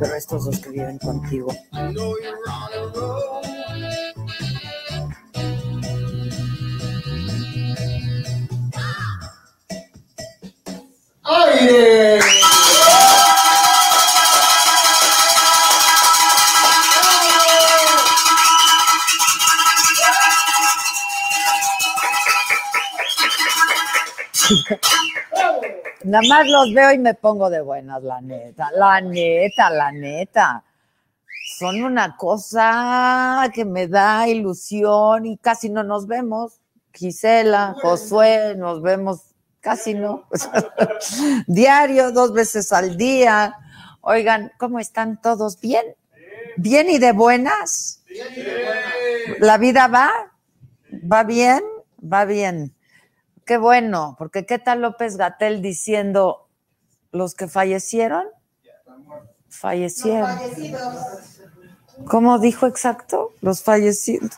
Pero 0.00 0.14
estos 0.16 0.44
dos 0.44 0.58
que 0.60 0.70
viven 0.70 0.98
contigo. 0.98 1.52
¡Aire! 11.24 12.20
Nada 26.04 26.22
más 26.28 26.48
los 26.48 26.74
veo 26.74 26.92
y 26.92 26.98
me 26.98 27.14
pongo 27.14 27.48
de 27.48 27.60
buenas, 27.60 28.02
la 28.02 28.20
neta, 28.20 28.70
la 28.72 29.00
neta, 29.00 29.70
la 29.70 29.92
neta. 29.92 30.64
Son 31.58 31.82
una 31.82 32.16
cosa 32.16 33.48
que 33.54 33.64
me 33.64 33.86
da 33.86 34.26
ilusión 34.28 35.26
y 35.26 35.36
casi 35.36 35.68
no 35.68 35.84
nos 35.84 36.06
vemos. 36.06 36.60
Gisela, 36.92 37.76
Josué, 37.80 38.54
nos 38.56 38.82
vemos 38.82 39.20
casi 39.60 39.94
no. 39.94 40.28
Diario, 41.46 42.10
dos 42.10 42.32
veces 42.32 42.72
al 42.72 42.96
día. 42.96 43.54
Oigan, 44.00 44.52
¿cómo 44.58 44.78
están 44.78 45.20
todos? 45.20 45.60
¿Bien? 45.60 45.84
¿Bien 46.56 46.90
y 46.90 46.98
de 46.98 47.12
buenas? 47.12 48.02
¿La 49.38 49.56
vida 49.58 49.88
va? 49.88 50.10
¿Va 51.10 51.22
bien? 51.22 51.62
Va 52.02 52.24
bien. 52.24 52.74
Qué 53.44 53.56
bueno, 53.56 54.14
porque 54.18 54.46
¿qué 54.46 54.58
tal 54.58 54.82
López 54.82 55.16
Gatel 55.16 55.62
diciendo 55.62 56.48
los 57.10 57.34
que 57.34 57.48
fallecieron? 57.48 58.26
Fallecieron. 59.48 60.38
¿Cómo 62.06 62.38
dijo 62.38 62.66
exacto? 62.66 63.34
Los 63.40 63.62
fallecidos. 63.62 64.30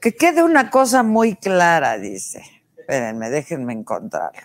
Que 0.00 0.14
quede 0.14 0.42
una 0.42 0.70
cosa 0.70 1.02
muy 1.02 1.36
clara, 1.36 1.98
dice. 1.98 2.42
Espérenme, 2.76 3.30
déjenme 3.30 3.72
encontrarlo. 3.72 4.40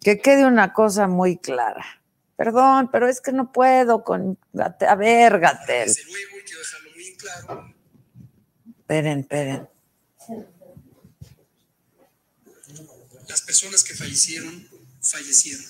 Que 0.00 0.20
quede 0.20 0.46
una 0.46 0.72
cosa 0.72 1.08
muy 1.08 1.36
clara. 1.38 1.84
Perdón, 2.36 2.88
pero 2.92 3.08
es 3.08 3.20
que 3.20 3.32
no 3.32 3.50
puedo 3.52 4.04
con 4.04 4.38
Gatel. 4.52 4.88
A 4.88 4.94
ver, 4.94 5.40
Gatel. 5.40 5.88
Desde 5.88 6.04
luego 6.04 6.36
hay 6.36 6.44
que 6.44 6.54
dejarlo 6.56 6.90
bien 6.96 7.16
claro. 7.16 7.74
Esperen, 8.78 9.18
esperen. 9.20 9.68
Las 13.38 13.46
personas 13.46 13.84
que 13.84 13.94
fallecieron, 13.94 14.68
fallecieron. 15.00 15.64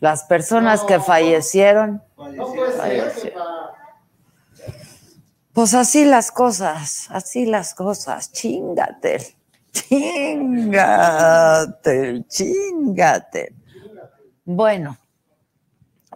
Las 0.00 0.24
personas 0.24 0.82
que 0.84 0.98
fallecieron. 1.00 2.02
No 2.16 2.52
puede 2.52 2.72
ser, 2.72 3.12
jefa. 3.12 3.44
Pues 5.52 5.74
así 5.74 6.04
las 6.04 6.30
cosas, 6.32 7.06
así 7.10 7.44
las 7.46 7.74
cosas. 7.74 8.32
Chingate. 8.32 9.36
Chingate, 9.72 11.14
chingate. 12.28 13.54
Bueno, 14.44 14.96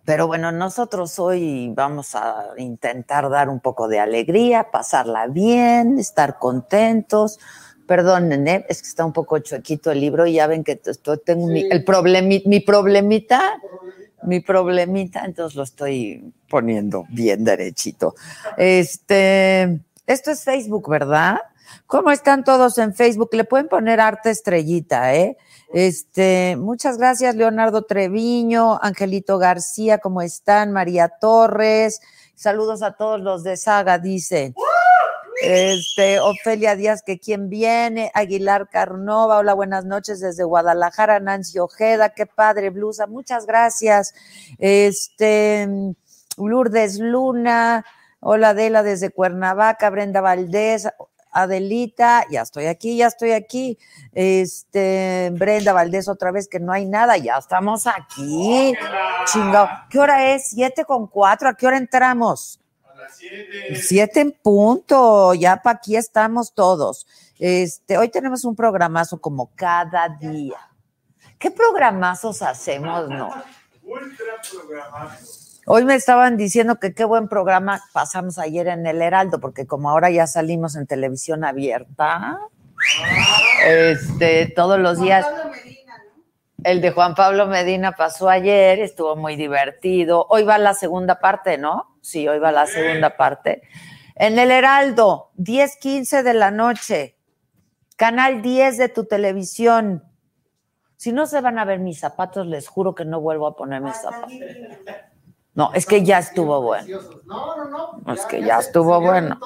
pero 0.05 0.27
bueno, 0.27 0.51
nosotros 0.51 1.19
hoy 1.19 1.73
vamos 1.75 2.15
a 2.15 2.49
intentar 2.57 3.29
dar 3.31 3.49
un 3.49 3.61
poco 3.61 3.87
de 3.89 4.01
alegría, 4.01 4.71
pasarla 4.71 5.27
bien, 5.27 5.99
estar 5.99 6.39
contentos. 6.39 7.39
Perdonen, 7.91 8.47
¿eh? 8.47 8.65
es 8.69 8.83
que 8.83 8.87
está 8.87 9.05
un 9.05 9.13
poco 9.13 9.41
chuequito 9.41 9.91
el 9.91 9.99
libro 9.99 10.25
y 10.25 10.35
ya 10.35 10.47
ven 10.47 10.63
que 10.63 10.81
tengo 11.25 11.49
mi, 11.49 11.63
el 11.63 11.85
problemi- 11.85 12.41
mi 12.47 12.61
problemita, 12.61 13.61
mi 14.23 14.39
problemita, 14.39 15.25
entonces 15.25 15.57
lo 15.57 15.65
estoy 15.65 16.33
poniendo 16.49 17.05
bien 17.09 17.43
derechito. 17.43 18.15
Este, 18.57 19.81
esto 20.07 20.31
es 20.31 20.45
Facebook, 20.45 20.89
¿verdad? 20.89 21.41
¿Cómo 21.89 22.13
están 22.13 22.45
todos 22.45 22.79
en 22.79 22.95
Facebook? 22.95 23.31
Le 23.33 23.43
pueden 23.43 23.67
poner 23.67 23.99
arte 23.99 24.31
estrellita, 24.31 25.13
¿eh? 25.17 25.37
Este, 25.73 26.55
muchas 26.57 26.97
gracias, 26.97 27.35
Leonardo 27.35 27.83
Treviño, 27.83 28.79
Angelito 28.81 29.37
García, 29.39 29.99
¿cómo 29.99 30.23
están? 30.23 30.71
María 30.71 31.09
Torres, 31.09 32.01
saludos 32.37 32.83
a 32.83 32.93
todos 32.93 33.21
los 33.21 33.43
de 33.43 33.57
Saga, 33.57 33.99
dice. 33.99 34.55
Este, 35.41 36.21
Ofelia 36.21 36.77
Díaz, 36.77 37.03
que 37.03 37.19
quién 37.19 37.49
viene, 37.49 38.11
Aguilar 38.15 38.69
Carnova, 38.69 39.39
hola, 39.39 39.55
buenas 39.55 39.87
noches 39.87 40.21
desde 40.21 40.45
Guadalajara, 40.45 41.19
Nancy 41.19 41.59
Ojeda, 41.59 42.11
qué 42.11 42.27
padre, 42.27 42.69
blusa, 42.69 43.07
muchas 43.07 43.47
gracias. 43.47 44.13
Este, 44.59 45.67
Lourdes 46.37 46.99
Luna, 46.99 47.87
hola 48.21 48.51
Adela 48.51 48.83
desde 48.83 49.11
Cuernavaca, 49.11 49.89
Brenda 49.89 50.21
Valdés, 50.21 50.89
Adelita, 51.33 52.27
ya 52.31 52.43
estoy 52.43 52.67
aquí, 52.67 52.99
ya 52.99 53.07
estoy 53.07 53.33
aquí. 53.33 53.79
Este, 54.13 55.31
Brenda 55.33 55.73
Valdés 55.73 56.09
otra 56.09 56.33
vez 56.33 56.49
que 56.49 56.61
no 56.61 56.73
hay 56.73 56.85
nada, 56.85 57.17
ya 57.17 57.37
estamos 57.39 57.87
aquí. 57.87 58.75
Chingado. 59.25 59.69
¿Qué 59.89 59.99
hora 59.99 60.35
es? 60.35 60.49
Siete 60.51 60.85
con 60.85 61.07
cuatro, 61.07 61.49
¿a 61.49 61.55
qué 61.55 61.67
hora 61.67 61.79
entramos? 61.79 62.61
Siete 63.75 64.21
en 64.21 64.33
punto, 64.33 65.35
ya 65.35 65.63
para 65.63 65.79
aquí 65.79 65.97
estamos 65.97 66.55
todos. 66.55 67.07
Este, 67.39 67.97
hoy 67.99 68.09
tenemos 68.09 68.45
un 68.45 68.55
programazo 68.55 69.21
como 69.21 69.51
cada 69.55 70.09
día. 70.09 70.59
¿Qué 71.39 71.51
programazos 71.51 72.43
hacemos, 72.43 73.09
no? 73.09 73.31
Hoy 75.67 75.85
me 75.85 75.95
estaban 75.95 76.37
diciendo 76.37 76.77
que 76.77 76.95
qué 76.95 77.05
buen 77.05 77.29
programa 77.29 77.83
pasamos 77.93 78.39
ayer 78.39 78.69
en 78.69 78.87
el 78.87 79.01
Heraldo, 79.01 79.41
porque 79.41 79.67
como 79.67 79.91
ahora 79.91 80.11
ya 80.11 80.27
salimos 80.27 80.77
en 80.77 80.87
televisión 80.87 81.45
abierta, 81.45 82.41
este, 83.67 84.53
todos 84.55 84.79
los 84.79 85.01
días. 85.01 85.27
El 86.63 86.83
de 86.83 86.91
Juan 86.91 87.15
Pablo 87.15 87.47
Medina 87.47 87.93
pasó 87.93 88.29
ayer, 88.29 88.81
estuvo 88.81 89.17
muy 89.17 89.37
divertido. 89.37 90.27
Hoy 90.29 90.45
va 90.45 90.59
la 90.59 90.75
segunda 90.75 91.19
parte, 91.19 91.57
¿no? 91.57 91.90
Sí, 92.01 92.27
hoy 92.27 92.39
va 92.39 92.53
la 92.53 92.67
segunda 92.67 93.17
parte. 93.17 93.63
En 94.15 94.39
el 94.39 94.51
Heraldo, 94.51 95.31
10, 95.37 95.77
15 95.77 96.23
de 96.23 96.35
la 96.35 96.51
noche, 96.51 97.17
canal 97.97 98.43
10 98.43 98.79
de 98.79 98.89
tu 98.89 99.05
televisión. 99.05 100.05
Si 100.97 101.13
no 101.13 101.27
se 101.27 101.41
van 101.41 101.59
a 101.59 101.65
ver 101.65 101.79
mis 101.79 102.01
zapatos, 102.01 102.47
les 102.47 102.69
juro 102.69 102.95
que 102.95 103.05
no 103.05 103.21
vuelvo 103.21 103.47
a 103.47 103.57
poner 103.57 103.81
mis 103.81 103.97
zapatos. 103.97 104.33
No, 105.55 105.73
es 105.75 105.85
que 105.85 106.05
ya 106.05 106.19
estuvo 106.19 106.63
bueno. 106.63 107.01
No, 107.27 107.57
no, 107.65 108.01
no. 108.05 108.13
Es 108.15 108.25
que 108.27 108.43
ya 108.43 108.59
estuvo 108.59 109.01
bueno. 109.01 109.39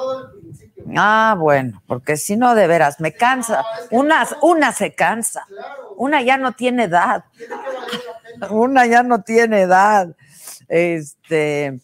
Ah, 0.96 1.34
bueno, 1.38 1.82
porque 1.86 2.16
si 2.16 2.36
no, 2.36 2.54
de 2.54 2.66
veras, 2.66 3.00
me 3.00 3.12
cansa. 3.12 3.64
Una, 3.90 4.26
una 4.42 4.72
se 4.72 4.94
cansa. 4.94 5.46
Una 5.96 6.20
ya 6.22 6.36
no 6.36 6.52
tiene 6.52 6.84
edad. 6.84 7.24
Una 8.50 8.86
ya 8.86 9.02
no 9.02 9.22
tiene 9.22 9.62
edad. 9.62 10.14
Este, 10.68 11.80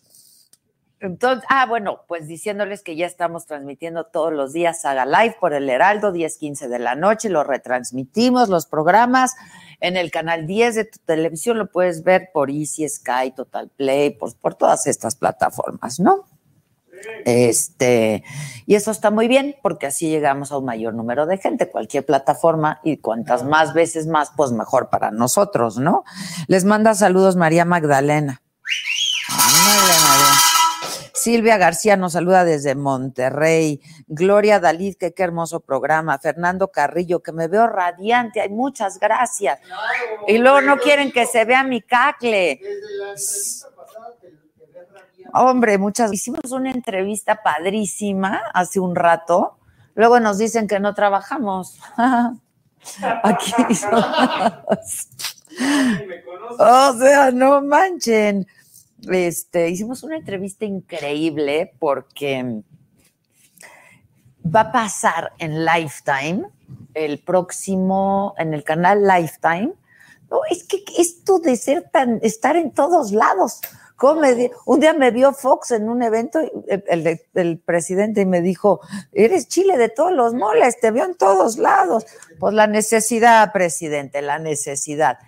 Entonces, 1.01 1.45
ah, 1.49 1.65
bueno, 1.67 2.03
pues 2.07 2.29
diciéndoles 2.29 2.83
que 2.83 2.95
ya 2.95 3.07
estamos 3.07 3.47
transmitiendo 3.47 4.05
todos 4.05 4.33
los 4.35 4.53
días 4.53 4.83
Saga 4.83 5.07
Live 5.07 5.37
por 5.41 5.55
el 5.55 5.69
Heraldo, 5.71 6.13
10, 6.13 6.37
15 6.37 6.69
de 6.69 6.79
la 6.79 6.95
noche, 6.95 7.31
lo 7.31 7.43
retransmitimos, 7.43 8.51
los 8.51 8.67
programas 8.67 9.35
en 9.81 9.97
el 9.97 10.11
canal 10.11 10.47
10 10.47 10.75
de 10.75 10.85
tu 10.85 10.99
televisión, 11.07 11.57
lo 11.57 11.71
puedes 11.71 12.05
ver 12.05 12.29
por 12.35 12.51
Easy, 12.51 12.87
Sky, 12.87 13.33
Total 13.35 13.71
Play, 13.71 14.11
por, 14.11 14.35
por 14.37 14.55
todas 14.55 14.87
estas 14.87 15.17
plataformas, 15.17 16.01
¿no? 16.01 16.27
Este, 17.25 18.23
y 18.67 18.75
eso 18.75 18.91
está 18.91 19.11
muy 19.11 19.27
bien 19.27 19.57
porque 19.63 19.87
así 19.87 20.11
llegamos 20.11 20.53
a 20.53 20.59
un 20.59 20.67
mayor 20.67 20.93
número 20.93 21.25
de 21.25 21.39
gente, 21.39 21.71
cualquier 21.71 22.05
plataforma, 22.05 22.81
y 22.85 22.99
cuantas 22.99 23.43
más 23.43 23.73
veces 23.73 24.07
más, 24.07 24.33
pues 24.37 24.53
mejor 24.53 24.91
para 24.91 25.11
nosotros, 25.11 25.79
¿no? 25.79 26.05
Les 26.47 26.65
manda 26.65 26.95
saludos 26.95 27.37
María 27.37 27.65
Magdalena. 27.65 28.43
Ándale, 29.31 29.95
María. 30.07 30.50
Silvia 31.21 31.59
García 31.59 31.99
nos 31.99 32.15
saluda 32.15 32.47
desde 32.47 32.75
Monterrey. 32.75 33.83
Gloria 34.07 34.59
Dalid, 34.59 34.97
que 34.97 35.13
qué 35.13 35.23
hermoso 35.23 35.61
programa. 35.61 36.19
Fernando 36.19 36.69
Carrillo, 36.69 37.23
que 37.23 37.33
me 37.33 37.47
veo 37.47 37.67
radiante. 37.67 38.41
Ay, 38.41 38.49
muchas 38.49 38.99
gracias. 38.99 39.61
Y 40.27 40.39
luego 40.39 40.63
no 40.63 40.79
quieren 40.79 41.13
que 41.13 41.27
se 41.27 41.45
vea 41.45 41.63
mi 41.63 41.83
cacle. 41.83 42.59
Hombre, 45.35 45.77
muchas. 45.77 46.11
Hicimos 46.11 46.53
una 46.53 46.71
entrevista 46.71 47.43
padrísima 47.43 48.41
hace 48.55 48.81
un 48.81 48.97
rato. 48.97 49.59
Luego 49.95 50.21
nos 50.21 50.39
dicen 50.39 50.67
que 50.67 50.81
no 50.81 50.95
trabajamos. 50.95 51.79
Aquí. 53.23 53.53
O 56.59 56.93
sea, 56.95 57.31
no 57.33 57.61
manchen. 57.61 58.47
Este, 59.09 59.69
hicimos 59.71 60.03
una 60.03 60.17
entrevista 60.17 60.65
increíble 60.65 61.73
porque 61.79 62.63
va 64.45 64.61
a 64.61 64.73
pasar 64.73 65.33
en 65.39 65.65
Lifetime 65.65 66.45
el 66.95 67.19
próximo, 67.23 68.35
en 68.39 68.55
el 68.55 68.65
canal 68.65 69.07
Lifetime. 69.07 69.73
No, 70.31 70.41
es 70.51 70.65
que 70.65 70.85
esto 70.99 71.39
de 71.39 71.57
ser 71.57 71.89
tan, 71.91 72.21
estar 72.23 72.57
en 72.57 72.73
todos 72.73 73.13
lados. 73.13 73.61
¿Cómo 73.97 74.21
me 74.23 74.35
di- 74.35 74.51
un 74.65 74.81
día 74.81 74.95
me 74.95 75.11
vio 75.11 75.33
Fox 75.35 75.73
en 75.73 75.89
un 75.89 76.03
evento, 76.03 76.41
el- 76.69 77.21
el 77.35 77.59
presidente, 77.59 78.23
y 78.23 78.27
me 78.27 78.41
dijo, 78.41 78.81
eres 79.13 79.47
chile 79.49 79.77
de 79.77 79.89
todos 79.91 80.13
los 80.13 80.33
moles, 80.33 80.81
te 80.81 80.91
veo 80.91 81.05
en 81.05 81.17
todos 81.17 81.59
lados. 81.59 82.07
Pues 82.39 82.55
la 82.55 82.67
necesidad, 82.67 83.53
presidente, 83.53 84.23
la 84.23 84.39
necesidad. 84.39 85.19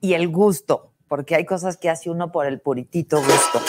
Y 0.00 0.14
el 0.14 0.28
gusto, 0.28 0.89
porque 1.10 1.34
hay 1.34 1.44
cosas 1.44 1.76
que 1.76 1.90
hace 1.90 2.08
uno 2.08 2.30
por 2.30 2.46
el 2.46 2.60
puritito 2.60 3.16
gusto. 3.16 3.60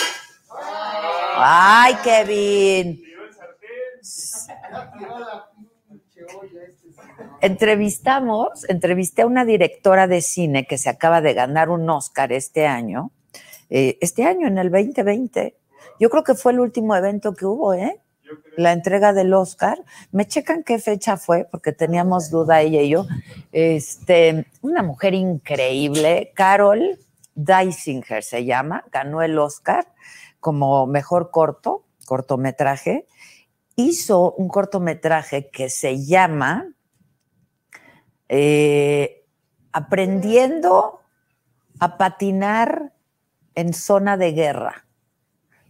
¡Ay, 1.37 1.95
Kevin! 2.03 3.03
Entrevistamos, 7.41 8.69
entrevisté 8.69 9.23
a 9.23 9.25
una 9.25 9.43
directora 9.43 10.05
de 10.05 10.21
cine 10.21 10.67
que 10.67 10.77
se 10.77 10.87
acaba 10.87 11.19
de 11.19 11.33
ganar 11.33 11.71
un 11.71 11.89
Oscar 11.89 12.31
este 12.31 12.67
año, 12.67 13.09
eh, 13.71 13.97
este 14.01 14.23
año 14.23 14.47
en 14.47 14.59
el 14.59 14.69
2020. 14.69 15.57
Yo 15.99 16.11
creo 16.11 16.23
que 16.23 16.35
fue 16.35 16.51
el 16.51 16.59
último 16.59 16.95
evento 16.95 17.33
que 17.33 17.47
hubo, 17.47 17.73
¿eh? 17.73 17.99
La 18.55 18.71
entrega 18.71 19.13
del 19.13 19.33
Oscar. 19.33 19.83
Me 20.11 20.27
checan 20.27 20.61
qué 20.63 20.77
fecha 20.77 21.17
fue, 21.17 21.47
porque 21.49 21.71
teníamos 21.71 22.29
duda 22.29 22.61
ella 22.61 22.83
y 22.83 22.89
yo. 22.89 23.07
Este, 23.51 24.45
una 24.61 24.83
mujer 24.83 25.15
increíble, 25.15 26.31
Carol 26.35 26.99
Dysinger 27.35 28.23
se 28.23 28.45
llama, 28.45 28.83
ganó 28.91 29.21
el 29.21 29.37
Oscar 29.39 29.93
como 30.39 30.87
mejor 30.87 31.31
corto, 31.31 31.85
cortometraje. 32.05 33.07
Hizo 33.75 34.33
un 34.33 34.49
cortometraje 34.49 35.49
que 35.49 35.69
se 35.69 36.05
llama 36.05 36.73
eh, 38.27 39.25
aprendiendo 39.71 41.01
a 41.79 41.97
patinar 41.97 42.93
en 43.55 43.73
zona 43.73 44.17
de 44.17 44.31
guerra, 44.33 44.85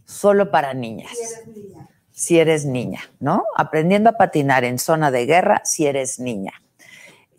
solo 0.05 0.51
para 0.51 0.73
niñas. 0.73 1.11
Si 2.11 2.37
eres 2.37 2.65
niña, 2.65 3.01
¿no? 3.19 3.45
Aprendiendo 3.55 4.11
a 4.11 4.17
patinar 4.17 4.63
en 4.63 4.77
zona 4.77 5.09
de 5.09 5.25
guerra 5.25 5.61
si 5.63 5.87
eres 5.87 6.19
niña. 6.19 6.53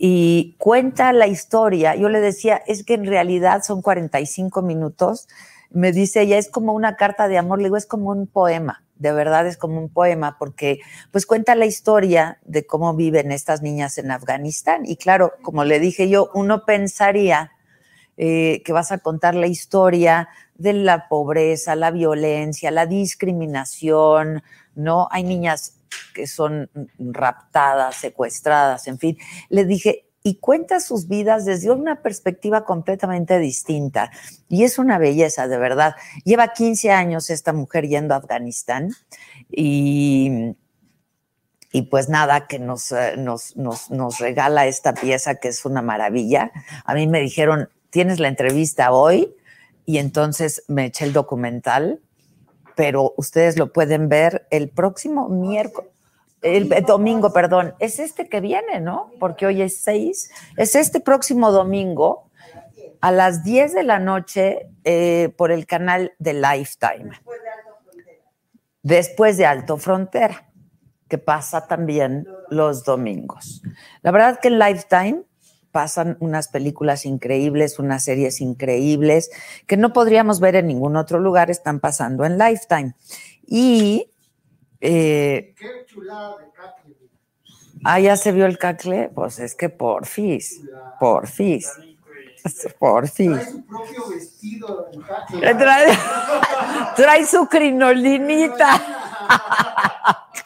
Y 0.04 0.56
cuenta 0.58 1.12
la 1.12 1.28
historia. 1.28 1.94
Yo 1.94 2.08
le 2.08 2.20
decía, 2.20 2.56
es 2.66 2.82
que 2.82 2.94
en 2.94 3.06
realidad 3.06 3.62
son 3.62 3.82
45 3.82 4.60
minutos. 4.60 5.28
Me 5.70 5.92
dice 5.92 6.22
ella, 6.22 6.38
es 6.38 6.50
como 6.50 6.72
una 6.72 6.96
carta 6.96 7.28
de 7.28 7.38
amor. 7.38 7.58
Le 7.58 7.66
digo, 7.66 7.76
es 7.76 7.86
como 7.86 8.10
un 8.10 8.26
poema. 8.26 8.82
De 8.96 9.12
verdad 9.12 9.46
es 9.46 9.56
como 9.56 9.78
un 9.78 9.88
poema 9.88 10.38
porque 10.40 10.80
pues 11.12 11.24
cuenta 11.24 11.54
la 11.54 11.66
historia 11.66 12.40
de 12.44 12.66
cómo 12.66 12.96
viven 12.96 13.30
estas 13.30 13.62
niñas 13.62 13.96
en 13.96 14.10
Afganistán. 14.10 14.82
Y 14.86 14.96
claro, 14.96 15.34
como 15.40 15.64
le 15.64 15.78
dije 15.78 16.08
yo, 16.08 16.30
uno 16.34 16.64
pensaría 16.64 17.52
eh, 18.16 18.60
que 18.64 18.72
vas 18.72 18.90
a 18.90 18.98
contar 18.98 19.36
la 19.36 19.46
historia 19.46 20.28
de 20.56 20.72
la 20.72 21.06
pobreza, 21.06 21.76
la 21.76 21.92
violencia, 21.92 22.72
la 22.72 22.86
discriminación, 22.86 24.42
¿no? 24.74 25.06
Hay 25.12 25.22
niñas 25.22 25.76
que 26.14 26.26
son 26.26 26.70
raptadas, 26.98 27.96
secuestradas, 27.96 28.86
en 28.88 28.98
fin. 28.98 29.18
Le 29.48 29.64
dije, 29.64 30.06
y 30.22 30.36
cuenta 30.36 30.80
sus 30.80 31.08
vidas 31.08 31.44
desde 31.44 31.70
una 31.70 32.02
perspectiva 32.02 32.64
completamente 32.64 33.38
distinta. 33.38 34.10
Y 34.48 34.64
es 34.64 34.78
una 34.78 34.98
belleza, 34.98 35.48
de 35.48 35.58
verdad. 35.58 35.96
Lleva 36.24 36.52
15 36.52 36.92
años 36.92 37.30
esta 37.30 37.52
mujer 37.52 37.88
yendo 37.88 38.14
a 38.14 38.18
Afganistán 38.18 38.90
y, 39.50 40.54
y 41.72 41.82
pues 41.82 42.08
nada, 42.08 42.46
que 42.46 42.58
nos, 42.58 42.92
eh, 42.92 43.14
nos, 43.16 43.56
nos, 43.56 43.90
nos 43.90 44.18
regala 44.18 44.66
esta 44.66 44.94
pieza 44.94 45.36
que 45.36 45.48
es 45.48 45.64
una 45.64 45.82
maravilla. 45.82 46.52
A 46.84 46.94
mí 46.94 47.06
me 47.06 47.20
dijeron, 47.20 47.68
tienes 47.90 48.20
la 48.20 48.28
entrevista 48.28 48.92
hoy 48.92 49.34
y 49.84 49.98
entonces 49.98 50.62
me 50.68 50.86
eché 50.86 51.04
el 51.04 51.12
documental, 51.12 52.00
pero 52.74 53.14
ustedes 53.16 53.58
lo 53.58 53.72
pueden 53.72 54.08
ver 54.08 54.46
el 54.50 54.68
próximo 54.70 55.28
miércoles. 55.28 55.90
El, 56.42 56.72
el 56.72 56.84
domingo, 56.84 57.32
perdón, 57.32 57.74
es 57.78 58.00
este 58.00 58.28
que 58.28 58.40
viene, 58.40 58.80
¿no? 58.80 59.12
Porque 59.20 59.46
hoy 59.46 59.62
es 59.62 59.76
6. 59.76 60.30
Es 60.56 60.74
este 60.74 61.00
próximo 61.00 61.52
domingo 61.52 62.30
a 63.02 63.10
las 63.10 63.44
10 63.44 63.74
de 63.74 63.82
la 63.82 63.98
noche 63.98 64.68
eh, 64.84 65.34
por 65.36 65.50
el 65.50 65.66
canal 65.66 66.12
de 66.18 66.34
Lifetime. 66.34 67.10
Después 68.82 69.36
de 69.36 69.44
Alto 69.44 69.76
Frontera, 69.76 70.48
que 71.08 71.18
pasa 71.18 71.66
también 71.66 72.26
los 72.48 72.84
domingos. 72.84 73.60
La 74.02 74.12
verdad 74.12 74.38
que 74.40 74.50
Lifetime 74.50 75.24
pasan 75.72 76.16
unas 76.20 76.48
películas 76.48 77.06
increíbles, 77.06 77.78
unas 77.78 78.04
series 78.04 78.40
increíbles 78.40 79.30
que 79.66 79.76
no 79.76 79.92
podríamos 79.92 80.38
ver 80.38 80.56
en 80.56 80.68
ningún 80.68 80.96
otro 80.96 81.18
lugar, 81.18 81.50
están 81.50 81.80
pasando 81.80 82.24
en 82.24 82.38
Lifetime. 82.38 82.94
Y 83.46 84.10
eh, 84.80 85.54
Qué 85.58 85.86
chulada 85.86 86.36
de 86.38 86.50
cacle. 86.52 86.96
Ah, 87.84 87.98
ya 87.98 88.16
se 88.16 88.32
vio 88.32 88.46
el 88.46 88.58
cacle. 88.58 89.10
Pues 89.14 89.38
es 89.38 89.54
que 89.54 89.68
porfis, 89.68 90.60
porfis, 91.00 91.68
porfis. 92.78 93.30
Trae 93.30 93.50
su 93.50 93.64
propio 93.64 94.08
vestido. 94.08 94.90
Trae, 95.40 95.98
trae 96.96 97.26
su 97.26 97.46
crinolinita. 97.46 98.82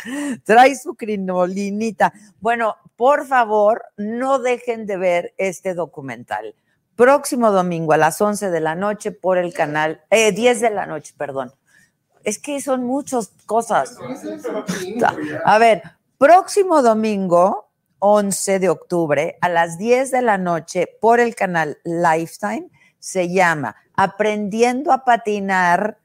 Trae 0.44 0.76
su 0.76 0.94
crinolinita. 0.94 2.12
Bueno, 2.40 2.76
por 2.96 3.26
favor, 3.26 3.84
no 3.96 4.38
dejen 4.38 4.86
de 4.86 4.96
ver 4.96 5.34
este 5.36 5.74
documental. 5.74 6.54
Próximo 6.94 7.50
domingo 7.50 7.92
a 7.92 7.96
las 7.96 8.20
11 8.20 8.50
de 8.50 8.60
la 8.60 8.74
noche 8.74 9.12
por 9.12 9.36
el 9.36 9.52
canal, 9.52 10.02
eh, 10.10 10.32
10 10.32 10.60
de 10.60 10.70
la 10.70 10.86
noche, 10.86 11.12
perdón. 11.16 11.52
Es 12.24 12.38
que 12.38 12.60
son 12.60 12.84
muchas 12.84 13.32
cosas. 13.46 13.96
A 15.44 15.58
ver, 15.58 15.82
próximo 16.18 16.82
domingo, 16.82 17.65
11 17.98 18.58
de 18.58 18.68
octubre, 18.68 19.38
a 19.40 19.48
las 19.48 19.78
10 19.78 20.10
de 20.10 20.22
la 20.22 20.38
noche, 20.38 20.88
por 21.00 21.20
el 21.20 21.34
canal 21.34 21.78
Lifetime, 21.84 22.68
se 22.98 23.28
llama 23.28 23.76
Aprendiendo 23.94 24.92
a 24.92 25.04
patinar 25.04 25.98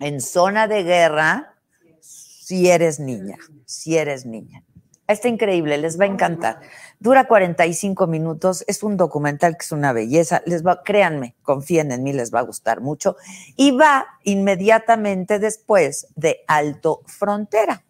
en 0.00 0.20
zona 0.20 0.68
de 0.68 0.82
guerra 0.82 1.54
si 2.00 2.68
eres 2.68 3.00
niña, 3.00 3.38
si 3.64 3.96
eres 3.96 4.26
niña. 4.26 4.62
Está 5.06 5.28
increíble, 5.28 5.76
les 5.76 6.00
va 6.00 6.04
a 6.04 6.08
encantar. 6.08 6.60
Dura 6.98 7.26
45 7.26 8.06
minutos, 8.06 8.64
es 8.66 8.82
un 8.82 8.96
documental 8.96 9.56
que 9.58 9.64
es 9.64 9.72
una 9.72 9.92
belleza. 9.92 10.42
Les 10.46 10.64
va, 10.64 10.82
créanme, 10.82 11.36
confíen 11.42 11.92
en 11.92 12.02
mí, 12.02 12.14
les 12.14 12.32
va 12.32 12.38
a 12.38 12.42
gustar 12.42 12.80
mucho. 12.80 13.16
Y 13.56 13.72
va 13.72 14.06
inmediatamente 14.24 15.38
después 15.38 16.06
de 16.16 16.40
Alto 16.46 17.02
Frontera. 17.06 17.84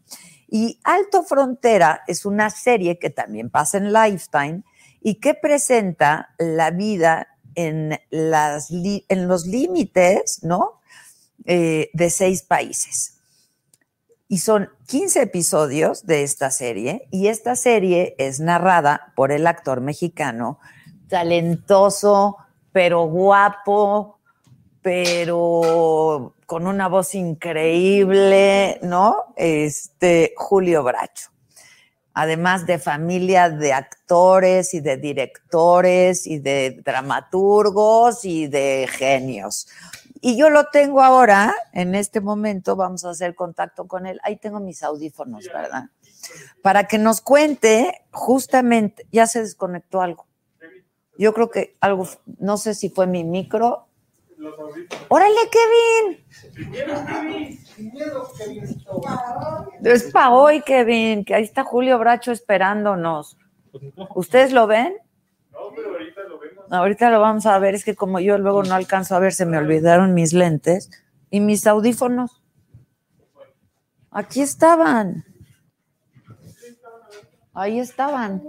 Y 0.57 0.79
Alto 0.85 1.25
Frontera 1.25 2.05
es 2.07 2.25
una 2.25 2.49
serie 2.49 3.01
que 3.01 3.11
también 3.11 3.51
pasa 3.51 3.77
en 3.77 3.93
Lifetime 3.93 4.63
y 5.01 5.17
que 5.17 5.35
presenta 5.35 6.33
la 6.39 6.71
vida 6.71 7.27
en, 7.57 7.99
los 8.13 9.47
límites, 9.47 10.45
¿no? 10.45 10.81
eh, 11.45 11.91
de 11.93 12.09
seis 12.09 12.43
países. 12.43 13.19
Y 14.29 14.39
son 14.39 14.71
15 14.87 15.23
episodios 15.23 16.07
de 16.07 16.23
esta 16.23 16.53
serie 16.53 17.09
y 17.11 17.27
esta 17.27 17.57
serie 17.57 18.15
es 18.19 18.39
narrada 18.39 19.13
por 19.17 19.33
el 19.33 19.49
actor 19.49 19.81
mexicano, 19.81 20.61
talentoso, 21.09 22.37
pero 22.71 23.07
guapo, 23.07 24.21
pero 24.83 26.37
con 26.47 26.67
una 26.67 26.89
voz 26.89 27.15
increíble, 27.15 28.79
¿no? 28.83 29.35
Este, 29.37 30.35
Julio 30.37 30.83
Bracho. 30.83 31.31
Además 32.13 32.67
de 32.67 32.79
familia 32.79 33.51
de 33.51 33.73
actores 33.73 34.73
y 34.75 34.81
de 34.81 34.97
directores 34.97 36.27
y 36.27 36.39
de 36.39 36.81
dramaturgos 36.85 38.25
y 38.25 38.47
de 38.47 38.89
genios. 38.91 39.67
Y 40.21 40.39
yo 40.39 40.49
lo 40.49 40.69
tengo 40.71 41.03
ahora, 41.03 41.55
en 41.73 41.95
este 41.95 42.21
momento, 42.21 42.77
vamos 42.77 43.05
a 43.05 43.11
hacer 43.11 43.35
contacto 43.35 43.87
con 43.87 44.07
él. 44.07 44.21
Ahí 44.23 44.37
tengo 44.37 44.59
mis 44.59 44.83
audífonos, 44.83 45.45
¿verdad? 45.53 45.91
Para 46.63 46.85
que 46.85 46.97
nos 46.97 47.21
cuente 47.21 48.03
justamente, 48.11 49.07
ya 49.13 49.27
se 49.27 49.43
desconectó 49.43 50.01
algo. 50.01 50.27
Yo 51.19 51.35
creo 51.35 51.51
que 51.51 51.77
algo, 51.81 52.09
no 52.39 52.57
sé 52.57 52.75
si 52.75 52.89
fue 52.89 53.07
mi 53.07 53.23
micro. 53.23 53.87
¡Órale, 55.09 55.35
Kevin! 55.51 56.25
Es 59.83 60.11
para 60.13 60.31
hoy, 60.31 60.63
Kevin, 60.63 61.25
que 61.25 61.35
ahí 61.35 61.45
está 61.45 61.65
Julio 61.65 61.99
Bracho 61.99 62.33
esperándonos. 62.33 63.37
¿Ustedes 64.15 64.53
lo 64.53 64.67
ven? 64.67 64.95
No, 65.53 65.59
pero 65.75 65.91
ahorita 65.91 66.23
lo 66.23 66.39
vemos. 66.39 66.65
Ahorita 66.71 67.11
lo 67.11 67.21
vamos 67.21 67.47
a 67.47 67.59
ver, 67.59 67.75
es 67.75 67.85
que 67.85 67.95
como 67.95 68.21
yo 68.21 68.39
luego 68.39 68.63
no 68.63 68.75
alcanzo 68.75 69.17
a 69.17 69.19
ver, 69.19 69.33
se 69.33 69.47
me 69.47 69.59
olvidaron 69.59 70.15
mis 70.15 70.33
lentes 70.33 70.91
y 71.31 71.41
mis 71.41 71.67
audífonos. 71.67 72.43
Aquí 74.11 74.41
estaban. 74.41 75.25
Ahí 77.53 77.79
estaban. 77.79 78.43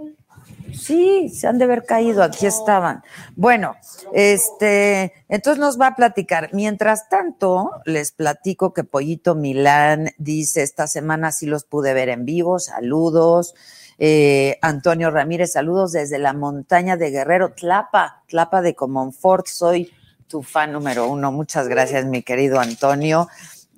Sí, 0.76 1.30
se 1.30 1.46
han 1.46 1.58
de 1.58 1.64
haber 1.64 1.84
caído, 1.84 2.22
aquí 2.22 2.46
estaban. 2.46 3.02
Bueno, 3.34 3.76
este, 4.12 5.12
entonces 5.28 5.58
nos 5.58 5.80
va 5.80 5.88
a 5.88 5.96
platicar. 5.96 6.50
Mientras 6.52 7.08
tanto, 7.08 7.70
les 7.84 8.12
platico 8.12 8.74
que 8.74 8.84
Pollito 8.84 9.34
Milán 9.34 10.10
dice, 10.18 10.62
esta 10.62 10.86
semana 10.86 11.32
sí 11.32 11.46
los 11.46 11.64
pude 11.64 11.94
ver 11.94 12.10
en 12.10 12.24
vivo, 12.24 12.58
saludos. 12.58 13.54
Eh, 13.98 14.58
Antonio 14.60 15.10
Ramírez, 15.10 15.52
saludos 15.52 15.92
desde 15.92 16.18
la 16.18 16.34
montaña 16.34 16.96
de 16.96 17.10
Guerrero, 17.10 17.52
Tlapa, 17.54 18.22
Tlapa 18.28 18.60
de 18.60 18.74
Comonfort, 18.74 19.46
soy 19.46 19.90
tu 20.28 20.42
fan 20.42 20.72
número 20.72 21.08
uno. 21.08 21.32
Muchas 21.32 21.68
gracias, 21.68 22.04
mi 22.04 22.22
querido 22.22 22.60
Antonio. 22.60 23.28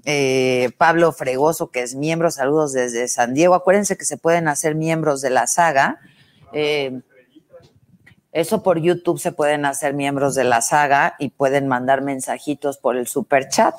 Eh, 0.05 0.71
Pablo 0.79 1.13
Fregoso, 1.13 1.71
que 1.71 1.83
es 1.83 1.95
miembro, 1.95 2.31
saludos 2.31 2.73
desde 2.73 3.07
San 3.07 3.35
Diego. 3.35 3.55
Acuérdense 3.55 3.97
que 3.97 4.05
se 4.05 4.17
pueden 4.17 4.49
hacer 4.49 4.75
miembros 4.75 5.21
de 5.21 5.31
la 5.31 5.47
saga. 5.47 6.01
Eh, 6.53 7.01
eso 8.33 8.63
por 8.63 8.79
YouTube 8.79 9.19
se 9.19 9.33
pueden 9.33 9.65
hacer 9.65 9.95
miembros 9.95 10.35
de 10.35 10.45
la 10.45 10.61
saga 10.61 11.17
y 11.19 11.31
pueden 11.31 11.67
mandar 11.67 12.03
mensajitos 12.03 12.79
por 12.79 12.97
el 12.97 13.07
super 13.07 13.49
chat. 13.49 13.75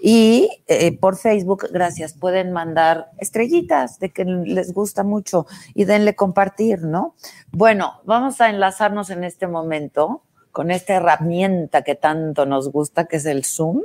Y 0.00 0.62
eh, 0.68 0.96
por 0.96 1.16
Facebook, 1.16 1.66
gracias, 1.72 2.12
pueden 2.12 2.52
mandar 2.52 3.10
estrellitas 3.18 3.98
de 3.98 4.10
que 4.10 4.24
les 4.24 4.72
gusta 4.72 5.02
mucho 5.02 5.46
y 5.74 5.84
denle 5.84 6.14
compartir, 6.14 6.82
¿no? 6.82 7.14
Bueno, 7.50 8.00
vamos 8.04 8.40
a 8.40 8.50
enlazarnos 8.50 9.10
en 9.10 9.24
este 9.24 9.46
momento 9.46 10.22
con 10.52 10.70
esta 10.70 10.94
herramienta 10.94 11.82
que 11.82 11.94
tanto 11.94 12.46
nos 12.46 12.70
gusta, 12.70 13.06
que 13.06 13.16
es 13.16 13.26
el 13.26 13.44
Zoom, 13.44 13.82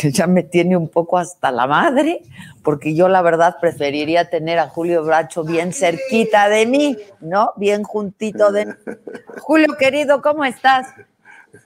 que 0.00 0.10
ya 0.10 0.26
me 0.26 0.42
tiene 0.42 0.76
un 0.76 0.88
poco 0.88 1.18
hasta 1.18 1.50
la 1.50 1.66
madre, 1.66 2.22
porque 2.62 2.94
yo 2.94 3.08
la 3.08 3.22
verdad 3.22 3.56
preferiría 3.60 4.30
tener 4.30 4.58
a 4.58 4.68
Julio 4.68 5.04
Bracho 5.04 5.44
bien 5.44 5.72
cerquita 5.72 6.48
de 6.48 6.66
mí, 6.66 6.96
¿no? 7.20 7.52
Bien 7.56 7.82
juntito 7.82 8.52
de... 8.52 8.74
Julio, 9.38 9.76
querido, 9.78 10.22
¿cómo 10.22 10.44
estás? 10.44 10.88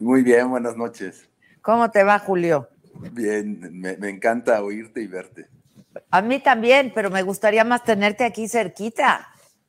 Muy 0.00 0.22
bien, 0.22 0.50
buenas 0.50 0.76
noches. 0.76 1.28
¿Cómo 1.62 1.90
te 1.90 2.02
va, 2.02 2.18
Julio? 2.18 2.68
Bien, 3.12 3.58
me, 3.72 3.96
me, 3.96 4.08
encanta 4.08 4.62
oírte 4.62 5.00
y 5.00 5.06
verte. 5.06 5.46
A 6.10 6.22
mí 6.22 6.40
también, 6.40 6.92
pero 6.94 7.10
me 7.10 7.22
gustaría 7.22 7.64
más 7.64 7.84
tenerte 7.84 8.24
aquí 8.24 8.48
cerquita. 8.48 9.28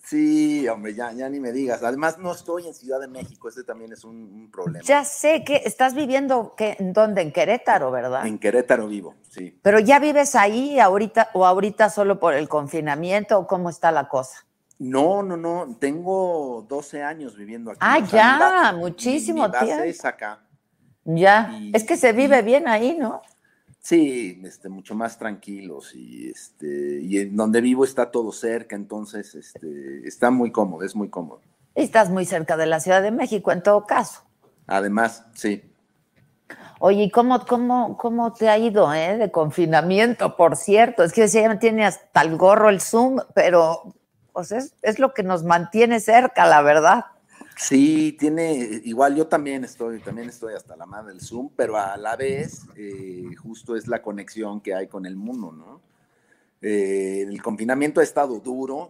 Sí, 0.09 0.67
hombre, 0.67 0.95
ya, 0.95 1.11
ya 1.11 1.29
ni 1.29 1.39
me 1.39 1.51
digas. 1.51 1.83
Además, 1.83 2.17
no 2.17 2.31
estoy 2.31 2.65
en 2.65 2.73
Ciudad 2.73 2.99
de 2.99 3.07
México, 3.07 3.47
ese 3.47 3.63
también 3.63 3.91
es 3.93 4.03
un, 4.03 4.15
un 4.15 4.49
problema. 4.49 4.83
Ya 4.83 5.05
sé 5.05 5.43
que 5.43 5.57
estás 5.65 5.93
viviendo 5.93 6.55
que, 6.55 6.75
en 6.79 6.93
dónde, 6.93 7.21
en 7.21 7.31
Querétaro, 7.31 7.91
¿verdad? 7.91 8.25
En 8.25 8.39
Querétaro 8.39 8.87
vivo, 8.87 9.13
sí. 9.29 9.59
Pero 9.61 9.77
ya 9.77 9.99
vives 9.99 10.33
ahí 10.33 10.79
ahorita 10.79 11.29
o 11.33 11.45
ahorita 11.45 11.91
solo 11.91 12.19
por 12.19 12.33
el 12.33 12.49
confinamiento 12.49 13.37
o 13.37 13.45
cómo 13.45 13.69
está 13.69 13.91
la 13.91 14.07
cosa. 14.07 14.47
No, 14.79 15.21
no, 15.21 15.37
no, 15.37 15.75
tengo 15.79 16.65
12 16.67 17.03
años 17.03 17.35
viviendo 17.37 17.69
aquí. 17.69 17.79
Ah, 17.79 17.99
o 18.01 18.07
sea, 18.07 18.19
ya, 18.19 18.33
mi 18.33 18.39
base, 18.39 18.77
muchísimo 18.77 19.43
mi, 19.43 19.47
mi 19.47 19.51
base 19.53 19.65
tiempo. 19.67 19.83
es 19.83 20.05
acá. 20.05 20.39
Ya, 21.05 21.55
Y- 21.59 21.71
es 21.75 21.83
que 21.83 21.97
se 21.97 22.13
vive 22.13 22.41
bien 22.41 22.67
ahí, 22.67 22.97
¿no? 22.97 23.21
Sí, 23.81 24.41
este, 24.43 24.69
mucho 24.69 24.93
más 24.93 25.17
tranquilos 25.17 25.95
y 25.95 26.29
este, 26.29 26.99
y 27.01 27.19
en 27.19 27.35
donde 27.35 27.61
vivo 27.61 27.85
está 27.85 28.11
todo 28.11 28.31
cerca, 28.31 28.75
entonces, 28.75 29.35
este, 29.35 30.07
está 30.07 30.31
muy 30.31 30.51
cómodo, 30.51 30.83
es 30.83 30.95
muy 30.95 31.09
cómodo. 31.09 31.41
Y 31.75 31.83
estás 31.83 32.09
muy 32.09 32.25
cerca 32.25 32.57
de 32.57 32.65
la 32.65 32.79
Ciudad 32.81 33.01
de 33.01 33.11
México 33.11 33.51
en 33.51 33.63
todo 33.63 33.85
caso. 33.85 34.21
Además, 34.67 35.25
sí. 35.33 35.63
Oye, 36.79 37.03
¿y 37.03 37.11
cómo, 37.11 37.45
cómo, 37.45 37.97
cómo 37.97 38.33
te 38.33 38.49
ha 38.49 38.57
ido, 38.57 38.93
eh? 38.93 39.17
De 39.17 39.31
confinamiento, 39.31 40.35
por 40.37 40.55
cierto. 40.55 41.03
Es 41.03 41.11
que 41.11 41.27
ya 41.27 41.49
me 41.49 41.57
tiene 41.57 41.85
hasta 41.85 42.21
el 42.21 42.37
gorro 42.37 42.69
el 42.69 42.81
Zoom, 42.81 43.19
pero 43.33 43.93
pues 44.31 44.51
es, 44.51 44.73
es 44.81 44.99
lo 44.99 45.13
que 45.13 45.23
nos 45.23 45.43
mantiene 45.43 45.99
cerca, 45.99 46.45
la 46.45 46.61
verdad. 46.61 47.05
Sí, 47.61 48.15
tiene, 48.17 48.81
igual 48.85 49.17
yo 49.17 49.27
también 49.27 49.65
estoy, 49.65 49.99
también 49.99 50.29
estoy 50.29 50.53
hasta 50.53 50.77
la 50.77 50.85
madre 50.85 51.09
del 51.09 51.19
Zoom, 51.19 51.49
pero 51.57 51.75
a 51.75 51.97
la 51.97 52.15
vez 52.15 52.61
eh, 52.77 53.35
justo 53.37 53.75
es 53.75 53.89
la 53.89 54.01
conexión 54.01 54.61
que 54.61 54.73
hay 54.73 54.87
con 54.87 55.05
el 55.05 55.17
mundo, 55.17 55.51
¿no? 55.51 55.81
Eh, 56.61 57.25
el 57.27 57.41
confinamiento 57.41 57.99
ha 57.99 58.03
estado 58.03 58.39
duro, 58.39 58.87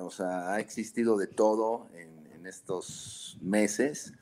o 0.00 0.10
sea, 0.10 0.54
ha 0.54 0.60
existido 0.60 1.18
de 1.18 1.26
todo 1.26 1.88
en, 1.92 2.26
en, 2.34 2.46
estos 2.46 3.36
meses, 3.42 4.14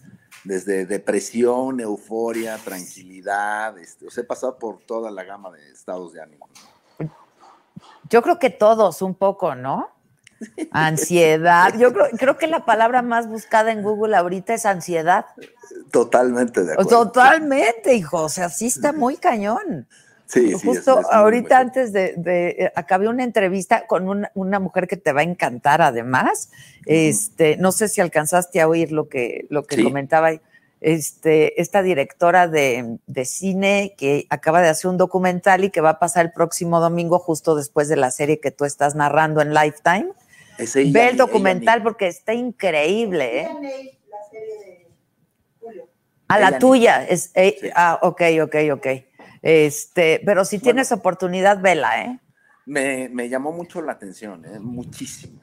desde 0.42 0.86
depresión, 0.86 1.78
euforia, 1.78 2.58
tranquilidad, 2.58 3.78
este, 3.78 4.08
o 4.08 4.10
sea, 4.10 4.24
he 4.24 4.26
pasado 4.26 4.58
por 4.58 4.80
toda 4.80 5.12
la 5.12 5.22
gama 5.22 5.52
de 5.52 5.70
estados 5.70 6.12
de 6.12 6.20
ánimo. 6.20 6.48
¿no? 6.98 7.14
Yo 8.10 8.22
creo 8.22 8.40
que 8.40 8.50
todos 8.50 9.02
un 9.02 9.14
poco, 9.14 9.54
¿no? 9.54 9.93
Ansiedad. 10.70 11.74
Yo 11.78 11.92
creo, 11.92 12.06
creo, 12.16 12.38
que 12.38 12.46
la 12.46 12.64
palabra 12.64 13.02
más 13.02 13.28
buscada 13.28 13.72
en 13.72 13.82
Google 13.82 14.16
ahorita 14.16 14.54
es 14.54 14.66
ansiedad. 14.66 15.26
Totalmente 15.90 16.64
de 16.64 16.72
acuerdo. 16.72 16.90
Totalmente, 16.90 17.94
hijo. 17.94 18.22
O 18.22 18.28
sea, 18.28 18.48
sí 18.48 18.66
está 18.66 18.92
muy 18.92 19.16
cañón. 19.16 19.86
Sí, 20.26 20.54
sí, 20.58 20.66
Justo 20.66 21.00
es, 21.00 21.06
es 21.06 21.12
ahorita 21.12 21.56
muy 21.56 21.62
antes 21.66 21.92
de, 21.92 22.14
de, 22.16 22.48
eh, 22.48 22.72
acabé 22.74 23.08
una 23.08 23.24
entrevista 23.24 23.86
con 23.86 24.08
una, 24.08 24.30
una, 24.34 24.58
mujer 24.58 24.88
que 24.88 24.96
te 24.96 25.12
va 25.12 25.20
a 25.20 25.24
encantar 25.24 25.82
además. 25.82 26.48
Uh 26.50 26.90
-huh. 26.90 27.10
Este, 27.10 27.56
no 27.58 27.72
sé 27.72 27.88
si 27.88 28.00
alcanzaste 28.00 28.60
a 28.60 28.68
oír 28.68 28.90
lo 28.90 29.08
que, 29.08 29.46
lo 29.50 29.64
que 29.64 29.76
sí. 29.76 29.84
comentaba 29.84 30.30
este, 30.80 31.60
esta 31.60 31.82
directora 31.82 32.46
de, 32.46 32.98
de, 33.06 33.24
cine 33.24 33.94
que 33.96 34.26
acaba 34.28 34.60
de 34.60 34.68
hacer 34.68 34.90
un 34.90 34.98
documental 34.98 35.64
y 35.64 35.70
que 35.70 35.80
va 35.80 35.90
a 35.90 35.98
pasar 35.98 36.26
el 36.26 36.32
próximo 36.32 36.78
domingo 36.78 37.18
justo 37.18 37.54
después 37.54 37.88
de 37.88 37.96
la 37.96 38.10
serie 38.10 38.38
que 38.38 38.50
tú 38.50 38.66
estás 38.66 38.94
narrando 38.94 39.40
en 39.40 39.54
Lifetime. 39.54 40.12
Es 40.58 40.76
ella, 40.76 40.92
Ve 40.92 41.08
el 41.11 41.16
documental 41.16 41.76
ella, 41.76 41.84
porque 41.84 42.06
está 42.06 42.34
increíble, 42.34 43.40
¿eh? 43.42 43.49
La 44.08 44.30
serie 44.30 44.58
de 44.58 44.88
Julio. 45.61 45.88
A 46.28 46.38
la 46.38 46.58
tuya. 46.58 47.04
Es, 47.04 47.30
eh, 47.34 47.56
sí. 47.61 47.68
Ah, 47.75 47.99
ok, 48.02 48.23
ok, 48.42 48.56
ok. 48.73 48.87
Este, 49.42 50.23
pero 50.25 50.44
si 50.44 50.56
bueno, 50.56 50.64
tienes 50.64 50.92
oportunidad, 50.92 51.61
vela, 51.61 52.02
¿eh? 52.02 52.18
Me, 52.66 53.08
me 53.11 53.28
llamó 53.28 53.52
mucho 53.52 53.82
la 53.82 53.92
atención, 53.92 54.44
¿eh? 54.44 54.58
Muchísimo. 54.58 55.40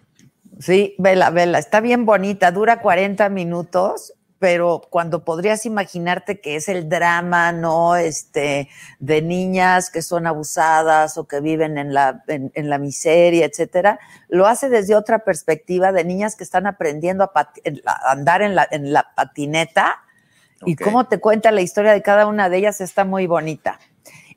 Sí, 0.60 0.96
vela, 0.98 1.30
vela. 1.30 1.60
Está 1.60 1.82
bien 1.82 2.06
bonita, 2.06 2.52
dura 2.52 2.82
40 2.82 3.30
minutos, 3.30 4.14
pero 4.42 4.82
cuando 4.90 5.24
podrías 5.24 5.68
imaginarte 5.68 6.42
que 6.42 6.56
es 6.56 6.68
el 6.68 6.90
drama, 6.90 7.52
¿no? 7.52 7.96
Este, 7.96 8.70
de 8.98 9.22
niñas 9.22 9.92
que 9.92 10.02
son 10.02 10.26
abusadas 10.26 11.20
o 11.20 11.28
que 11.28 11.42
viven 11.42 11.78
en 11.78 11.94
la, 11.94 12.24
en, 12.26 12.52
en 12.56 12.68
la 12.68 12.80
miseria, 12.80 13.46
etcétera, 13.46 14.00
lo 14.30 14.48
hace 14.48 14.68
desde 14.68 14.96
otra 14.96 15.20
perspectiva 15.20 15.92
de 15.92 16.06
niñas 16.06 16.36
que 16.36 16.44
están 16.44 16.66
aprendiendo 16.66 17.24
a, 17.24 17.52
andar 18.10 18.42
en 18.42 18.56
la, 18.56 18.68
en 18.72 18.92
la 18.92 19.14
patineta. 19.16 20.02
Okay. 20.60 20.74
Y 20.74 20.76
cómo 20.76 21.06
te 21.06 21.20
cuenta 21.20 21.52
la 21.52 21.62
historia 21.62 21.92
de 21.92 22.02
cada 22.02 22.26
una 22.26 22.50
de 22.50 22.58
ellas 22.58 22.82
está 22.82 23.06
muy 23.06 23.28
bonita. 23.28 23.80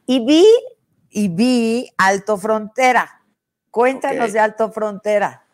Y 0.04 0.22
vi, 0.22 0.46
y 1.08 1.28
vi 1.28 1.90
Alto 1.96 2.36
Frontera. 2.36 3.22
Cuéntanos 3.70 4.20
okay. 4.20 4.32
de 4.32 4.40
Alto 4.40 4.70
Frontera. 4.70 5.46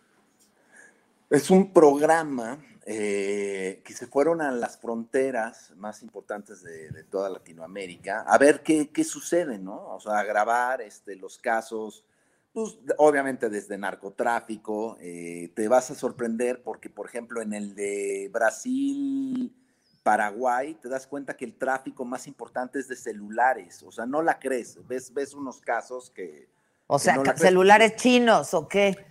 Es 1.30 1.50
un 1.50 1.72
programa 1.72 2.58
eh, 2.86 3.82
que 3.84 3.92
se 3.92 4.06
fueron 4.06 4.40
a 4.40 4.50
las 4.52 4.78
fronteras 4.78 5.72
más 5.76 6.02
importantes 6.02 6.62
de, 6.62 6.90
de 6.90 7.04
toda 7.04 7.28
Latinoamérica 7.28 8.24
a 8.26 8.38
ver 8.38 8.62
qué, 8.62 8.90
qué, 8.90 9.04
sucede, 9.04 9.58
¿no? 9.58 9.94
O 9.94 10.00
sea, 10.00 10.18
a 10.18 10.24
grabar 10.24 10.80
este, 10.80 11.14
los 11.16 11.36
casos, 11.36 12.04
pues, 12.52 12.78
obviamente 12.96 13.50
desde 13.50 13.76
narcotráfico, 13.76 14.96
eh, 15.00 15.52
te 15.54 15.68
vas 15.68 15.90
a 15.90 15.94
sorprender 15.94 16.62
porque, 16.62 16.88
por 16.88 17.06
ejemplo, 17.06 17.42
en 17.42 17.52
el 17.52 17.74
de 17.74 18.30
Brasil, 18.32 19.54
Paraguay, 20.02 20.74
te 20.74 20.88
das 20.88 21.06
cuenta 21.06 21.36
que 21.36 21.44
el 21.44 21.58
tráfico 21.58 22.06
más 22.06 22.26
importante 22.26 22.78
es 22.78 22.88
de 22.88 22.96
celulares, 22.96 23.82
o 23.82 23.92
sea, 23.92 24.06
no 24.06 24.22
la 24.22 24.38
crees, 24.38 24.78
ves, 24.88 25.12
ves 25.12 25.34
unos 25.34 25.60
casos 25.60 26.10
que... 26.10 26.48
O 26.86 26.98
sea, 26.98 27.12
que 27.12 27.18
no 27.18 27.24
la 27.24 27.36
celulares 27.36 27.94
chinos 27.96 28.52
o 28.54 28.66
qué. 28.66 29.09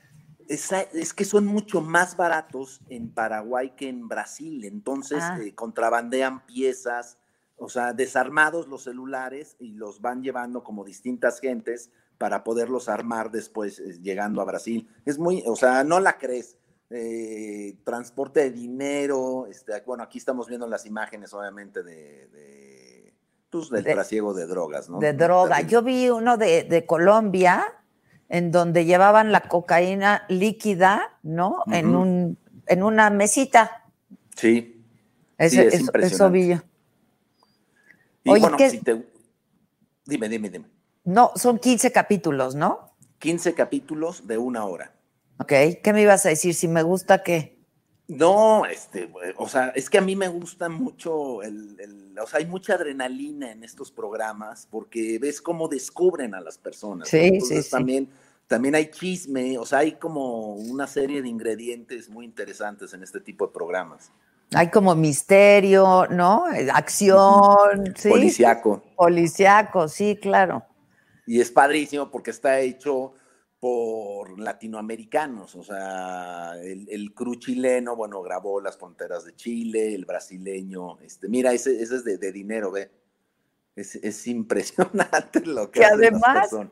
Es, 0.50 0.72
es, 0.72 1.14
que 1.14 1.24
son 1.26 1.46
mucho 1.46 1.80
más 1.80 2.18
baratos 2.18 2.82
en 2.90 3.12
Paraguay 3.14 3.72
que 3.78 3.88
en 3.88 4.08
Brasil, 4.08 4.66
entonces 4.66 5.20
Ah. 5.22 5.38
eh, 5.42 5.54
contrabandean 5.56 6.46
piezas, 6.48 7.18
o 7.56 7.70
sea, 7.70 7.94
desarmados 7.94 8.68
los 8.68 8.84
celulares 8.84 9.56
y 9.60 9.74
los 9.74 10.02
van 10.02 10.24
llevando 10.24 10.64
como 10.64 10.84
distintas 10.84 11.40
gentes 11.40 11.92
para 12.18 12.44
poderlos 12.44 12.90
armar 12.90 13.30
después 13.32 13.80
eh, 13.80 14.00
llegando 14.02 14.42
a 14.42 14.46
Brasil. 14.46 14.90
Es 15.06 15.20
muy, 15.20 15.44
o 15.46 15.56
sea, 15.56 15.84
no 15.84 16.00
la 16.00 16.18
crees. 16.18 16.58
Eh, 16.90 17.78
transporte 17.84 18.40
de 18.40 18.50
dinero, 18.50 19.46
este, 19.46 19.80
bueno, 19.86 20.02
aquí 20.02 20.18
estamos 20.18 20.48
viendo 20.48 20.66
las 20.68 20.88
imágenes, 20.88 21.32
obviamente, 21.36 21.84
de, 21.84 22.28
de 22.30 23.14
pues, 23.52 23.70
del 23.70 23.84
De- 23.84 23.94
trasiego 23.94 24.34
de 24.34 24.48
drogas, 24.48 24.90
¿no? 24.90 24.98
De 24.98 25.14
droga. 25.14 25.62
Yo 25.62 25.84
vi 25.84 26.10
uno 26.10 26.36
de, 26.38 26.64
de 26.64 26.88
Colombia 26.88 27.64
en 28.30 28.52
donde 28.52 28.86
llevaban 28.86 29.32
la 29.32 29.42
cocaína 29.42 30.24
líquida, 30.30 31.18
¿no? 31.24 31.64
En 31.72 31.96
un 31.96 32.38
en 32.68 32.84
una 32.84 33.10
mesita. 33.10 33.84
Sí. 34.36 34.84
Ese- 35.38 35.68
es 35.68 35.74
eso, 35.74 35.84
impresionante. 35.86 36.16
eso 36.16 36.30
vi 36.30 36.48
yo. 36.50 36.56
Y 38.24 38.30
Oye, 38.32 38.42
bueno, 38.42 38.58
¿qué- 38.58 38.70
si 38.70 38.78
te... 38.80 39.08
Dime, 40.06 40.30
dime, 40.30 40.50
dime. 40.50 40.66
No, 41.06 41.32
son 41.36 41.58
15 41.60 41.92
capítulos, 41.92 42.54
¿no? 42.56 42.94
15 43.20 43.54
capítulos 43.56 44.28
de 44.28 44.38
una 44.38 44.66
hora. 44.66 44.94
Ok. 45.40 45.48
¿Qué 45.84 45.92
me 45.94 46.02
ibas 46.02 46.26
a 46.26 46.30
decir? 46.30 46.54
Si 46.54 46.68
me 46.68 46.84
gusta 46.84 47.24
qué. 47.24 47.59
No, 48.10 48.66
este, 48.66 49.08
o 49.38 49.48
sea, 49.48 49.68
es 49.70 49.88
que 49.88 50.00
a 50.00 50.02
mí 50.02 50.16
me 50.16 50.28
gusta 50.28 50.68
mucho 50.68 51.44
el, 51.44 51.80
el- 51.80 52.20
o 52.20 52.26
sea, 52.26 52.40
hay 52.40 52.48
mucha 52.48 52.74
adrenalina 52.74 53.52
en 53.52 53.64
estos 53.64 53.92
programas 53.92 54.68
porque 54.70 55.20
ves 55.20 55.42
cómo 55.42 55.68
descubren 55.68 56.34
a 56.34 56.42
las 56.42 56.58
personas. 56.58 57.08
¿no? 57.08 57.20
Sí, 57.20 57.20
sí, 57.20 57.34
Entonces 57.36 57.66
sí. 57.66 57.72
también, 57.72 58.10
también 58.48 58.74
hay 58.74 58.88
chisme, 58.90 59.58
o 59.60 59.66
sea, 59.66 59.80
hay 59.80 59.92
como 59.94 60.56
una 60.56 60.88
serie 60.88 61.22
de 61.22 61.30
ingredientes 61.30 62.10
muy 62.10 62.26
interesantes 62.26 62.94
en 62.96 63.04
este 63.04 63.20
tipo 63.22 63.46
de 63.46 63.54
programas. 63.54 64.12
Hay 64.56 64.72
como 64.72 64.96
misterio, 64.96 66.08
¿no? 66.10 66.52
Eh, 66.52 66.68
Acción, 66.74 67.94
sí. 67.96 68.10
Policiaco. 68.10 68.82
Policiaco, 68.96 69.88
sí, 69.88 70.18
claro. 70.20 70.66
Y 71.28 71.40
es 71.40 71.52
padrísimo 71.52 72.10
porque 72.10 72.32
está 72.32 72.60
hecho 72.60 73.14
por 73.60 74.40
latinoamericanos, 74.40 75.56
o 75.56 75.64
sea, 75.64 76.54
el, 76.62 76.88
el 76.90 77.14
crew 77.14 77.36
chileno, 77.36 77.96
bueno, 77.96 78.22
grabó 78.22 78.62
Las 78.62 78.78
Fronteras 78.78 79.26
de 79.26 79.36
Chile, 79.36 79.94
el 79.94 80.06
brasileño, 80.06 80.98
este, 81.02 81.28
mira, 81.28 81.52
ese, 81.52 81.82
ese 81.82 81.98
es 81.98 82.04
de, 82.06 82.18
de 82.18 82.32
dinero, 82.32 82.72
ve. 82.72 82.90
Es, 83.76 83.96
es 83.96 84.28
impresionante 84.28 85.42
lo 85.46 85.72
que 85.72 85.80
Que 85.82 85.86
hacen 85.86 86.00
las 86.00 86.10
además- 86.24 86.40
personas. 86.50 86.72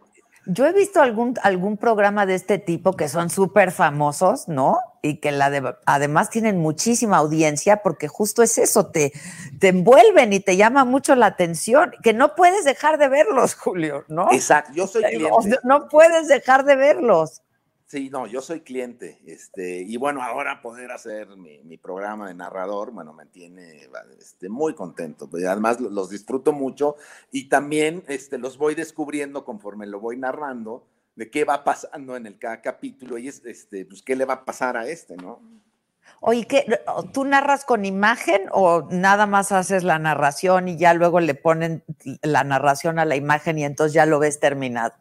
Yo 0.49 0.65
he 0.65 0.73
visto 0.73 1.01
algún, 1.01 1.35
algún 1.43 1.77
programa 1.77 2.25
de 2.25 2.35
este 2.35 2.57
tipo 2.57 2.93
que 2.93 3.09
son 3.09 3.29
súper 3.29 3.71
famosos, 3.71 4.47
¿no? 4.47 4.79
Y 5.01 5.17
que 5.19 5.31
la 5.31 5.49
de- 5.49 5.75
además 5.85 6.29
tienen 6.29 6.57
muchísima 6.57 7.17
audiencia 7.17 7.77
porque 7.83 8.07
justo 8.07 8.41
es 8.43 8.57
eso, 8.57 8.87
te, 8.87 9.11
te 9.59 9.67
envuelven 9.69 10.33
y 10.33 10.39
te 10.39 10.55
llama 10.57 10.85
mucho 10.85 11.15
la 11.15 11.25
atención, 11.27 11.91
que 12.01 12.13
no 12.13 12.35
puedes 12.35 12.63
dejar 12.65 12.97
de 12.97 13.09
verlos, 13.09 13.55
Julio, 13.59 14.05
¿no? 14.07 14.27
Exacto, 14.31 14.71
yo 14.73 14.87
soy 14.87 15.03
O 15.03 15.07
cliente. 15.07 15.49
sea, 15.49 15.59
no 15.63 15.87
puedes 15.89 16.27
dejar 16.27 16.63
de 16.65 16.75
verlos. 16.75 17.41
Sí, 17.87 18.09
no, 18.09 18.27
yo 18.27 18.41
soy 18.41 18.61
cliente. 18.61 19.21
Este, 19.25 19.81
y 19.81 19.95
bueno, 19.95 20.21
ahora 20.21 20.61
poder 20.61 20.91
hacer 20.91 21.29
mi, 21.37 21.77
programa 21.77 22.27
de 22.27 22.33
narrador, 22.33 22.91
bueno, 22.91 23.13
me 23.13 23.25
tiene 23.25 23.87
este, 24.19 24.49
muy 24.49 24.75
contento. 24.75 25.29
pues, 25.29 25.45
Además, 25.45 25.79
lo- 25.79 25.89
los 25.89 26.09
disfruto 26.09 26.51
mucho 26.51 26.97
y 27.31 27.47
también 27.47 28.03
este, 28.09 28.37
los 28.37 28.57
voy 28.57 28.75
descubriendo 28.75 29.45
conforme 29.45 29.87
lo 29.87 30.01
voy 30.01 30.17
narrando 30.17 30.85
de 31.15 31.29
qué 31.31 31.45
va 31.45 31.63
pasando 31.63 32.17
en 32.17 32.27
el 32.27 32.37
cada 32.37 32.61
capítulo 32.61 33.17
y 33.17 33.29
es, 33.29 33.41
este, 33.45 33.85
pues, 33.85 34.01
qué 34.01 34.17
le 34.17 34.25
va 34.25 34.33
a 34.33 34.45
pasar 34.45 34.75
a 34.75 34.85
este, 34.89 35.15
¿no? 35.15 35.39
Oye, 36.19 36.45
¿qué, 36.45 36.65
¿tú 37.13 37.23
narras 37.23 37.63
con 37.63 37.85
imagen 37.85 38.49
o 38.51 38.85
nada 38.91 39.27
más 39.27 39.53
haces 39.53 39.83
la 39.83 39.97
narración 39.97 40.67
y 40.67 40.77
ya 40.77 40.93
luego 40.93 41.21
le 41.21 41.35
ponen 41.35 41.85
la 42.21 42.43
narración 42.43 42.99
a 42.99 43.05
la 43.05 43.15
imagen 43.15 43.57
y 43.59 43.63
entonces 43.63 43.93
ya 43.93 44.05
lo 44.05 44.19
ves 44.19 44.41
terminado? 44.41 44.93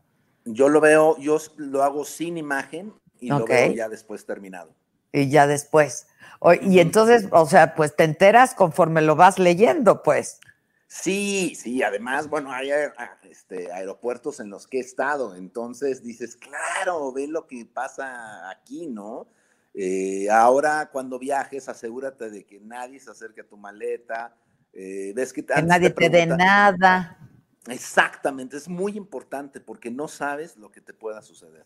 Yo 0.47 0.69
lo 0.69 0.81
veo, 0.81 1.17
yo 1.19 1.39
lo 1.57 1.83
hago 1.83 2.05
sin 2.05 2.39
imagen 2.39 2.93
y 3.21 3.29
lo 3.29 3.45
veo 3.45 3.73
ya 3.75 3.89
después 3.89 4.25
terminado. 4.25 4.75
Y 5.13 5.29
ya 5.29 5.47
después. 5.47 6.07
O- 6.41 6.55
y 6.55 6.81
entonces, 6.81 7.27
o 7.33 7.47
sea, 7.47 7.75
pues 7.75 7.95
te 7.97 8.05
enteras 8.05 8.55
conforme 8.55 9.03
lo 9.03 9.17
vas 9.17 9.39
leyendo, 9.39 10.03
pues. 10.03 10.41
Sí, 10.89 11.55
sí, 11.61 11.83
además, 11.83 12.29
bueno, 12.29 12.53
hay 12.53 12.71
ah, 12.71 13.19
este, 13.25 13.73
aeropuertos 13.73 14.39
en 14.41 14.51
los 14.51 14.67
que 14.69 14.79
he 14.79 14.81
estado, 14.81 15.35
entonces 15.35 16.03
dices, 16.03 16.37
claro, 16.37 17.13
ve 17.13 17.27
lo 17.27 17.47
que 17.49 17.67
pasa 17.67 18.49
aquí, 18.51 18.87
¿no? 18.87 19.27
Eh, 19.75 20.29
ahora 20.31 20.89
cuando 20.93 21.19
viajes, 21.19 21.69
asegúrate 21.69 22.31
de 22.31 22.45
que 22.47 22.61
nadie 22.61 23.01
se 23.01 23.11
acerque 23.11 23.41
a 23.41 23.49
tu 23.49 23.57
maleta, 23.57 24.35
eh, 24.73 25.13
ves 25.15 25.33
que, 25.33 25.45
Que 25.45 25.61
nadie 25.63 25.91
te 25.91 26.09
dé 26.09 26.25
preguntan- 26.27 26.39
nada. 26.39 27.26
Exactamente, 27.69 28.57
es 28.57 28.69
muy 28.69 28.97
importante 28.97 29.61
porque 29.61 29.91
no 29.91 30.09
sabes 30.09 30.57
lo 30.57 30.71
que 30.71 30.81
te 30.81 30.93
pueda 30.95 31.23
suceder. 31.23 31.65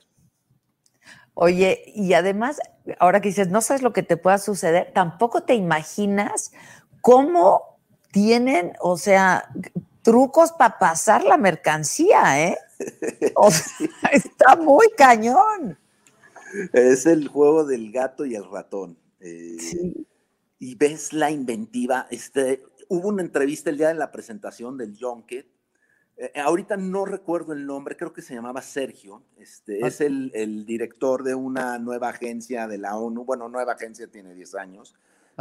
Oye, 1.34 1.82
y 1.94 2.12
además, 2.14 2.60
ahora 2.98 3.20
que 3.20 3.28
dices, 3.28 3.48
no 3.48 3.60
sabes 3.60 3.82
lo 3.82 3.92
que 3.92 4.02
te 4.02 4.16
pueda 4.16 4.38
suceder, 4.38 4.92
tampoco 4.94 5.42
te 5.42 5.54
imaginas 5.54 6.52
cómo 7.00 7.78
tienen, 8.12 8.72
o 8.80 8.96
sea, 8.98 9.48
trucos 10.02 10.52
para 10.52 10.78
pasar 10.78 11.24
la 11.24 11.36
mercancía, 11.36 12.48
¿eh? 12.48 12.58
O 13.36 13.50
sea, 13.50 13.66
está 14.12 14.56
muy 14.56 14.88
cañón. 14.96 15.78
Es 16.72 17.06
el 17.06 17.28
juego 17.28 17.64
del 17.64 17.92
gato 17.92 18.24
y 18.24 18.34
el 18.34 18.50
ratón. 18.50 18.98
eh, 19.20 19.56
Sí. 19.58 20.06
y 20.58 20.74
ves 20.74 21.12
la 21.12 21.30
inventiva. 21.30 22.06
Este, 22.10 22.62
hubo 22.88 23.08
una 23.08 23.22
entrevista 23.22 23.70
el 23.70 23.78
día 23.78 23.88
de 23.88 23.94
la 23.94 24.10
presentación 24.10 24.76
del 24.76 24.96
Junket. 24.98 25.46
Eh, 26.22 26.38
ahorita 26.38 26.76
no 26.76 27.06
recuerdo 27.06 27.54
el 27.54 27.64
nombre, 27.64 27.96
creo 27.96 28.12
que 28.12 28.20
se 28.20 28.34
llamaba 28.34 28.60
Sergio. 28.60 29.22
Este, 29.38 29.86
Es 29.86 30.00
el, 30.02 30.30
el 30.34 30.66
director 30.66 31.22
de 31.22 31.34
una 31.34 31.78
nueva 31.78 32.10
agencia 32.10 32.66
de 32.68 32.76
la 32.76 32.96
ONU. 32.96 33.24
Bueno, 33.24 33.48
nueva 33.48 33.72
agencia 33.72 34.06
tiene 34.10 34.34
10 34.34 34.54
años, 34.54 34.94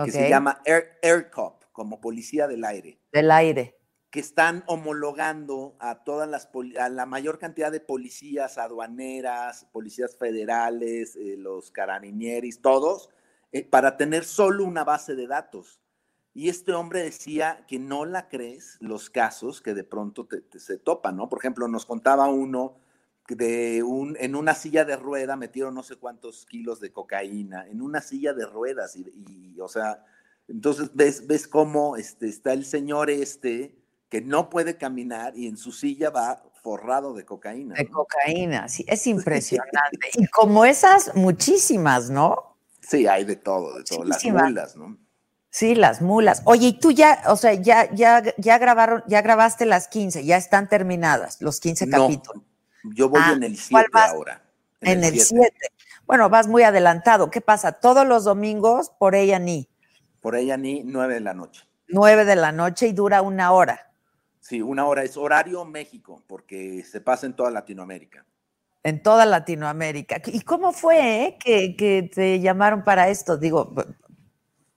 que 0.06 0.12
se 0.12 0.30
llama 0.30 0.62
Air, 0.64 0.98
Air 1.02 1.30
Cop, 1.30 1.64
como 1.74 2.00
policía 2.00 2.48
del 2.48 2.64
aire 2.64 2.98
Del 3.12 3.30
aire. 3.32 3.76
que 4.10 4.22
están 4.22 4.64
homologando 4.68 5.76
a 5.80 6.04
todas 6.06 6.30
las 6.30 6.48
poli- 6.48 6.78
a 6.78 6.88
la 6.88 7.06
mayor 7.06 7.40
cantidad 7.40 7.72
de 7.72 7.82
policías 7.82 8.58
aduaneras, 8.58 9.66
policías 9.74 10.16
federales, 10.18 11.16
eh, 11.18 11.36
los 11.38 11.72
carabinieris, 11.72 12.62
todos, 12.62 13.10
eh, 13.52 13.66
para 13.66 13.98
tener 13.98 14.24
solo 14.24 14.64
una 14.64 14.84
base 14.84 15.16
de 15.16 15.28
datos. 15.28 15.82
Y 16.40 16.48
este 16.48 16.72
hombre 16.72 17.04
decía 17.04 17.66
que 17.68 17.80
no 17.80 18.06
la 18.06 18.30
crees 18.30 18.78
los 18.80 19.10
casos 19.10 19.62
que 19.62 19.74
de 19.74 19.84
pronto 19.84 20.26
te- 20.26 20.40
te 20.40 20.58
se 20.58 20.78
topan, 20.78 21.18
¿no? 21.18 21.28
Por 21.28 21.40
ejemplo, 21.40 21.68
nos 21.68 21.86
contaba 21.86 22.30
uno 22.30 22.78
que 23.28 23.36
de 23.36 23.84
un, 23.84 24.16
en 24.22 24.38
una 24.38 24.56
silla 24.56 24.86
de 24.86 24.96
rueda 24.96 25.36
metieron 25.36 25.76
no 25.76 25.84
sé 25.84 25.98
cuántos 25.98 26.46
kilos 26.46 26.80
de 26.80 26.94
cocaína, 26.94 27.68
en 27.68 27.82
una 27.82 28.00
silla 28.00 28.34
de 28.34 28.46
ruedas, 28.46 28.96
y, 28.96 29.02
y, 29.28 29.60
o 29.60 29.68
sea, 29.68 30.06
entonces 30.48 30.92
ves, 30.94 31.28
ves 31.28 31.46
cómo 31.46 31.98
este, 31.98 32.30
está 32.30 32.54
el 32.54 32.64
señor 32.64 33.10
este 33.10 33.76
que 34.08 34.22
no 34.22 34.50
puede 34.50 34.78
caminar 34.78 35.36
y 35.36 35.46
en 35.46 35.58
su 35.58 35.74
silla 35.74 36.10
va 36.10 36.42
forrado 36.64 37.14
de 37.16 37.26
cocaína. 37.26 37.76
De 37.76 37.84
¿no? 37.84 37.92
cocaína, 37.92 38.70
sí, 38.70 38.86
es 38.88 39.06
impresionante. 39.08 40.08
Y 40.14 40.26
como 40.28 40.64
esas, 40.64 41.14
muchísimas, 41.16 42.10
¿no? 42.10 42.56
Sí, 42.80 43.08
hay 43.08 43.26
de 43.26 43.36
todo, 43.36 43.78
de 43.78 43.84
todo. 43.84 44.06
Las 44.06 44.24
mulas, 44.24 44.78
¿no? 44.78 45.09
Sí, 45.52 45.74
las 45.76 46.02
mulas. 46.02 46.42
Oye, 46.46 46.68
y 46.68 46.74
tú 46.80 46.92
ya, 46.92 47.24
o 47.28 47.36
sea, 47.36 47.54
ya, 47.54 47.92
ya, 47.94 48.24
ya 48.38 48.58
grabaron, 48.60 49.04
ya 49.08 49.22
grabaste 49.22 49.66
las 49.66 49.88
15, 49.88 50.24
ya 50.24 50.38
están 50.38 50.70
terminadas 50.70 51.42
los 51.42 51.60
15 51.60 51.88
No, 51.88 52.04
capítulos. 52.04 52.44
yo 52.84 53.10
voy 53.10 53.20
Ah, 53.24 53.34
en 53.36 53.44
el 53.44 53.54
¿cuál 53.72 53.86
7 53.86 53.90
vas? 53.92 54.10
ahora. 54.12 54.44
En 54.82 55.04
el 55.04 55.20
siete. 55.20 55.26
7. 55.26 55.56
Bueno, 56.06 56.30
vas 56.30 56.48
muy 56.48 56.64
adelantado. 56.64 57.30
¿Qué 57.32 57.42
pasa? 57.42 57.74
Todos 57.74 58.06
los 58.08 58.24
domingos 58.24 58.92
por 59.00 59.16
ella 59.16 59.40
ni 59.40 59.68
Por 60.22 60.36
ella 60.36 60.56
ni 60.58 60.84
9 60.84 61.16
de 61.16 61.20
la 61.22 61.34
noche. 61.34 61.64
9 61.88 62.26
de 62.26 62.36
la 62.36 62.52
noche 62.52 62.88
y 62.88 62.94
dura 62.94 63.22
una 63.24 63.52
hora. 63.52 63.92
Sí, 64.40 64.62
una 64.62 64.86
hora 64.86 65.04
es 65.04 65.18
horario 65.18 65.66
México, 65.66 66.24
porque 66.28 66.84
se 66.84 67.02
pasa 67.02 67.26
en 67.26 67.36
toda 67.36 67.52
Latinoamérica. 67.52 68.26
En 68.84 69.02
toda 69.04 69.26
Latinoamérica. 69.26 70.22
¿Y 70.28 70.42
cómo 70.42 70.72
fue 70.72 71.26
eh, 71.26 71.38
que, 71.40 71.76
que 71.76 72.04
te 72.14 72.40
llamaron 72.40 72.84
para 72.84 73.10
esto? 73.10 73.38
Digo, 73.38 73.74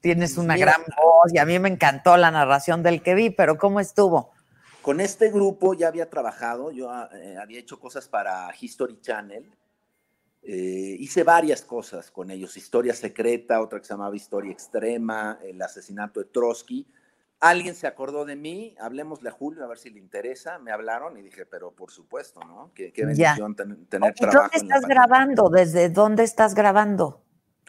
Tienes 0.03 0.37
una 0.37 0.55
Mira. 0.55 0.67
gran 0.67 0.83
voz 0.83 1.33
y 1.33 1.39
a 1.39 1.47
mí 1.47 1.59
me 1.61 1.69
encantó 1.69 2.17
la 2.17 2.31
narración 2.33 2.83
del 2.83 3.03
que 3.03 3.15
vi, 3.15 3.31
pero 3.31 3.57
¿cómo 3.57 3.79
estuvo? 3.81 4.33
Con 4.83 5.01
este 5.01 5.31
grupo 5.31 5.75
ya 5.75 5.87
había 5.87 6.11
trabajado, 6.11 6.73
yo 6.73 6.91
eh, 7.15 7.37
había 7.41 7.61
hecho 7.61 7.79
cosas 7.79 8.09
para 8.09 8.51
History 8.61 9.01
Channel, 9.01 9.49
eh, 10.43 10.97
hice 10.99 11.23
varias 11.23 11.63
cosas 11.63 12.11
con 12.11 12.33
ellos, 12.33 12.57
Historia 12.57 12.95
Secreta, 12.95 13.61
otra 13.61 13.79
que 13.79 13.85
se 13.87 13.95
llamaba 13.95 14.17
Historia 14.17 14.51
Extrema, 14.51 15.39
el 15.45 15.63
asesinato 15.63 16.19
de 16.19 16.27
Trotsky. 16.27 16.85
Alguien 17.39 17.77
se 17.77 17.87
acordó 17.87 18.25
de 18.25 18.35
mí, 18.35 18.75
hablemosle 18.81 19.29
a 19.29 19.33
Julio 19.33 19.65
a 19.65 19.69
ver 19.69 19.79
si 19.79 19.91
le 19.91 20.01
interesa, 20.01 20.59
me 20.59 20.73
hablaron 20.73 21.17
y 21.17 21.23
dije, 21.23 21.47
pero 21.47 21.71
por 21.71 21.93
supuesto, 21.93 22.41
¿no? 22.41 22.73
Qué, 22.75 22.93
bendición 22.97 23.55
ten- 23.55 23.87
tener 23.87 24.15
¿Y 24.17 24.21
trabajo. 24.21 24.51
dónde 24.53 24.57
estás 24.75 24.83
grabando? 24.89 25.49
¿Desde 25.49 25.89
dónde 25.91 26.25
estás 26.25 26.55
grabando? 26.57 27.22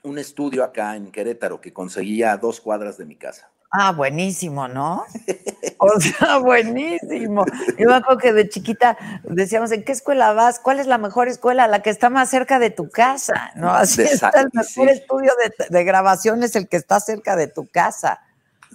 Un 0.04 0.20
estudio 0.20 0.64
acá 0.64 0.96
en 0.96 1.12
Querétaro 1.12 1.62
que 1.62 1.72
conseguía 1.74 2.34
a 2.34 2.38
dos 2.38 2.60
cuadras 2.60 2.98
de 2.98 3.06
mi 3.06 3.16
casa. 3.16 3.50
Ah, 3.72 3.92
buenísimo, 3.92 4.68
¿no? 4.68 5.06
O 5.86 6.00
sea, 6.00 6.38
buenísimo. 6.38 7.44
Yo 7.78 7.90
me 7.90 7.96
acuerdo 7.96 8.18
que 8.18 8.32
de 8.32 8.48
chiquita 8.48 8.98
decíamos, 9.24 9.70
¿en 9.74 9.84
qué 9.84 9.92
escuela 9.92 10.32
vas? 10.32 10.62
¿Cuál 10.62 10.80
es 10.80 10.88
la 10.88 10.98
mejor 10.98 11.28
escuela? 11.28 11.68
La 11.68 11.82
que 11.82 11.90
está 11.90 12.10
más 12.10 12.30
cerca 12.30 12.58
de 12.58 12.70
tu 12.70 12.90
casa, 12.90 13.52
¿no? 13.56 13.70
Así 13.70 14.04
está 14.04 14.30
el 14.30 14.48
mejor 14.54 14.88
estudio 14.88 15.34
de, 15.44 15.66
de 15.70 15.84
grabación 15.84 16.42
es 16.42 16.56
el 16.56 16.70
que 16.70 16.78
está 16.78 17.02
cerca 17.02 17.36
de 17.36 17.48
tu 17.48 17.68
casa. 17.68 18.22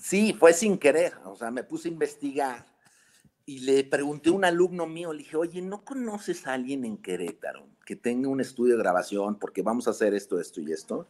Sí, 0.02 0.36
fue 0.38 0.52
sin 0.52 0.76
querer, 0.76 1.14
o 1.24 1.34
sea, 1.34 1.50
me 1.50 1.64
puse 1.64 1.88
a 1.88 1.92
investigar 1.92 2.66
y 3.48 3.60
le 3.60 3.82
pregunté 3.82 4.28
a 4.28 4.34
un 4.34 4.44
alumno 4.44 4.86
mío, 4.86 5.10
le 5.10 5.20
dije, 5.20 5.34
oye, 5.34 5.62
¿no 5.62 5.82
conoces 5.82 6.46
a 6.46 6.52
alguien 6.52 6.84
en 6.84 6.98
Querétaro 6.98 7.66
que 7.86 7.96
tenga 7.96 8.28
un 8.28 8.42
estudio 8.42 8.76
de 8.76 8.82
grabación 8.82 9.38
porque 9.38 9.62
vamos 9.62 9.88
a 9.88 9.92
hacer 9.92 10.12
esto, 10.12 10.38
esto 10.38 10.60
y 10.60 10.70
esto? 10.70 11.08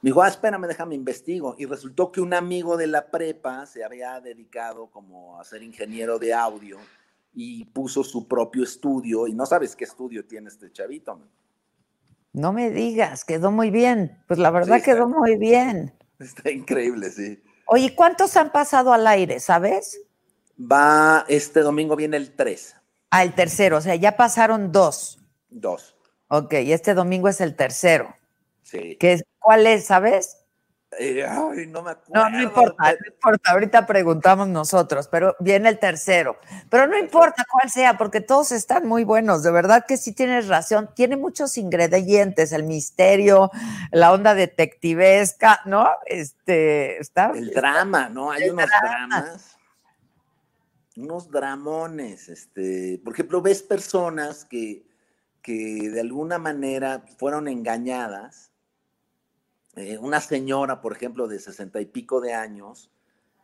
Me 0.00 0.08
dijo, 0.08 0.22
ah, 0.22 0.28
espérame, 0.28 0.66
déjame 0.66 0.94
investigo. 0.94 1.56
Y 1.58 1.66
resultó 1.66 2.10
que 2.10 2.22
un 2.22 2.32
amigo 2.32 2.78
de 2.78 2.86
la 2.86 3.10
prepa 3.10 3.66
se 3.66 3.84
había 3.84 4.18
dedicado 4.22 4.86
como 4.86 5.38
a 5.38 5.44
ser 5.44 5.62
ingeniero 5.62 6.18
de 6.18 6.32
audio 6.32 6.78
y 7.34 7.66
puso 7.66 8.02
su 8.02 8.26
propio 8.26 8.64
estudio 8.64 9.26
y 9.26 9.34
no 9.34 9.44
sabes 9.44 9.76
qué 9.76 9.84
estudio 9.84 10.24
tiene 10.24 10.48
este 10.48 10.72
chavito. 10.72 11.18
man. 11.18 11.28
No 12.32 12.54
me 12.54 12.70
digas, 12.70 13.26
quedó 13.26 13.50
muy 13.50 13.68
bien. 13.70 14.24
Pues 14.26 14.40
la 14.40 14.50
verdad 14.50 14.78
Sí, 14.78 14.84
quedó 14.84 15.06
muy 15.06 15.36
bien. 15.36 15.92
Está 16.18 16.50
increíble, 16.50 17.10
sí. 17.10 17.42
Oye, 17.66 17.94
¿cuántos 17.94 18.38
han 18.38 18.52
pasado 18.52 18.94
al 18.94 19.06
aire, 19.06 19.38
sabes? 19.38 20.00
Va, 20.60 21.24
este 21.28 21.60
domingo 21.60 21.96
viene 21.96 22.16
el 22.16 22.34
3, 22.34 22.76
Ah, 23.10 23.22
el 23.22 23.34
tercero, 23.34 23.76
o 23.76 23.80
sea, 23.80 23.94
ya 23.94 24.16
pasaron 24.16 24.72
dos. 24.72 25.20
2. 25.50 25.96
Ok, 26.28 26.54
y 26.54 26.72
este 26.72 26.94
domingo 26.94 27.28
es 27.28 27.40
el 27.40 27.54
tercero. 27.54 28.14
Sí. 28.62 28.96
¿Qué 28.98 29.12
es, 29.12 29.24
¿Cuál 29.38 29.66
es, 29.66 29.86
sabes? 29.86 30.44
Eh, 30.98 31.24
ay, 31.24 31.66
no 31.66 31.82
me 31.82 31.92
acuerdo. 31.92 32.12
No, 32.12 32.30
no 32.30 32.42
importa, 32.42 32.92
no 32.92 33.06
importa, 33.06 33.50
ahorita 33.52 33.86
preguntamos 33.86 34.48
nosotros, 34.48 35.08
pero 35.08 35.36
viene 35.40 35.68
el 35.68 35.78
tercero. 35.78 36.38
Pero 36.70 36.86
no 36.86 36.98
importa 36.98 37.44
cuál 37.50 37.70
sea, 37.70 37.96
porque 37.96 38.20
todos 38.20 38.52
están 38.52 38.86
muy 38.86 39.04
buenos, 39.04 39.42
de 39.42 39.50
verdad 39.50 39.84
que 39.86 39.96
sí 39.96 40.12
tienes 40.12 40.48
razón, 40.48 40.90
tiene 40.94 41.16
muchos 41.16 41.58
ingredientes, 41.58 42.52
el 42.52 42.64
misterio, 42.64 43.50
la 43.90 44.12
onda 44.12 44.34
detectivesca, 44.34 45.60
¿no? 45.66 45.88
Este, 46.06 46.98
está... 46.98 47.32
El 47.34 47.50
drama, 47.50 48.08
¿no? 48.08 48.30
Hay 48.30 48.48
unos 48.48 48.66
drama. 48.66 49.06
dramas, 49.20 49.53
unos 50.96 51.30
dramones, 51.30 52.28
este, 52.28 53.00
por 53.04 53.14
ejemplo, 53.14 53.42
ves 53.42 53.62
personas 53.62 54.44
que, 54.44 54.86
que 55.42 55.90
de 55.90 56.00
alguna 56.00 56.38
manera 56.38 57.04
fueron 57.18 57.48
engañadas. 57.48 58.52
Eh, 59.76 59.98
una 59.98 60.20
señora, 60.20 60.80
por 60.80 60.92
ejemplo, 60.92 61.26
de 61.26 61.40
sesenta 61.40 61.80
y 61.80 61.86
pico 61.86 62.20
de 62.20 62.32
años, 62.32 62.90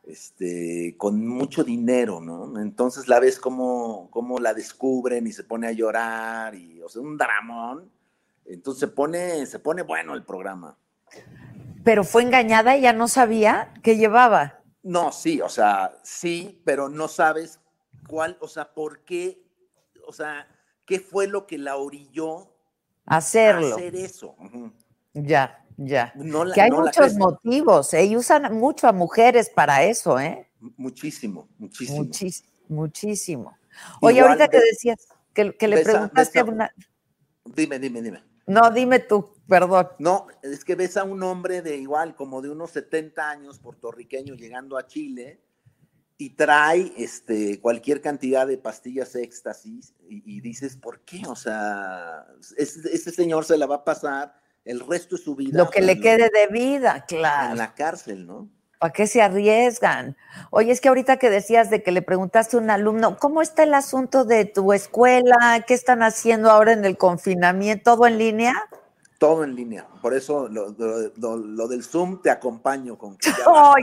este, 0.04 0.94
con 0.96 1.26
mucho 1.26 1.64
dinero, 1.64 2.20
¿no? 2.20 2.60
Entonces 2.60 3.08
la 3.08 3.18
ves 3.18 3.38
como, 3.38 4.08
como 4.10 4.38
la 4.38 4.54
descubren 4.54 5.26
y 5.26 5.32
se 5.32 5.44
pone 5.44 5.66
a 5.66 5.72
llorar, 5.72 6.54
y, 6.54 6.80
o 6.82 6.88
sea, 6.88 7.02
un 7.02 7.16
dramón. 7.16 7.90
Entonces 8.44 8.80
se 8.80 8.88
pone, 8.88 9.44
se 9.46 9.58
pone 9.58 9.82
bueno 9.82 10.14
el 10.14 10.24
programa. 10.24 10.76
Pero 11.82 12.04
fue 12.04 12.22
engañada, 12.22 12.76
ella 12.76 12.92
no 12.92 13.08
sabía 13.08 13.74
qué 13.82 13.96
llevaba. 13.96 14.59
No, 14.82 15.12
sí, 15.12 15.40
o 15.40 15.48
sea, 15.48 15.98
sí, 16.02 16.60
pero 16.64 16.88
no 16.88 17.06
sabes 17.08 17.60
cuál, 18.08 18.36
o 18.40 18.48
sea, 18.48 18.72
por 18.72 19.04
qué, 19.04 19.42
o 20.06 20.12
sea, 20.12 20.48
qué 20.86 21.00
fue 21.00 21.26
lo 21.26 21.46
que 21.46 21.58
la 21.58 21.76
orilló 21.76 22.54
Hacerlo. 23.06 23.66
a 23.68 23.76
hacer 23.76 23.94
eso. 23.96 24.36
Ya, 25.12 25.64
ya. 25.76 26.12
No 26.14 26.44
la- 26.44 26.54
que 26.54 26.60
hay 26.62 26.70
no 26.70 26.80
muchos 26.80 27.14
motivos, 27.16 27.92
¿eh? 27.94 28.04
Y 28.04 28.16
usan 28.16 28.54
mucho 28.56 28.88
a 28.88 28.92
mujeres 28.92 29.50
para 29.50 29.82
eso, 29.84 30.18
¿eh? 30.18 30.48
Muchísimo, 30.76 31.48
muchísimo. 31.58 31.98
Muchísimo, 32.04 32.48
muchísimo. 32.68 33.58
Oye, 34.00 34.18
Igual 34.18 34.32
ahorita 34.32 34.48
que 34.48 34.60
decías 34.60 35.08
que, 35.34 35.56
que 35.56 35.68
le 35.68 35.82
preguntaste 35.82 36.38
a 36.40 36.42
ves 36.44 36.50
a- 36.50 36.54
una... 36.54 36.74
Dime, 37.44 37.78
dime, 37.78 38.02
dime. 38.02 38.22
No, 38.46 38.70
dime 38.70 38.98
tú, 38.98 39.30
perdón. 39.50 39.88
No, 39.98 40.26
es 40.42 40.64
que 40.64 40.74
ves 40.76 40.96
a 40.96 41.04
un 41.04 41.22
hombre 41.22 41.60
de 41.60 41.76
igual, 41.76 42.14
como 42.14 42.40
de 42.40 42.48
unos 42.48 42.70
70 42.70 43.28
años, 43.28 43.58
puertorriqueño, 43.58 44.34
llegando 44.34 44.78
a 44.78 44.86
Chile 44.86 45.40
y 46.16 46.30
trae 46.30 46.92
este, 46.96 47.60
cualquier 47.60 48.00
cantidad 48.00 48.46
de 48.46 48.56
pastillas 48.58 49.14
éxtasis 49.16 49.94
y, 50.08 50.22
y 50.36 50.40
dices, 50.40 50.76
¿por 50.76 51.00
qué? 51.00 51.22
O 51.26 51.36
sea, 51.36 52.26
ese, 52.56 52.80
ese 52.94 53.10
señor 53.10 53.44
se 53.44 53.58
la 53.58 53.66
va 53.66 53.76
a 53.76 53.84
pasar 53.84 54.34
el 54.64 54.80
resto 54.80 55.16
de 55.16 55.22
su 55.22 55.34
vida. 55.34 55.58
Lo 55.58 55.68
que 55.70 55.80
le 55.82 55.92
en- 55.92 56.00
quede 56.00 56.30
de 56.30 56.46
vida, 56.50 56.96
En 56.96 57.02
claro. 57.18 57.54
la 57.56 57.74
cárcel, 57.74 58.26
¿no? 58.26 58.48
¿Para 58.78 58.92
qué 58.94 59.06
se 59.06 59.20
arriesgan? 59.20 60.16
Oye, 60.50 60.72
es 60.72 60.80
que 60.80 60.88
ahorita 60.88 61.18
que 61.18 61.28
decías 61.28 61.68
de 61.68 61.82
que 61.82 61.92
le 61.92 62.00
preguntaste 62.00 62.56
a 62.56 62.60
un 62.60 62.70
alumno, 62.70 63.18
¿cómo 63.18 63.42
está 63.42 63.62
el 63.62 63.74
asunto 63.74 64.24
de 64.24 64.46
tu 64.46 64.72
escuela? 64.72 65.64
¿Qué 65.66 65.74
están 65.74 66.02
haciendo 66.02 66.50
ahora 66.50 66.72
en 66.72 66.84
el 66.86 66.96
confinamiento? 66.96 67.94
¿Todo 67.96 68.06
en 68.06 68.16
línea? 68.16 68.54
Todo 69.20 69.44
en 69.44 69.54
línea. 69.54 69.86
Por 70.00 70.14
eso 70.14 70.48
lo, 70.48 70.70
lo- 70.78 71.12
lo- 71.14 71.36
lo 71.36 71.68
del 71.68 71.84
Zoom 71.84 72.22
te 72.22 72.30
acompaño 72.30 72.96
con 72.96 73.18
que 73.18 73.28
Ay, 73.54 73.82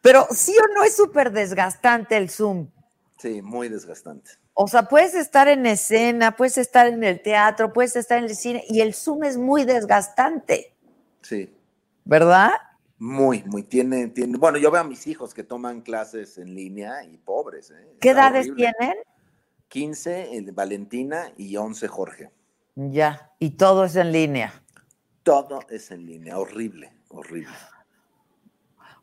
pero 0.00 0.26
sí 0.30 0.54
o 0.58 0.74
no 0.74 0.82
es 0.82 0.96
súper 0.96 1.30
desgastante 1.30 2.16
el 2.16 2.30
Zoom. 2.30 2.68
Sí, 3.18 3.42
muy 3.42 3.68
desgastante. 3.68 4.30
O 4.54 4.66
sea, 4.68 4.84
puedes 4.88 5.14
estar 5.14 5.46
en 5.48 5.66
escena, 5.66 6.36
puedes 6.36 6.56
estar 6.56 6.86
en 6.86 7.04
el 7.04 7.20
teatro, 7.20 7.70
puedes 7.74 7.96
estar 7.96 8.16
en 8.16 8.24
el 8.24 8.34
cine 8.34 8.64
y 8.66 8.80
el 8.80 8.94
Zoom 8.94 9.24
es 9.24 9.36
muy 9.36 9.64
desgastante, 9.66 10.74
Sí, 11.20 11.54
¿verdad? 12.06 12.52
muy, 12.96 13.42
muy. 13.44 13.64
Tiene, 13.64 14.08
tiene. 14.08 14.38
Bueno, 14.38 14.56
yo 14.56 14.70
veo 14.70 14.80
a 14.80 14.84
mis 14.84 15.06
hijos 15.06 15.34
que 15.34 15.44
toman 15.44 15.82
clases 15.82 16.38
en 16.38 16.54
línea 16.54 17.04
y 17.04 17.18
pobres. 17.18 17.70
¿eh? 17.72 17.96
¿Qué 18.00 18.08
Está 18.10 18.28
edades 18.28 18.46
horrible. 18.48 18.72
tienen? 18.78 18.96
15 19.68 20.36
el 20.38 20.52
Valentina 20.52 21.30
y 21.36 21.56
11 21.58 21.88
Jorge. 21.88 22.30
Ya, 22.74 23.32
y 23.38 23.50
todo 23.50 23.84
es 23.84 23.96
en 23.96 24.12
línea. 24.12 24.52
Todo 25.22 25.60
es 25.68 25.90
en 25.90 26.06
línea. 26.06 26.38
Horrible, 26.38 26.92
horrible. 27.08 27.54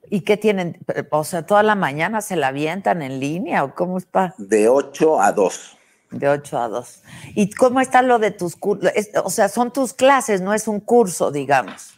¿Y 0.09 0.21
qué 0.21 0.37
tienen? 0.37 0.79
O 1.11 1.23
sea, 1.23 1.45
toda 1.45 1.61
la 1.63 1.75
mañana 1.75 2.21
se 2.21 2.35
la 2.35 2.47
avientan 2.47 3.01
en 3.01 3.19
línea 3.19 3.63
o 3.63 3.75
cómo 3.75 3.97
está? 3.97 4.33
De 4.37 4.67
8 4.67 5.21
a 5.21 5.31
2. 5.31 5.77
De 6.11 6.29
8 6.29 6.57
a 6.57 6.67
2. 6.67 7.03
¿Y 7.35 7.51
cómo 7.51 7.79
está 7.79 8.01
lo 8.01 8.17
de 8.17 8.31
tus 8.31 8.55
cursos? 8.55 8.91
O 9.23 9.29
sea, 9.29 9.49
son 9.49 9.71
tus 9.71 9.93
clases, 9.93 10.41
no 10.41 10.53
es 10.53 10.67
un 10.67 10.79
curso, 10.79 11.31
digamos. 11.31 11.93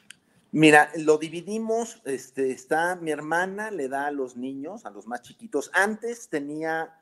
Mira, 0.52 0.92
lo 0.98 1.18
dividimos, 1.18 2.02
este, 2.04 2.52
está, 2.52 2.98
mi 2.98 3.12
hermana 3.12 3.72
le 3.72 3.88
da 3.88 4.08
a 4.08 4.12
los 4.12 4.36
niños, 4.36 4.86
a 4.86 4.90
los 4.90 5.08
más 5.08 5.22
chiquitos. 5.22 5.72
Antes 5.74 6.28
tenía 6.28 7.01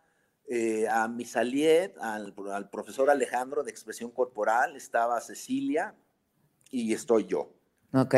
eh, 0.49 0.87
a 0.89 1.07
Misaliet, 1.07 1.95
al, 1.99 2.33
al 2.51 2.69
profesor 2.69 3.09
Alejandro 3.09 3.63
de 3.63 3.71
expresión 3.71 4.11
corporal, 4.11 4.75
estaba 4.75 5.21
Cecilia 5.21 5.95
y 6.71 6.93
estoy 6.93 7.25
yo. 7.25 7.53
Ok. 7.93 8.15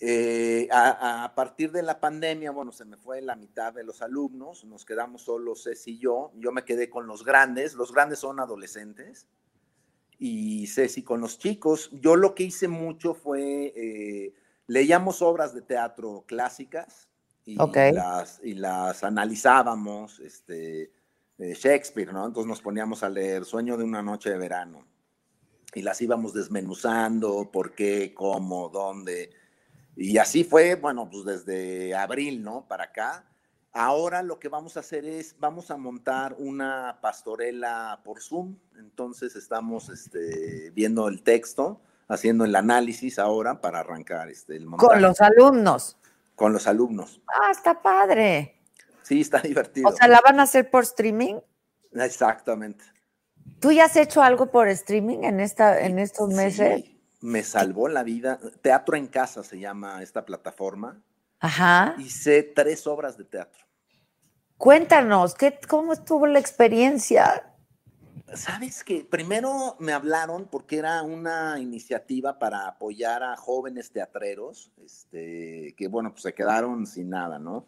Eh, 0.00 0.68
a, 0.70 1.24
a 1.24 1.34
partir 1.34 1.72
de 1.72 1.82
la 1.82 1.98
pandemia, 2.00 2.50
bueno, 2.50 2.72
se 2.72 2.84
me 2.84 2.96
fue 2.96 3.22
la 3.22 3.36
mitad 3.36 3.72
de 3.72 3.84
los 3.84 4.02
alumnos, 4.02 4.64
nos 4.64 4.84
quedamos 4.84 5.22
solo 5.22 5.54
Ceci 5.54 5.92
y 5.92 5.98
yo. 5.98 6.32
Yo 6.36 6.52
me 6.52 6.64
quedé 6.64 6.90
con 6.90 7.06
los 7.06 7.24
grandes, 7.24 7.74
los 7.74 7.92
grandes 7.92 8.18
son 8.18 8.40
adolescentes 8.40 9.26
y 10.18 10.66
Ceci 10.66 11.02
con 11.02 11.20
los 11.20 11.38
chicos. 11.38 11.90
Yo 11.92 12.16
lo 12.16 12.34
que 12.34 12.44
hice 12.44 12.68
mucho 12.68 13.14
fue, 13.14 13.72
eh, 13.74 14.34
leíamos 14.66 15.22
obras 15.22 15.54
de 15.54 15.62
teatro 15.62 16.24
clásicas 16.26 17.08
y, 17.46 17.60
Ok. 17.60 17.76
las, 17.92 18.40
y 18.42 18.54
las 18.54 19.04
analizábamos, 19.04 20.20
este, 20.20 20.92
Shakespeare, 21.38 22.12
¿no? 22.12 22.26
Entonces 22.26 22.48
nos 22.48 22.60
poníamos 22.60 23.02
a 23.02 23.08
leer 23.08 23.44
Sueño 23.44 23.76
de 23.76 23.84
una 23.84 24.02
noche 24.02 24.30
de 24.30 24.38
verano 24.38 24.84
y 25.74 25.82
las 25.82 26.00
íbamos 26.00 26.32
desmenuzando, 26.32 27.50
por 27.52 27.74
qué, 27.74 28.14
cómo, 28.14 28.68
dónde. 28.68 29.30
Y 29.96 30.18
así 30.18 30.44
fue, 30.44 30.76
bueno, 30.76 31.08
pues 31.10 31.24
desde 31.24 31.94
abril, 31.94 32.42
¿no? 32.42 32.66
Para 32.68 32.84
acá. 32.84 33.26
Ahora 33.72 34.22
lo 34.22 34.38
que 34.38 34.48
vamos 34.48 34.76
a 34.76 34.80
hacer 34.80 35.04
es, 35.04 35.34
vamos 35.40 35.72
a 35.72 35.76
montar 35.76 36.36
una 36.38 37.00
pastorela 37.02 38.00
por 38.04 38.22
Zoom. 38.22 38.56
Entonces 38.78 39.34
estamos 39.34 39.88
este, 39.88 40.70
viendo 40.70 41.08
el 41.08 41.22
texto, 41.24 41.80
haciendo 42.06 42.44
el 42.44 42.54
análisis 42.54 43.18
ahora 43.18 43.60
para 43.60 43.80
arrancar 43.80 44.28
este, 44.28 44.56
el 44.56 44.66
montaje. 44.66 44.92
Con 44.92 45.02
los 45.02 45.20
alumnos. 45.20 45.96
con 46.36 46.52
los 46.52 46.68
alumnos. 46.68 47.20
Ah, 47.26 47.50
está 47.50 47.82
padre. 47.82 48.60
Sí, 49.04 49.20
está 49.20 49.38
divertido. 49.42 49.88
O 49.88 49.92
sea, 49.92 50.08
¿la 50.08 50.20
van 50.20 50.40
a 50.40 50.44
hacer 50.44 50.70
por 50.70 50.82
streaming? 50.82 51.36
Exactamente. 51.92 52.84
¿Tú 53.60 53.70
ya 53.70 53.84
has 53.84 53.96
hecho 53.96 54.22
algo 54.22 54.50
por 54.50 54.68
streaming 54.68 55.22
en, 55.22 55.38
esta, 55.38 55.80
en 55.80 55.98
estos 55.98 56.30
meses? 56.30 56.82
Sí, 56.82 57.00
me 57.20 57.42
salvó 57.42 57.88
la 57.88 58.02
vida. 58.02 58.38
Teatro 58.62 58.96
en 58.96 59.06
casa 59.06 59.44
se 59.44 59.58
llama 59.58 60.02
esta 60.02 60.24
plataforma. 60.24 61.00
Ajá. 61.40 61.94
Hice 61.98 62.42
tres 62.42 62.86
obras 62.86 63.16
de 63.16 63.24
teatro. 63.24 63.64
Cuéntanos, 64.56 65.34
¿qué, 65.34 65.58
¿cómo 65.68 65.92
estuvo 65.92 66.26
la 66.26 66.38
experiencia? 66.38 67.54
Sabes 68.32 68.82
que 68.82 69.04
primero 69.04 69.76
me 69.78 69.92
hablaron 69.92 70.46
porque 70.46 70.78
era 70.78 71.02
una 71.02 71.58
iniciativa 71.58 72.38
para 72.38 72.66
apoyar 72.66 73.22
a 73.22 73.36
jóvenes 73.36 73.92
teatreros, 73.92 74.72
este, 74.82 75.74
que 75.76 75.88
bueno, 75.88 76.12
pues 76.12 76.22
se 76.22 76.34
quedaron 76.34 76.86
sin 76.86 77.10
nada, 77.10 77.38
¿no? 77.38 77.66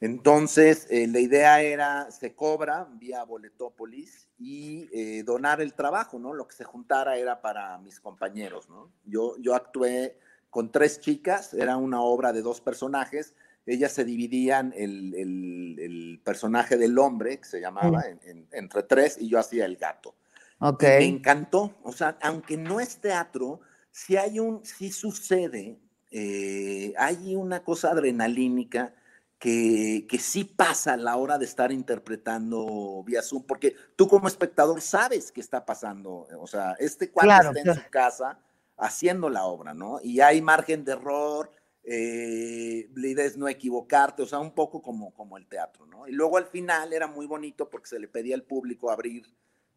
Entonces, 0.00 0.86
eh, 0.90 1.06
la 1.06 1.20
idea 1.20 1.62
era, 1.62 2.10
se 2.10 2.34
cobra 2.34 2.86
vía 2.92 3.24
Boletópolis 3.24 4.28
y 4.38 4.90
eh, 4.92 5.22
donar 5.22 5.60
el 5.60 5.72
trabajo, 5.72 6.18
¿no? 6.18 6.34
Lo 6.34 6.46
que 6.46 6.54
se 6.54 6.64
juntara 6.64 7.16
era 7.16 7.40
para 7.40 7.78
mis 7.78 7.98
compañeros, 8.00 8.68
¿no? 8.68 8.92
Yo, 9.04 9.36
yo 9.38 9.54
actué 9.54 10.18
con 10.50 10.70
tres 10.70 11.00
chicas, 11.00 11.54
era 11.54 11.76
una 11.76 12.02
obra 12.02 12.32
de 12.32 12.42
dos 12.42 12.60
personajes, 12.60 13.34
ellas 13.64 13.92
se 13.92 14.04
dividían 14.04 14.72
el, 14.76 15.14
el, 15.14 15.78
el 15.78 16.20
personaje 16.22 16.76
del 16.76 16.98
hombre, 16.98 17.38
que 17.38 17.46
se 17.46 17.60
llamaba, 17.60 18.02
en, 18.02 18.20
en, 18.24 18.46
entre 18.52 18.82
tres, 18.82 19.16
y 19.18 19.28
yo 19.28 19.38
hacía 19.38 19.64
el 19.64 19.76
gato. 19.76 20.14
Ok. 20.60 20.82
Y 20.82 20.86
me 20.86 21.04
encantó, 21.06 21.74
o 21.82 21.92
sea, 21.92 22.16
aunque 22.22 22.56
no 22.56 22.80
es 22.80 22.98
teatro, 22.98 23.60
sí 23.90 24.16
hay 24.16 24.38
un, 24.38 24.64
sí 24.64 24.92
sucede, 24.92 25.78
eh, 26.10 26.94
hay 26.96 27.34
una 27.34 27.64
cosa 27.64 27.90
adrenalínica 27.90 28.94
que, 29.38 30.06
que, 30.08 30.18
sí 30.18 30.44
pasa 30.44 30.94
a 30.94 30.96
la 30.96 31.16
hora 31.16 31.36
de 31.38 31.44
estar 31.44 31.70
interpretando 31.70 33.02
vía 33.04 33.22
Zoom, 33.22 33.44
porque 33.44 33.74
tú 33.94 34.08
como 34.08 34.28
espectador 34.28 34.80
sabes 34.80 35.30
qué 35.30 35.40
está 35.40 35.66
pasando, 35.66 36.26
o 36.38 36.46
sea, 36.46 36.72
este 36.78 37.10
cuadro 37.10 37.28
Claro, 37.28 37.50
está 37.50 37.62
claro. 37.62 37.78
en 37.78 37.84
su 37.84 37.90
casa 37.90 38.38
haciendo 38.78 39.28
la 39.28 39.44
obra, 39.44 39.74
¿no? 39.74 40.00
Y 40.02 40.20
hay 40.20 40.40
margen 40.40 40.84
de 40.84 40.92
error, 40.92 41.50
eh, 41.82 42.90
la 42.94 43.06
idea 43.08 43.24
es 43.24 43.36
no 43.36 43.48
equivocarte, 43.48 44.22
o 44.22 44.26
sea, 44.26 44.38
un 44.38 44.52
poco 44.52 44.82
como, 44.82 45.12
como 45.14 45.36
el 45.36 45.46
teatro, 45.46 45.86
¿no? 45.86 46.08
Y 46.08 46.12
luego 46.12 46.36
al 46.38 46.46
final 46.46 46.92
era 46.92 47.06
muy 47.06 47.26
bonito 47.26 47.68
porque 47.70 47.88
se 47.88 47.98
le 47.98 48.08
pedía 48.08 48.34
al 48.34 48.42
público 48.42 48.90
abrir 48.90 49.24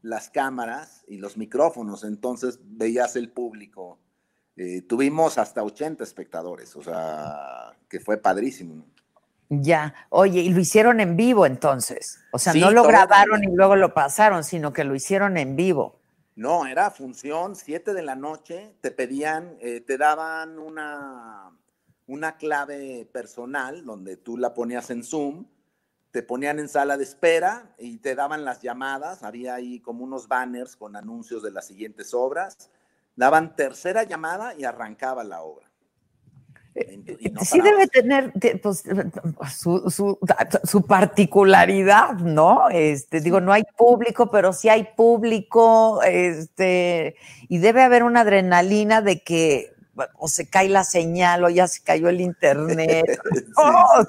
las 0.01 0.29
cámaras 0.29 1.03
y 1.07 1.17
los 1.17 1.37
micrófonos, 1.37 2.03
entonces 2.03 2.59
veías 2.63 3.15
el 3.15 3.31
público. 3.31 3.99
Eh, 4.55 4.81
tuvimos 4.81 5.37
hasta 5.37 5.63
80 5.63 6.03
espectadores, 6.03 6.75
o 6.75 6.81
sea, 6.81 7.77
que 7.89 7.99
fue 7.99 8.17
padrísimo. 8.17 8.75
¿no? 8.75 8.85
Ya, 9.49 9.95
oye, 10.09 10.41
y 10.41 10.49
lo 10.49 10.59
hicieron 10.59 10.99
en 10.99 11.17
vivo 11.17 11.47
entonces. 11.47 12.19
O 12.31 12.37
sea, 12.37 12.53
Sí, 12.53 12.61
no 12.61 12.69
lo 12.69 12.83
grabaron 12.83 13.43
y 13.43 13.47
luego 13.47 13.75
lo 13.75 13.95
pasaron, 13.95 14.43
sino 14.43 14.71
que 14.71 14.83
lo 14.83 14.93
hicieron 14.93 15.37
en 15.37 15.55
vivo. 15.55 15.99
No, 16.35 16.67
era 16.67 16.91
función, 16.91 17.55
7 17.55 17.93
de 17.93 18.03
la 18.03 18.15
noche, 18.15 18.75
te 18.79 18.91
pedían, 18.91 19.57
eh, 19.59 19.81
te 19.81 19.97
daban 19.97 20.59
una, 20.59 21.51
una 22.05 22.37
clave 22.37 23.09
personal 23.11 23.83
donde 23.83 24.17
tú 24.17 24.37
la 24.37 24.53
ponías 24.53 24.89
en 24.91 25.03
Zoom, 25.03 25.47
te 26.11 26.23
ponían 26.23 26.59
en 26.59 26.69
sala 26.69 26.95
de 26.95 27.03
espera 27.03 27.75
y 27.77 27.97
te 27.97 28.15
daban 28.15 28.45
las 28.45 28.61
llamadas, 28.61 29.23
había 29.23 29.55
ahí 29.55 29.79
como 29.79 30.03
unos 30.03 30.27
banners 30.27 30.75
con 30.75 30.95
anuncios 30.95 31.43
de 31.43 31.51
las 31.51 31.67
siguientes 31.67 32.13
obras, 32.13 32.71
daban 33.15 33.55
tercera 33.55 34.03
llamada 34.03 34.53
y 34.55 34.63
arrancaba 34.63 35.23
la 35.23 35.41
obra. 35.41 35.68
Y 37.19 37.29
no 37.29 37.41
sí 37.41 37.59
debe 37.61 37.87
tener 37.87 38.31
pues, 38.61 38.83
su, 39.57 39.89
su- 39.89 40.19
su 40.63 40.81
particularidad, 40.85 42.13
¿no? 42.13 42.69
Este, 42.69 43.21
digo, 43.21 43.41
no 43.41 43.51
hay 43.51 43.63
público, 43.77 44.29
pero 44.31 44.53
sí 44.53 44.69
hay 44.69 44.89
público, 44.95 46.01
este, 46.03 47.15
y 47.47 47.57
debe 47.59 47.83
haber 47.83 48.03
una 48.03 48.21
adrenalina 48.21 49.01
de 49.01 49.21
que 49.23 49.73
o 50.17 50.29
se 50.29 50.49
cae 50.49 50.69
la 50.69 50.85
señal 50.85 51.43
o 51.43 51.49
ya 51.49 51.67
se 51.67 51.83
cayó 51.83 52.07
el 52.09 52.21
internet. 52.21 53.19
Sí, 53.33 53.43
¡Oh! 53.57 54.05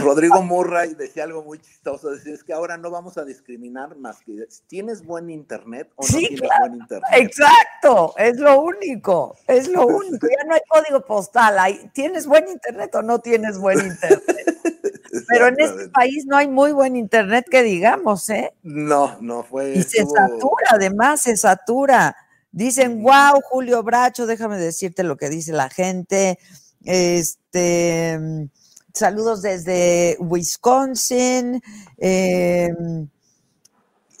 Rodrigo 0.00 0.42
Murray 0.42 0.94
decía 0.94 1.24
algo 1.24 1.42
muy 1.42 1.58
chistoso, 1.58 2.10
decía, 2.10 2.34
es 2.34 2.44
que 2.44 2.52
ahora 2.52 2.76
no 2.76 2.90
vamos 2.90 3.18
a 3.18 3.24
discriminar 3.24 3.96
más 3.96 4.20
que 4.20 4.46
tienes 4.66 5.04
buen 5.04 5.30
internet 5.30 5.90
o 5.96 6.02
no 6.02 6.08
Sí, 6.08 6.18
tienes 6.26 6.40
claro. 6.40 6.60
buen 6.68 6.80
internet. 6.80 7.08
Exacto, 7.12 8.14
es 8.16 8.36
lo 8.38 8.60
único, 8.62 9.36
es 9.46 9.68
lo 9.68 9.86
único. 9.86 10.26
Ya 10.26 10.44
no 10.46 10.54
hay 10.54 10.60
código 10.68 11.04
postal, 11.04 11.58
hay, 11.58 11.90
¿tienes 11.92 12.26
buen 12.26 12.48
internet 12.48 12.94
o 12.94 13.02
no 13.02 13.20
tienes 13.20 13.58
buen 13.58 13.78
internet? 13.78 14.22
Pero 15.28 15.46
en 15.48 15.60
este 15.60 15.88
país 15.90 16.24
no 16.26 16.36
hay 16.36 16.48
muy 16.48 16.72
buen 16.72 16.96
internet 16.96 17.46
que 17.50 17.62
digamos, 17.62 18.28
¿eh? 18.30 18.54
No, 18.62 19.18
no 19.20 19.42
fue. 19.42 19.74
Y 19.74 19.82
se 19.82 20.04
satura, 20.06 20.66
además, 20.70 21.20
se 21.22 21.36
satura. 21.36 22.16
Dicen, 22.50 23.02
wow, 23.02 23.40
Julio 23.50 23.82
Bracho, 23.82 24.26
déjame 24.26 24.56
decirte 24.58 25.02
lo 25.02 25.16
que 25.16 25.28
dice 25.28 25.52
la 25.52 25.68
gente. 25.68 26.38
Este, 26.84 28.48
saludos 28.92 29.42
desde 29.42 30.16
Wisconsin. 30.20 31.62
eh, 31.98 32.70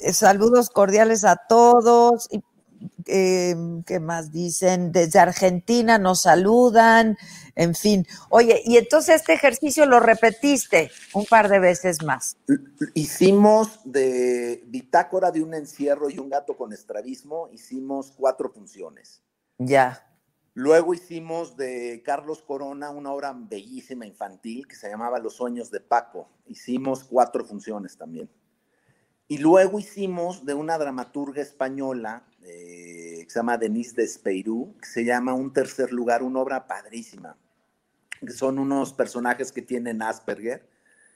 eh, 0.02 0.12
saludos 0.12 0.70
cordiales 0.70 1.24
a 1.24 1.36
todos. 1.48 2.28
Y, 2.30 2.42
eh, 3.06 3.54
¿Qué 3.86 4.00
más 4.00 4.32
dicen? 4.32 4.92
Desde 4.92 5.18
Argentina 5.18 5.98
nos 5.98 6.22
saludan. 6.22 7.16
En 7.54 7.74
fin. 7.74 8.06
Oye, 8.30 8.62
y 8.64 8.76
entonces 8.76 9.16
este 9.16 9.34
ejercicio 9.34 9.86
lo 9.86 10.00
repetiste 10.00 10.90
un 11.14 11.24
par 11.26 11.48
de 11.48 11.58
veces 11.58 12.02
más. 12.02 12.36
Hicimos 12.94 13.80
de 13.84 14.64
bitácora 14.66 15.30
de 15.30 15.42
un 15.42 15.54
encierro 15.54 16.10
y 16.10 16.18
un 16.18 16.30
gato 16.30 16.56
con 16.56 16.72
estrabismo, 16.72 17.48
hicimos 17.52 18.12
cuatro 18.16 18.50
funciones. 18.50 19.22
Ya. 19.58 20.11
Luego 20.54 20.92
hicimos 20.92 21.56
de 21.56 22.02
Carlos 22.04 22.42
Corona 22.42 22.90
una 22.90 23.10
obra 23.10 23.32
bellísima 23.34 24.06
infantil 24.06 24.66
que 24.68 24.76
se 24.76 24.88
llamaba 24.88 25.18
Los 25.18 25.36
sueños 25.36 25.70
de 25.70 25.80
Paco. 25.80 26.28
Hicimos 26.46 27.04
cuatro 27.04 27.44
funciones 27.44 27.96
también. 27.96 28.28
Y 29.28 29.38
luego 29.38 29.78
hicimos 29.78 30.44
de 30.44 30.52
una 30.52 30.76
dramaturga 30.76 31.40
española 31.40 32.26
eh, 32.42 33.20
que 33.24 33.30
se 33.30 33.38
llama 33.38 33.56
Denise 33.56 33.94
Despeirú, 33.96 34.76
que 34.78 34.86
se 34.86 35.06
llama 35.06 35.32
Un 35.32 35.54
tercer 35.54 35.90
lugar, 35.90 36.22
una 36.22 36.40
obra 36.40 36.66
padrísima. 36.66 37.38
Son 38.28 38.58
unos 38.58 38.92
personajes 38.92 39.50
que 39.50 39.62
tienen 39.62 40.02
Asperger. 40.02 40.68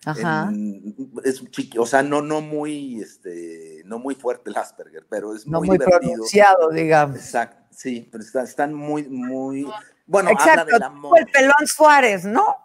Ajá. 0.06 0.48
En- 0.50 0.94
es 1.24 1.44
chiqui, 1.50 1.78
o 1.78 1.84
sea, 1.84 2.00
no, 2.02 2.22
no 2.22 2.40
muy, 2.40 3.00
este, 3.02 3.82
no 3.84 3.98
muy 3.98 4.14
fuerte 4.14 4.50
el 4.50 4.56
Asperger, 4.56 5.04
pero 5.10 5.34
es 5.34 5.46
no 5.46 5.58
muy, 5.58 5.66
muy 5.68 5.78
divertido. 5.78 6.00
pronunciado, 6.12 6.70
digamos. 6.70 7.16
Exacto, 7.16 7.66
sí, 7.72 8.08
pero 8.10 8.22
está- 8.22 8.44
están 8.44 8.72
muy, 8.72 9.08
muy, 9.08 9.66
bueno, 10.06 10.30
Exacto, 10.30 10.60
habla 10.60 10.64
del 10.72 10.82
amor. 10.84 11.18
el 11.18 11.26
pelón 11.26 11.66
Suárez, 11.66 12.24
¿no? 12.24 12.56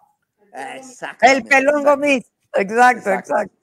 Ah, 0.54 0.76
El 1.22 1.42
pelón 1.44 1.80
exacto, 1.80 1.90
Gomis. 1.90 2.24
Exacto, 2.54 3.10
exacto. 3.10 3.56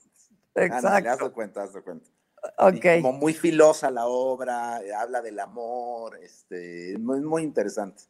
Ándale, 0.55 0.73
haz 0.75 0.81
de 0.83 0.97
Exacto. 0.99 1.33
cuenta, 1.33 1.63
haz 1.63 1.73
de 1.73 1.81
cuenta. 1.81 2.05
Y 2.09 2.77
Ok. 2.77 3.01
Como 3.01 3.13
muy 3.13 3.33
filosa 3.33 3.89
la 3.91 4.07
obra, 4.07 4.81
habla 4.97 5.21
del 5.21 5.39
amor, 5.39 6.17
este, 6.21 6.95
muy, 6.99 7.21
muy 7.21 7.43
interesante. 7.43 8.03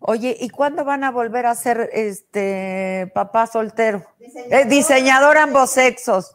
Oye, 0.00 0.36
¿y 0.38 0.50
cuándo 0.50 0.84
van 0.84 1.04
a 1.04 1.10
volver 1.10 1.46
a 1.46 1.54
ser 1.54 1.90
este 1.92 3.10
papá 3.14 3.46
soltero? 3.46 4.04
Eh, 4.20 4.64
diseñador 4.66 5.38
ambos 5.38 5.70
sexos. 5.70 6.34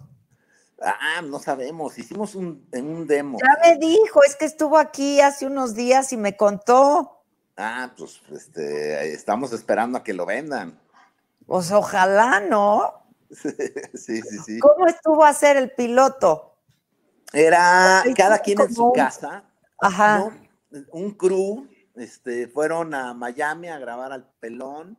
Ah, 0.82 1.22
no 1.24 1.38
sabemos, 1.38 1.98
hicimos 2.00 2.34
un, 2.34 2.68
demo. 3.08 3.38
Ya 3.40 3.70
me 3.70 3.78
dijo, 3.78 4.24
es 4.24 4.36
que 4.36 4.46
estuvo 4.46 4.78
aquí 4.78 5.22
hace 5.22 5.46
unos 5.46 5.76
días 5.76 6.12
y 6.12 6.18
me 6.18 6.36
contó. 6.36 7.24
Ah, 7.56 7.92
pues 7.96 8.20
este, 8.32 9.14
estamos 9.14 9.54
esperando 9.54 10.00
a 10.00 10.04
que 10.04 10.14
lo 10.14 10.26
vendan. 10.26 10.80
Pues 11.46 11.72
ojalá, 11.72 12.40
¿no? 12.40 13.04
sí, 13.30 14.22
sí, 14.22 14.40
sí. 14.44 14.60
¿Cómo 14.60 14.88
estuvo 14.88 15.24
a 15.24 15.34
ser 15.34 15.58
el 15.58 15.72
piloto? 15.72 16.56
Era 17.32 18.04
cada 18.18 18.40
quien 18.40 18.60
en 18.60 18.74
su 18.74 18.92
casa. 18.94 19.44
Ajá. 19.80 20.32
¿no? 20.72 20.86
Un 20.92 21.12
crew, 21.12 21.68
este, 22.02 22.48
fueron 22.48 22.94
a 22.94 23.14
Miami 23.14 23.68
a 23.70 23.80
grabar 23.80 24.12
al 24.12 24.26
Pelón, 24.40 24.98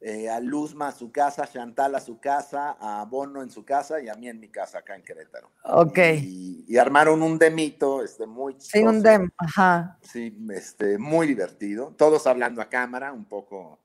eh, 0.00 0.28
a 0.28 0.40
Luzma 0.40 0.88
a 0.88 0.92
su 0.92 1.12
casa, 1.12 1.44
a 1.44 1.46
Chantal 1.46 1.94
a 1.94 2.00
su 2.00 2.18
casa, 2.18 2.76
a 2.80 3.04
Bono 3.04 3.40
en 3.42 3.50
su 3.50 3.64
casa 3.64 4.00
y 4.00 4.08
a 4.08 4.14
mí 4.14 4.28
en 4.28 4.40
mi 4.40 4.48
casa 4.48 4.78
acá 4.78 4.96
en 4.96 5.02
Querétaro. 5.02 5.50
Ok. 5.64 5.98
Y, 6.20 6.64
y 6.66 6.76
armaron 6.76 7.22
un 7.22 7.38
demito, 7.38 8.02
este, 8.02 8.26
muy 8.26 8.54
Sí, 8.58 8.80
un 8.82 8.94
chistoso. 8.94 9.18
dem. 9.18 9.30
Ajá. 9.38 9.98
Sí, 10.02 10.36
este, 10.50 10.98
muy 10.98 11.28
divertido. 11.28 11.94
Todos 11.96 12.26
hablando 12.26 12.60
a 12.60 12.68
cámara, 12.68 13.12
un 13.12 13.24
poco, 13.26 13.78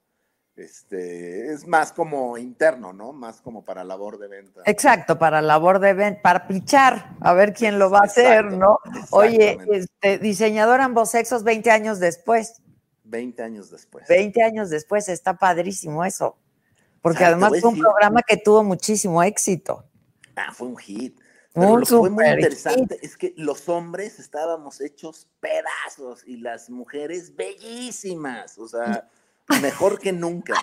este, 0.58 1.54
es 1.54 1.68
más 1.68 1.94
como 1.94 2.38
interno, 2.38 2.92
¿no? 2.92 3.14
Más 3.14 3.42
como 3.42 3.64
para 3.64 3.84
labor 3.84 4.18
de 4.18 4.28
venta. 4.28 4.62
Exacto, 4.66 5.20
para 5.20 5.42
labor 5.42 5.80
de 5.80 5.94
venta, 5.94 6.22
para 6.22 6.48
pichar, 6.48 7.16
a 7.22 7.34
ver 7.34 7.54
quién 7.54 7.78
lo 7.78 7.90
va 7.90 8.00
a 8.00 8.06
hacer, 8.06 8.46
¿no? 8.46 8.80
Oye, 9.12 9.58
este, 9.72 10.18
diseñador 10.18 10.82
ambos 10.82 11.12
sexos 11.12 11.44
20 11.44 11.70
años 11.72 12.00
después. 12.00 12.62
20 13.04 13.44
años 13.44 13.70
después. 13.70 14.08
20 14.08 14.44
años 14.44 14.70
después, 14.70 15.08
está 15.10 15.38
padrísimo 15.38 16.04
eso. 16.04 16.38
Porque 17.02 17.24
además 17.24 17.54
fue 17.62 17.70
un 17.70 17.80
programa 17.80 18.22
que 18.22 18.38
tuvo 18.38 18.64
muchísimo 18.64 19.24
éxito. 19.24 19.86
Ah, 20.36 20.52
fue 20.52 20.68
un 20.68 20.78
hit. 20.78 21.20
Pero 21.54 21.74
Un 21.74 21.80
lo 21.80 21.86
que 21.86 21.96
fue 21.96 22.10
muy 22.10 22.28
interesante 22.28 23.00
es 23.02 23.18
que 23.18 23.34
los 23.38 23.70
hombres 23.70 24.20
estábamos 24.20 24.82
hechos 24.82 25.28
pedazos 25.40 26.24
y 26.28 26.38
las 26.38 26.70
mujeres 26.70 27.36
bellísimas. 27.36 28.58
O 28.58 28.68
sea, 28.68 29.10
mejor 29.50 30.00
que 30.00 30.12
nunca. 30.14 30.54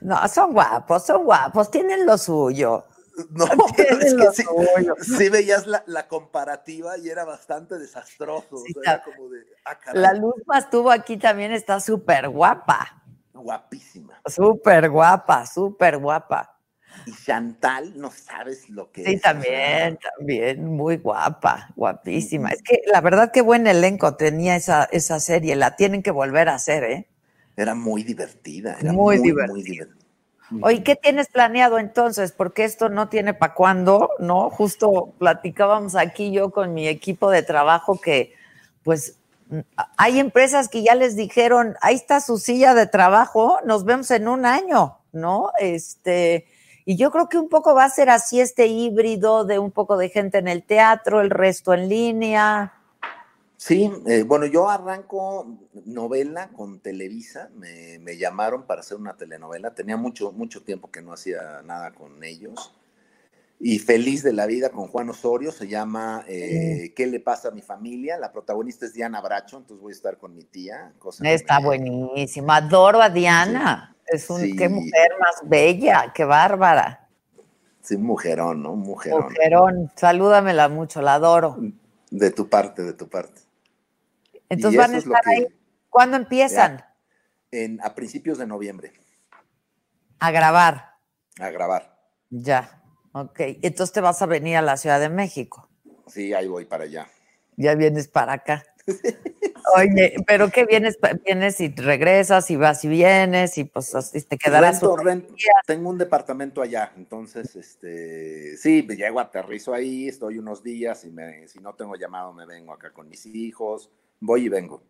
No, 0.00 0.26
son 0.28 0.52
guapos, 0.52 1.06
son 1.06 1.24
guapos, 1.24 1.70
tienen 1.70 2.06
lo 2.06 2.18
suyo. 2.18 2.84
No, 3.30 3.46
pero 3.76 3.98
es 4.00 4.14
que 4.14 4.26
sí, 4.32 4.44
sí 5.00 5.28
veías 5.30 5.66
la, 5.66 5.82
la 5.86 6.06
comparativa 6.08 6.98
y 6.98 7.08
era 7.08 7.24
bastante 7.24 7.78
desastroso. 7.78 8.66
Sí, 8.66 8.74
o 8.78 8.82
sea, 8.82 8.94
era 8.94 9.02
como 9.02 9.28
de, 9.30 9.40
ah, 9.64 9.78
La 9.92 10.12
Luzma 10.12 10.58
estuvo 10.58 10.90
aquí 10.90 11.16
también, 11.16 11.52
está 11.52 11.80
súper 11.80 12.28
guapa. 12.28 13.02
guapísima. 13.32 14.20
Súper 14.26 14.90
guapa, 14.90 15.46
súper 15.46 15.98
guapa. 15.98 16.58
Y 17.06 17.12
Chantal, 17.14 17.98
no 18.00 18.10
sabes 18.10 18.68
lo 18.70 18.90
que 18.90 19.04
Sí, 19.04 19.12
es. 19.14 19.20
sea, 19.22 19.32
también, 19.32 19.98
también, 19.98 20.66
muy 20.66 20.96
guapa, 20.98 21.70
guapísima. 21.76 22.50
Es 22.50 22.62
que 22.62 22.80
la 22.86 23.00
verdad 23.00 23.30
que 23.32 23.42
buen 23.42 23.66
elenco 23.66 24.16
tenía 24.16 24.56
esa, 24.56 24.84
esa 24.92 25.20
serie, 25.20 25.56
la 25.56 25.76
tienen 25.76 26.02
que 26.02 26.10
volver 26.10 26.48
a 26.48 26.54
hacer, 26.54 26.84
¿eh? 26.84 27.08
Era 27.56 27.74
muy 27.74 28.02
divertida. 28.02 28.76
Era 28.80 28.92
Muy 28.92 29.18
muy, 29.18 29.26
divertida. 29.28 29.52
muy 29.52 29.62
divertida. 29.62 30.06
Oye, 30.62 30.84
¿qué 30.84 30.94
tienes 30.94 31.26
planeado 31.28 31.78
entonces? 31.78 32.30
Porque 32.30 32.64
esto 32.64 32.88
no 32.88 33.08
tiene 33.08 33.34
para 33.34 33.54
cuándo, 33.54 34.10
¿no? 34.20 34.48
Justo 34.50 35.12
platicábamos 35.18 35.96
aquí 35.96 36.30
yo 36.30 36.50
con 36.50 36.72
mi 36.72 36.86
equipo 36.86 37.30
de 37.30 37.42
trabajo 37.42 38.00
que, 38.00 38.32
pues, 38.84 39.18
hay 39.96 40.20
empresas 40.20 40.68
que 40.68 40.82
ya 40.84 40.94
les 40.94 41.16
dijeron, 41.16 41.74
ahí 41.80 41.96
está 41.96 42.20
su 42.20 42.38
silla 42.38 42.74
de 42.74 42.86
trabajo, 42.86 43.58
nos 43.64 43.84
vemos 43.84 44.10
en 44.12 44.28
un 44.28 44.46
año, 44.46 44.98
¿no? 45.12 45.50
Este, 45.58 46.46
y 46.84 46.96
yo 46.96 47.10
creo 47.10 47.28
que 47.28 47.38
un 47.38 47.48
poco 47.48 47.74
va 47.74 47.84
a 47.84 47.90
ser 47.90 48.08
así 48.10 48.40
este 48.40 48.66
híbrido 48.68 49.44
de 49.44 49.58
un 49.58 49.72
poco 49.72 49.96
de 49.96 50.10
gente 50.10 50.38
en 50.38 50.46
el 50.46 50.62
teatro, 50.62 51.20
el 51.20 51.30
resto 51.30 51.74
en 51.74 51.88
línea. 51.88 52.72
Sí, 53.66 53.90
eh, 54.06 54.22
bueno, 54.22 54.46
yo 54.46 54.68
arranco 54.68 55.58
novela 55.86 56.50
con 56.50 56.78
Televisa, 56.78 57.50
me, 57.56 57.98
me 57.98 58.16
llamaron 58.16 58.62
para 58.64 58.82
hacer 58.82 58.96
una 58.96 59.16
telenovela, 59.16 59.74
tenía 59.74 59.96
mucho, 59.96 60.30
mucho 60.30 60.62
tiempo 60.62 60.88
que 60.88 61.02
no 61.02 61.12
hacía 61.12 61.62
nada 61.64 61.90
con 61.90 62.22
ellos, 62.22 62.72
y 63.58 63.80
feliz 63.80 64.22
de 64.22 64.32
la 64.32 64.46
vida 64.46 64.70
con 64.70 64.86
Juan 64.86 65.10
Osorio, 65.10 65.50
se 65.50 65.66
llama 65.66 66.24
eh, 66.28 66.92
¿Qué 66.94 67.08
le 67.08 67.18
pasa 67.18 67.48
a 67.48 67.50
mi 67.50 67.60
familia? 67.60 68.18
La 68.18 68.30
protagonista 68.30 68.86
es 68.86 68.92
Diana 68.92 69.20
Bracho, 69.20 69.56
entonces 69.56 69.82
voy 69.82 69.90
a 69.90 69.96
estar 69.96 70.16
con 70.16 70.36
mi 70.36 70.44
tía. 70.44 70.92
Cosa 71.00 71.28
Está 71.28 71.58
me- 71.58 71.66
buenísima, 71.66 72.58
adoro 72.58 73.02
a 73.02 73.10
Diana. 73.10 73.96
Es 74.06 74.30
un, 74.30 74.56
qué 74.56 74.68
mujer 74.68 75.08
más 75.18 75.40
bella, 75.42 76.12
qué 76.14 76.24
bárbara. 76.24 77.08
Sí, 77.80 77.96
mujerón, 77.96 78.62
¿no? 78.62 78.76
Mujerón. 78.76 79.24
Mujerón, 79.24 79.90
salúdamela 79.96 80.68
mucho, 80.68 81.02
la 81.02 81.14
adoro. 81.14 81.56
De 82.12 82.30
tu 82.30 82.48
parte, 82.48 82.84
de 82.84 82.92
tu 82.92 83.08
parte. 83.08 83.45
Entonces 84.48 84.78
van 84.78 84.94
a 84.94 84.98
es 84.98 85.04
estar 85.04 85.20
que- 85.22 85.30
ahí. 85.30 85.46
¿Cuándo 85.88 86.16
empiezan 86.16 86.84
En, 87.50 87.80
a 87.82 87.94
principios 87.94 88.38
de 88.38 88.46
noviembre, 88.46 88.92
a 90.18 90.30
grabar? 90.30 90.94
a 91.38 91.50
grabar. 91.50 91.96
Ya, 92.30 92.82
ok. 93.12 93.40
Entonces 93.62 93.92
te 93.92 94.00
vas 94.00 94.20
a 94.22 94.26
venir 94.26 94.56
a 94.56 94.62
la 94.62 94.76
Ciudad 94.76 95.00
de 95.00 95.08
México. 95.08 95.68
Sí, 96.06 96.32
ahí 96.34 96.48
voy 96.48 96.64
para 96.64 96.84
allá. 96.84 97.08
Ya 97.56 97.74
vienes 97.74 98.08
para 98.08 98.34
acá. 98.34 98.62
Oye, 99.76 100.14
pero 100.26 100.48
¿qué 100.50 100.64
vienes? 100.64 100.96
Vienes 101.24 101.60
y 101.60 101.68
regresas 101.74 102.50
y 102.50 102.56
vas 102.56 102.84
y 102.84 102.88
vienes 102.88 103.58
y 103.58 103.64
pues 103.64 103.94
así 103.94 104.22
te 104.22 104.38
quedarás. 104.38 104.80
Rento, 104.80 104.96
rento. 104.96 105.34
Tengo 105.66 105.90
un 105.90 105.98
departamento 105.98 106.62
allá, 106.62 106.92
entonces, 106.96 107.56
este, 107.56 108.56
sí, 108.56 108.84
me 108.86 108.94
llego, 108.96 109.18
aterrizo 109.18 109.74
ahí, 109.74 110.06
estoy 110.08 110.38
unos 110.38 110.62
días 110.62 111.04
y 111.04 111.10
me, 111.10 111.48
si 111.48 111.58
no 111.58 111.74
tengo 111.74 111.96
llamado 111.96 112.32
me 112.32 112.46
vengo 112.46 112.72
acá 112.72 112.92
con 112.92 113.08
mis 113.08 113.26
hijos, 113.26 113.90
voy 114.20 114.46
y 114.46 114.48
vengo. 114.48 114.82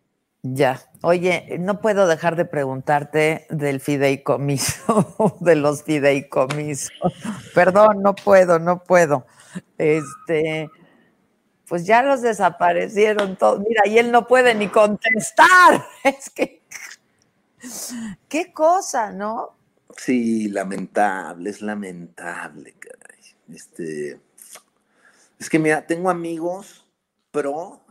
Ya. 0.43 0.81
Oye, 1.01 1.57
no 1.59 1.81
puedo 1.81 2.07
dejar 2.07 2.35
de 2.35 2.45
preguntarte 2.45 3.47
del 3.49 3.79
fideicomiso, 3.79 5.37
de 5.41 5.55
los 5.55 5.83
fideicomisos. 5.83 6.91
Perdón, 7.53 8.01
no 8.01 8.15
puedo, 8.15 8.59
no 8.59 8.83
puedo. 8.83 9.25
Este, 9.77 10.69
pues 11.67 11.85
ya 11.85 12.03
los 12.03 12.21
desaparecieron 12.21 13.35
todos. 13.35 13.59
Mira, 13.59 13.87
y 13.87 13.97
él 13.97 14.11
no 14.11 14.27
puede 14.27 14.55
ni 14.55 14.67
contestar. 14.67 15.85
Es 16.03 16.29
que, 16.29 16.61
qué 18.29 18.53
cosa, 18.53 19.11
¿no? 19.11 19.57
Sí, 19.97 20.47
lamentable, 20.49 21.49
es 21.49 21.61
lamentable, 21.61 22.75
caray. 22.79 23.19
Este, 23.53 24.19
es 25.39 25.49
que 25.49 25.59
mira, 25.59 25.85
tengo 25.85 26.09
amigos 26.09 26.87
pro, 27.31 27.81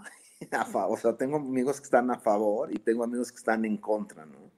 a 0.53 0.65
favor, 0.65 0.99
o 0.99 1.01
sea, 1.01 1.17
tengo 1.17 1.37
amigos 1.37 1.79
que 1.81 1.85
están 1.85 2.11
a 2.11 2.19
favor 2.19 2.73
y 2.73 2.79
tengo 2.79 3.05
amigos 3.05 3.31
que 3.33 3.39
están 3.39 3.65
en 3.65 3.77
contra, 3.79 4.27
¿no? 4.27 4.51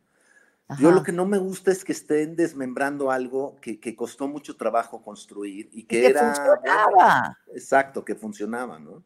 Yo 0.77 0.91
Ajá. 0.91 0.97
lo 0.97 1.03
que 1.03 1.13
no 1.13 1.25
me 1.27 1.39
gusta 1.39 1.71
es 1.73 1.83
que 1.85 1.93
estén 1.93 2.37
desmembrando 2.37 3.11
algo 3.11 3.57
que, 3.61 3.81
que 3.81 3.97
costó 3.97 4.29
mucho 4.29 4.57
trabajo 4.57 5.03
construir 5.03 5.71
y 5.73 5.85
que, 5.85 5.97
Y 5.99 6.01
que 6.03 6.07
era 6.09 6.21
funcionaba. 6.35 7.39
exacto, 7.55 8.05
que 8.05 8.15
funcionaba, 8.15 8.79
¿no? 8.79 9.03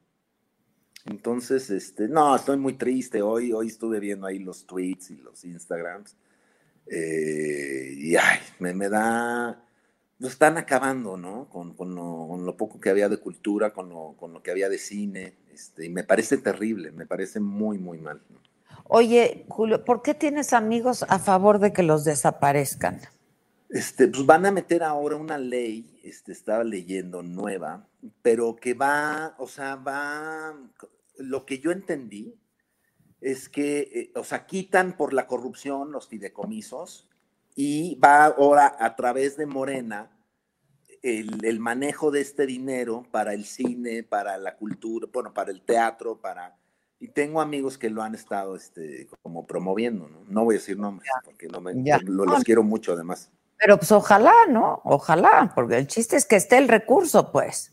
Entonces, 1.04 1.70
este, 1.70 2.08
no, 2.08 2.34
estoy 2.36 2.56
muy 2.56 2.74
triste. 2.74 3.22
Hoy, 3.22 3.52
hoy 3.52 3.68
estuve 3.68 3.98
viendo 4.00 4.26
ahí 4.26 4.38
los 4.38 4.66
tweets 4.66 5.10
y 5.10 5.16
los 5.18 5.44
Instagrams. 5.44 6.16
eh, 6.86 7.94
y 7.96 8.16
ay, 8.16 8.38
me, 8.58 8.74
me 8.74 8.88
da. 8.88 9.64
Lo 10.18 10.28
están 10.28 10.56
acabando, 10.58 11.16
¿no? 11.16 11.48
Con, 11.48 11.74
con 11.74 11.94
lo, 11.94 12.26
con 12.28 12.46
lo 12.46 12.56
poco 12.56 12.80
que 12.80 12.90
había 12.90 13.08
de 13.08 13.18
cultura, 13.18 13.72
con 13.72 13.88
lo, 13.88 14.14
con 14.18 14.32
lo 14.32 14.42
que 14.42 14.50
había 14.52 14.68
de 14.68 14.78
cine. 14.78 15.34
Este, 15.52 15.86
y 15.86 15.88
me 15.90 16.04
parece 16.04 16.38
terrible, 16.38 16.92
me 16.92 17.06
parece 17.06 17.40
muy, 17.40 17.78
muy 17.78 17.98
mal. 17.98 18.20
Oye, 18.84 19.44
Julio, 19.48 19.84
¿por 19.84 20.02
qué 20.02 20.14
tienes 20.14 20.52
amigos 20.52 21.04
a 21.08 21.18
favor 21.18 21.58
de 21.58 21.72
que 21.72 21.82
los 21.82 22.04
desaparezcan? 22.04 23.00
Este, 23.68 24.08
pues 24.08 24.26
van 24.26 24.44
a 24.46 24.50
meter 24.50 24.82
ahora 24.82 25.16
una 25.16 25.38
ley, 25.38 25.98
este, 26.04 26.32
estaba 26.32 26.62
leyendo 26.62 27.22
nueva, 27.22 27.88
pero 28.20 28.56
que 28.56 28.74
va, 28.74 29.34
o 29.38 29.46
sea, 29.46 29.76
va, 29.76 30.54
lo 31.16 31.46
que 31.46 31.58
yo 31.58 31.70
entendí 31.70 32.34
es 33.20 33.48
que, 33.48 33.78
eh, 33.80 34.12
o 34.14 34.24
sea, 34.24 34.46
quitan 34.46 34.96
por 34.96 35.12
la 35.12 35.26
corrupción 35.26 35.92
los 35.92 36.08
fideicomisos 36.08 37.08
y 37.54 37.94
va 37.96 38.26
ahora 38.26 38.76
a 38.78 38.94
través 38.96 39.36
de 39.36 39.46
Morena 39.46 40.10
el, 41.02 41.44
el 41.44 41.58
manejo 41.60 42.10
de 42.10 42.20
este 42.20 42.46
dinero 42.46 43.04
para 43.10 43.34
el 43.34 43.44
cine, 43.44 44.02
para 44.02 44.36
la 44.38 44.56
cultura, 44.56 45.08
bueno, 45.12 45.32
para 45.34 45.50
el 45.50 45.62
teatro, 45.62 46.18
para... 46.20 46.56
Y 47.00 47.08
tengo 47.08 47.40
amigos 47.40 47.78
que 47.78 47.90
lo 47.90 48.02
han 48.02 48.14
estado 48.14 48.54
este, 48.54 49.08
como 49.22 49.44
promoviendo, 49.46 50.08
¿no? 50.08 50.20
No 50.28 50.44
voy 50.44 50.54
a 50.54 50.58
decir 50.58 50.78
nombres, 50.78 51.10
porque 51.24 51.48
no 51.48 51.60
me, 51.60 51.74
lo- 52.04 52.24
los 52.24 52.44
quiero 52.44 52.62
mucho 52.62 52.92
además. 52.92 53.30
Pero 53.58 53.76
pues 53.76 53.90
ojalá, 53.90 54.32
¿no? 54.48 54.80
Ojalá, 54.84 55.50
porque 55.54 55.78
el 55.78 55.88
chiste 55.88 56.16
es 56.16 56.24
que 56.26 56.36
esté 56.36 56.58
el 56.58 56.68
recurso, 56.68 57.32
pues. 57.32 57.72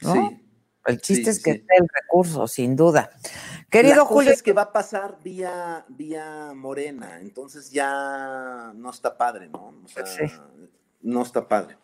¿no? 0.00 0.14
Sí. 0.14 0.38
El 0.86 1.00
chiste 1.02 1.24
Sí, 1.24 1.30
es 1.38 1.42
que 1.44 1.52
sí. 1.52 1.58
esté 1.58 1.74
el 1.76 1.86
recurso, 2.02 2.48
sin 2.48 2.74
duda. 2.74 3.10
La 3.22 3.64
Querido 3.70 4.02
cosa 4.04 4.14
Julio, 4.14 4.32
es 4.32 4.42
que 4.42 4.52
va 4.54 4.62
a 4.62 4.72
pasar 4.72 5.18
vía, 5.22 5.84
vía 5.88 6.52
Morena, 6.56 7.20
entonces 7.20 7.70
ya 7.70 8.72
no 8.74 8.90
está 8.90 9.16
padre, 9.18 9.48
¿no? 9.50 9.74
O 9.84 9.88
sea, 9.88 10.06
Sí. 10.06 10.24
no 11.02 11.22
está 11.22 11.46
padre. 11.46 11.76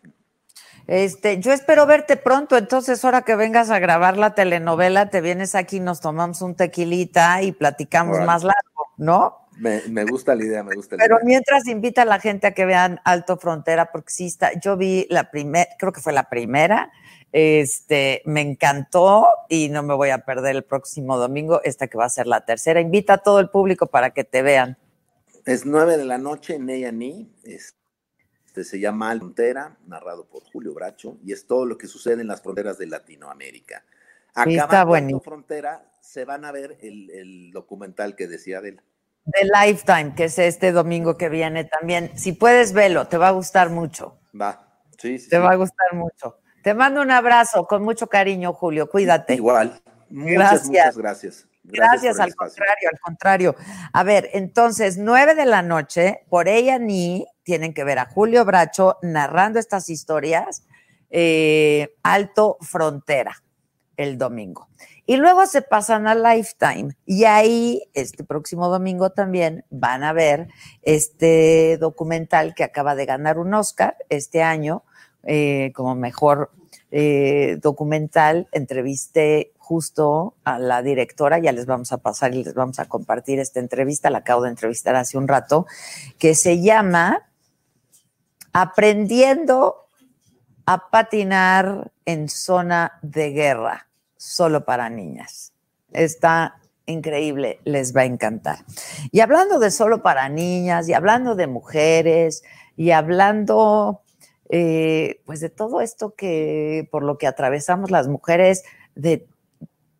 Este, 0.89 1.39
yo 1.39 1.53
espero 1.53 1.85
verte 1.85 2.17
pronto, 2.17 2.57
entonces 2.57 3.05
ahora 3.05 3.21
que 3.21 3.35
vengas 3.35 3.69
a 3.69 3.77
grabar 3.77 4.17
la 4.17 4.33
telenovela, 4.33 5.11
te 5.11 5.21
vienes 5.21 5.53
aquí, 5.53 5.79
nos 5.79 6.01
tomamos 6.01 6.41
un 6.41 6.55
tequilita 6.55 7.43
y 7.43 7.51
platicamos 7.51 8.17
más 8.25 8.43
largo, 8.43 8.87
¿no? 8.97 9.37
Me, 9.55 9.83
me 9.87 10.03
gusta 10.05 10.33
la 10.33 10.43
idea, 10.43 10.63
me 10.63 10.73
gusta 10.73 10.95
la 10.95 11.03
Pero 11.03 11.17
idea. 11.17 11.25
mientras 11.25 11.67
invita 11.67 12.01
a 12.01 12.05
la 12.05 12.19
gente 12.19 12.47
a 12.47 12.55
que 12.55 12.65
vean 12.65 12.99
Alto 13.03 13.37
Frontera, 13.37 13.91
porque 13.91 14.09
sí 14.09 14.25
está, 14.25 14.59
yo 14.59 14.77
vi 14.77 15.05
la 15.11 15.29
primera, 15.29 15.67
creo 15.77 15.91
que 15.91 16.01
fue 16.01 16.11
la 16.11 16.27
primera, 16.27 16.91
este, 17.33 18.23
me 18.25 18.41
encantó 18.41 19.27
y 19.47 19.69
no 19.69 19.83
me 19.83 19.93
voy 19.93 20.09
a 20.09 20.25
perder 20.25 20.55
el 20.55 20.63
próximo 20.63 21.17
domingo, 21.17 21.61
esta 21.63 21.85
que 21.85 21.99
va 21.99 22.05
a 22.05 22.09
ser 22.09 22.25
la 22.25 22.45
tercera. 22.45 22.81
Invita 22.81 23.13
a 23.13 23.17
todo 23.19 23.39
el 23.39 23.51
público 23.51 23.85
para 23.85 24.09
que 24.09 24.23
te 24.23 24.41
vean. 24.41 24.79
Es 25.45 25.67
nueve 25.67 25.97
de 25.97 26.05
la 26.05 26.17
noche 26.17 26.55
en 26.55 26.67
A&E, 26.67 27.27
este 27.43 27.78
se 28.63 28.79
llama 28.79 29.09
Alta 29.09 29.25
Frontera, 29.25 29.77
narrado 29.87 30.25
por 30.25 30.43
Julio 30.43 30.73
Bracho, 30.73 31.17
y 31.23 31.31
es 31.33 31.45
todo 31.47 31.65
lo 31.65 31.77
que 31.77 31.87
sucede 31.87 32.21
en 32.21 32.27
las 32.27 32.41
fronteras 32.41 32.77
de 32.77 32.87
Latinoamérica. 32.87 33.83
Alto 34.33 34.85
buenísimo. 34.85 35.21
Frontera, 35.21 35.83
se 36.01 36.25
van 36.25 36.45
a 36.45 36.51
ver 36.51 36.77
el, 36.81 37.09
el 37.11 37.51
documental 37.51 38.15
que 38.15 38.27
decía 38.27 38.59
Adela. 38.59 38.83
De 39.25 39.47
Lifetime, 39.65 40.13
que 40.15 40.25
es 40.25 40.39
este 40.39 40.71
domingo 40.71 41.17
que 41.17 41.29
viene 41.29 41.65
también. 41.65 42.11
Si 42.17 42.31
puedes, 42.33 42.73
velo, 42.73 43.07
te 43.07 43.17
va 43.17 43.27
a 43.27 43.31
gustar 43.31 43.69
mucho. 43.69 44.19
Va, 44.39 44.81
sí, 44.97 45.19
sí, 45.19 45.29
Te 45.29 45.35
sí. 45.37 45.41
va 45.41 45.51
a 45.51 45.55
gustar 45.55 45.93
mucho. 45.93 46.39
Te 46.63 46.73
mando 46.73 47.01
un 47.01 47.11
abrazo 47.11 47.65
con 47.67 47.83
mucho 47.83 48.07
cariño, 48.07 48.53
Julio. 48.53 48.89
Cuídate. 48.89 49.35
Igual. 49.35 49.81
Muchas, 50.09 50.33
Gracias. 50.37 50.65
muchas 50.67 50.97
gracias. 50.97 51.45
Gracias, 51.63 52.19
al 52.19 52.29
espacio. 52.29 52.55
contrario, 52.55 52.89
al 52.91 52.99
contrario. 52.99 53.55
A 53.93 54.03
ver, 54.03 54.29
entonces, 54.33 54.97
nueve 54.97 55.35
de 55.35 55.45
la 55.45 55.61
noche, 55.61 56.25
por 56.29 56.47
ella 56.47 56.79
ni 56.79 57.27
tienen 57.49 57.73
que 57.73 57.83
ver 57.83 57.97
a 57.97 58.05
Julio 58.05 58.45
Bracho 58.45 58.97
narrando 59.01 59.57
estas 59.57 59.89
historias, 59.89 60.67
eh, 61.09 61.95
Alto 62.03 62.57
Frontera, 62.61 63.41
el 63.97 64.19
domingo. 64.19 64.67
Y 65.07 65.17
luego 65.17 65.47
se 65.47 65.63
pasan 65.63 66.05
a 66.05 66.13
Lifetime. 66.13 66.95
Y 67.07 67.23
ahí, 67.23 67.81
este 67.95 68.23
próximo 68.23 68.69
domingo 68.69 69.09
también 69.09 69.65
van 69.71 70.03
a 70.03 70.13
ver 70.13 70.49
este 70.83 71.79
documental 71.79 72.53
que 72.53 72.63
acaba 72.63 72.93
de 72.93 73.07
ganar 73.07 73.39
un 73.39 73.51
Oscar 73.55 73.97
este 74.09 74.43
año 74.43 74.83
eh, 75.23 75.71
como 75.73 75.95
mejor 75.95 76.51
eh, 76.91 77.57
documental. 77.63 78.47
Entrevisté 78.51 79.53
justo 79.57 80.35
a 80.43 80.59
la 80.59 80.83
directora, 80.83 81.39
ya 81.39 81.51
les 81.51 81.65
vamos 81.65 81.91
a 81.91 81.97
pasar 81.97 82.35
y 82.35 82.43
les 82.43 82.53
vamos 82.53 82.77
a 82.77 82.85
compartir 82.85 83.39
esta 83.39 83.59
entrevista, 83.59 84.11
la 84.11 84.19
acabo 84.19 84.43
de 84.43 84.49
entrevistar 84.49 84.95
hace 84.95 85.17
un 85.17 85.27
rato, 85.27 85.65
que 86.19 86.35
se 86.35 86.61
llama 86.61 87.28
Aprendiendo 88.53 89.87
a 90.65 90.89
patinar 90.89 91.91
en 92.05 92.29
zona 92.29 92.99
de 93.01 93.31
guerra, 93.31 93.87
solo 94.17 94.65
para 94.65 94.89
niñas. 94.89 95.53
Está 95.91 96.59
increíble, 96.85 97.59
les 97.63 97.95
va 97.95 98.01
a 98.01 98.05
encantar. 98.05 98.59
Y 99.11 99.21
hablando 99.21 99.59
de 99.59 99.71
solo 99.71 100.01
para 100.01 100.29
niñas, 100.29 100.89
y 100.89 100.93
hablando 100.93 101.35
de 101.35 101.47
mujeres, 101.47 102.43
y 102.75 102.91
hablando 102.91 104.01
eh, 104.49 105.21
pues 105.25 105.39
de 105.39 105.49
todo 105.49 105.81
esto 105.81 106.15
que 106.15 106.87
por 106.91 107.03
lo 107.03 107.17
que 107.17 107.27
atravesamos 107.27 107.91
las 107.91 108.07
mujeres, 108.07 108.63
de 108.95 109.27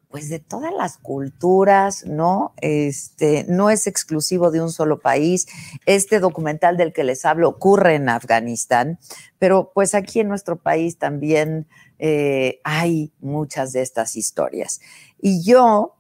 pues 0.10 0.28
de 0.30 0.40
todas 0.40 0.74
las 0.74 0.98
culturas, 0.98 2.04
¿no? 2.06 2.54
Este, 2.62 3.46
no 3.48 3.70
es 3.70 3.86
exclusivo 3.86 4.50
de 4.50 4.60
un 4.60 4.72
solo 4.72 5.00
país. 5.00 5.48
Este 5.86 6.20
documental 6.20 6.78
del 6.78 6.94
que 6.94 7.04
les 7.04 7.26
hablo 7.26 7.48
ocurre 7.48 7.96
en 7.96 8.10
Afganistán, 8.10 9.00
pero 9.38 9.72
pues 9.74 9.94
aquí 9.94 10.20
en 10.20 10.28
nuestro 10.28 10.58
país 10.58 10.98
también 10.98 11.68
eh, 12.00 12.60
hay 12.64 13.14
muchas 13.20 13.72
de 13.72 13.84
estas 13.84 14.16
historias. 14.16 14.82
Y 15.22 15.44
yo, 15.44 15.96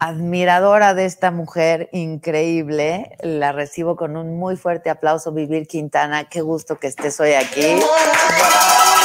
admiradora 0.00 0.94
de 0.94 1.04
esta 1.04 1.30
mujer 1.30 1.88
increíble, 1.92 3.16
la 3.20 3.52
recibo 3.52 3.94
con 3.94 4.16
un 4.16 4.36
muy 4.36 4.56
fuerte 4.56 4.90
aplauso, 4.90 5.30
Vivir 5.30 5.68
Quintana. 5.68 6.28
Qué 6.28 6.40
gusto 6.40 6.80
que 6.80 6.88
estés 6.88 7.20
hoy 7.20 7.34
aquí. 7.34 7.60
Querida, 7.60 8.95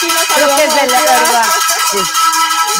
sí 0.00 0.06
nos 0.08 0.26
Creo 0.34 0.56
que 0.56 0.64
es 0.64 0.74
de 0.74 0.86
la 0.90 0.98
saludamos. 0.98 1.28
verdad. 1.28 1.44
Sí. 1.90 1.98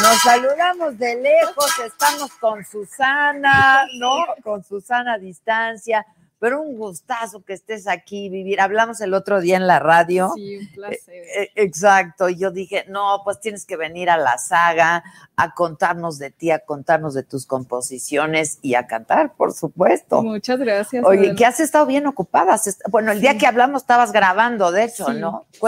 Nos 0.02 0.22
saludamos 0.22 0.98
de 0.98 1.14
lejos, 1.16 1.78
estamos 1.84 2.30
con 2.34 2.64
Susana, 2.64 3.86
¿no? 3.98 4.24
Con 4.42 4.64
Susana 4.64 5.14
a 5.14 5.18
distancia, 5.18 6.06
pero 6.38 6.62
un 6.62 6.78
gustazo 6.78 7.44
que 7.44 7.52
estés 7.52 7.86
aquí, 7.86 8.30
vivir. 8.30 8.60
Hablamos 8.62 9.00
el 9.02 9.12
otro 9.12 9.40
día 9.42 9.56
en 9.56 9.66
la 9.66 9.78
radio. 9.78 10.32
Sí, 10.36 10.56
un 10.56 10.72
placer. 10.72 11.02
Eh, 11.36 11.50
Exacto, 11.56 12.30
y 12.30 12.36
yo 12.38 12.50
dije, 12.50 12.86
no, 12.88 13.20
pues 13.24 13.40
tienes 13.40 13.66
que 13.66 13.76
venir 13.76 14.08
a 14.08 14.16
la 14.16 14.38
saga 14.38 15.02
a 15.36 15.54
contarnos 15.54 16.18
de 16.18 16.30
ti, 16.30 16.50
a 16.50 16.60
contarnos 16.60 17.12
de 17.12 17.24
tus 17.24 17.44
composiciones 17.44 18.58
y 18.62 18.74
a 18.76 18.86
cantar, 18.86 19.34
por 19.34 19.52
supuesto. 19.52 20.22
Muchas 20.22 20.58
gracias. 20.60 21.04
Oye, 21.04 21.18
Adela. 21.20 21.34
que 21.34 21.44
has 21.46 21.60
estado 21.60 21.84
bien 21.84 22.06
ocupada. 22.06 22.58
Bueno, 22.88 23.12
el 23.12 23.20
día 23.20 23.32
Sí. 23.32 23.38
que 23.38 23.46
hablamos 23.46 23.82
estabas 23.82 24.12
grabando, 24.12 24.72
de 24.72 24.84
hecho, 24.84 25.06
Sí, 25.06 25.14
¿no? 25.18 25.46
sí. 25.52 25.58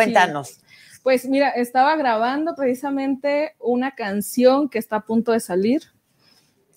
Pues 1.02 1.26
mira, 1.26 1.50
estaba 1.50 1.96
grabando 1.96 2.54
precisamente 2.54 3.54
una 3.58 3.92
canción 3.92 4.68
que 4.68 4.78
está 4.78 4.96
a 4.96 5.00
punto 5.00 5.32
de 5.32 5.40
salir, 5.40 5.82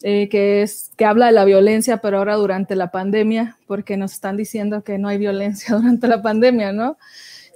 eh, 0.02 0.30
que 0.30 0.64
es 0.64 0.92
que 0.98 1.06
habla 1.06 1.28
de 1.28 1.32
la 1.32 1.46
violencia, 1.46 1.98
pero 1.98 2.18
ahora 2.18 2.36
durante 2.36 2.76
la 2.76 2.92
pandemia, 2.92 3.58
porque 3.68 3.98
nos 3.98 4.14
están 4.14 4.36
diciendo 4.36 4.84
que 4.84 4.98
no 4.98 5.08
hay 5.08 5.18
violencia 5.18 5.76
durante 5.78 6.08
la 6.08 6.22
pandemia, 6.22 6.74
¿no? 6.74 6.98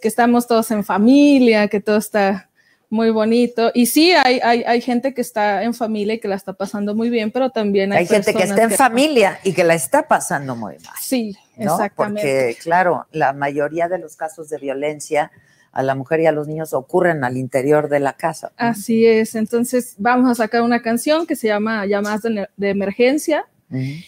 Que 0.01 0.07
estamos 0.07 0.47
todos 0.47 0.69
en 0.71 0.83
familia, 0.83 1.67
que 1.67 1.81
todo 1.81 1.97
está 1.97 2.49
muy 2.89 3.09
bonito. 3.09 3.71
Y 3.73 3.85
sí, 3.85 4.11
hay, 4.11 4.39
hay, 4.43 4.63
hay 4.63 4.81
gente 4.81 5.13
que 5.13 5.21
está 5.21 5.63
en 5.63 5.73
familia 5.73 6.15
y 6.15 6.19
que 6.19 6.27
la 6.27 6.35
está 6.35 6.53
pasando 6.53 6.95
muy 6.95 7.09
bien, 7.09 7.31
pero 7.31 7.49
también 7.49 7.93
hay, 7.93 7.99
Hay 7.99 8.07
gente 8.07 8.33
que 8.33 8.43
está 8.43 8.63
en 8.63 8.71
familia 8.71 9.39
y 9.43 9.53
que 9.53 9.63
la 9.63 9.75
está 9.75 10.07
pasando 10.07 10.55
muy 10.55 10.75
mal. 10.85 10.95
Sí, 10.99 11.35
¿no? 11.57 11.73
exactamente. 11.73 12.21
Porque, 12.21 12.57
claro, 12.61 13.07
la 13.11 13.33
mayoría 13.33 13.87
de 13.87 13.99
los 13.99 14.15
casos 14.15 14.49
de 14.49 14.57
violencia 14.57 15.31
a 15.71 15.83
la 15.83 15.95
mujer 15.95 16.19
y 16.21 16.25
a 16.25 16.31
los 16.31 16.47
niños 16.47 16.73
ocurren 16.73 17.23
al 17.23 17.37
interior 17.37 17.89
de 17.89 17.99
la 17.99 18.13
casa. 18.13 18.51
Así 18.57 19.05
es, 19.05 19.35
entonces 19.35 19.95
vamos 19.97 20.29
a 20.29 20.35
sacar 20.35 20.61
una 20.61 20.81
canción 20.81 21.25
que 21.27 21.35
se 21.35 21.47
llama 21.47 21.85
Llamadas 21.85 22.23
de, 22.23 22.47
de 22.55 22.69
Emergencia 22.69 23.45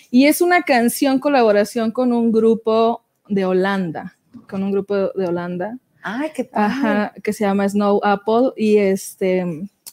y 0.10 0.26
es 0.26 0.42
una 0.42 0.64
canción 0.64 1.20
colaboración 1.20 1.92
con 1.92 2.14
un 2.14 2.32
grupo 2.32 3.04
de 3.30 3.46
Holanda, 3.46 4.18
con 4.50 4.64
un 4.64 4.72
grupo 4.72 4.96
de 4.96 5.28
Holanda, 5.28 5.78
Ay, 6.02 6.32
qué 6.34 6.46
padre. 6.46 6.66
ajá, 6.66 7.14
que 7.22 7.32
se 7.32 7.44
llama 7.44 7.70
Snow 7.70 8.00
Apple 8.04 8.54
y 8.58 8.78
este 8.78 9.46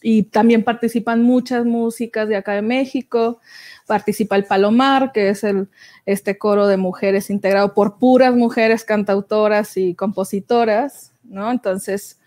y 0.02 0.24
también 0.24 0.64
participan 0.64 1.22
muchas 1.22 1.64
músicas 1.64 2.28
de 2.28 2.36
acá 2.36 2.52
de 2.52 2.62
México. 2.62 3.40
Participa 3.86 4.36
el 4.36 4.44
Palomar, 4.44 5.12
que 5.12 5.30
es 5.30 5.44
el 5.44 5.68
este 6.06 6.38
coro 6.38 6.66
de 6.66 6.76
mujeres 6.76 7.30
integrado 7.30 7.74
por 7.74 7.98
puras 7.98 8.34
mujeres 8.34 8.84
cantautoras 8.84 9.76
y 9.76 9.94
compositoras, 9.94 11.12
¿no? 11.24 11.50
Entonces 11.50 12.18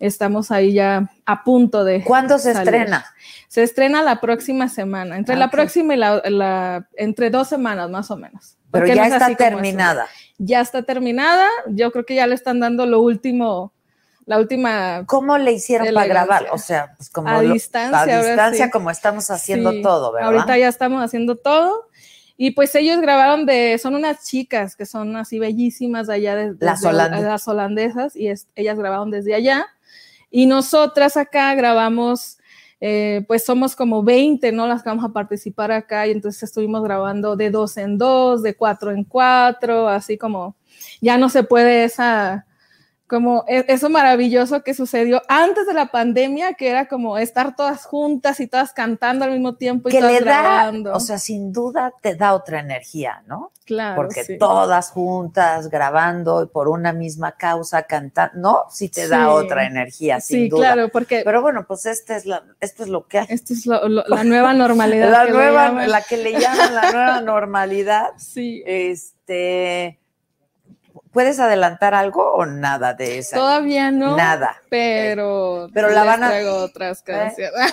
estamos 0.00 0.50
ahí 0.50 0.72
ya 0.72 1.10
a 1.26 1.44
punto 1.44 1.84
de 1.84 2.02
¿Cuándo 2.02 2.38
se 2.38 2.52
salir. 2.54 2.74
estrena? 2.74 3.04
Se 3.48 3.62
estrena 3.62 4.02
la 4.02 4.20
próxima 4.20 4.68
semana, 4.68 5.16
entre 5.16 5.34
Ah, 5.36 5.38
la 5.38 5.50
próxima 5.50 5.94
y 5.94 5.96
la, 5.98 6.22
la- 6.28 6.88
entre 6.96 7.30
dos 7.30 7.48
semanas 7.48 7.88
más 7.90 8.10
o 8.10 8.16
menos. 8.16 8.56
Pero 8.72 8.86
ya 8.86 8.94
no 8.96 9.04
es 9.04 9.12
está 9.22 9.34
terminada. 9.36 10.06
Ya 10.38 10.60
está 10.60 10.82
terminada. 10.82 11.46
Yo 11.68 11.92
creo 11.92 12.04
que 12.06 12.14
ya 12.16 12.26
le 12.26 12.34
están 12.34 12.58
dando 12.58 12.86
lo 12.86 13.00
último, 13.00 13.72
la 14.26 14.38
última 14.38 15.04
¿Cómo 15.06 15.36
le 15.38 15.52
hicieron 15.52 15.92
para 15.94 16.06
grabar? 16.06 16.46
O 16.52 16.58
sea, 16.58 16.94
pues 16.96 17.10
como 17.10 17.28
A 17.28 17.42
lo- 17.42 17.52
distancia, 17.54 18.18
a 18.18 18.22
distancia 18.24 18.64
sí. 18.66 18.70
como 18.70 18.90
estamos 18.90 19.30
haciendo 19.30 19.72
Sí, 19.72 19.82
todo, 19.82 20.12
¿verdad? 20.12 20.28
Ahorita 20.32 20.58
ya 20.58 20.68
estamos 20.68 21.02
haciendo 21.02 21.36
todo. 21.36 21.88
Y 22.36 22.52
pues 22.52 22.74
ellos 22.74 23.00
grabaron 23.00 23.46
de, 23.46 23.78
son 23.78 23.94
unas 23.94 24.24
chicas 24.24 24.74
que 24.74 24.86
son 24.86 25.14
así 25.16 25.38
bellísimas 25.38 26.06
de 26.08 26.14
allá, 26.14 26.34
de, 26.34 26.54
Las 26.58 26.82
las 26.82 27.46
holandesas, 27.46 28.16
y 28.16 28.28
es- 28.28 28.48
ellas 28.56 28.78
grabaron 28.78 29.10
desde 29.10 29.34
allá. 29.34 29.66
Y 30.30 30.46
nosotras 30.46 31.16
acá 31.16 31.54
grabamos, 31.54 32.38
eh, 32.80 33.22
pues 33.28 33.44
somos 33.44 33.76
como 33.76 34.02
20, 34.02 34.50
¿no? 34.50 34.66
Las 34.66 34.82
que 34.82 34.88
vamos 34.88 35.04
a 35.04 35.12
participar 35.12 35.70
acá, 35.70 36.06
y 36.06 36.10
entonces 36.12 36.42
estuvimos 36.42 36.82
grabando 36.82 37.36
de 37.36 37.50
dos 37.50 37.76
en 37.76 37.98
dos, 37.98 38.42
de 38.42 38.54
cuatro 38.56 38.90
en 38.90 39.04
cuatro, 39.04 39.88
así 39.88 40.16
como 40.18 40.56
ya 41.00 41.18
no 41.18 41.28
se 41.28 41.44
puede 41.44 41.84
esa, 41.84 42.46
como 43.12 43.44
e- 43.46 43.66
eso 43.68 43.90
maravilloso 43.90 44.62
que 44.62 44.72
sucedió 44.72 45.20
antes 45.28 45.66
de 45.66 45.74
la 45.74 45.90
pandemia, 45.90 46.54
que 46.54 46.70
era 46.70 46.88
como 46.88 47.18
estar 47.18 47.54
todas 47.54 47.84
juntas 47.84 48.40
y 48.40 48.46
todas 48.46 48.72
cantando 48.72 49.26
al 49.26 49.32
mismo 49.32 49.56
tiempo 49.56 49.90
y 49.90 49.92
que 49.92 49.98
todas 50.00 50.12
le 50.14 50.20
da, 50.20 50.40
grabando. 50.42 50.94
o 50.94 51.00
sea, 51.00 51.18
sin 51.18 51.52
duda 51.52 51.92
te 52.00 52.14
da 52.14 52.32
otra 52.32 52.60
energía, 52.60 53.22
¿no? 53.26 53.52
claro, 53.64 53.94
Porque 53.96 54.24
sí. 54.24 54.38
todas 54.38 54.90
juntas 54.90 55.68
grabando 55.70 56.42
y 56.42 56.46
por 56.46 56.68
una 56.68 56.92
misma 56.92 57.32
causa 57.32 57.82
cantando, 57.84 58.38
¿no? 58.40 58.58
Sí 58.70 58.88
te 58.88 59.06
da 59.08 59.18
Sí. 59.18 59.24
otra 59.30 59.66
energía, 59.66 60.20
sin 60.20 60.40
Sí, 60.44 60.48
duda. 60.48 60.72
claro, 60.72 60.88
porque 60.88 61.22
Pero 61.24 61.40
bueno, 61.42 61.64
pues 61.66 61.86
esta 61.86 62.16
es 62.16 62.26
la, 62.26 62.42
esto 62.60 62.82
es 62.82 62.88
lo 62.88 63.06
que 63.06 63.20
hay. 63.20 63.26
esto 63.28 63.52
es 63.52 63.64
lo- 63.66 63.88
lo- 63.88 64.04
la 64.08 64.24
nueva 64.24 64.52
normalidad. 64.54 65.10
La 65.10 65.26
que 65.26 65.32
nueva, 65.32 65.70
la 65.86 66.02
que 66.02 66.16
le 66.16 66.32
llaman 66.40 66.74
la 66.74 66.90
nueva 66.92 67.20
normalidad. 67.32 68.10
Sí. 68.16 68.62
Este, 68.66 69.98
¿puedes 71.12 71.38
adelantar 71.38 71.94
algo 71.94 72.32
o 72.32 72.46
nada 72.46 72.94
de 72.94 73.18
esa? 73.18 73.36
Todavía 73.36 73.90
no. 73.90 74.16
Nada. 74.16 74.56
Pero, 74.70 75.68
Pero 75.72 75.90
la 75.90 76.04
van 76.04 76.24
a- 76.24 76.28
traigo 76.28 76.56
otras 76.56 77.02
canciones. 77.02 77.52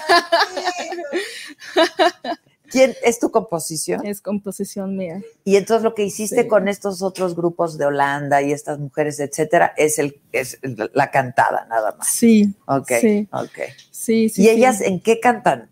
¿Quién 2.71 2.93
es 3.03 3.19
tu 3.19 3.31
composición? 3.31 4.05
es 4.05 4.21
composición 4.21 4.95
mía. 4.95 5.21
Y 5.43 5.55
entonces 5.55 5.83
lo 5.83 5.95
que 5.95 6.03
hiciste 6.03 6.43
Sí. 6.43 6.47
con 6.47 6.67
estos 6.67 7.01
otros 7.01 7.35
grupos 7.35 7.79
de 7.79 7.85
Holanda 7.87 8.43
y 8.43 8.51
estas 8.51 8.77
mujeres, 8.77 9.19
etcétera, 9.19 9.73
es 9.75 9.97
el 9.97 10.21
es 10.31 10.59
la 10.93 11.09
cantada 11.09 11.65
nada 11.67 11.95
más. 11.97 12.07
Sí. 12.09 12.53
Ok, 12.67 12.91
Sí. 13.01 13.27
ok. 13.31 13.57
Sí, 13.89 14.29
sí. 14.29 14.43
¿Y 14.43 14.49
ellas 14.49 14.81
en 14.81 14.99
qué 14.99 15.19
cantan? 15.19 15.67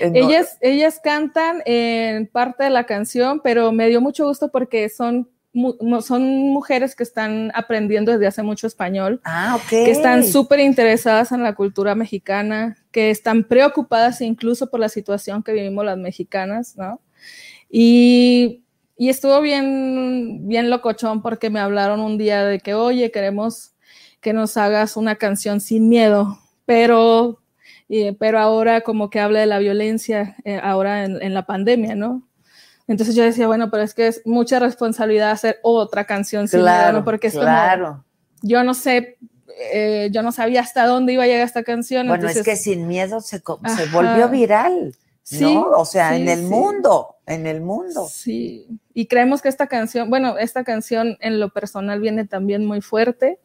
En- 0.00 0.16
Ellas, 0.16 0.56
ellas 0.60 0.98
cantan 1.02 1.62
en 1.66 2.26
parte 2.26 2.64
de 2.64 2.70
la 2.70 2.84
canción, 2.84 3.40
pero 3.40 3.70
me 3.70 3.86
dio 3.86 4.00
mucho 4.00 4.26
gusto 4.26 4.50
porque 4.50 4.88
son, 4.88 5.28
mu- 5.54 6.02
son 6.02 6.22
mujeres 6.52 6.94
que 6.94 7.02
están 7.02 7.50
aprendiendo 7.54 8.12
desde 8.12 8.26
hace 8.26 8.42
mucho 8.42 8.66
español, 8.66 9.20
Ah, 9.24 9.58
que 9.68 9.90
están 9.90 10.24
súper 10.24 10.60
interesadas 10.60 11.32
en 11.32 11.42
la 11.42 11.54
cultura 11.54 11.94
mexicana, 11.94 12.76
que 12.90 13.08
están 13.10 13.44
preocupadas 13.44 14.20
incluso 14.20 14.68
por 14.68 14.80
la 14.80 14.88
situación 14.90 15.42
que 15.42 15.52
vivimos 15.52 15.84
las 15.84 15.96
mexicanas, 15.96 16.76
¿no? 16.76 17.00
Y, 17.70 18.62
y 18.96 19.08
estuvo 19.08 19.40
bien, 19.40 20.46
bien 20.46 20.70
locochón 20.70 21.22
porque 21.22 21.50
me 21.50 21.60
hablaron 21.60 22.00
un 22.00 22.18
día 22.18 22.44
de 22.44 22.60
que, 22.60 22.74
oye, 22.74 23.10
queremos 23.10 23.72
que 24.20 24.32
nos 24.32 24.56
hagas 24.56 24.96
una 24.96 25.16
canción 25.16 25.60
sin 25.60 25.88
miedo, 25.88 26.38
pero, 26.66 27.40
pero 28.18 28.38
ahora 28.38 28.80
como 28.82 29.10
que 29.10 29.20
habla 29.20 29.40
de 29.40 29.46
la 29.46 29.58
violencia 29.58 30.36
eh, 30.44 30.58
ahora 30.62 31.04
en, 31.04 31.20
en, 31.22 31.34
la 31.34 31.46
pandemia, 31.46 31.94
¿no? 31.94 32.22
Entonces 32.86 33.14
yo 33.14 33.22
decía, 33.22 33.46
bueno, 33.46 33.70
pero 33.70 33.82
es 33.82 33.94
que 33.94 34.06
es 34.06 34.22
mucha 34.24 34.58
responsabilidad 34.58 35.30
hacer 35.30 35.58
otra 35.62 36.04
canción 36.04 36.48
sin 36.48 36.62
miedo, 36.62 36.92
¿no? 36.92 37.04
Porque 37.04 37.28
es 37.28 37.34
claro. 37.34 37.86
como, 37.86 38.04
yo 38.42 38.62
no 38.62 38.74
sé, 38.74 39.16
eh, 39.72 40.10
yo 40.12 40.22
no 40.22 40.32
sabía 40.32 40.60
hasta 40.60 40.86
dónde 40.86 41.14
iba 41.14 41.24
a 41.24 41.26
llegar 41.26 41.46
esta 41.46 41.62
canción. 41.62 42.06
Bueno, 42.06 42.26
entonces, 42.26 42.38
es 42.38 42.44
que 42.44 42.56
sin 42.56 42.86
miedo 42.86 43.20
se, 43.20 43.38
se 43.38 43.86
volvió 43.90 44.28
viral. 44.28 44.94
Sí, 45.22 45.54
¿no? 45.54 45.70
O 45.70 45.86
sea, 45.86 46.10
sí, 46.10 46.20
en 46.20 46.28
el 46.28 46.40
sí. 46.40 46.44
mundo, 46.44 47.16
en 47.24 47.46
el 47.46 47.62
mundo. 47.62 48.06
Sí, 48.10 48.66
y 48.92 49.06
creemos 49.06 49.40
que 49.40 49.48
esta 49.48 49.66
canción, 49.66 50.10
bueno, 50.10 50.36
esta 50.36 50.64
canción 50.64 51.16
en 51.20 51.40
lo 51.40 51.48
personal 51.48 51.98
viene 52.00 52.26
también 52.26 52.66
muy 52.66 52.82
fuerte. 52.82 53.38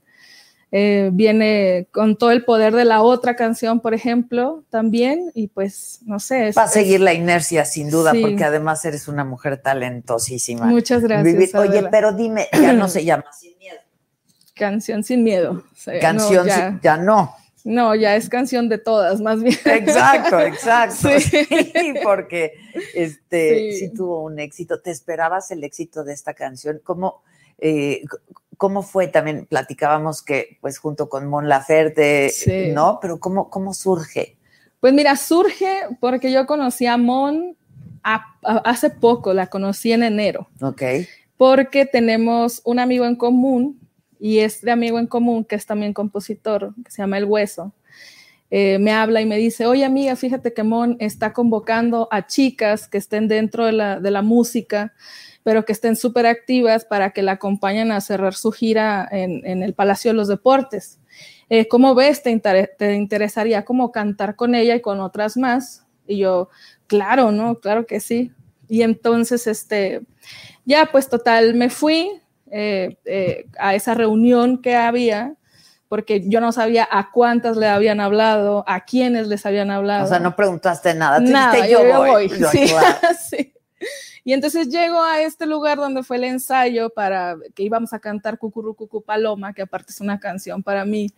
Eh, 0.72 1.10
viene 1.14 1.88
con 1.92 2.16
todo 2.16 2.30
el 2.30 2.46
poder 2.46 2.76
de 2.76 2.86
la 2.86 3.02
otra 3.02 3.36
canción, 3.36 3.80
por 3.80 3.96
ejemplo, 3.96 4.64
también, 4.70 5.32
y 5.34 5.48
pues, 5.48 6.00
no 6.06 6.20
sé. 6.20 6.50
Es, 6.50 6.58
Va 6.58 6.64
a 6.64 6.68
seguir 6.68 7.02
la 7.02 7.14
inercia, 7.14 7.66
sin 7.66 7.90
duda, 7.90 8.12
Sí. 8.12 8.22
porque 8.22 8.44
además 8.44 8.86
eres 8.86 9.08
una 9.08 9.26
mujer 9.26 9.58
talentosísima. 9.58 10.66
Muchas 10.68 11.02
gracias. 11.02 11.36
Vivir- 11.36 11.56
Oye, 11.58 11.88
pero 11.90 12.14
dime, 12.14 12.48
ya 12.54 12.74
no 12.74 12.88
se 12.88 13.04
llama 13.06 13.26
Sin 13.34 13.58
Miedo. 13.58 13.80
Canción 14.56 15.04
sin 15.04 15.24
miedo. 15.24 15.64
Canción, 16.02 16.46
no, 16.46 16.54
ya, 16.54 16.80
ya 16.84 16.98
no. 16.98 17.34
no, 17.64 17.96
ya 17.96 18.16
es 18.18 18.28
canción 18.30 18.68
de 18.70 18.78
todas, 18.78 19.22
más 19.22 19.42
bien. 19.42 19.58
Exacto, 19.66 20.40
exacto. 20.42 21.10
Sí. 21.20 21.46
Sí, 21.46 21.94
porque 22.04 22.54
este 22.94 23.72
Sí. 23.72 23.78
sí. 23.88 23.94
tuvo 23.94 24.22
un 24.24 24.38
éxito. 24.38 24.82
¿Te 24.82 24.92
esperabas 24.92 25.50
el 25.52 25.64
éxito 25.64 26.04
de 26.04 26.14
esta 26.14 26.34
canción? 26.34 26.80
¿Cómo, 26.84 27.24
eh, 27.58 28.04
cómo 28.60 28.84
fue? 28.84 29.08
También 29.08 29.48
platicábamos 29.48 30.22
que, 30.22 30.58
pues, 30.62 30.78
junto 30.78 31.08
con 31.10 31.26
Mon 31.28 31.48
Laferte, 31.50 32.30
Sí. 32.30 32.72
¿no? 32.74 33.00
Pero 33.02 33.20
¿cómo, 33.20 33.50
cómo 33.50 33.74
surge? 33.74 34.36
Pues 34.82 34.94
mira, 34.94 35.16
surge 35.16 35.84
porque 36.00 36.32
yo 36.32 36.46
conocí 36.46 36.86
a 36.86 36.98
Mon 36.98 37.56
a- 38.04 38.36
a- 38.44 38.58
hace 38.70 38.90
poco, 38.90 39.34
la 39.34 39.48
conocí 39.48 39.92
en 39.94 40.04
enero. 40.04 40.48
Ok. 40.62 40.84
porque 41.38 41.86
tenemos 41.86 42.62
un 42.66 42.80
amigo 42.80 43.06
en 43.06 43.16
común 43.16 43.80
y 44.20 44.40
este 44.40 44.70
amigo 44.72 45.00
en 45.00 45.08
común, 45.08 45.46
que 45.46 45.56
es 45.56 45.66
también 45.66 45.94
compositor, 45.94 46.74
que 46.84 46.92
se 46.92 47.02
llama 47.02 47.18
El 47.18 47.24
Hueso, 47.24 47.72
eh, 48.52 48.78
me 48.78 48.92
habla 48.92 49.22
y 49.22 49.26
me 49.26 49.38
dice, 49.38 49.66
oye 49.66 49.86
amiga, 49.86 50.18
fíjate 50.18 50.52
que 50.54 50.64
Mon 50.64 50.98
está 51.00 51.32
convocando 51.32 52.10
a 52.12 52.28
chicas 52.28 52.90
que 52.90 52.98
estén 52.98 53.30
dentro 53.30 53.66
de 53.66 53.72
la, 53.72 54.02
de 54.02 54.12
la 54.12 54.22
música, 54.22 54.92
pero 55.50 55.66
que 55.66 55.72
estén 55.74 55.96
súper 55.96 56.28
activas 56.28 56.86
para 56.86 57.10
que 57.10 57.24
la 57.24 57.32
acompañen 57.32 57.92
a 57.92 58.02
cerrar 58.02 58.36
su 58.36 58.52
gira 58.52 59.10
en, 59.12 59.42
en 59.48 59.64
el 59.64 59.74
Palacio 59.74 60.12
de 60.12 60.16
los 60.16 60.28
Deportes. 60.28 61.00
Eh, 61.50 61.68
¿Cómo 61.68 61.96
ves? 61.96 62.22
¿Te, 62.22 62.30
inter- 62.30 62.76
¿Te 62.78 62.94
interesaría 62.94 63.66
como 63.66 63.92
cantar 63.92 64.36
con 64.36 64.54
ella 64.54 64.76
y 64.76 64.82
con 64.82 65.00
otras 65.00 65.38
más? 65.38 65.88
Y 66.06 66.20
yo, 66.20 66.50
claro, 66.86 67.32
¿no? 67.32 67.56
Claro 67.56 67.88
que 67.88 68.00
sí. 68.00 68.32
Y 68.68 68.84
entonces, 68.84 69.48
este, 69.48 70.02
ya, 70.66 70.86
pues 70.92 71.10
total, 71.10 71.56
me 71.56 71.72
fui 71.72 72.12
eh, 72.52 72.98
eh, 73.06 73.48
a 73.58 73.74
esa 73.74 73.96
reunión 73.96 74.62
que 74.62 74.76
había, 74.76 75.34
porque 75.88 76.22
yo 76.30 76.42
no 76.42 76.52
sabía 76.52 76.88
a 76.92 77.10
cuántas 77.12 77.58
le 77.58 77.66
habían 77.66 78.02
hablado, 78.02 78.64
a 78.68 78.82
quiénes 78.86 79.28
les 79.28 79.48
habían 79.48 79.72
hablado. 79.72 80.06
O 80.06 80.08
sea, 80.10 80.20
no 80.20 80.36
preguntaste 80.36 80.94
nada. 80.94 81.20
Nada, 81.20 81.66
yo, 81.66 81.80
yo, 81.82 81.88
yo 81.90 81.98
voy. 81.98 82.10
voy. 82.12 82.40
Yo, 82.40 82.48
Sí, 82.52 82.68
claro. 82.68 82.98
sí. 83.28 83.52
Y 84.30 84.34
entonces 84.34 84.70
llego 84.70 85.02
a 85.02 85.22
este 85.22 85.48
lugar 85.48 85.80
donde 85.80 86.04
fue 86.04 86.18
el 86.18 86.24
ensayo 86.24 86.92
para 86.92 87.36
que 87.56 87.64
íbamos 87.64 87.94
a 87.94 88.00
cantar 88.00 88.38
Cucurú 88.38 88.76
Cucú 88.76 89.02
Paloma, 89.02 89.54
que 89.56 89.64
aparte 89.64 89.92
es 89.92 90.02
una 90.02 90.20
canción 90.20 90.62
para 90.62 90.86
mí. 90.86 91.12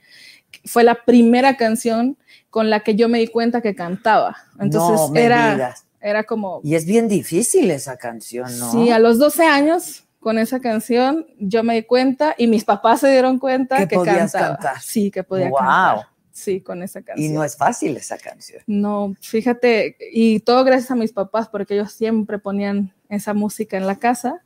Fue 0.63 0.85
la 0.85 0.95
primera 0.95 1.57
canción 1.57 2.17
con 2.49 2.69
la 2.69 2.79
que 2.79 2.95
yo 2.95 3.09
me 3.09 3.19
di 3.19 3.27
cuenta 3.27 3.59
que 3.59 3.75
cantaba. 3.75 4.37
Entonces 4.61 4.97
no 4.97 5.09
me 5.09 5.23
era, 5.23 5.51
digas. 5.51 5.85
era 5.99 6.23
como, 6.23 6.61
Y 6.63 6.75
es 6.75 6.85
bien 6.85 7.09
difícil 7.09 7.69
esa 7.71 7.97
canción, 7.97 8.57
¿no? 8.57 8.71
Sí, 8.71 8.91
a 8.91 8.99
los 8.99 9.19
12 9.19 9.43
años 9.43 10.05
con 10.21 10.39
esa 10.39 10.61
canción 10.61 11.27
yo 11.37 11.63
me 11.63 11.73
di 11.75 11.83
cuenta 11.83 12.33
y 12.37 12.47
mis 12.47 12.63
papás 12.63 13.01
se 13.01 13.11
dieron 13.11 13.39
cuenta 13.39 13.75
Que 13.75 13.89
que, 13.89 13.95
podías 13.97 14.31
cantaba. 14.31 14.55
cantar. 14.55 14.79
Sí, 14.81 15.11
que 15.11 15.25
podía 15.25 15.51
cantar. 15.51 16.07
Sí, 16.41 16.61
con 16.61 16.81
esa 16.83 16.99
y 16.99 17.03
canción. 17.03 17.33
no 17.33 17.43
es 17.43 17.55
fácil 17.55 17.95
esa 17.97 18.17
canción. 18.17 18.61
No, 18.67 19.15
fíjate, 19.21 19.95
y 20.11 20.39
todo 20.39 20.63
gracias 20.63 20.91
a 20.91 20.95
mis 20.95 21.13
papás 21.13 21.47
porque 21.49 21.75
ellos 21.75 21.91
siempre 21.91 22.39
ponían 22.39 22.93
esa 23.09 23.33
música 23.33 23.77
en 23.77 23.87
la 23.87 23.99
casa. 23.99 24.41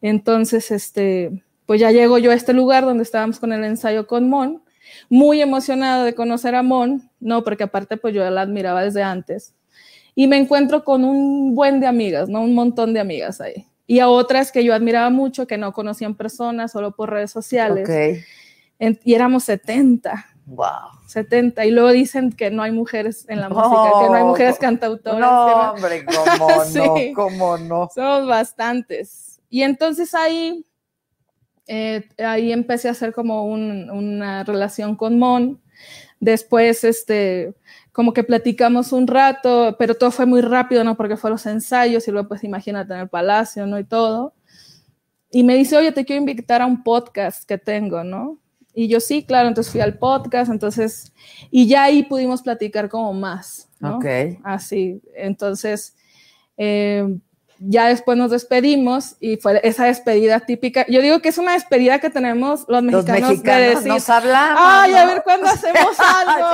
Entonces, 0.00 0.70
este, 0.70 1.42
pues 1.66 1.80
ya 1.80 1.90
llego 1.92 2.18
yo 2.18 2.30
a 2.30 2.34
este 2.34 2.52
lugar 2.52 2.84
donde 2.84 3.02
estábamos 3.04 3.38
con 3.38 3.52
el 3.52 3.64
ensayo 3.64 4.06
con 4.06 4.28
Mon, 4.28 4.62
muy 5.08 5.40
emocionada 5.40 6.04
de 6.04 6.14
conocer 6.14 6.54
a 6.54 6.62
Mon, 6.62 7.08
no, 7.20 7.44
porque 7.44 7.64
aparte 7.64 7.96
pues 7.96 8.14
yo 8.14 8.28
la 8.28 8.42
admiraba 8.42 8.82
desde 8.82 9.02
antes. 9.02 9.54
Y 10.14 10.26
me 10.26 10.36
encuentro 10.36 10.84
con 10.84 11.04
un 11.04 11.54
buen 11.54 11.80
de 11.80 11.86
amigas, 11.86 12.28
¿no? 12.28 12.42
Un 12.42 12.54
montón 12.54 12.92
de 12.92 13.00
amigas 13.00 13.40
ahí. 13.40 13.66
Y 13.86 14.00
a 14.00 14.08
otras 14.08 14.52
que 14.52 14.62
yo 14.64 14.74
admiraba 14.74 15.08
mucho, 15.10 15.46
que 15.46 15.56
no 15.56 15.72
conocían 15.72 16.14
personas, 16.16 16.72
solo 16.72 16.94
por 16.94 17.10
redes 17.10 17.30
sociales. 17.30 17.88
Ok. 17.88 18.24
En- 18.78 18.98
y 19.04 19.14
éramos 19.14 19.44
70. 19.44 20.26
Wow. 20.46 20.90
70 21.06 21.64
y 21.66 21.70
luego 21.70 21.90
dicen 21.92 22.32
que 22.32 22.50
no 22.50 22.62
hay 22.62 22.72
mujeres 22.72 23.24
en 23.28 23.40
la 23.40 23.48
música, 23.48 23.90
que 24.02 24.08
no 24.08 24.14
hay 24.14 24.24
mujeres 24.24 24.58
cantautoras. 24.58 25.20
No, 25.20 25.46
no- 25.48 25.72
hombre, 25.72 26.04
cómo 26.04 26.14
no, 26.56 26.64
Sí. 26.64 27.12
cómo 27.14 27.58
no. 27.58 27.88
Somos 27.94 28.26
bastantes. 28.26 29.40
Y 29.48 29.62
entonces 29.62 30.14
ahí, 30.14 30.66
eh, 31.66 32.08
ahí 32.18 32.52
empecé 32.52 32.88
a 32.88 32.92
hacer 32.92 33.12
como 33.12 33.44
un- 33.46 33.88
una 33.90 34.42
relación 34.44 34.96
con 34.96 35.18
Mon. 35.18 35.60
Después, 36.20 36.84
este, 36.84 37.54
como 37.92 38.12
que 38.12 38.24
platicamos 38.24 38.92
un 38.92 39.06
rato, 39.06 39.76
pero 39.78 39.94
todo 39.94 40.10
fue 40.10 40.26
muy 40.26 40.40
rápido, 40.40 40.82
¿no? 40.84 40.96
Porque 40.96 41.16
fue 41.16 41.30
los 41.30 41.44
ensayos 41.46 42.06
y 42.08 42.10
luego, 42.10 42.28
pues 42.28 42.44
imagínate 42.44 42.94
en 42.94 43.00
el 43.00 43.08
palacio, 43.08 43.66
¿no? 43.66 43.78
Y 43.78 43.84
todo. 43.84 44.34
Y 45.30 45.44
me 45.44 45.54
dice, 45.54 45.76
oye, 45.76 45.92
te 45.92 46.04
quiero 46.04 46.20
invitar 46.20 46.62
a 46.62 46.66
un 46.66 46.82
podcast 46.82 47.44
que 47.48 47.58
tengo, 47.58 48.04
¿no? 48.04 48.38
Y 48.74 48.88
yo 48.88 49.00
sí, 49.00 49.24
claro, 49.24 49.48
entonces 49.48 49.70
fui 49.72 49.80
al 49.80 49.98
podcast, 49.98 50.50
entonces, 50.50 51.12
y 51.50 51.66
ya 51.66 51.84
ahí 51.84 52.02
pudimos 52.04 52.42
platicar 52.42 52.88
como 52.88 53.12
más, 53.12 53.68
¿no? 53.80 53.96
Ok. 53.96 54.06
Así, 54.44 55.02
entonces, 55.14 55.94
eh, 56.56 57.06
ya 57.64 57.86
después 57.86 58.18
nos 58.18 58.32
despedimos 58.32 59.14
y 59.20 59.36
fue 59.36 59.60
esa 59.62 59.84
despedida 59.84 60.40
típica. 60.40 60.84
Yo 60.88 61.00
digo 61.00 61.20
que 61.20 61.28
es 61.28 61.38
una 61.38 61.52
despedida 61.52 62.00
que 62.00 62.10
tenemos 62.10 62.64
los 62.66 62.82
Los 62.82 63.04
mexicanos, 63.04 63.28
de 63.28 63.28
mexicanos 63.36 63.74
decir, 63.76 63.88
nos 63.92 64.08
hablamos. 64.10 64.60
ay, 64.64 64.94
a 64.94 65.06
ver 65.06 65.22
cuándo 65.22 65.46
hacemos 65.46 65.96
algo. 66.00 66.48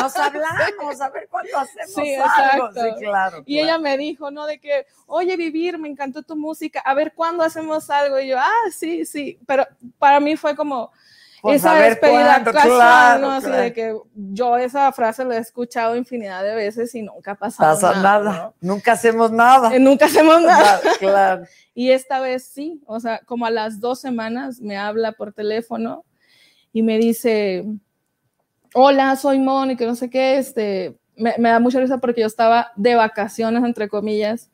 Nos 0.00 0.16
hablamos, 0.16 1.00
a 1.00 1.08
ver 1.10 1.28
cuándo 1.30 1.56
hacemos 1.56 1.92
Sí, 1.94 2.14
algo. 2.14 2.66
exacto. 2.66 2.82
Sí, 2.98 3.04
claro. 3.04 3.42
Y 3.46 3.58
ella 3.60 3.78
me 3.78 3.96
dijo, 3.96 4.32
¿no? 4.32 4.46
De 4.46 4.58
que, 4.58 4.86
oye, 5.06 5.36
Vivir, 5.36 5.78
me 5.78 5.88
encantó 5.88 6.22
tu 6.24 6.34
música, 6.34 6.80
a 6.80 6.94
ver 6.94 7.12
cuándo 7.14 7.44
hacemos 7.44 7.88
algo. 7.88 8.18
Y 8.18 8.28
yo, 8.28 8.38
ah, 8.40 8.70
sí, 8.76 9.04
sí. 9.06 9.38
Pero 9.46 9.64
para 10.00 10.18
mí 10.18 10.36
fue 10.36 10.56
como 10.56 10.90
Pues, 11.42 11.56
esa 11.56 11.74
despedida 11.74 12.42
cuándo, 12.42 12.52
casual, 12.52 12.76
claro, 12.76 13.20
¿no? 13.20 13.32
Así 13.32 13.46
claro. 13.46 13.62
de 13.62 13.72
que 13.72 13.96
yo 14.14 14.56
esa 14.56 14.92
frase 14.92 15.24
la 15.24 15.36
he 15.36 15.38
escuchado 15.38 15.96
infinidad 15.96 16.42
de 16.42 16.54
veces 16.54 16.94
y 16.94 17.02
nunca 17.02 17.32
ha 17.32 17.34
pasado 17.34 17.74
pasa 17.74 18.02
nada, 18.02 18.24
nada. 18.24 18.52
nunca 18.60 18.92
hacemos 18.92 19.30
nada. 19.30 19.74
Eh, 19.74 19.80
Nunca 19.80 20.04
hacemos 20.06 20.42
nada. 20.42 20.80
Nada, 20.82 20.96
claro. 20.98 21.44
Y 21.74 21.92
esta 21.92 22.20
vez 22.20 22.44
sí, 22.44 22.82
o 22.86 23.00
sea, 23.00 23.20
como 23.24 23.46
a 23.46 23.50
las 23.50 23.80
dos 23.80 24.00
semanas 24.00 24.60
me 24.60 24.76
habla 24.76 25.12
por 25.12 25.32
teléfono 25.32 26.04
y 26.72 26.82
me 26.82 26.98
dice, 26.98 27.64
hola, 28.74 29.16
soy 29.16 29.38
que 29.76 29.86
no 29.86 29.94
sé 29.94 30.10
qué, 30.10 30.36
este, 30.36 30.98
me, 31.16 31.34
me 31.38 31.48
da 31.48 31.58
mucha 31.60 31.80
risa 31.80 31.98
porque 31.98 32.20
yo 32.20 32.26
estaba 32.26 32.72
de 32.76 32.96
vacaciones, 32.96 33.64
entre 33.64 33.88
comillas, 33.88 34.50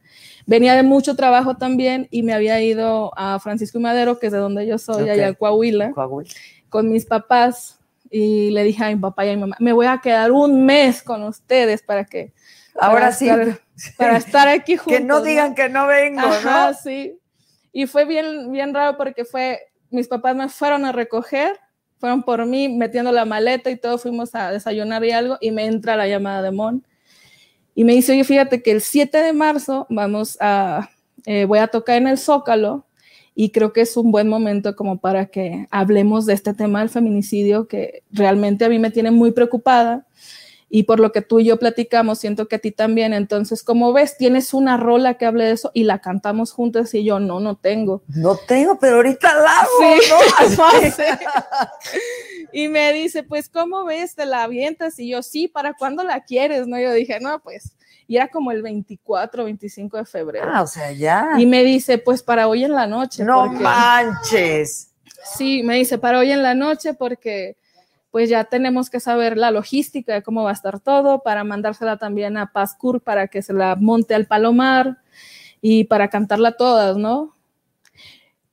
venía 0.47 0.75
de 0.75 0.83
mucho 0.83 1.17
trabajo 1.17 1.57
también 1.57 2.09
y 2.11 2.23
me 2.23 2.33
había 2.33 2.61
ido 2.61 3.13
a 3.17 3.39
Francisco 3.41 3.79
y 3.79 3.83
Madero, 3.83 4.19
que 4.19 4.27
es 4.27 4.33
de 4.33 4.39
donde 4.39 4.67
yo 4.67 4.79
soy, 4.79 5.09
allá 5.09 5.29
en 5.29 5.35
Coahuila, 5.35 5.93
Coahuila. 5.93 6.31
Con 6.69 6.89
mis 6.91 7.05
papás 7.07 7.79
y 8.11 8.51
le 8.51 8.63
dije 8.65 8.85
a 8.85 8.89
mi 8.89 8.97
papá 8.97 9.25
y 9.27 9.31
a 9.31 9.35
mi 9.35 9.41
mamá, 9.41 9.57
me 9.59 9.73
voy 9.73 9.87
a 9.87 9.99
quedar 9.99 10.31
un 10.33 10.65
mes 10.65 11.03
con 11.03 11.23
ustedes 11.25 11.83
para 11.83 12.05
que... 12.05 12.33
Ahora 12.79 13.01
para 13.01 13.13
sí. 13.13 13.29
estar- 13.29 13.61
para 13.97 14.17
estar 14.19 14.49
aquí 14.49 14.77
juntos. 14.77 14.99
Que 14.99 15.05
no 15.05 15.21
digan 15.23 15.55
que 15.55 15.69
no 15.69 15.87
vengo, 15.87 16.21
Ajá, 16.21 16.69
¿no? 16.71 16.75
sí. 16.77 17.19
Y 17.73 17.87
fue 17.87 18.05
bien, 18.05 18.51
bien 18.53 18.73
raro 18.73 18.97
porque 18.97 19.25
fue, 19.25 19.61
mis 19.91 20.09
papás 20.09 20.35
me 20.37 20.49
fueron 20.49 20.85
a 20.85 20.93
recoger, 20.93 21.59
fueron 21.99 22.23
por 22.23 22.45
mí 22.47 22.69
metiendo 22.69 23.13
la 23.13 23.25
maleta 23.25 23.71
y 23.71 23.77
todo, 23.77 23.99
fuimos 23.99 24.35
a 24.35 24.51
desayunar 24.51 25.05
y 25.05 25.11
algo, 25.11 25.37
y 25.41 25.51
me 25.51 25.67
entra 25.67 25.97
la 25.97 26.07
llamada 26.07 26.43
de 26.43 26.51
Mon. 26.53 26.87
Y 27.75 27.85
me 27.85 27.93
dice, 27.93 28.13
oye, 28.13 28.25
fíjate 28.25 28.63
que 28.63 28.71
el 28.71 28.81
7 28.81 29.19
de 29.19 29.33
marzo 29.35 29.87
vamos 29.91 30.39
a, 30.41 30.89
eh, 31.27 31.45
voy 31.45 31.59
a 31.59 31.67
tocar 31.69 31.97
en 31.97 32.09
el 32.09 32.17
Zócalo 32.17 32.86
y 33.39 33.51
creo 33.51 33.75
que 33.75 33.83
es 33.83 33.97
un 33.99 34.11
buen 34.11 34.29
momento 34.29 34.75
como 34.75 34.99
para 34.99 35.27
que 35.27 35.69
hablemos 35.71 36.25
de 36.25 36.33
este 36.33 36.55
tema 36.55 36.81
del 36.81 36.89
feminicidio 36.89 37.69
que 37.69 38.03
realmente 38.11 38.65
a 38.65 38.71
mí 38.71 38.79
me 38.79 38.91
tiene 38.91 39.11
muy 39.11 39.31
preocupada 39.31 40.07
y 40.69 40.85
por 40.85 40.99
lo 40.99 41.13
que 41.13 41.23
tú 41.23 41.39
y 41.39 41.45
yo 41.45 41.59
platicamos, 41.59 42.19
siento 42.19 42.49
que 42.49 42.57
a 42.57 42.59
ti 42.59 42.73
también. 42.73 43.13
Entonces, 43.13 43.63
como 43.63 43.93
ves, 43.93 44.17
tienes 44.17 44.53
una 44.53 44.77
rola 44.77 45.15
que 45.15 45.27
hable 45.27 45.45
de 45.45 45.53
eso 45.53 45.71
y 45.75 45.85
la 45.85 46.01
cantamos 46.01 46.51
juntas 46.51 46.93
y 46.95 47.05
yo 47.05 47.21
no, 47.21 47.39
no 47.39 47.57
tengo. 47.57 48.03
No 48.09 48.37
tengo, 48.37 48.79
pero 48.79 48.97
ahorita 48.97 49.33
la 49.35 49.61
hago, 49.61 49.71
Sí, 49.81 50.57
¿no? 50.57 50.91
sé. 50.91 51.07
Y 52.53 52.69
me 52.69 52.93
dice, 52.95 53.23
pues, 53.23 53.49
¿cómo 53.49 53.85
ves? 53.85 54.15
¿Te 54.17 54.27
la 54.27 54.43
avientas? 54.45 54.99
Y 54.99 55.11
yo, 55.11 55.23
sí, 55.23 55.47
¿para 55.47 55.75
cuándo 55.75 56.03
la 56.03 56.25
quieres? 56.25 56.67
No, 56.67 56.81
yo 56.81 56.93
dije, 56.93 57.21
no, 57.21 57.39
pues, 57.41 57.76
y 58.09 58.17
era 58.17 58.29
como 58.29 58.53
el 58.53 58.63
24, 58.63 59.45
25 59.45 59.97
de 59.97 60.05
febrero. 60.05 60.51
Ah, 60.53 60.63
o 60.63 60.67
sea, 60.67 60.93
ya. 60.93 61.31
Y 61.39 61.47
me 61.47 61.63
dice, 61.65 61.99
pues, 61.99 62.23
para 62.23 62.49
hoy 62.49 62.65
en 62.65 62.73
la 62.73 62.87
noche. 62.87 63.25
no 63.25 63.45
porque- 63.47 63.59
manches. 63.63 64.93
Sí, 65.37 65.63
me 65.65 65.75
dice, 65.77 65.99
para 65.99 66.19
hoy 66.19 66.31
en 66.31 66.43
la 66.43 66.55
noche 66.55 66.95
porque 66.95 67.57
pues 68.13 68.31
ya 68.31 68.45
tenemos 68.45 68.89
que 68.89 68.99
saber 69.01 69.37
la 69.37 69.51
logística 69.51 70.15
de 70.15 70.23
cómo 70.23 70.43
va 70.45 70.51
a 70.51 70.55
estar 70.55 70.81
todo 70.81 71.23
para 71.23 71.45
mandársela 71.45 71.99
también 71.99 72.39
a 72.39 72.51
Pazcur 72.51 73.03
para 73.03 73.29
que 73.29 73.43
se 73.43 73.53
la 73.53 73.77
monte 73.77 74.15
al 74.15 74.27
Palomar 74.27 74.99
y 75.61 75.85
para 75.85 76.09
cantarla 76.09 76.53
todas, 76.53 76.97
¿no? 76.97 77.36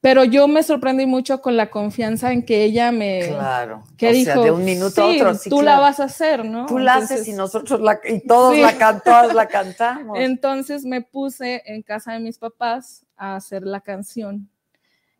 Pero 0.04 0.26
yo 0.26 0.50
me 0.50 0.64
sorprendí 0.64 1.06
mucho 1.06 1.42
con 1.42 1.56
la 1.56 1.70
confianza 1.70 2.34
en 2.34 2.44
que 2.44 2.66
ella 2.66 2.92
me... 2.92 3.22
Claro. 3.30 3.86
que 3.96 4.10
o 4.10 4.12
dijo, 4.12 4.34
sea, 4.34 4.42
de 4.44 4.52
un 4.52 4.66
minuto 4.66 5.02
a 5.02 5.10
"Sí, 5.10 5.22
otro. 5.22 5.34
sí, 5.36 5.50
tú 5.50 5.60
claro. 5.60 5.78
la 5.78 5.82
vas 5.82 6.00
a 6.02 6.04
hacer, 6.04 6.44
¿no? 6.44 6.66
Tú 6.66 6.78
la 6.78 6.96
Entonces- 6.96 7.22
haces 7.22 7.28
y 7.30 7.38
nosotros 7.38 7.80
la, 7.80 7.98
y 8.04 8.20
todos 8.28 8.54
Sí. 8.54 8.60
la 8.62 8.78
can- 8.78 9.02
todas 9.02 9.34
la 9.34 9.48
cantamos. 9.48 10.20
Entonces 10.20 10.84
me 10.84 11.00
puse 11.02 11.64
en 11.66 11.84
casa 11.84 12.12
de 12.12 12.20
mis 12.20 12.38
papás 12.38 13.06
a 13.16 13.38
hacer 13.38 13.64
la 13.64 13.80
canción 13.80 14.50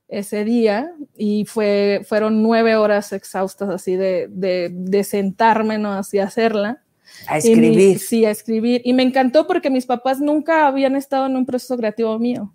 ese 0.10 0.44
día 0.44 0.92
y 1.16 1.46
fue, 1.46 2.02
fueron 2.06 2.44
nueve 2.44 2.76
horas 2.76 3.14
exhaustas 3.14 3.70
así 3.70 3.96
de, 3.96 4.28
de, 4.30 4.70
de 4.70 5.04
sentarme, 5.06 5.78
¿no? 5.78 5.94
Así 5.94 6.20
a 6.20 6.26
hacerla. 6.26 6.84
a 7.30 7.40
Y 7.40 7.44
mi- 7.44 7.50
escribir. 7.52 8.00
sí, 8.00 8.26
a 8.26 8.32
escribir. 8.32 8.82
Y 8.84 8.92
me 8.92 9.04
encantó 9.04 9.48
porque 9.48 9.70
mis 9.70 9.86
papás 9.86 10.20
nunca 10.20 10.68
habían 10.68 10.98
estado 10.98 11.26
en 11.28 11.38
un 11.38 11.46
proceso 11.46 11.78
creativo 11.78 12.20
mío. 12.20 12.52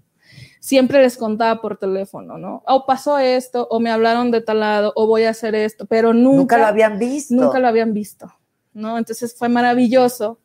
Siempre 0.61 1.01
les 1.01 1.17
contaba 1.17 1.61
por 1.61 1.77
teléfono, 1.77 2.39
¿no? 2.39 2.63
O 2.67 2.87
pasó 2.87 3.19
esto, 3.19 3.67
o 3.71 3.81
me 3.81 3.91
hablaron 3.91 4.31
de 4.31 4.41
tal 4.41 4.61
lado, 4.61 4.93
o 4.97 5.07
voy 5.07 5.25
a 5.25 5.31
hacer 5.31 5.55
esto, 5.55 5.87
pero 5.87 6.13
nunca, 6.13 6.39
nunca, 6.39 6.59
lo 6.59 6.67
habían 6.67 6.99
visto. 6.99 7.35
nunca 7.35 7.59
lo 7.59 7.69
habían 7.69 7.93
visto, 7.93 8.33
¿no? 8.73 8.99
Entonces 8.99 9.37
fue 9.37 9.49
maravilloso 9.49 10.41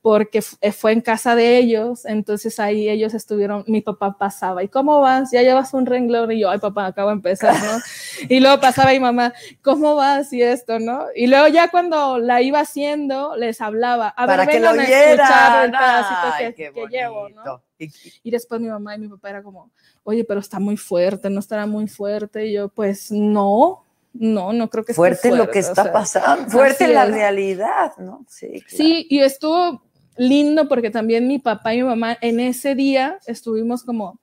porque 0.00 0.42
eh, 0.60 0.72
fue 0.72 0.92
en 0.92 1.00
casa 1.00 1.34
de 1.34 1.58
ellos, 1.58 2.04
entonces 2.04 2.60
ahí 2.60 2.88
ellos 2.88 3.14
estuvieron, 3.14 3.64
mi 3.66 3.80
papá 3.80 4.16
pasaba, 4.16 4.62
¿y 4.62 4.68
cómo 4.68 5.00
vas? 5.00 5.30
Ya 5.32 5.42
llevas 5.42 5.74
un 5.74 5.86
renglón 5.86 6.30
y 6.32 6.40
yo, 6.40 6.50
ay 6.50 6.58
papá, 6.58 6.86
acabo 6.86 7.08
de 7.08 7.14
empezar, 7.16 7.54
¿no? 7.54 7.78
Y 8.28 8.40
luego 8.40 8.60
pasaba 8.60 8.92
mi 8.92 9.00
mamá, 9.00 9.32
¿cómo 9.62 9.94
vas? 9.96 10.32
Y 10.32 10.42
esto, 10.42 10.78
¿no? 10.78 11.06
Y 11.14 11.26
luego 11.26 11.48
ya 11.48 11.70
cuando 11.70 12.18
la 12.18 12.42
iba 12.42 12.60
haciendo, 12.60 13.36
les 13.36 13.60
hablaba, 13.60 14.08
a 14.08 14.26
para 14.26 14.44
ver, 14.44 14.54
que 14.54 14.60
lo 14.60 14.70
a 14.70 14.74
escuchar 14.84 15.64
el 15.64 15.70
pedacito 15.72 16.20
Ay, 16.34 16.46
que, 16.46 16.54
qué 16.54 16.72
que 16.72 16.86
llevo, 16.88 17.28
¿no? 17.30 17.62
Y- 17.78 18.30
después 18.30 18.60
mi 18.60 18.68
mamá 18.68 18.94
y 18.96 18.98
mi 18.98 19.08
papá 19.08 19.30
era 19.30 19.42
como, 19.42 19.70
oye, 20.04 20.24
pero 20.24 20.40
está 20.40 20.58
muy 20.58 20.76
fuerte, 20.76 21.30
no 21.30 21.40
estará 21.40 21.66
muy 21.66 21.86
fuerte. 21.88 22.46
Y 22.46 22.54
yo, 22.54 22.68
pues 22.68 23.10
no, 23.12 23.84
no, 24.12 24.52
no 24.52 24.68
creo 24.68 24.84
que 24.84 24.92
esté 24.92 25.00
fuerte, 25.00 25.30
lo 25.30 25.48
que 25.50 25.58
o 25.58 25.62
está 25.62 25.84
sea, 25.84 25.92
pasando, 25.92 26.50
fuerte 26.50 26.88
la 26.88 27.04
es. 27.04 27.10
realidad, 27.12 27.92
¿no? 27.98 28.24
Sí, 28.28 28.48
claro. 28.62 28.66
Sí, 28.68 29.06
y 29.08 29.20
estuvo 29.20 29.82
lindo 30.18 30.68
porque 30.68 30.90
también 30.90 31.26
mi 31.26 31.38
papá 31.38 31.74
y 31.74 31.78
mi 31.78 31.84
mamá 31.84 32.18
en 32.20 32.40
ese 32.40 32.74
día 32.74 33.18
estuvimos 33.26 33.84
como 33.84 34.18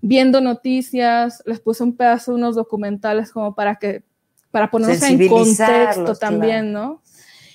viendo 0.00 0.40
noticias, 0.40 1.42
les 1.46 1.60
puse 1.60 1.82
un 1.82 1.96
pedazo 1.96 2.32
de 2.32 2.38
unos 2.38 2.56
documentales 2.56 3.30
como 3.30 3.54
para 3.54 3.76
que, 3.76 4.02
para 4.50 4.70
ponernos 4.70 5.02
en 5.02 5.28
contexto 5.28 6.14
también, 6.16 6.72
¿no? 6.72 7.02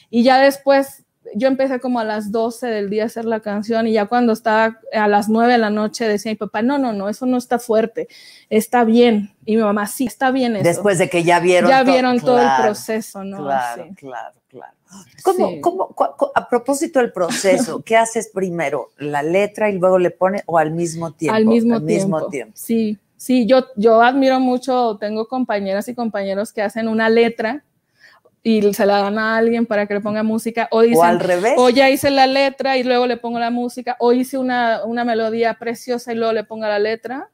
Y 0.09 0.23
ya 0.23 0.39
después 0.39 1.03
yo 1.35 1.47
empecé 1.47 1.79
como 1.79 1.99
a 1.99 2.03
las 2.03 2.31
12 2.31 2.67
del 2.67 2.89
día 2.89 3.03
a 3.03 3.05
hacer 3.07 3.25
la 3.25 3.39
canción 3.39 3.87
y 3.87 3.93
ya 3.93 4.07
cuando 4.07 4.33
estaba 4.33 4.79
a 4.93 5.07
las 5.07 5.29
9 5.29 5.53
de 5.53 5.57
la 5.59 5.69
noche 5.69 6.07
decía 6.07 6.31
mi 6.31 6.37
papá, 6.37 6.61
no, 6.61 6.77
no, 6.77 6.93
no, 6.93 7.09
eso 7.09 7.25
no 7.25 7.37
está 7.37 7.59
fuerte, 7.59 8.07
está 8.49 8.83
bien. 8.83 9.35
Y 9.45 9.55
mi 9.55 9.61
mamá, 9.61 9.85
sí, 9.87 10.05
está 10.05 10.31
bien 10.31 10.55
eso. 10.55 10.63
Después 10.63 10.97
de 10.97 11.09
que 11.09 11.23
ya 11.23 11.39
vieron 11.39 11.69
ya 11.69 11.83
vieron 11.83 12.19
todo 12.19 12.41
el 12.41 12.49
proceso, 12.61 13.23
¿no? 13.23 13.43
Claro, 13.43 13.83
Sí. 13.83 13.95
claro, 13.95 13.95
claro. 13.95 14.38
¿Cómo, 15.23 15.47
Sí. 15.49 15.61
cómo, 15.61 15.95
a 16.35 16.49
propósito 16.49 16.99
del 16.99 17.11
proceso, 17.11 17.81
¿qué 17.85 17.95
haces 17.97 18.29
primero? 18.33 18.89
¿La 18.97 19.21
letra 19.21 19.69
y 19.69 19.77
luego 19.77 19.99
le 19.99 20.09
pone 20.11 20.41
o 20.47 20.57
al 20.57 20.71
mismo 20.71 21.11
tiempo? 21.11 21.35
Al 21.35 21.45
mismo, 21.45 21.75
al 21.75 21.85
tiempo. 21.85 22.05
mismo 22.17 22.27
tiempo. 22.29 22.53
Sí, 22.55 22.97
sí, 23.17 23.45
yo, 23.45 23.65
yo 23.75 24.01
admiro 24.01 24.39
mucho, 24.39 24.97
tengo 24.99 25.27
compañeras 25.27 25.87
y 25.89 25.93
compañeros 25.95 26.51
que 26.51 26.61
hacen 26.63 26.87
una 26.87 27.09
letra 27.09 27.63
y 28.41 28.73
se 28.73 28.85
la 28.85 28.99
dan 29.03 29.19
a 29.19 29.37
alguien 29.37 29.65
para 29.65 29.85
que 29.85 29.93
le 29.93 30.01
ponga 30.01 30.23
música 30.23 30.67
o 30.71 30.81
dicen, 30.81 30.97
o 30.99 31.03
al 31.03 31.19
revés. 31.19 31.53
o 31.57 31.69
ya 31.69 31.89
hice 31.89 32.09
la 32.09 32.25
letra 32.25 32.77
y 32.77 32.83
luego 32.83 33.05
le 33.05 33.17
pongo 33.17 33.37
la 33.37 33.51
música, 33.51 33.95
o 33.99 34.13
hice 34.13 34.37
una, 34.37 34.83
una 34.85 35.03
melodía 35.03 35.53
preciosa 35.59 36.13
y 36.13 36.15
luego 36.15 36.33
le 36.33 36.45
pongo 36.45 36.65
la 36.65 36.79
letra. 36.79 37.29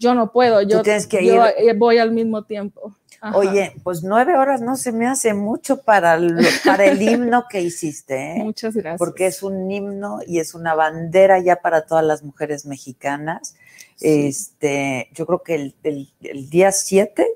Yo 0.00 0.14
no 0.14 0.30
puedo, 0.30 0.60
yo, 0.62 0.82
que 0.82 0.98
yo, 1.26 1.44
ir- 1.44 1.54
eh, 1.58 1.72
voy 1.74 1.98
al 1.98 2.12
mismo 2.12 2.42
tiempo. 2.44 2.94
Ajá. 3.20 3.36
Oye, 3.36 3.72
pues 3.82 4.02
nueve 4.04 4.36
horas 4.36 4.60
no 4.60 4.76
se 4.76 4.92
me 4.92 5.06
hace 5.06 5.34
mucho 5.34 5.82
para, 5.82 6.16
lo- 6.18 6.40
para 6.64 6.84
el 6.86 7.02
himno 7.02 7.46
que 7.50 7.60
hiciste, 7.62 8.32
¿eh? 8.36 8.44
muchas 8.44 8.74
gracias. 8.74 8.98
porque 8.98 9.26
es 9.26 9.42
un 9.42 9.70
himno 9.70 10.20
y 10.26 10.38
es 10.38 10.54
una 10.54 10.74
bandera 10.74 11.40
ya 11.40 11.56
para 11.56 11.86
todas 11.86 12.04
las 12.04 12.22
mujeres 12.22 12.64
mexicanas. 12.66 13.56
Sí. 13.96 14.28
Este, 14.28 15.08
yo 15.14 15.26
creo 15.26 15.42
que 15.42 15.54
el, 15.56 15.74
el- 15.82 16.12
el 16.22 16.48
día 16.50 16.70
7 16.70 17.26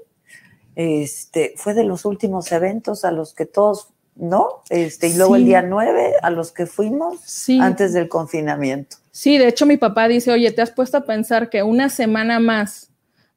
este, 0.74 1.54
fue 1.56 1.74
de 1.74 1.84
los 1.84 2.04
últimos 2.04 2.50
eventos 2.52 3.04
a 3.04 3.10
los 3.10 3.34
que 3.34 3.46
todos, 3.46 3.88
¿no? 4.14 4.62
Este, 4.70 5.08
y 5.08 5.14
luego 5.16 5.36
el 5.36 5.44
día 5.44 5.62
9 5.62 6.14
a 6.22 6.30
los 6.30 6.52
que 6.52 6.66
fuimos 6.66 7.20
sí. 7.24 7.58
antes 7.60 7.92
del 7.92 8.08
confinamiento. 8.08 8.96
Sí, 9.10 9.36
de 9.36 9.48
hecho 9.48 9.66
mi 9.66 9.76
papá 9.76 10.08
dice, 10.08 10.30
oye, 10.32 10.50
te 10.52 10.62
has 10.62 10.70
puesto 10.70 10.96
a 10.96 11.04
pensar 11.04 11.50
que 11.50 11.62
una 11.62 11.88
semana 11.90 12.40
más 12.40 12.88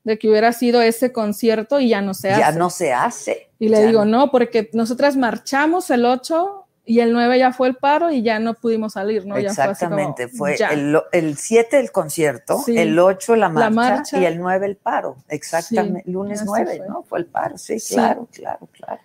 de 0.06 0.18
que 0.18 0.30
hubiera 0.30 0.54
sido 0.54 0.82
ese 0.82 1.12
concierto 1.12 1.82
y 1.82 1.90
ya 1.90 2.00
no 2.02 2.14
se 2.14 2.30
Ya 2.30 2.48
hace. 2.50 2.60
no 2.60 2.70
se 2.70 2.94
hace. 2.94 3.50
Y 3.60 3.68
le 3.70 3.82
Ya 3.82 3.88
digo, 3.88 4.06
no, 4.06 4.32
porque 4.32 4.70
nosotras 4.72 5.18
marchamos 5.18 5.90
el 5.90 6.06
8 6.06 6.62
y 6.86 7.00
el 7.00 7.12
9 7.12 7.40
ya 7.40 7.52
fue 7.52 7.68
el 7.68 7.76
paro 7.76 8.12
y 8.12 8.22
ya 8.22 8.38
no 8.38 8.54
pudimos 8.54 8.94
salir, 8.94 9.26
¿no? 9.26 9.40
Ya 9.40 9.52
fue 9.54 9.64
así 9.64 9.84
como, 9.86 9.98
Exactamente, 9.98 10.28
fue 10.28 10.56
ya. 10.58 10.68
el, 10.70 10.98
el 11.12 11.36
7 11.38 11.80
el 11.80 11.92
concierto, 11.92 12.60
Sí. 12.60 12.78
el 12.78 12.98
8 13.00 13.36
la 13.36 13.50
marcha, 13.50 13.70
marcha. 13.72 14.20
y 14.20 14.26
el 14.26 14.38
9 14.40 14.66
el 14.68 14.76
paro. 14.78 15.18
Exactamente, 15.28 16.04
Sí, 16.06 16.12
lunes 16.12 16.40
así 16.42 16.48
9, 16.48 16.78
fue. 16.78 16.88
¿no? 16.88 17.02
Fue 17.04 17.20
el 17.20 17.26
paro, 17.26 17.58
sí, 17.58 17.80
Sí. 17.80 17.96
claro, 17.96 18.28
claro, 18.32 18.70
claro. 18.72 19.02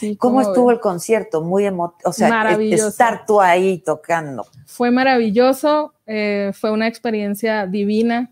¿Cómo 0.00 0.16
¿cómo 0.18 0.40
estuvo 0.40 0.70
el 0.70 0.78
concierto? 0.80 1.42
Muy 1.42 1.66
emotivo, 1.66 2.08
o 2.08 2.12
sea, 2.12 2.28
Maravilloso. 2.28 2.88
estar 2.88 3.26
tú 3.26 3.40
ahí 3.40 3.78
tocando. 3.78 4.46
Fue 4.64 4.90
maravilloso, 4.92 5.92
eh, 6.06 6.52
fue 6.54 6.70
una 6.70 6.86
experiencia 6.86 7.66
divina, 7.66 8.30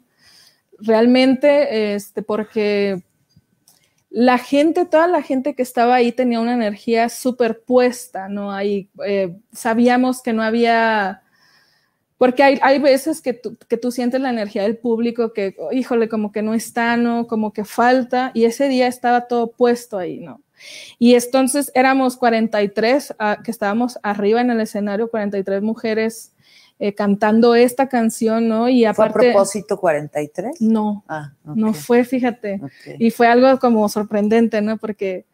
realmente, 0.78 1.94
este, 1.94 2.22
porque 2.22 3.02
la 4.10 4.38
gente, 4.38 4.86
toda 4.86 5.06
la 5.06 5.22
gente 5.22 5.54
que 5.54 5.62
estaba 5.62 5.96
ahí 5.96 6.12
tenía 6.12 6.40
una 6.40 6.54
energía 6.54 7.08
superpuesta, 7.08 8.28
¿no? 8.28 8.52
Ahí 8.52 8.88
eh, 9.06 9.36
sabíamos 9.52 10.22
que 10.22 10.32
no 10.32 10.42
había, 10.42 11.22
porque 12.16 12.42
hay, 12.42 12.58
hay 12.62 12.78
veces 12.78 13.20
que 13.20 13.34
tú, 13.34 13.56
que 13.68 13.76
tú 13.76 13.90
sientes 13.92 14.20
la 14.20 14.30
energía 14.30 14.62
del 14.62 14.78
público 14.78 15.32
que, 15.32 15.56
híjole, 15.72 16.08
como 16.08 16.32
que 16.32 16.42
no 16.42 16.54
está, 16.54 16.96
¿no? 16.96 17.26
Como 17.26 17.52
que 17.52 17.64
falta, 17.64 18.30
y 18.34 18.44
ese 18.44 18.68
día 18.68 18.86
estaba 18.86 19.28
todo 19.28 19.52
puesto 19.52 19.98
ahí, 19.98 20.20
¿no? 20.20 20.42
Y 20.98 21.14
entonces 21.14 21.70
éramos 21.74 22.16
43 22.16 23.14
ah, 23.18 23.38
que 23.44 23.50
estábamos 23.50 23.98
arriba 24.02 24.40
en 24.40 24.50
el 24.50 24.60
escenario, 24.60 25.10
43 25.10 25.62
mujeres 25.62 26.32
eh, 26.78 26.94
cantando 26.94 27.54
esta 27.54 27.88
canción, 27.88 28.48
¿no? 28.48 28.68
Y 28.68 28.80
¿Fue 28.80 28.86
a 28.86 28.90
aparte, 28.90 29.30
propósito 29.32 29.78
43? 29.78 30.60
no, 30.60 31.04
Ah, 31.08 31.32
ok, 31.44 31.56
no 31.56 31.72
fue, 31.74 32.04
fíjate. 32.04 32.60
ok. 32.62 32.96
Y 32.98 33.10
fue 33.10 33.26
algo 33.26 33.58
como 33.58 33.88
sorprendente, 33.88 34.60
¿no? 34.62 34.76
Porque 34.78 35.26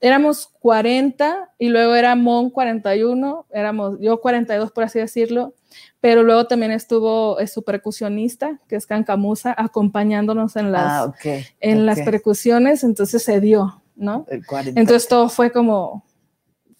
éramos 0.00 0.48
40 0.60 1.50
y 1.58 1.68
luego 1.68 1.94
era 1.94 2.14
Mon 2.16 2.50
41, 2.50 3.46
éramos 3.50 3.98
yo 4.00 4.20
42 4.20 4.70
por 4.72 4.84
así 4.84 4.98
decirlo, 4.98 5.54
pero 6.00 6.22
luego 6.22 6.46
también 6.46 6.70
estuvo 6.72 7.40
eh, 7.40 7.46
su 7.46 7.62
percusionista, 7.62 8.60
que 8.68 8.76
es 8.76 8.86
Cancamusa, 8.86 9.54
acompañándonos 9.56 10.56
en 10.56 10.70
las, 10.72 10.84
Ah, 10.86 11.04
ok. 11.06 11.44
en 11.60 11.86
las 11.86 11.98
ok. 11.98 12.04
percusiones, 12.04 12.84
entonces 12.84 13.22
se 13.22 13.40
dio, 13.40 13.82
¿no? 13.96 14.26
40. 14.46 14.78
Entonces 14.80 15.08
todo 15.08 15.28
fue 15.28 15.50
como 15.50 16.04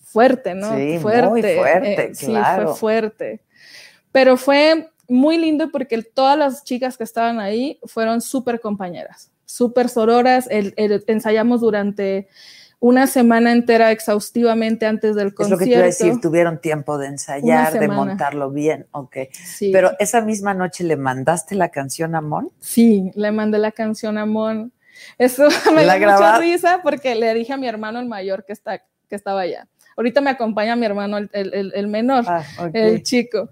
fuerte, 0.03 0.55
¿no? 0.55 0.71
Sí, 0.75 0.83
muy 0.93 0.99
fuerte. 0.99 1.57
fuerte, 1.57 2.05
eh, 2.11 2.15
Sí, 2.15 2.27
claro. 2.27 2.69
fue 2.69 2.77
fuerte. 2.77 3.41
Pero 4.17 4.39
fue 4.39 4.89
muy 5.09 5.37
lindo 5.37 5.71
porque 5.71 6.01
todas 6.03 6.39
las 6.39 6.65
chicas 6.65 6.97
que 6.97 7.05
estaban 7.05 7.39
ahí 7.39 7.79
fueron 7.85 8.23
súper 8.23 8.63
compañeras, 8.63 9.31
súper 9.45 9.91
sororas. 9.91 10.49
El- 10.51 10.73
el- 10.79 11.05
ensayamos 11.07 11.61
durante 11.61 12.27
una 12.81 13.09
semana 13.09 13.53
entera 13.53 13.91
exhaustivamente 13.91 14.87
antes 14.87 15.17
del 15.17 15.27
es 15.27 15.33
lo 15.33 15.37
concierto. 15.37 15.59
que 15.59 15.65
te 15.67 15.71
iba 15.77 15.83
a 15.83 15.85
decir, 15.85 16.19
tuvieron 16.23 16.63
tiempo 16.63 16.97
de 16.97 17.09
ensayar, 17.09 17.79
de 17.79 17.89
montarlo 17.89 18.51
bien, 18.51 18.87
ok. 18.93 19.17
Sí. 19.33 19.71
Pero 19.71 19.91
esa 19.99 20.23
misma 20.23 20.55
noche 20.55 20.83
le 20.85 20.97
mandaste 20.97 21.55
la 21.55 21.69
canción 21.69 22.15
a 22.15 22.23
Mon. 22.23 22.51
Sí, 22.59 23.11
le 23.17 23.33
mandé 23.33 23.59
la 23.59 23.73
canción 23.73 24.17
a 24.17 24.25
Mon. 24.25 24.73
Eso 25.19 25.47
me 25.75 25.85
¿La 25.85 25.97
dio 25.99 26.11
mucha 26.11 26.39
risa 26.39 26.81
porque 26.83 27.17
le 27.17 27.35
dije 27.35 27.53
a 27.53 27.59
mi 27.59 27.69
hermano 27.69 28.01
el 28.01 28.07
mayor 28.07 28.47
que, 28.47 28.55
está, 28.55 28.79
que 28.79 29.15
estaba 29.15 29.43
allá. 29.43 29.69
Ahorita 29.97 30.21
me 30.21 30.31
acompaña 30.31 30.77
mi 30.77 30.85
hermano 30.87 31.17
el, 31.19 31.31
el- 31.33 31.73
el- 31.75 31.89
menor, 31.89 32.25
Ah, 32.29 32.45
el 32.75 33.03
chico. 33.03 33.51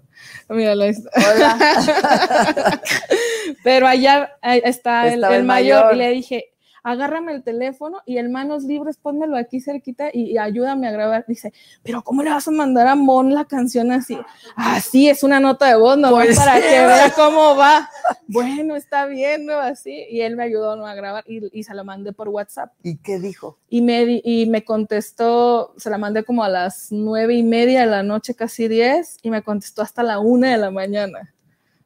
Míralo. 0.49 0.85
Hola. 0.85 2.81
Pero 3.63 3.87
allá 3.87 4.31
está 4.43 5.07
el 5.11 5.19
mayor, 5.21 5.43
mayor. 5.45 5.93
y 5.95 5.97
le 5.97 6.09
dije, 6.11 6.53
agárrame 6.85 7.33
el 7.33 7.41
teléfono 7.41 8.01
y 8.05 8.19
en 8.19 8.31
manos 8.31 8.63
libres, 8.63 8.97
pónmelo 8.97 9.37
aquí 9.37 9.59
cerquita 9.59 10.09
y, 10.13 10.33
y 10.33 10.37
ayúdame 10.37 10.87
a 10.87 10.91
grabar. 10.91 11.25
Dice, 11.27 11.51
pero 11.81 12.03
¿cómo 12.03 12.21
le 12.21 12.29
vas 12.29 12.47
a 12.47 12.51
mandar 12.51 12.87
a 12.87 12.93
Mon 12.93 13.33
la 13.33 13.45
canción 13.45 13.91
así? 13.91 14.15
Así 14.55 15.09
es 15.09 15.23
una 15.23 15.39
nota 15.39 15.67
de 15.67 15.75
voz, 15.77 15.97
no 15.97 16.11
Pues 16.11 16.37
para 16.37 16.57
sí, 16.57 16.61
que 16.61 16.69
vea 16.69 17.11
cómo 17.15 17.55
va. 17.55 17.89
Bueno, 18.27 18.75
está 18.75 19.07
bien, 19.07 19.47
¿no? 19.47 19.57
Así. 19.57 20.05
Y 20.11 20.21
él 20.21 20.35
me 20.35 20.43
ayudó 20.43 20.75
¿no? 20.75 20.85
a 20.85 20.93
grabar 20.93 21.23
y, 21.27 21.41
y 21.57 21.63
se 21.63 21.73
lo 21.73 21.83
mandé 21.83 22.13
por 22.13 22.29
WhatsApp. 22.29 22.71
¿Y 22.83 22.97
qué 22.97 23.17
dijo? 23.17 23.57
Y 23.67 23.81
me, 23.81 24.21
y 24.23 24.45
me 24.45 24.63
contestó, 24.63 25.73
se 25.77 25.89
la 25.89 25.97
mandé 25.97 26.23
como 26.23 26.43
a 26.43 26.49
las 26.49 26.91
nueve 26.91 27.33
y 27.33 27.41
media 27.41 27.81
de 27.81 27.87
la 27.87 28.03
noche, 28.03 28.35
casi 28.35 28.67
diez, 28.67 29.17
y 29.23 29.31
me 29.31 29.41
contestó 29.41 29.81
hasta 29.81 30.03
la 30.03 30.19
una 30.19 30.51
de 30.51 30.57
la 30.57 30.69
mañana. 30.69 31.33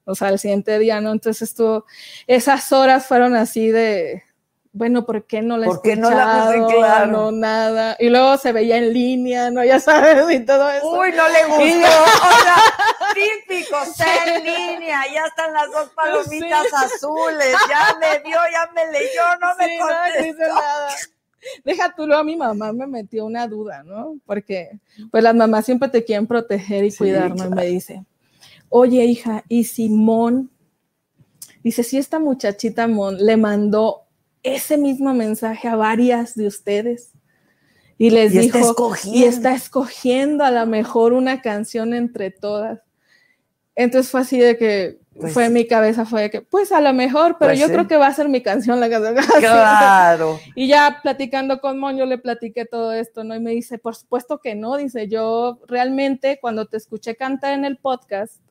O 0.04 0.14
sea, 0.16 0.30
el 0.30 0.40
siguiente 0.40 0.78
día, 0.78 1.00
¿no? 1.00 1.14
Entonces 1.14 1.44
estuvo, 1.44 1.86
esas 2.28 2.72
horas 2.74 3.06
fueron 3.06 3.36
así 3.36 3.70
de, 3.70 4.24
bueno, 4.72 5.06
¿por 5.06 5.26
qué 5.26 5.42
no 5.42 5.58
la 5.58 5.66
¿Por 5.66 5.82
qué 5.82 5.96
no 5.96 6.12
la 6.12 6.44
puse? 6.46 6.58
escuchado? 6.58 6.80
Claro. 6.80 7.08
No, 7.12 7.32
nada. 7.32 7.96
Y 8.00 8.10
luego 8.10 8.38
se 8.38 8.52
veía 8.52 8.78
en 8.78 8.94
línea, 8.94 9.50
¿no? 9.50 9.64
Ya 9.66 9.80
sabes, 9.80 10.30
y 10.32 10.46
todo 10.46 10.70
eso. 10.70 10.88
Uy, 10.92 11.12
no 11.12 11.28
le 11.28 11.46
gustó. 11.46 11.66
Y 11.66 11.72
yo- 11.72 11.88
O 11.88 12.44
sea, 12.44 12.56
típico, 13.48 13.82
está 13.82 14.36
en 14.36 14.44
línea, 14.44 15.02
ya 15.14 15.26
están 15.26 15.54
las 15.54 15.72
dos 15.72 15.90
palomitas 15.96 16.68
Sí. 16.70 16.76
azules, 16.96 17.56
ya 17.70 17.98
me 18.00 18.20
vio, 18.20 18.38
ya 18.52 18.72
me 18.74 18.92
leyó, 18.92 19.24
no 19.42 19.56
me 19.58 19.66
Sí, 19.66 19.78
no, 19.80 19.86
no 19.88 19.96
contestó. 19.96 20.54
nada. 20.56 20.90
Deja 21.64 21.96
tú, 21.96 22.06
luego 22.06 22.24
mi 22.26 22.36
mamá 22.36 22.72
me 22.74 22.86
metió 22.86 23.26
una 23.26 23.48
duda, 23.48 23.82
¿no? 23.84 24.18
Porque 24.26 24.78
pues 25.10 25.24
las 25.24 25.34
mamás 25.34 25.66
siempre 25.66 25.88
te 25.90 26.04
quieren 26.04 26.28
proteger 26.28 26.84
y 26.84 26.92
Sí, 26.92 26.98
cuidar, 26.98 27.34
¿no? 27.36 27.46
Y 27.46 27.50
me 27.50 27.66
dice, 27.66 28.04
oye 28.70 29.04
hija, 29.06 29.44
¿y 29.48 29.64
Simón? 29.64 30.52
Dice, 31.64 31.84
si 31.84 31.98
esta 31.98 32.20
muchachita 32.20 32.88
Mon 32.88 33.18
le 33.26 33.36
mandó 33.38 34.04
ese 34.44 34.78
mismo 34.78 35.14
mensaje 35.14 35.68
a 35.68 35.76
varias 35.76 36.36
de 36.36 36.48
ustedes 36.48 37.12
y 37.98 38.12
les 38.12 38.34
Y 38.34 38.40
está 38.40 38.60
dijo, 38.60 38.94
y 39.06 39.24
está 39.26 39.54
escogiendo 39.54 40.46
a 40.46 40.52
lo 40.52 40.66
mejor 40.66 41.14
una 41.14 41.42
canción 41.42 41.94
entre 41.94 42.32
todas. 42.32 42.80
Entonces 43.76 44.10
fue 44.12 44.22
así 44.22 44.38
de 44.40 44.58
que 44.58 45.00
Pues 45.20 45.34
fue 45.34 45.46
en 45.46 45.54
mi 45.54 45.68
cabeza, 45.68 46.06
fue 46.06 46.24
de 46.24 46.30
que, 46.30 46.42
pues 46.42 46.72
a 46.72 46.80
lo 46.80 46.94
mejor, 46.94 47.36
pero 47.38 47.50
Pues 47.52 47.60
yo 47.60 47.68
sí. 47.68 47.74
creo 47.74 47.88
que 47.90 47.98
va 47.98 48.08
a 48.08 48.14
ser 48.14 48.30
mi 48.30 48.42
canción 48.42 48.80
la 48.80 48.90
canción. 48.90 49.40
Claro. 49.40 50.40
Y 50.56 50.68
ya 50.68 51.00
platicando 51.04 51.60
con 51.60 51.78
Mon, 51.78 51.98
yo 51.98 52.06
le 52.06 52.18
platiqué 52.18 52.66
todo 52.66 52.94
esto, 52.94 53.26
¿no? 53.26 53.36
Y 53.36 53.42
me 53.42 53.52
dice, 53.52 53.78
por 53.78 53.96
supuesto 53.96 54.40
que 54.40 54.56
no, 54.56 54.78
dice, 54.78 55.10
yo 55.10 55.60
realmente 55.68 56.40
cuando 56.42 56.68
te 56.68 56.78
escuché 56.78 57.16
cantar 57.18 57.54
en 57.54 57.66
el 57.66 57.78
podcast, 57.78 58.42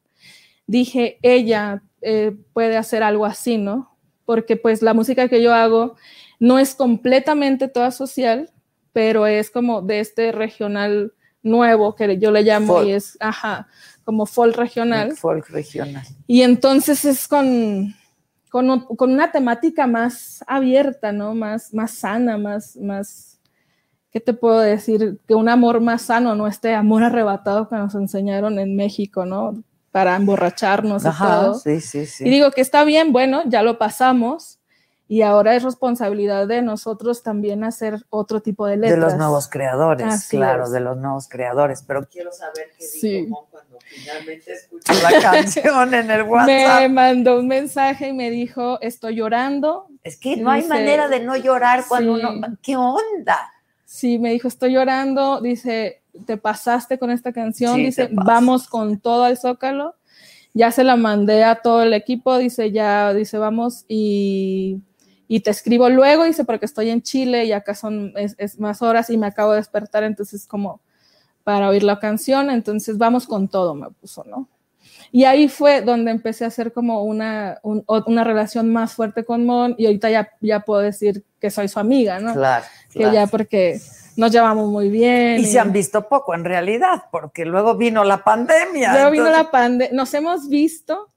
dije, 0.66 1.18
ella 1.22 1.82
eh, 2.02 2.36
puede 2.52 2.76
hacer 2.76 3.02
algo 3.02 3.24
así, 3.24 3.56
¿no? 3.56 3.97
Porque 4.28 4.58
pues 4.58 4.82
la 4.82 4.92
música 4.92 5.26
que 5.26 5.42
yo 5.42 5.54
hago 5.54 5.96
no 6.38 6.58
es 6.58 6.74
completamente 6.74 7.66
toda 7.66 7.90
social, 7.90 8.50
pero 8.92 9.26
es 9.26 9.50
como 9.50 9.80
de 9.80 10.00
este 10.00 10.32
regional 10.32 11.14
nuevo 11.42 11.94
que 11.94 12.18
yo 12.18 12.30
le 12.30 12.42
llamo 12.42 12.74
Folk. 12.74 12.88
y 12.88 12.92
es, 12.92 13.16
ajá, 13.20 13.68
como 14.04 14.26
folk 14.26 14.54
regional. 14.54 15.16
Folk 15.16 15.48
regional. 15.48 16.04
Y 16.26 16.42
entonces 16.42 17.06
es 17.06 17.26
con, 17.26 17.94
con, 18.50 18.80
con 18.80 19.12
una 19.12 19.32
temática 19.32 19.86
más 19.86 20.44
abierta, 20.46 21.10
¿no? 21.10 21.34
Más, 21.34 21.72
más 21.72 21.92
sana, 21.92 22.36
más, 22.36 22.76
más, 22.76 23.40
¿qué 24.10 24.20
te 24.20 24.34
puedo 24.34 24.60
decir? 24.60 25.18
Que 25.26 25.34
un 25.34 25.48
amor 25.48 25.80
más 25.80 26.02
sano, 26.02 26.34
¿no? 26.34 26.46
Este 26.46 26.74
amor 26.74 27.02
arrebatado 27.02 27.66
que 27.66 27.76
nos 27.76 27.94
enseñaron 27.94 28.58
en 28.58 28.76
México, 28.76 29.24
¿no? 29.24 29.64
Para 29.98 30.16
emborracharnos 30.16 31.04
y 31.04 31.08
Ajá, 31.08 31.40
todo. 31.40 31.54
sí, 31.54 31.80
sí, 31.80 32.06
sí. 32.06 32.24
Y 32.26 32.30
digo 32.30 32.50
que 32.52 32.60
está 32.60 32.84
bien, 32.84 33.12
bueno, 33.12 33.42
ya 33.46 33.62
lo 33.62 33.78
pasamos. 33.78 34.54
Y 35.10 35.22
ahora 35.22 35.56
es 35.56 35.62
responsabilidad 35.62 36.46
de 36.46 36.60
nosotros 36.60 37.22
también 37.22 37.64
hacer 37.64 38.04
otro 38.10 38.42
tipo 38.42 38.66
de 38.66 38.76
letras. 38.76 38.94
de 38.98 39.00
los 39.06 39.14
nuevos 39.16 39.48
creadores, 39.48 40.06
Así 40.06 40.36
claro, 40.36 40.64
es. 40.64 40.70
de 40.70 40.80
los 40.80 40.98
nuevos 40.98 41.28
creadores. 41.30 41.82
Pero 41.86 42.06
quiero 42.06 42.30
saber 42.30 42.68
qué 42.78 42.84
dijo 43.24 43.48
cuando 43.50 43.78
finalmente 43.86 44.52
escuchó 44.52 44.92
la 45.02 45.18
canción 45.22 45.94
en 45.94 46.10
el 46.10 46.24
Me 46.24 46.30
WhatsApp. 46.30 46.90
mandó 46.90 47.38
un 47.40 47.48
mensaje 47.48 48.08
y 48.08 48.12
me 48.12 48.30
dijo, 48.30 48.78
estoy 48.82 49.14
llorando, 49.16 49.86
Es 50.04 50.18
que 50.18 50.36
no 50.36 50.50
hay 50.50 50.64
manera 50.64 51.08
de 51.08 51.20
no 51.20 51.36
llorar 51.36 51.84
cuando 51.88 52.12
uno. 52.12 52.30
¿Qué 52.62 52.76
onda? 52.76 53.50
Sí, 53.86 54.18
me 54.18 54.30
dijo, 54.32 54.46
estoy 54.46 54.74
llorando, 54.74 55.40
dice, 55.40 56.02
te 56.26 56.36
pasaste 56.36 56.98
con 56.98 57.10
esta 57.10 57.32
canción, 57.32 57.76
Sí, 57.76 57.84
dice, 57.86 58.08
vamos 58.12 58.68
con 58.68 58.98
todo 59.00 59.24
al 59.24 59.36
Zócalo. 59.38 59.94
Ya 60.54 60.70
se 60.72 60.82
la 60.84 60.96
mandé 60.96 61.44
a 61.44 61.56
todo 61.62 61.82
el 61.82 61.92
equipo, 61.94 62.36
dice, 62.38 62.72
ya, 62.72 63.12
dice, 63.14 63.38
vamos 63.38 63.84
y, 63.86 64.80
y 65.28 65.40
te 65.40 65.50
escribo 65.50 65.88
luego, 65.90 66.24
dice, 66.24 66.44
porque 66.44 66.64
estoy 66.66 66.90
en 66.90 67.02
Chile 67.02 67.44
y 67.44 67.52
acá 67.52 67.74
son 67.74 68.12
es, 68.16 68.34
es 68.38 68.58
más 68.58 68.80
horas 68.82 69.10
y 69.10 69.16
me 69.18 69.26
acabo 69.26 69.52
de 69.52 69.58
despertar, 69.58 70.02
entonces 70.04 70.46
como 70.46 70.80
para 71.44 71.68
oír 71.68 71.82
la 71.82 71.98
canción, 72.00 72.50
entonces 72.50 72.98
vamos 72.98 73.26
con 73.26 73.48
todo, 73.48 73.74
me 73.74 73.88
puso, 73.90 74.24
¿no? 74.24 74.48
Y 75.12 75.24
ahí 75.24 75.48
fue 75.48 75.80
donde 75.80 76.10
empecé 76.10 76.44
a 76.44 76.48
hacer 76.48 76.72
como 76.72 77.04
una, 77.04 77.58
un- 77.62 77.84
una 78.06 78.24
relación 78.24 78.70
más 78.72 78.92
fuerte 78.94 79.24
con 79.24 79.46
Mon 79.46 79.74
y 79.78 79.86
ahorita 79.86 80.10
ya, 80.10 80.30
ya 80.40 80.60
puedo 80.60 80.80
decir 80.80 81.24
que 81.40 81.50
soy 81.50 81.68
su 81.68 81.78
amiga, 81.78 82.20
¿no? 82.20 82.32
Claro. 82.34 82.64
que 82.92 82.98
claro. 83.00 83.14
ya 83.14 83.26
porque 83.26 83.80
nos 84.18 84.32
llevamos 84.32 84.68
muy 84.68 84.88
bien. 84.90 85.38
Y 85.38 85.44
se 85.44 85.60
han 85.60 85.72
visto 85.72 86.08
poco 86.08 86.34
en 86.34 86.44
realidad, 86.44 87.04
porque 87.12 87.44
luego 87.44 87.76
vino 87.76 88.02
la 88.02 88.24
pandemia. 88.24 88.92
Luego 88.92 89.10
vino 89.12 89.30
la 89.30 89.48
pandemia, 89.48 89.94
nos 89.94 90.12
hemos 90.12 90.48
visto, 90.48 91.08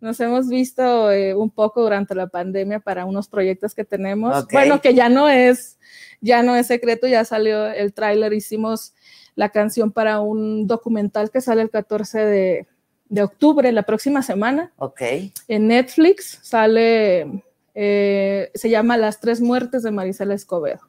nos 0.00 0.20
hemos 0.20 0.48
visto 0.48 1.10
eh, 1.10 1.34
un 1.34 1.50
poco 1.50 1.82
durante 1.82 2.14
la 2.14 2.28
pandemia 2.28 2.78
para 2.78 3.04
unos 3.04 3.26
proyectos 3.26 3.74
que 3.74 3.84
tenemos. 3.84 4.46
Bueno, 4.52 4.80
que 4.80 4.94
ya 4.94 5.08
no 5.08 5.28
es, 5.28 5.80
ya 6.20 6.44
no 6.44 6.54
es 6.54 6.68
secreto, 6.68 7.08
ya 7.08 7.24
salió 7.24 7.66
el 7.66 7.92
tráiler, 7.92 8.32
hicimos 8.32 8.94
la 9.34 9.48
canción 9.48 9.90
para 9.90 10.20
un 10.20 10.68
documental 10.68 11.32
que 11.32 11.40
sale 11.40 11.62
el 11.62 11.70
14 11.70 12.26
de, 12.26 12.66
de 13.08 13.22
octubre, 13.24 13.72
la 13.72 13.82
próxima 13.82 14.22
semana. 14.22 14.72
Ok. 14.76 15.02
En 15.48 15.66
Netflix 15.66 16.38
sale, 16.42 17.42
eh, 17.74 18.52
se 18.54 18.70
llama 18.70 18.96
Las 18.96 19.18
tres 19.18 19.40
muertes 19.40 19.82
de 19.82 19.90
Marisela 19.90 20.34
Escobedo. 20.34 20.82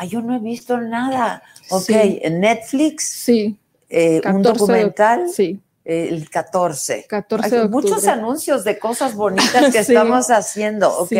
Ah, 0.00 0.04
yo 0.04 0.20
no 0.22 0.34
he 0.36 0.38
visto 0.38 0.78
nada. 0.80 1.42
Ok, 1.70 1.82
Sí. 1.86 2.18
en 2.22 2.40
Netflix, 2.40 3.08
Sí, 3.08 3.58
eh, 3.88 4.16
un 4.16 4.20
14 4.42 4.42
de- 4.42 4.58
documental, 4.58 5.28
sí. 5.30 5.60
eh, 5.84 6.08
el 6.10 6.30
14. 6.30 7.04
14 7.08 7.46
Hay 7.56 7.62
de 7.62 7.68
muchos 7.68 7.90
octubre. 7.92 8.10
anuncios 8.12 8.64
de 8.64 8.78
cosas 8.78 9.14
bonitas 9.14 9.52
que 9.74 9.82
Sí. 9.84 9.92
estamos 9.92 10.30
haciendo. 10.30 10.88
Ok, 10.98 11.12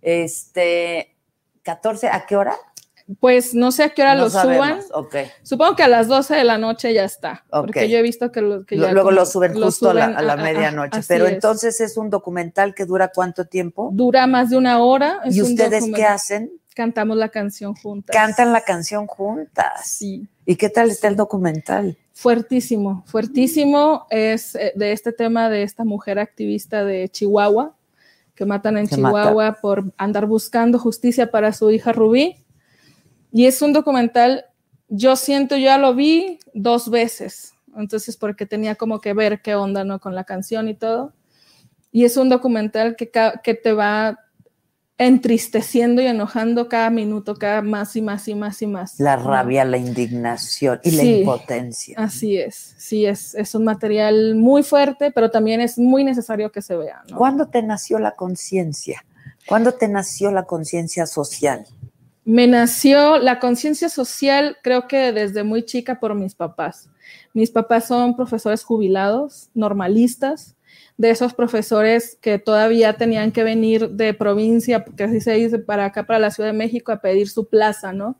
este, 0.00 1.14
14, 1.62 2.08
¿a 2.08 2.26
qué 2.26 2.36
hora? 2.36 2.54
Pues 3.20 3.52
no 3.54 3.70
sé 3.70 3.82
a 3.84 3.90
qué 3.90 4.00
hora 4.00 4.14
no 4.14 4.22
lo 4.24 4.30
suban. 4.30 4.44
sabemos. 4.46 4.84
Ok. 4.94 5.16
Supongo 5.42 5.76
que 5.76 5.82
a 5.82 5.88
las 5.88 6.08
12 6.08 6.34
de 6.36 6.44
la 6.44 6.56
noche 6.56 6.94
ya 6.94 7.04
está. 7.04 7.44
Ok. 7.50 7.66
Porque 7.66 7.90
yo 7.90 7.98
he 7.98 8.02
visto 8.02 8.32
que, 8.32 8.40
lo, 8.40 8.64
que 8.64 8.76
Lo- 8.76 8.86
ya 8.86 8.92
Luego 8.94 9.10
lo 9.10 9.26
suben 9.26 9.60
lo 9.60 9.66
justo 9.66 9.90
a 9.90 9.94
la, 9.94 10.04
a 10.06 10.22
la 10.22 10.32
a- 10.32 10.36
medianoche. 10.36 11.00
Pero 11.06 11.26
es. 11.26 11.32
entonces 11.34 11.82
es 11.82 11.98
un 11.98 12.08
documental 12.08 12.74
que 12.74 12.86
dura 12.86 13.08
cuánto 13.14 13.44
tiempo. 13.44 13.90
Dura 13.92 14.26
más 14.26 14.48
de 14.48 14.56
una 14.56 14.82
hora. 14.82 15.20
es 15.26 15.36
¿Y 15.36 15.42
un 15.42 15.50
ustedes 15.50 15.84
qué 15.94 16.04
hacen? 16.04 16.50
Cantamos 16.74 17.16
la 17.16 17.28
canción 17.28 17.74
juntas. 17.74 18.14
Cantan 18.14 18.52
la 18.52 18.60
canción 18.62 19.06
juntas. 19.06 19.86
Sí. 19.86 20.26
¿Y 20.44 20.56
qué 20.56 20.68
tal 20.68 20.90
está 20.90 21.06
el 21.06 21.14
documental? 21.14 21.96
Fuertísimo, 22.12 23.04
fuertísimo. 23.06 24.06
Es 24.10 24.56
eh, 24.56 24.72
de 24.74 24.90
este 24.90 25.12
tema 25.12 25.48
de 25.48 25.62
esta 25.62 25.84
mujer 25.84 26.18
activista 26.18 26.84
de 26.84 27.08
Chihuahua, 27.08 27.76
que 28.34 28.44
matan 28.44 28.76
en 28.76 28.88
Chihuahua 28.88 29.58
por 29.62 29.92
andar 29.96 30.26
buscando 30.26 30.80
justicia 30.80 31.30
para 31.30 31.52
su 31.52 31.70
hija 31.70 31.92
Rubí. 31.92 32.44
Y 33.30 33.46
es 33.46 33.62
un 33.62 33.72
documental, 33.72 34.46
yo 34.88 35.14
siento, 35.14 35.56
yo 35.56 35.66
ya 35.66 35.78
lo 35.78 35.94
vi 35.94 36.40
dos 36.54 36.90
veces, 36.90 37.54
entonces 37.76 38.16
porque 38.16 38.46
tenía 38.46 38.74
como 38.74 39.00
que 39.00 39.12
ver 39.12 39.42
qué 39.42 39.54
onda, 39.54 39.84
¿no? 39.84 40.00
Con 40.00 40.14
la 40.14 40.24
canción 40.24 40.68
y 40.68 40.74
todo. 40.74 41.12
Y 41.92 42.04
es 42.04 42.16
un 42.16 42.28
documental 42.28 42.96
que, 42.96 43.10
que 43.42 43.54
te 43.54 43.72
va 43.72 44.23
entristeciendo 44.96 46.00
y 46.00 46.06
enojando 46.06 46.68
cada 46.68 46.88
minuto, 46.90 47.34
cada 47.34 47.62
más 47.62 47.96
y 47.96 48.02
más 48.02 48.28
y 48.28 48.34
más 48.34 48.62
y 48.62 48.66
más. 48.66 49.00
La 49.00 49.16
rabia, 49.16 49.64
la 49.64 49.76
indignación 49.76 50.80
y 50.84 50.92
la 50.92 51.02
impotencia. 51.02 51.98
Así 51.98 52.36
es, 52.36 52.74
sí, 52.78 53.04
es, 53.04 53.34
es 53.34 53.54
un 53.54 53.64
material 53.64 54.36
muy 54.36 54.62
fuerte, 54.62 55.10
pero 55.10 55.30
también 55.30 55.60
es 55.60 55.78
muy 55.78 56.04
necesario 56.04 56.52
que 56.52 56.62
se 56.62 56.76
vea. 56.76 57.02
¿no? 57.08 57.16
¿Cuándo 57.16 57.48
te 57.48 57.62
nació 57.62 57.98
la 57.98 58.12
conciencia? 58.12 59.04
¿Cuándo 59.46 59.72
te 59.72 59.88
nació 59.88 60.30
la 60.30 60.44
conciencia 60.44 61.06
social? 61.06 61.66
Me 62.24 62.46
nació 62.46 63.18
la 63.18 63.38
conciencia 63.38 63.88
social, 63.88 64.56
creo 64.62 64.88
que 64.88 65.12
desde 65.12 65.42
muy 65.42 65.64
chica 65.64 66.00
por 66.00 66.14
mis 66.14 66.34
papás. 66.34 66.88
Mis 67.34 67.50
papás 67.50 67.88
son 67.88 68.16
profesores 68.16 68.62
jubilados, 68.64 69.50
normalistas, 69.52 70.56
de 70.96 71.10
esos 71.10 71.34
profesores 71.34 72.16
que 72.20 72.38
todavía 72.38 72.92
tenían 72.94 73.32
que 73.32 73.42
venir 73.42 73.90
de 73.90 74.14
provincia, 74.14 74.84
porque 74.84 75.04
así 75.04 75.20
se 75.20 75.32
dice, 75.32 75.58
para 75.58 75.86
acá, 75.86 76.06
para 76.06 76.18
la 76.18 76.30
Ciudad 76.30 76.50
de 76.50 76.56
México, 76.56 76.92
a 76.92 77.00
pedir 77.00 77.28
su 77.28 77.48
plaza, 77.48 77.92
¿no? 77.92 78.16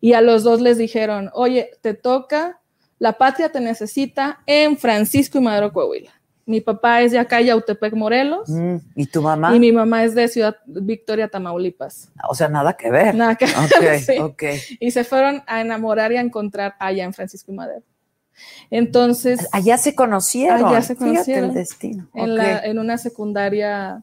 Y 0.00 0.12
a 0.12 0.20
los 0.20 0.42
dos 0.42 0.60
les 0.60 0.76
dijeron, 0.76 1.30
oye, 1.32 1.70
te 1.80 1.94
toca, 1.94 2.60
la 2.98 3.14
patria 3.14 3.50
te 3.50 3.60
necesita 3.60 4.42
en 4.46 4.76
Francisco 4.76 5.38
y 5.38 5.40
Madero, 5.40 5.72
Coahuila. 5.72 6.12
Mi 6.46 6.60
papá 6.60 7.00
es 7.00 7.12
de 7.12 7.18
acá, 7.18 7.40
Yautepec, 7.40 7.94
Morelos. 7.94 8.50
Mm, 8.50 8.76
¿Y 8.96 9.06
tu 9.06 9.22
mamá? 9.22 9.56
Y 9.56 9.58
mi 9.58 9.72
mamá 9.72 10.04
es 10.04 10.14
de 10.14 10.28
Ciudad 10.28 10.56
Victoria, 10.66 11.28
Tamaulipas. 11.28 12.12
O 12.28 12.34
sea, 12.34 12.48
nada 12.48 12.74
que 12.74 12.90
ver. 12.90 13.14
Nada 13.14 13.34
que 13.36 13.46
ver. 13.80 14.00
sí. 14.00 14.18
ok. 14.18 14.42
Y 14.78 14.90
se 14.90 15.04
fueron 15.04 15.42
a 15.46 15.62
enamorar 15.62 16.12
y 16.12 16.16
a 16.18 16.20
encontrar 16.20 16.74
allá 16.78 17.04
en 17.04 17.14
Francisco 17.14 17.50
y 17.50 17.54
Madero. 17.54 17.82
Entonces, 18.70 19.48
Allá 19.52 19.76
se 19.78 19.94
conocieron. 19.94 20.64
Allá 20.66 20.82
se 20.82 20.94
Fíjate 20.94 21.10
conocieron. 21.12 21.48
el 21.50 21.54
destino. 21.54 22.08
en, 22.14 22.30
Ok. 22.32 22.36
la- 22.36 22.58
en 22.64 22.78
una 22.78 22.98
secundaria 22.98 24.02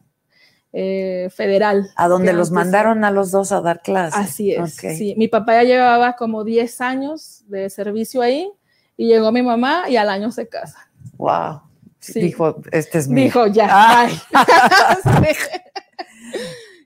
eh, 0.72 1.28
federal. 1.30 1.90
A 1.96 2.08
donde 2.08 2.32
los 2.32 2.50
mandaron 2.50 3.04
a 3.04 3.10
los 3.10 3.30
dos 3.30 3.52
a 3.52 3.60
dar 3.60 3.82
clases. 3.82 4.18
Así 4.18 4.52
es. 4.52 4.74
Sí. 4.74 5.14
Mi 5.18 5.28
papá 5.28 5.54
ya 5.56 5.64
llevaba 5.64 6.14
como 6.14 6.44
10 6.44 6.80
años 6.80 7.44
de 7.48 7.68
servicio 7.68 8.22
ahí 8.22 8.50
y 8.96 9.06
llegó 9.08 9.32
mi 9.32 9.42
mamá 9.42 9.84
y 9.90 9.96
al 9.96 10.08
año 10.08 10.30
se 10.32 10.48
casa. 10.48 10.88
Wow. 11.18 11.60
Sí. 12.00 12.20
Dijo, 12.20 12.56
este 12.72 12.98
es 12.98 13.06
mi. 13.08 13.24
Dijo, 13.24 13.46
ya. 13.48 13.68
Ah. 13.70 14.08
Sí. 14.08 15.36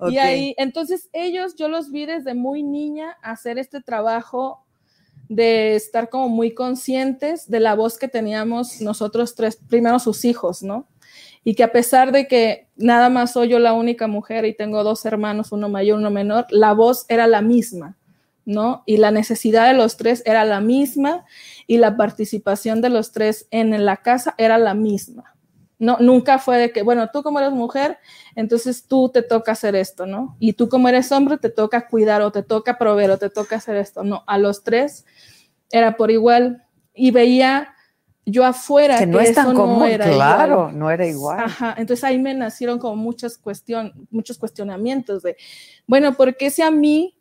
Y 0.10 0.18
ahí, 0.18 0.54
entonces 0.58 1.08
ellos, 1.14 1.54
yo 1.56 1.68
los 1.68 1.90
vi 1.90 2.04
desde 2.04 2.34
muy 2.34 2.62
niña 2.62 3.16
hacer 3.22 3.56
este 3.58 3.80
trabajo 3.80 4.65
de 5.28 5.74
estar 5.74 6.08
como 6.08 6.28
muy 6.28 6.54
conscientes 6.54 7.48
de 7.48 7.60
la 7.60 7.74
voz 7.74 7.98
que 7.98 8.08
teníamos 8.08 8.80
nosotros 8.80 9.34
tres, 9.34 9.56
primero 9.56 9.98
sus 9.98 10.24
hijos, 10.24 10.62
¿no? 10.62 10.86
Y 11.44 11.54
que 11.54 11.62
a 11.62 11.72
pesar 11.72 12.12
de 12.12 12.26
que 12.26 12.68
nada 12.76 13.08
más 13.08 13.32
soy 13.32 13.48
yo 13.48 13.58
la 13.58 13.72
única 13.72 14.08
mujer 14.08 14.44
y 14.44 14.54
tengo 14.54 14.82
dos 14.82 15.04
hermanos, 15.04 15.52
uno 15.52 15.68
mayor, 15.68 15.98
uno 15.98 16.10
menor, 16.10 16.46
la 16.50 16.72
voz 16.72 17.06
era 17.08 17.26
la 17.26 17.40
misma, 17.40 17.96
¿no? 18.44 18.82
Y 18.86 18.96
la 18.96 19.10
necesidad 19.10 19.68
de 19.68 19.74
los 19.74 19.96
tres 19.96 20.22
era 20.26 20.44
la 20.44 20.60
misma 20.60 21.24
y 21.66 21.78
la 21.78 21.96
participación 21.96 22.80
de 22.80 22.90
los 22.90 23.12
tres 23.12 23.46
en 23.50 23.84
la 23.84 23.98
casa 23.98 24.34
era 24.38 24.58
la 24.58 24.74
misma. 24.74 25.35
No, 25.78 25.98
nunca 26.00 26.38
fue 26.38 26.56
de 26.56 26.72
que, 26.72 26.82
bueno, 26.82 27.10
tú 27.12 27.22
como 27.22 27.38
eres 27.38 27.52
mujer, 27.52 27.98
entonces 28.34 28.86
tú 28.86 29.10
te 29.10 29.22
toca 29.22 29.52
hacer 29.52 29.76
esto, 29.76 30.06
¿no? 30.06 30.36
Y 30.38 30.54
tú 30.54 30.68
como 30.68 30.88
eres 30.88 31.12
hombre, 31.12 31.36
te 31.36 31.50
toca 31.50 31.86
cuidar 31.86 32.22
o 32.22 32.32
te 32.32 32.42
toca 32.42 32.78
proveer 32.78 33.10
o 33.10 33.18
te 33.18 33.28
toca 33.28 33.56
hacer 33.56 33.76
esto. 33.76 34.02
No, 34.02 34.24
a 34.26 34.38
los 34.38 34.64
tres 34.64 35.04
era 35.70 35.96
por 35.96 36.10
igual. 36.10 36.64
Y 36.94 37.10
veía 37.10 37.74
yo 38.24 38.44
afuera 38.44 38.98
que 38.98 39.06
no 39.06 39.20
es 39.20 39.34
tan 39.34 39.48
eso 39.48 39.54
común, 39.54 39.84
era 39.84 40.06
claro, 40.06 40.54
igual. 40.54 40.78
no 40.78 40.90
era 40.90 41.06
igual. 41.06 41.40
Ajá, 41.40 41.74
entonces 41.78 42.02
ahí 42.02 42.18
me 42.18 42.34
nacieron 42.34 42.78
como 42.78 42.96
muchas 42.96 43.38
cuestión, 43.38 43.92
muchos 44.10 44.36
cuestionamientos 44.36 45.22
de, 45.22 45.36
bueno, 45.86 46.14
¿por 46.14 46.36
qué 46.36 46.50
si 46.50 46.60
a 46.62 46.70
mí 46.72 47.15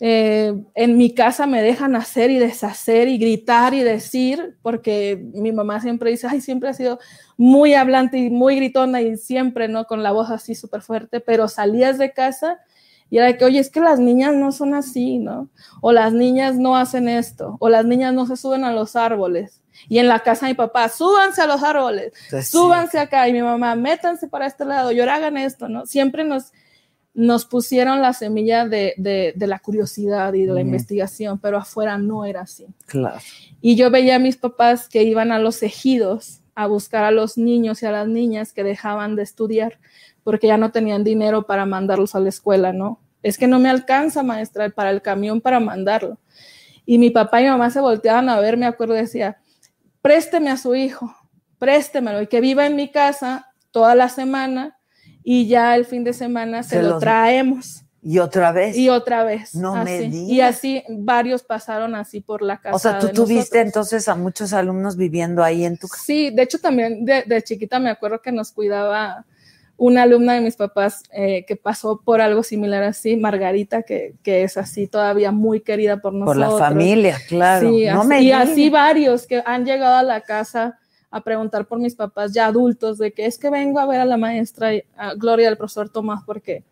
eh, 0.00 0.54
en 0.74 0.96
mi 0.96 1.14
casa 1.14 1.46
me 1.46 1.62
dejan 1.62 1.94
hacer 1.94 2.30
y 2.30 2.38
deshacer 2.38 3.06
y 3.08 3.18
gritar 3.18 3.74
y 3.74 3.82
decir? 3.82 4.56
Porque 4.62 5.22
mi 5.34 5.52
mamá 5.52 5.80
siempre 5.80 6.10
dice, 6.10 6.26
ay, 6.28 6.40
siempre 6.40 6.70
ha 6.70 6.74
sido 6.74 6.98
muy 7.36 7.74
hablante 7.74 8.16
y 8.18 8.30
muy 8.30 8.56
gritona 8.56 9.02
y 9.02 9.16
siempre, 9.16 9.68
¿no? 9.68 9.86
Con 9.86 10.02
la 10.02 10.12
voz 10.12 10.30
así 10.30 10.54
súper 10.54 10.82
fuerte, 10.82 11.20
pero 11.20 11.48
salías 11.48 11.98
de 11.98 12.12
casa 12.12 12.58
y 13.10 13.18
era 13.18 13.26
de 13.26 13.36
que, 13.36 13.44
oye, 13.44 13.58
es 13.58 13.70
que 13.70 13.80
las 13.80 13.98
niñas 13.98 14.34
no 14.34 14.52
son 14.52 14.72
así, 14.72 15.18
¿no? 15.18 15.48
O 15.80 15.90
las 15.92 16.12
niñas 16.12 16.56
no 16.56 16.76
hacen 16.76 17.08
esto, 17.08 17.56
o 17.58 17.68
las 17.68 17.84
niñas 17.84 18.14
no 18.14 18.24
se 18.24 18.36
suben 18.36 18.64
a 18.64 18.72
los 18.72 18.94
árboles. 18.94 19.62
Y 19.88 19.98
en 19.98 20.06
la 20.06 20.20
casa 20.20 20.46
de 20.46 20.52
mi 20.52 20.56
papá, 20.56 20.88
súbanse 20.88 21.42
a 21.42 21.46
los 21.46 21.62
árboles, 21.62 22.12
Entonces, 22.24 22.50
súbanse 22.50 22.98
acá. 22.98 23.28
Y 23.28 23.32
mi 23.32 23.42
mamá, 23.42 23.74
métanse 23.74 24.28
para 24.28 24.46
este 24.46 24.64
lado, 24.64 24.92
y 24.92 25.00
ahora 25.00 25.16
hagan 25.16 25.36
esto, 25.36 25.68
¿no? 25.68 25.86
Siempre 25.86 26.24
nos, 26.24 26.52
nos 27.20 27.44
pusieron 27.44 28.00
la 28.00 28.14
semilla 28.14 28.66
de, 28.66 28.94
de, 28.96 29.34
de 29.36 29.46
la 29.46 29.58
curiosidad 29.58 30.32
y 30.32 30.46
de 30.46 30.54
la 30.54 30.62
investigación, 30.62 31.38
pero 31.38 31.58
afuera 31.58 31.98
no 31.98 32.24
era 32.24 32.40
así. 32.40 32.66
Claro. 32.86 33.18
Y 33.60 33.76
yo 33.76 33.90
veía 33.90 34.16
a 34.16 34.18
mis 34.18 34.38
papás 34.38 34.88
que 34.88 35.02
iban 35.02 35.30
a 35.30 35.38
los 35.38 35.62
ejidos 35.62 36.40
a 36.54 36.66
buscar 36.66 37.04
a 37.04 37.10
los 37.10 37.36
niños 37.36 37.82
y 37.82 37.86
a 37.86 37.92
las 37.92 38.08
niñas 38.08 38.54
que 38.54 38.64
dejaban 38.64 39.16
de 39.16 39.22
estudiar 39.22 39.78
porque 40.24 40.46
ya 40.46 40.56
no 40.56 40.72
tenían 40.72 41.04
dinero 41.04 41.46
para 41.46 41.66
mandarlos 41.66 42.14
a 42.14 42.20
la 42.20 42.30
escuela, 42.30 42.72
¿no? 42.72 43.00
Es 43.22 43.36
que 43.36 43.46
no 43.46 43.58
me 43.58 43.68
alcanza, 43.68 44.22
maestra, 44.22 44.70
para 44.70 44.90
el 44.90 45.02
camión 45.02 45.42
para 45.42 45.60
mandarlo. 45.60 46.18
Y 46.86 46.98
mi 46.98 47.10
papá 47.10 47.40
y 47.40 47.44
mi 47.44 47.50
mamá 47.50 47.70
se 47.70 47.80
volteaban 47.80 48.30
a 48.30 48.40
ver, 48.40 48.56
me 48.56 48.66
acuerdo, 48.66 48.94
decía, 48.94 49.38
présteme 50.00 50.50
a 50.50 50.56
su 50.56 50.74
hijo, 50.74 51.14
préstemelo 51.58 52.22
y 52.22 52.28
que 52.28 52.40
viva 52.40 52.66
en 52.66 52.76
mi 52.76 52.90
casa 52.90 53.52
toda 53.70 53.94
la 53.94 54.08
semana 54.08 54.79
y 55.22 55.46
ya 55.46 55.74
el 55.76 55.84
fin 55.84 56.04
de 56.04 56.12
semana 56.12 56.62
se, 56.62 56.76
Se 56.76 56.82
lo 56.82 56.90
los- 56.90 57.00
traemos. 57.00 57.84
Y 58.02 58.18
otra 58.18 58.50
vez. 58.50 58.78
Y 58.78 58.88
otra 58.88 59.24
vez. 59.24 59.54
No 59.54 59.84
me 59.84 59.98
digas. 60.00 60.14
Y 60.30 60.40
así 60.40 60.82
varios 60.88 61.42
pasaron 61.42 61.94
así 61.94 62.22
por 62.22 62.40
la 62.40 62.58
casa. 62.58 62.74
o 62.74 62.78
sea, 62.78 62.98
tú 62.98 63.08
de 63.08 63.12
tuviste 63.12 63.36
nosotros. 63.58 63.66
entonces 63.66 64.08
a 64.08 64.14
muchos 64.14 64.54
alumnos 64.54 64.96
viviendo 64.96 65.44
ahí 65.44 65.66
en 65.66 65.76
tu 65.76 65.86
casa. 65.86 66.02
Sí, 66.02 66.30
de 66.30 66.42
hecho 66.42 66.58
también 66.58 67.04
de, 67.04 67.24
de 67.26 67.42
chiquita 67.42 67.78
me 67.78 67.90
acuerdo 67.90 68.22
que 68.22 68.32
nos 68.32 68.52
cuidaba 68.52 69.26
una 69.76 70.02
alumna 70.04 70.32
de 70.34 70.40
mis 70.40 70.56
papás 70.56 71.02
eh, 71.12 71.44
que 71.46 71.56
pasó 71.56 72.00
por 72.02 72.22
algo 72.22 72.42
similar 72.42 72.82
así, 72.84 73.16
Margarita, 73.18 73.82
que, 73.82 74.14
que 74.22 74.44
es 74.44 74.56
así 74.56 74.86
todavía 74.86 75.30
muy 75.30 75.60
querida 75.60 76.00
por 76.00 76.12
Por 76.12 76.36
nosotros. 76.36 76.58
la 76.60 76.66
familia, 76.68 77.18
claro. 77.28 77.68
Sí, 77.70 77.84
no 77.84 78.00
así- 78.00 78.08
me 78.08 78.22
y 78.22 78.32
así 78.32 78.70
varios 78.70 79.26
que 79.26 79.42
han 79.44 79.66
llegado 79.66 79.96
a 79.96 80.02
la 80.02 80.22
casa 80.22 80.78
a 81.10 81.22
preguntar 81.22 81.66
por 81.66 81.78
mis 81.80 81.94
papás 81.94 82.32
ya 82.32 82.46
adultos 82.46 82.98
de 82.98 83.12
que 83.12 83.26
es 83.26 83.38
que 83.38 83.50
vengo 83.50 83.78
a 83.80 83.86
ver 83.86 84.00
a 84.00 84.04
la 84.04 84.16
maestra 84.16 84.70
a 84.96 85.14
Gloria 85.14 85.48
al 85.48 85.56
profesor 85.56 85.88
Tomás 85.90 86.22
porque 86.24 86.64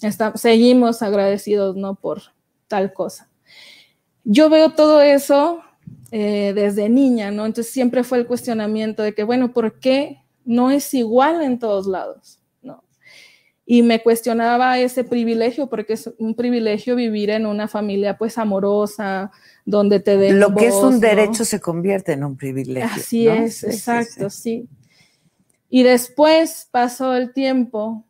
está- 0.00 0.36
seguimos 0.36 1.02
agradecidos 1.02 1.76
no 1.76 1.94
por 1.94 2.20
tal 2.68 2.92
cosa. 2.92 3.28
Yo 4.24 4.50
veo 4.50 4.70
todo 4.70 5.00
eso 5.00 5.60
eh, 6.12 6.52
desde 6.54 6.88
niña, 6.88 7.30
¿no? 7.30 7.46
Entonces 7.46 7.72
siempre 7.72 8.02
fue 8.04 8.18
el 8.18 8.26
cuestionamiento 8.26 9.02
de 9.02 9.14
que, 9.14 9.24
bueno, 9.24 9.52
¿por 9.52 9.78
qué 9.80 10.20
no 10.44 10.70
es 10.70 10.92
igual 10.94 11.40
en 11.42 11.58
todos 11.58 11.86
lados? 11.86 12.39
Y 13.72 13.82
me 13.84 14.02
cuestionaba 14.02 14.80
ese 14.80 15.04
privilegio, 15.04 15.68
porque 15.68 15.92
es 15.92 16.10
un 16.18 16.34
privilegio 16.34 16.96
vivir 16.96 17.30
en 17.30 17.46
una 17.46 17.68
familia 17.68 18.18
pues 18.18 18.36
amorosa, 18.36 19.30
donde 19.64 20.00
te 20.00 20.16
den 20.16 20.40
Lo 20.40 20.52
que 20.56 20.66
es 20.66 20.74
voz, 20.74 20.86
un 20.86 20.94
¿no? 20.94 20.98
derecho 20.98 21.44
se 21.44 21.60
convierte 21.60 22.14
en 22.14 22.24
un 22.24 22.36
privilegio. 22.36 22.90
Así 22.92 23.26
¿no? 23.26 23.34
es, 23.34 23.58
Sí, 23.58 23.66
sí, 23.68 23.76
exacto, 23.76 24.28
sí. 24.28 24.40
sí. 24.42 24.68
Y 25.68 25.84
después 25.84 26.66
pasó 26.72 27.14
el 27.14 27.32
tiempo 27.32 28.04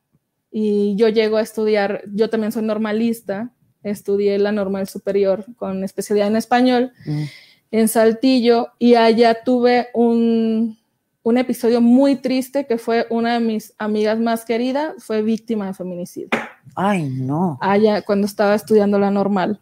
y 0.50 0.96
yo 0.96 1.10
llego 1.10 1.36
a 1.36 1.42
estudiar, 1.42 2.04
yo 2.10 2.30
también 2.30 2.52
soy 2.52 2.62
normalista, 2.62 3.50
estudié 3.82 4.38
la 4.38 4.52
normal 4.52 4.88
superior 4.88 5.44
con 5.56 5.84
especialidad 5.84 6.28
en 6.28 6.36
español 6.36 6.92
Mm. 7.04 7.24
en 7.72 7.88
Saltillo 7.88 8.68
y 8.78 8.94
allá 8.94 9.44
tuve 9.44 9.88
un, 9.92 10.79
un 11.22 11.38
episodio 11.38 11.80
muy 11.80 12.16
triste 12.16 12.66
que 12.66 12.78
fue 12.78 13.06
una 13.10 13.34
de 13.34 13.40
mis 13.40 13.74
amigas 13.78 14.18
más 14.18 14.44
queridas, 14.44 14.94
fue 14.98 15.22
víctima 15.22 15.66
de 15.66 15.74
feminicidio 15.74 16.28
Ay, 16.74 17.08
no. 17.08 17.58
allá 17.60 18.02
cuando 18.02 18.26
estaba 18.26 18.54
estudiando 18.54 18.98
la 18.98 19.10
normal. 19.10 19.60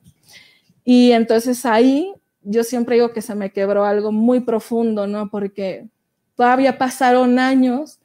Y 0.84 1.12
entonces 1.12 1.66
ahí 1.66 2.12
yo 2.42 2.64
siempre 2.64 2.94
digo 2.94 3.12
que 3.12 3.22
se 3.22 3.34
me 3.34 3.52
quebró 3.52 3.84
algo 3.84 4.12
muy 4.12 4.40
profundo, 4.40 5.06
¿no? 5.06 5.28
Porque 5.30 5.88
todavía 6.34 6.78
pasaron 6.78 7.38
años 7.38 7.98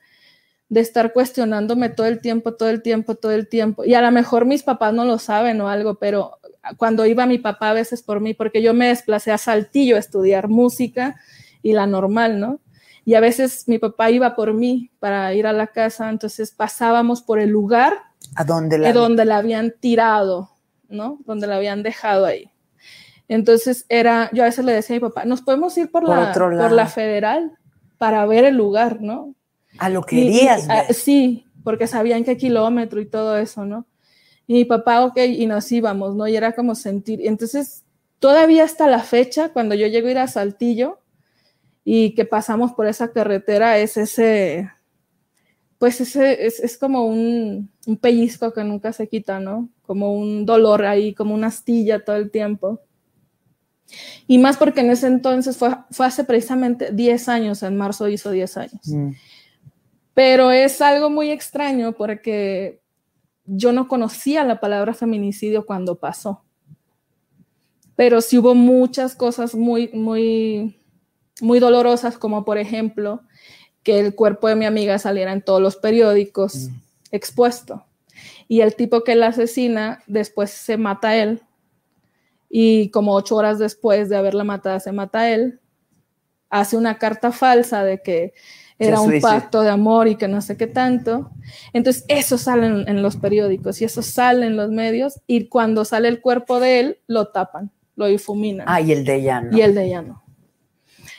de 0.67 0.81
estar 0.81 1.13
cuestionándome 1.13 1.89
todo 1.89 2.07
el 2.07 2.19
tiempo, 2.19 2.55
todo 2.55 2.69
el 2.69 2.81
tiempo, 2.81 3.15
todo 3.15 3.31
el 3.31 3.47
tiempo. 3.47 3.85
Y 3.85 3.93
a 3.93 4.01
lo 4.01 4.11
mejor 4.11 4.45
mis 4.45 4.63
papás 4.63 4.93
no 4.93 5.05
lo 5.05 5.19
saben 5.19 5.61
o 5.61 5.69
algo, 5.69 5.95
pero 5.95 6.39
cuando 6.77 7.05
iba 7.05 7.25
mi 7.25 7.37
papá 7.37 7.69
a 7.69 7.73
veces 7.73 8.01
por 8.01 8.19
mí, 8.19 8.33
porque 8.33 8.61
yo 8.61 8.73
me 8.73 8.87
desplacé 8.87 9.31
a 9.31 9.37
Saltillo 9.37 9.95
a 9.95 9.99
estudiar 9.99 10.47
música 10.47 11.15
y 11.61 11.73
la 11.73 11.85
normal, 11.85 12.39
¿no? 12.39 12.59
Y 13.05 13.15
a 13.15 13.19
veces 13.19 13.67
mi 13.67 13.79
papá 13.79 14.11
iba 14.11 14.35
por 14.35 14.53
mí 14.53 14.89
para 14.99 15.33
ir 15.33 15.45
a 15.47 15.53
la 15.53 15.67
casa, 15.67 16.09
entonces 16.09 16.51
pasábamos 16.51 17.21
por 17.21 17.39
el 17.39 17.49
lugar 17.49 17.93
¿A 18.35 18.43
dónde 18.45 18.77
la 18.77 18.93
donde 18.93 19.25
la 19.25 19.37
habían 19.37 19.73
tirado, 19.79 20.49
¿no? 20.87 21.19
Donde 21.25 21.47
la 21.47 21.57
habían 21.57 21.83
dejado 21.83 22.25
ahí. 22.25 22.49
Entonces 23.27 23.85
era, 23.89 24.29
yo 24.33 24.43
a 24.43 24.45
veces 24.45 24.65
le 24.65 24.73
decía 24.73 24.95
a 24.95 24.99
mi 24.99 25.01
papá, 25.01 25.25
nos 25.25 25.41
podemos 25.41 25.77
ir 25.77 25.91
por, 25.91 26.03
Por 26.05 26.15
la, 26.17 26.33
por 26.33 26.71
la 26.71 26.87
federal 26.87 27.51
para 27.97 28.25
ver 28.25 28.45
el 28.45 28.55
lugar, 28.55 29.01
¿no? 29.01 29.33
A 29.77 29.89
lo 29.89 30.01
Y- 30.01 30.05
querías 30.05 30.65
y- 30.65 30.67
ver. 30.67 30.93
sí, 30.93 31.45
porque 31.63 31.87
sabían 31.87 32.23
qué 32.23 32.37
kilómetro 32.37 32.99
y 33.01 33.05
todo 33.05 33.37
eso, 33.37 33.65
¿no? 33.65 33.85
Y 34.45 34.53
mi 34.53 34.65
papá, 34.65 35.03
ok, 35.05 35.17
y 35.17 35.45
nos 35.45 35.71
íbamos, 35.71 36.15
¿no? 36.15 36.27
Y 36.27 36.35
era 36.35 36.53
como 36.53 36.75
sentir. 36.75 37.21
Entonces, 37.23 37.83
todavía 38.19 38.65
hasta 38.65 38.87
la 38.87 38.99
fecha, 38.99 39.49
cuando 39.49 39.73
yo 39.73 39.87
llego 39.87 40.07
a 40.07 40.11
ir 40.11 40.17
a 40.19 40.27
Saltillo 40.27 40.99
y 41.85 42.15
que 42.15 42.25
pasamos 42.25 42.73
por 42.73 42.87
esa 42.87 43.11
carretera, 43.11 43.77
es 43.77 43.97
ese, 43.97 44.69
pues 45.77 45.99
ese, 46.01 46.45
es, 46.45 46.59
es 46.59 46.77
como 46.77 47.05
un, 47.05 47.69
un 47.85 47.97
pellizco 47.97 48.53
que 48.53 48.63
nunca 48.63 48.93
se 48.93 49.07
quita, 49.07 49.39
¿no? 49.39 49.69
Como 49.81 50.13
un 50.13 50.45
dolor 50.45 50.85
ahí, 50.85 51.13
como 51.13 51.33
una 51.33 51.47
astilla 51.47 52.03
todo 52.03 52.15
el 52.15 52.31
tiempo. 52.31 52.79
Y 54.27 54.37
más 54.37 54.57
porque 54.57 54.81
en 54.81 54.91
ese 54.91 55.07
entonces 55.07 55.57
fue, 55.57 55.75
fue 55.91 56.05
hace 56.05 56.23
precisamente 56.23 56.91
10 56.91 57.29
años, 57.29 57.63
en 57.63 57.75
marzo 57.75 58.07
hizo 58.07 58.31
10 58.31 58.57
años. 58.57 58.87
Mm. 58.87 59.11
Pero 60.13 60.51
es 60.51 60.79
algo 60.81 61.09
muy 61.09 61.31
extraño 61.31 61.93
porque 61.93 62.81
yo 63.45 63.73
no 63.73 63.87
conocía 63.87 64.43
la 64.43 64.59
palabra 64.59 64.93
feminicidio 64.93 65.65
cuando 65.65 65.95
pasó. 65.95 66.43
Pero 67.95 68.21
sí 68.21 68.37
hubo 68.37 68.55
muchas 68.55 69.15
cosas 69.15 69.53
muy, 69.53 69.89
muy, 69.93 70.79
muy 71.43 71.59
dolorosas, 71.59 72.17
como 72.17 72.45
por 72.45 72.57
ejemplo, 72.57 73.21
que 73.83 73.99
el 73.99 74.15
cuerpo 74.15 74.47
de 74.47 74.55
mi 74.55 74.65
amiga 74.65 74.97
saliera 74.97 75.33
en 75.33 75.41
todos 75.41 75.61
los 75.61 75.75
periódicos 75.75 76.69
Mm. 76.69 76.75
expuesto. 77.11 77.85
Y 78.47 78.61
el 78.61 78.75
tipo 78.75 79.03
que 79.03 79.15
la 79.15 79.27
asesina 79.27 80.01
después 80.07 80.49
se 80.51 80.77
mata 80.77 81.09
a 81.09 81.17
él 81.17 81.41
y 82.49 82.89
como 82.89 83.13
ocho 83.13 83.35
horas 83.35 83.59
después 83.59 84.09
de 84.09 84.15
haberla 84.15 84.43
matado 84.43 84.79
se 84.79 84.91
mata 84.91 85.19
a 85.21 85.29
él, 85.31 85.59
hace 86.49 86.77
una 86.77 86.97
carta 86.97 87.31
falsa 87.31 87.83
de 87.83 88.01
que 88.01 88.33
era 88.79 88.99
un 89.01 89.09
pacto 89.21 89.61
de 89.61 89.69
amor 89.69 90.07
y 90.07 90.15
que 90.15 90.27
no 90.27 90.41
sé 90.41 90.55
qué 90.57 90.67
tanto. 90.67 91.31
Entonces 91.73 92.05
eso 92.07 92.37
sale 92.37 92.67
en, 92.67 92.87
en 92.87 93.01
los 93.01 93.15
periódicos 93.17 93.81
y 93.81 93.85
eso 93.85 94.01
sale 94.01 94.45
en 94.45 94.55
los 94.55 94.69
medios 94.69 95.19
y 95.27 95.47
cuando 95.47 95.83
sale 95.85 96.07
el 96.07 96.21
cuerpo 96.21 96.59
de 96.59 96.79
él 96.79 96.97
lo 97.07 97.27
tapan, 97.29 97.71
lo 97.95 98.05
difuminan 98.07 98.65
Ah, 98.69 98.81
y 98.81 98.91
el 98.91 99.03
de 99.05 99.15
ella 99.15 99.41
no. 99.41 99.57
y 99.57 99.61
el 99.61 99.73
de 99.75 99.85
ella 99.85 100.01
no. 100.01 100.22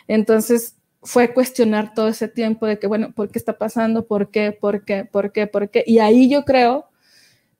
Entonces 0.08 0.76
fue 1.02 1.34
cuestionar 1.34 1.94
todo 1.94 2.08
ese 2.08 2.28
tiempo 2.28 2.66
de 2.66 2.78
que, 2.78 2.86
bueno, 2.86 3.12
¿por 3.12 3.30
qué 3.30 3.38
está 3.38 3.58
pasando? 3.58 4.06
¿Por 4.06 4.30
qué? 4.30 4.52
¿Por 4.52 4.84
qué? 4.84 5.04
¿Por 5.04 5.32
qué? 5.32 5.46
¿Por 5.46 5.68
qué? 5.70 5.84
Y 5.86 5.98
ahí 5.98 6.28
yo 6.28 6.44
creo 6.44 6.86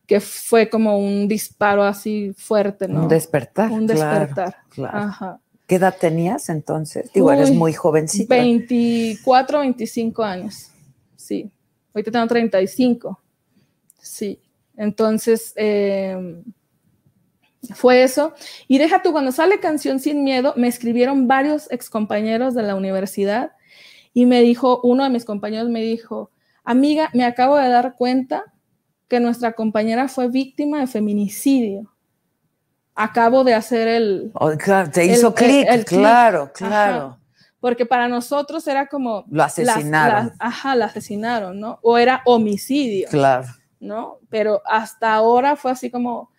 que 0.07 0.21
fue 0.21 0.69
como 0.69 0.99
un 0.99 1.29
disparo 1.29 1.83
así 1.85 2.33
fuerte, 2.37 2.89
¿no? 2.89 3.03
Un 3.03 3.09
despertar. 3.09 3.71
Un 3.71 3.87
despertar. 3.87 4.57
claro. 4.71 4.99
Ajá. 4.99 5.41
¿Qué 5.67 5.77
edad 5.77 5.97
tenías 5.99 6.51
entonces? 6.51 7.11
Digo, 7.13 7.33
eres 7.33 7.51
Uy, 7.51 7.57
muy 7.57 7.73
jovencita. 7.73 8.35
24, 8.35 9.61
25 9.61 10.23
años. 10.23 10.71
Sí. 11.17 11.51
Ahorita 11.95 12.11
tengo 12.11 12.27
35. 12.27 13.19
Sí. 13.99 14.39
Entonces, 14.77 15.55
eh, 15.57 16.43
fue 17.75 18.03
eso. 18.03 18.35
Y 18.69 18.79
deja 18.79 19.03
tú, 19.03 19.13
cuando 19.13 19.33
sale 19.33 19.61
Canción 19.61 19.99
Sin 20.01 20.25
Miedo, 20.25 20.53
me 20.57 20.69
escribieron 20.69 21.27
varios 21.29 21.71
excompañeros 21.71 22.55
de 22.55 22.63
la 22.63 22.75
universidad 22.75 23.53
y 24.13 24.27
me 24.27 24.41
dijo, 24.43 24.81
uno 24.83 25.05
de 25.05 25.11
mis 25.11 25.25
compañeros 25.25 25.69
me 25.71 25.81
dijo, 25.81 26.31
amiga, 26.65 27.11
me 27.15 27.25
acabo 27.25 27.57
de 27.57 27.69
dar 27.69 27.95
cuenta 27.97 28.45
que 29.09 29.21
nuestra 29.21 29.53
compañera 29.53 30.09
fue 30.09 30.29
víctima 30.29 30.81
de 30.81 30.87
feminicidio. 30.87 31.91
Acabo 32.95 33.43
de 33.43 33.55
hacer 33.55 33.89
el, 33.89 34.31
Oh, 34.35 34.53
claro, 34.57 34.89
te 34.91 35.05
hizo 35.05 35.35
clic, 35.35 35.67
claro, 35.85 36.43
Ajá. 36.45 36.53
claro. 36.55 37.19
porque 37.59 37.87
para 37.87 38.07
nosotros 38.09 38.65
era 38.69 38.87
como... 38.87 39.25
Lo 39.31 39.43
asesinaron. 39.43 40.27
las- 40.29 40.37
ajá, 40.39 40.77
la 40.77 40.85
asesinaron, 40.85 41.59
¿no? 41.59 41.81
O 41.83 41.99
era 41.99 42.23
homicidio, 42.25 43.09
Claro. 43.11 43.49
¿no? 43.81 44.19
Pero 44.29 44.63
hasta 44.65 45.13
ahora 45.15 45.57
fue 45.57 45.73
así 45.73 45.91
como... 45.91 46.31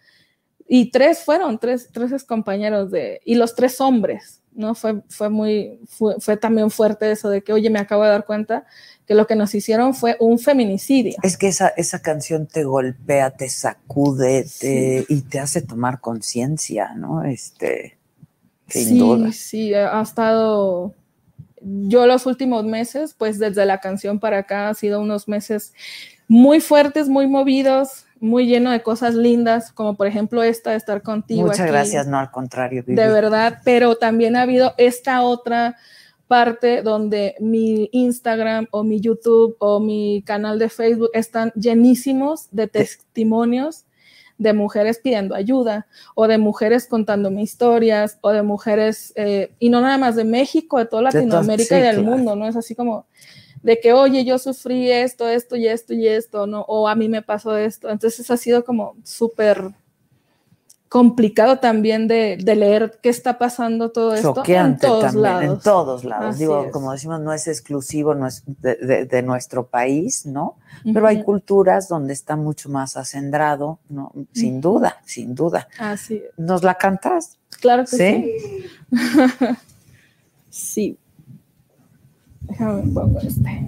Y 0.67 0.89
tres 0.91 1.19
fueron, 1.19 1.59
tres, 1.59 1.89
tres 1.91 2.23
compañeros 2.23 2.89
de... 2.91 3.21
Y 3.23 3.35
los 3.35 3.53
tres 3.53 3.79
hombres, 3.81 4.41
¿no? 4.53 4.73
Fue, 4.73 5.03
fue 5.09 5.29
muy... 5.29 5.79
Fue, 5.87 6.15
fue 6.19 6.37
también 6.37 6.71
fuerte 6.71 7.11
eso 7.11 7.29
de 7.29 7.43
que, 7.43 7.53
oye, 7.53 7.69
me 7.69 7.79
acabo 7.79 8.03
de 8.03 8.09
dar 8.09 8.25
cuenta 8.25 8.65
que 9.05 9.13
lo 9.13 9.27
que 9.27 9.35
nos 9.35 9.53
hicieron 9.53 9.93
fue 9.93 10.17
un 10.19 10.39
feminicidio. 10.39 11.17
Es 11.21 11.37
que 11.37 11.47
esa, 11.49 11.67
esa 11.67 12.01
canción 12.01 12.47
te 12.47 12.63
golpea, 12.63 13.29
te 13.29 13.47
sacude 13.49 14.47
te- 14.59 15.05
y 15.07 15.21
te 15.21 15.39
hace 15.39 15.61
tomar 15.61 16.01
conciencia, 16.01 16.95
¿no? 16.95 17.23
Este, 17.23 17.99
sin 18.67 18.87
sí, 18.87 18.97
duda. 18.97 19.31
sí, 19.31 19.73
ha 19.75 20.01
estado. 20.01 20.95
Yo 21.61 22.07
los 22.07 22.25
últimos 22.25 22.65
meses, 22.65 23.13
pues 23.15 23.37
desde 23.37 23.67
la 23.67 23.79
canción 23.79 24.19
para 24.19 24.39
acá, 24.39 24.69
ha 24.69 24.73
sido 24.73 24.99
unos 24.99 25.27
meses 25.27 25.73
muy 26.27 26.59
fuertes, 26.59 27.07
muy 27.07 27.27
movidos, 27.27 28.05
muy 28.25 28.47
lleno 28.47 28.71
de 28.71 28.81
cosas 28.81 29.15
lindas, 29.15 29.71
como 29.71 29.95
por 29.95 30.07
ejemplo 30.07 30.43
esta 30.43 30.71
de 30.71 30.77
estar 30.77 31.01
contigo. 31.01 31.43
Muchas 31.43 31.61
aquí. 31.61 31.71
gracias, 31.71 32.07
no 32.07 32.17
al 32.17 32.31
contrario. 32.31 32.83
Vivi. 32.85 32.95
De 32.99 33.07
verdad, 33.07 33.59
pero 33.63 33.95
también 33.95 34.35
ha 34.35 34.41
habido 34.41 34.73
esta 34.77 35.21
otra 35.21 35.77
parte 36.27 36.81
donde 36.81 37.35
mi 37.39 37.87
Instagram 37.91 38.67
o 38.71 38.83
mi 38.83 38.99
YouTube 38.99 39.55
o 39.59 39.79
mi 39.79 40.23
canal 40.25 40.57
de 40.57 40.69
Facebook 40.69 41.11
están 41.13 41.51
llenísimos 41.55 42.47
de 42.51 42.67
testimonios 42.67 43.85
de 44.37 44.53
mujeres 44.53 44.99
pidiendo 44.99 45.33
ayuda 45.33 45.87
o 46.13 46.27
de 46.27 46.37
mujeres 46.37 46.87
contándome 46.87 47.41
historias 47.41 48.17
o 48.21 48.31
de 48.31 48.41
mujeres, 48.41 49.13
eh, 49.15 49.53
y 49.59 49.69
no 49.69 49.81
nada 49.81 49.97
más 49.97 50.15
de 50.15 50.25
México, 50.25 50.77
de 50.77 50.85
toda 50.85 51.09
De 51.09 51.19
Latinoamérica 51.19 51.75
sí, 51.75 51.81
y 51.81 51.83
del 51.83 51.97
claro. 51.97 52.09
mundo, 52.09 52.35
¿no? 52.35 52.47
Es 52.47 52.55
así 52.55 52.75
como 52.75 53.05
de 53.65 53.79
que, 53.79 53.93
oye, 53.93 54.23
yo 54.23 54.37
sufrí 54.37 54.91
esto, 54.91 55.27
esto 55.27 55.55
y 55.55 55.67
esto 55.67 55.93
y 55.95 56.07
esto, 56.07 56.45
¿no? 56.45 56.61
O 56.67 56.87
a 56.87 56.93
mí 56.93 57.09
me 57.09 57.23
pasó 57.23 57.57
esto. 57.57 57.89
Entonces 57.89 58.29
ha 58.29 58.37
sido 58.37 58.63
como 58.63 58.95
súper 59.03 59.71
complicado 60.87 61.57
también 61.57 62.07
de, 62.07 62.37
de 62.39 62.55
leer 62.55 62.99
qué 63.01 63.09
está 63.09 63.37
pasando 63.39 63.91
todo 63.91 64.13
esto 64.13 64.29
en 64.29 64.35
Choqueante 64.35 64.87
todos 64.87 65.01
también, 65.01 65.23
lados. 65.23 65.43
en 65.57 65.59
todos 65.61 66.03
lados. 66.05 66.35
Así 66.35 66.39
Digo, 66.43 66.65
es. 66.65 66.71
como 66.71 66.91
decimos, 66.91 67.19
no 67.21 67.33
es 67.33 67.47
exclusivo 67.47 68.13
no 68.13 68.27
es 68.27 68.43
de, 68.45 68.75
de- 68.75 69.05
de 69.05 69.21
nuestro 69.23 69.65
país, 69.65 70.25
¿no? 70.27 70.57
Pero 70.93 71.07
hay 71.07 71.23
culturas 71.23 71.87
donde 71.89 72.13
está 72.13 72.35
mucho 72.35 72.69
más 72.69 72.95
acendrado, 72.97 73.79
¿no? 73.89 74.11
Sin 74.31 74.61
duda, 74.61 75.01
sin 75.05 75.33
duda. 75.33 75.67
Así 75.79 76.17
es. 76.17 76.37
¿Nos 76.37 76.61
la 76.63 76.75
cantas? 76.75 77.39
Claro 77.59 77.83
que 77.83 77.97
¿Sí? 77.97 77.97
sí. 77.97 78.65
Sí. 80.51 80.97
Déjame 82.47 82.91
pongo 82.93 83.19
este. 83.19 83.67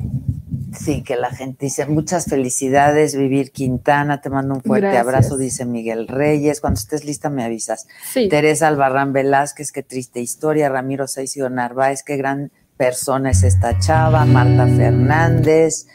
Sí, 0.78 1.02
que 1.02 1.16
la 1.16 1.32
gente 1.32 1.66
dice, 1.66 1.86
muchas 1.88 2.26
felicidades, 2.26 3.16
Vivir 3.16 3.52
Quintana, 3.52 4.22
te 4.22 4.30
mando 4.30 4.56
un 4.56 4.62
fuerte 4.62 4.88
Gracias. 4.88 5.04
abrazo, 5.06 5.38
dice 5.38 5.66
Miguel 5.66 6.08
Reyes. 6.08 6.62
Cuando 6.62 6.80
estés 6.80 7.04
lista 7.06 7.30
me 7.30 7.44
avisas. 7.44 7.88
Sí. 8.12 8.28
Teresa 8.30 8.68
Albarrán 8.68 9.14
Velázquez, 9.14 9.72
qué 9.72 9.82
triste 9.82 10.20
historia. 10.20 10.70
Ramiro 10.70 11.08
Saicio 11.08 11.50
Narváez, 11.50 12.04
qué 12.04 12.18
gran 12.18 12.52
persona 12.76 13.32
es 13.32 13.44
esta 13.44 13.80
chava. 13.80 14.26
Marta 14.26 14.68
Fernández, 14.68 15.88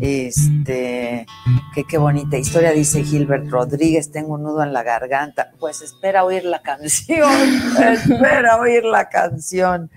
este, 0.00 1.26
que 1.74 1.84
qué 1.84 1.98
bonita 1.98 2.36
historia, 2.36 2.72
dice 2.72 3.02
Gilbert 3.02 3.48
Rodríguez, 3.48 4.12
tengo 4.12 4.34
un 4.34 4.42
nudo 4.42 4.62
en 4.62 4.72
la 4.72 4.82
garganta. 4.82 5.50
Pues 5.58 5.82
espera 5.82 6.24
oír 6.24 6.44
la 6.44 6.62
canción, 6.62 7.32
espera 7.82 8.60
oír 8.60 8.84
la 8.84 9.08
canción. 9.08 9.90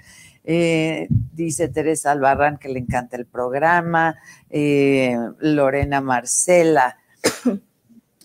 Eh, 0.43 1.07
dice 1.09 1.67
Teresa 1.67 2.11
Albarrán 2.11 2.57
que 2.57 2.69
le 2.69 2.79
encanta 2.79 3.17
el 3.17 3.25
programa. 3.25 4.15
Eh, 4.49 5.15
Lorena 5.39 6.01
Marcela. 6.01 6.97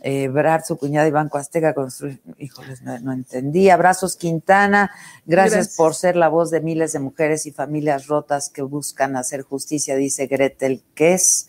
Eh, 0.09 0.29
Brad, 0.29 0.63
su 0.65 0.77
cuñada 0.77 1.09
Iván 1.09 1.31
Azteca 1.33 1.75
construye, 1.75 2.21
híjoles, 2.39 2.81
no, 2.83 2.97
no 3.01 3.13
entendí. 3.13 3.71
Abrazos 3.71 4.17
Quintana, 4.17 4.93
gracias, 5.25 5.55
Gracias. 5.55 5.77
por 5.77 5.97
ser 5.97 6.15
la 6.15 6.29
voz 6.29 6.53
de 6.53 6.61
miles 6.61 6.93
de 6.93 7.01
mujeres 7.01 7.45
y 7.47 7.51
familias 7.51 8.07
rotas 8.07 8.49
que 8.49 8.63
buscan 8.63 9.17
hacer 9.17 9.43
justicia, 9.43 9.97
dice 9.97 10.29
Gretel 10.29 10.85
Kess. 10.95 11.49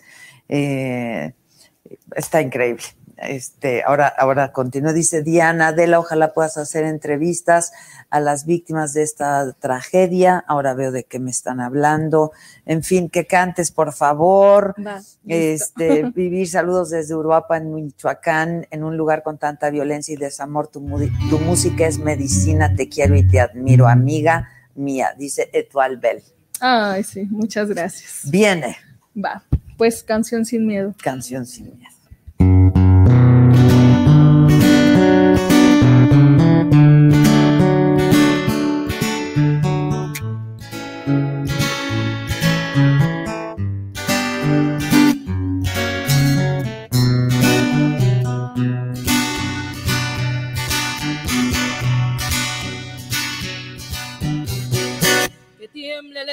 Eh, 0.49 1.34
está 2.15 2.41
increíble. 2.41 2.82
Este, 3.18 3.84
ahora, 3.84 4.07
ahora 4.07 4.51
continúa, 4.51 4.93
dice 4.93 5.24
Diana 5.24 5.70
Adela, 5.70 5.99
ojalá 5.99 6.34
puedas 6.34 6.57
hacer 6.57 6.84
entrevistas 6.84 7.72
a 8.09 8.20
las 8.20 8.45
víctimas 8.45 8.93
de 8.93 9.03
esta 9.03 9.53
tragedia. 9.53 10.43
Ahora 10.47 10.74
veo 10.74 10.91
de 10.91 11.03
qué 11.03 11.20
me 11.20 11.32
están 11.32 11.59
hablando. 11.59 12.32
En 12.65 12.84
fin, 12.84 13.09
que 13.09 13.26
cantes, 13.26 13.72
por 13.72 13.93
favor. 13.93 14.76
Va. 14.86 15.01
Este, 15.28 16.03
vivir 16.15 16.47
saludos 16.47 16.91
desde 16.91 17.15
Uruapa, 17.15 17.57
en 17.57 17.74
Michoacán, 17.74 18.68
en 18.70 18.84
un 18.84 18.97
lugar 18.97 19.24
con 19.24 19.38
tanta 19.38 19.70
violencia 19.70 20.13
y 20.13 20.18
desamor. 20.18 20.68
Tu 20.68 20.80
música 20.80 21.88
es 21.88 21.99
medicina, 21.99 22.76
te 22.76 22.88
quiero 22.88 23.15
y 23.15 23.28
te 23.28 23.39
admiro, 23.39 23.88
amiga 23.88 24.49
mía, 24.78 25.13
dice 25.18 25.49
Etual 25.53 25.97
Bell. 25.97 26.24
Ay, 26.59 27.03
sí, 27.03 27.24
muchas 27.30 27.70
gracias. 27.70 28.22
Viene, 28.30 28.78
Va, 29.15 29.43
pues 29.78 30.03
canción 30.03 30.45
sin 30.45 30.65
miedo. 30.65 30.93
canción 31.01 31.45
sin 31.45 31.65
miedo. 31.78 31.96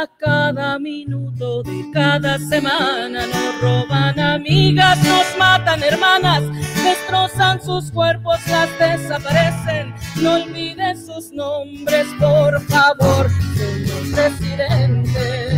A 0.00 0.06
cada 0.06 0.78
minuto 0.78 1.64
de 1.64 1.90
cada 1.92 2.38
semana 2.38 3.26
nos 3.26 3.60
roban 3.60 4.16
amigas, 4.20 4.96
nos 5.02 5.36
matan 5.36 5.82
hermanas, 5.82 6.44
destrozan 6.84 7.60
sus 7.60 7.90
cuerpos, 7.90 8.38
las 8.46 8.70
desaparecen. 8.78 9.92
No 10.22 10.34
olviden 10.34 11.04
sus 11.04 11.32
nombres, 11.32 12.06
por 12.20 12.60
favor, 12.68 13.28
señor 13.56 14.14
presidente. 14.14 15.57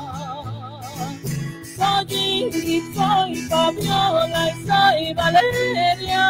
Soy 1.81 2.13
Ingrid, 2.13 2.83
soy 2.93 3.35
Fabiola 3.49 4.49
y 4.49 4.53
soy 4.67 5.13
Valeria. 5.15 6.25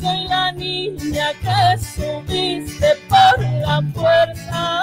Soy 0.00 0.28
la 0.28 0.52
niña 0.52 1.32
que 1.42 1.78
subiste 1.82 2.94
por 3.08 3.40
la 3.40 3.82
fuerza. 3.92 4.82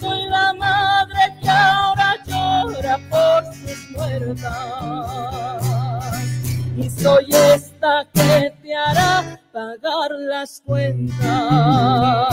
Soy 0.00 0.24
la 0.30 0.54
madre 0.54 1.36
que 1.42 1.50
ahora 1.50 2.16
llora 2.26 2.98
por 3.10 3.44
sus 3.54 3.90
muertas. 3.90 4.48
Y 6.78 6.88
soy 6.88 7.26
esta 7.54 8.06
que 8.14 8.50
te 8.62 8.74
hará 8.74 9.38
pagar 9.52 10.10
las 10.12 10.62
cuentas 10.64 12.32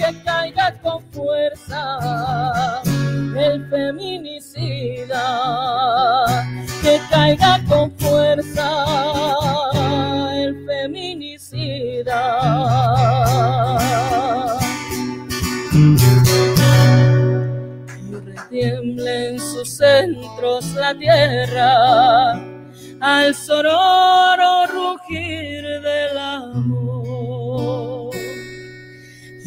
que 0.00 0.10
caiga 0.24 0.72
con 0.82 1.02
fuerza. 1.12 2.80
El 3.36 3.68
feminicida, 3.68 5.22
que 6.82 7.00
caiga 7.10 7.60
con 7.68 7.92
fuerza. 7.98 8.84
El 10.34 10.64
feminicida. 10.66 12.22
Y 15.72 15.96
retiemble 18.14 19.28
en 19.30 19.38
sus 19.38 19.76
centros 19.76 20.64
la 20.74 20.94
tierra 20.94 22.32
al 23.00 23.34
sonoro 23.34 24.66
rugir 24.66 25.62
del 25.62 26.18
amor 26.18 27.89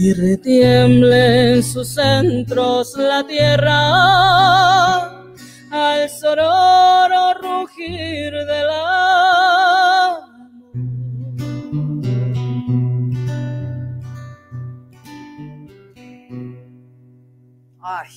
y 0.03 0.11
retiemble 0.11 1.53
en 1.53 1.63
sus 1.63 1.87
centros 1.93 2.93
la 2.97 3.25
tierra 3.25 4.99
al 5.71 6.09
sonoro 6.09 7.33
rugir 7.35 8.33
del 8.33 8.69
amor. 8.69 10.23
Ay, 17.81 18.09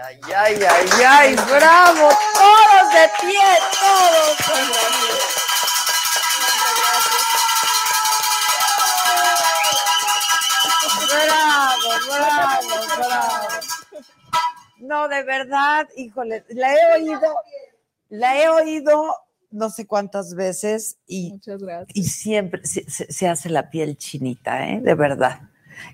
ay, 0.00 0.20
ay, 0.36 0.56
ay, 0.62 0.88
ay, 1.08 1.34
bravo, 1.34 2.08
todos 2.38 2.92
de 2.94 3.10
pie, 3.20 3.48
todos. 3.80 5.11
Bravo, 11.12 11.90
bravo, 12.08 12.68
bravo. 12.98 13.48
No, 14.80 15.08
de 15.08 15.22
verdad, 15.22 15.88
híjole, 15.96 16.44
la 16.48 16.74
he 16.74 17.00
oído, 17.00 17.34
la 18.08 18.42
he 18.42 18.48
oído 18.48 19.16
no 19.50 19.70
sé 19.70 19.86
cuántas 19.86 20.34
veces 20.34 20.96
y, 21.06 21.30
Muchas 21.32 21.62
gracias. 21.62 21.90
y 21.96 22.04
siempre 22.04 22.62
se, 22.64 23.28
hace 23.28 23.48
la 23.48 23.70
piel 23.70 23.96
chinita, 23.96 24.68
¿eh? 24.68 24.80
De 24.80 24.94
verdad. 24.94 25.42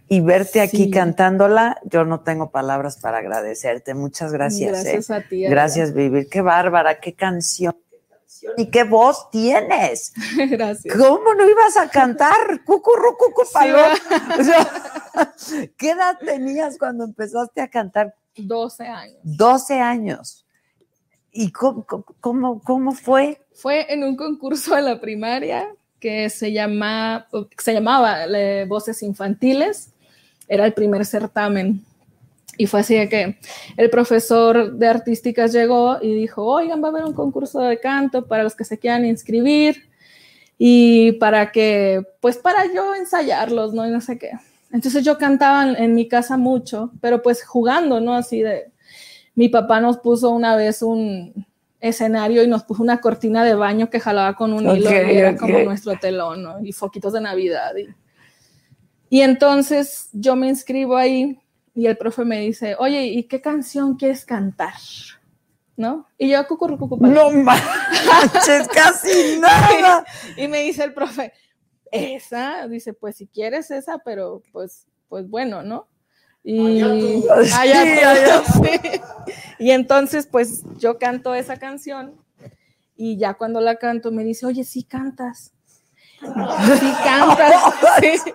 Y 0.09 0.21
verte 0.21 0.61
aquí 0.61 0.85
Sí. 0.85 0.91
cantándola, 0.91 1.79
yo 1.85 2.05
no 2.05 2.21
tengo 2.21 2.51
palabras 2.51 2.99
para 2.99 3.19
agradecerte. 3.19 3.95
Muchas 3.95 4.33
gracias. 4.33 4.71
¿eh? 4.71 4.93
Gracias 4.93 5.11
a 5.11 5.21
ti. 5.23 5.43
Gracias, 5.43 5.95
Vivir. 5.95 6.29
Qué 6.29 6.41
bárbara, 6.41 7.01
qué 7.01 7.15
canción. 7.15 7.77
Canción, 8.41 8.55
Y 8.57 8.71
qué 8.71 8.85
voz 8.85 9.31
tienes. 9.31 10.13
Gracias. 10.51 10.97
¿Cómo 10.97 11.35
no 11.35 11.49
ibas 11.49 11.77
a 11.77 11.89
cantar? 11.89 12.63
Cucurru, 12.65 13.17
cucu, 13.17 13.43
paloma. 13.53 13.95
O 14.39 14.45
sea, 14.45 14.89
¿Qué 15.77 15.91
edad 15.91 16.19
tenías 16.19 16.79
cuando 16.79 17.05
empezaste 17.05 17.61
a 17.61 17.69
cantar? 17.69 18.15
12 18.37 18.87
años. 18.87 19.19
12 19.23 19.81
años. 19.81 20.47
¿Y 21.33 21.53
cómo, 21.53 21.85
cómo, 22.21 22.63
cómo 22.63 22.93
fue? 22.93 23.41
Fue 23.53 23.93
en 23.93 24.05
un 24.05 24.17
concurso 24.17 24.75
de 24.75 24.83
la 24.83 25.01
primaria 25.01 25.69
que 26.01 26.31
se, 26.31 26.53
llama, 26.53 27.27
se 27.59 27.75
llamaba 27.75 28.25
eh, 28.25 28.65
Voces 28.69 29.03
Infantiles. 29.03 29.91
Era 30.47 30.65
el 30.65 30.73
primer 30.73 31.05
certamen. 31.05 31.85
Y 32.59 32.67
fue 32.67 32.81
así 32.81 32.97
de 32.97 33.09
que 33.09 33.39
el 33.77 33.89
profesor 33.89 34.73
de 34.75 34.87
artísticas 34.87 35.53
llegó 35.53 35.97
y 36.03 36.13
dijo, 36.13 36.45
oigan, 36.45 36.83
va 36.83 36.89
a 36.89 36.91
haber 36.91 37.05
un 37.05 37.15
concurso 37.15 37.61
de 37.61 37.81
canto 37.81 38.27
para 38.27 38.43
los 38.43 38.55
que 38.55 38.65
se 38.65 38.79
quieran 38.79 39.07
inscribir 39.07 39.89
y 40.59 41.13
para 41.13 41.53
que, 41.53 42.03
pues 42.21 42.37
para 42.37 42.67
yo 42.75 42.95
ensayarlos, 42.97 43.73
¿no? 43.73 43.87
Y 43.87 43.91
no 43.91 44.01
sé 44.01 44.19
qué. 44.19 44.33
Entonces 44.73 45.05
yo 45.05 45.17
cantaba 45.17 45.63
en, 45.63 45.77
en 45.77 45.95
mi 45.95 46.09
casa 46.09 46.37
mucho, 46.37 46.91
pero 47.01 47.23
pues 47.23 47.45
jugando, 47.45 48.01
¿no? 48.01 48.15
Así 48.15 48.43
de, 48.43 48.73
mi 49.39 49.49
papá 49.49 49.81
nos 49.81 49.99
puso 49.99 50.31
una 50.31 50.57
vez 50.57 50.83
un 50.83 51.47
escenario 51.81 52.43
y 52.43 52.49
nos 52.49 52.65
puso 52.65 52.83
una 52.83 53.01
cortina 53.01 53.45
de 53.45 53.55
baño 53.55 53.89
que 53.89 54.01
jalaba 54.01 54.35
con 54.35 54.53
un 54.53 54.69
hilo 54.69 54.91
y 54.91 55.17
era 55.17 55.37
como 55.37 55.61
nuestro 55.61 55.97
telón, 55.97 56.43
¿no? 56.43 56.57
Y 56.61 56.73
foquitos 56.73 57.13
de 57.13 57.21
Navidad. 57.21 57.73
Y, 57.77 57.87
y 59.17 59.21
entonces 59.21 60.09
yo 60.13 60.35
me 60.35 60.49
inscribo 60.49 60.97
ahí 60.97 61.39
y 61.79 61.87
el 61.87 61.97
profe 61.97 62.25
me 62.25 62.41
dice, 62.41 62.75
oye, 62.77 63.05
¿y 63.05 63.23
qué 63.29 63.41
canción 63.41 63.95
quieres 63.95 64.25
cantar? 64.25 64.73
¿No? 65.77 66.09
Y 66.19 66.29
yo, 66.29 66.45
cucurru, 66.49 66.77
cucu, 66.77 66.99
paloma. 66.99 67.55
No 67.55 68.05
manches, 68.05 68.67
casi 68.75 69.39
nada. 69.39 70.05
Y 70.37 70.49
me 70.49 70.65
dice 70.65 70.83
el 70.83 70.93
profe, 70.93 71.33
esa, 71.93 72.67
dice, 72.67 72.95
pues 72.95 73.15
si 73.15 73.29
quieres 73.29 73.71
esa, 73.71 73.99
pero 73.99 74.43
pues, 74.51 74.89
pues 75.09 75.31
bueno, 75.31 75.63
¿no? 75.63 75.87
Y 76.43 76.81
Allá 76.81 76.99
tú. 76.99 77.31
Allá 77.55 78.43
Sí, 78.45 78.61
tú, 78.61 78.65
sí. 78.65 79.01
Y 79.61 79.71
entonces, 79.71 80.27
pues 80.27 80.65
yo 80.79 80.99
canto 80.99 81.33
esa 81.33 81.59
canción 81.59 82.21
y 82.97 83.19
ya 83.19 83.35
cuando 83.35 83.61
la 83.61 83.77
canto 83.77 84.11
me 84.11 84.25
dice, 84.25 84.47
oye, 84.47 84.65
sí 84.65 84.83
cantas. 84.83 85.53
Sí 86.19 86.93
cantas. 87.05 87.55
Sí. 88.01 88.33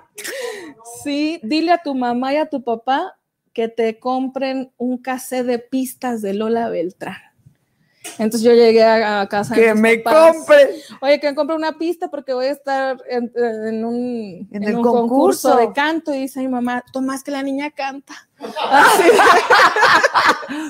Sí, 1.03 1.39
dile 1.43 1.73
a 1.73 1.83
tu 1.83 1.93
mamá 1.93 2.31
y 2.31 2.37
a 2.37 2.45
tu 2.45 2.63
papá 2.63 3.17
que 3.53 3.67
te 3.67 3.99
compren 3.99 4.71
un 4.77 4.97
cassette 4.97 5.45
de 5.45 5.59
pistas 5.59 6.21
de 6.21 6.33
Lola 6.33 6.69
Beltrán. 6.69 7.17
Entonces 8.17 8.41
yo 8.41 8.51
llegué 8.53 8.83
a, 8.83 9.21
a 9.21 9.29
casa 9.29 9.55
Que 9.55 9.73
me 9.73 9.97
papás. 9.99 10.35
compre. 10.35 10.69
Oye, 11.01 11.19
que 11.21 11.29
me 11.29 11.35
compre 11.35 11.55
una 11.55 11.77
pista 11.77 12.09
porque 12.09 12.33
voy 12.33 12.47
a 12.47 12.51
estar 12.51 12.97
en, 13.09 13.31
en 13.35 13.85
un, 13.85 14.49
En 14.51 14.63
en 14.63 14.69
el 14.69 14.75
un 14.75 14.81
concurso. 14.83 15.55
de 15.55 15.71
canto. 15.71 16.13
Y 16.13 16.19
dice 16.19 16.41
mi 16.41 16.49
mamá, 16.49 16.83
Tomás, 16.91 17.23
que 17.23 17.31
la 17.31 17.41
niña 17.43 17.71
canta. 17.71 18.13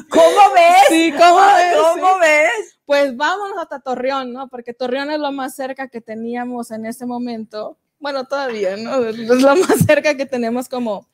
¿Cómo 0.09 0.53
ves? 0.53 0.83
Sí, 0.89 1.11
¿cómo 1.11 1.39
ves? 1.55 1.75
¿Cómo 1.75 2.19
ves? 2.19 2.49
Pues 2.85 3.03
pues 3.05 3.17
vámonos 3.17 3.57
hasta 3.59 3.79
Torreón, 3.79 4.33
¿no? 4.33 4.49
Porque 4.49 4.73
Torreón 4.73 5.09
es 5.09 5.17
lo 5.19 5.31
más 5.31 5.55
cerca 5.55 5.87
que 5.87 6.01
teníamos 6.01 6.69
en 6.69 6.85
ese 6.85 7.05
momento. 7.07 7.77
Bueno, 7.99 8.25
todavía, 8.25 8.75
¿no? 8.77 9.03
Es 9.05 9.17
lo 9.17 9.55
más 9.55 9.79
cerca 9.87 10.15
que 10.15 10.25
tenemos 10.27 10.69
como, 10.69 11.07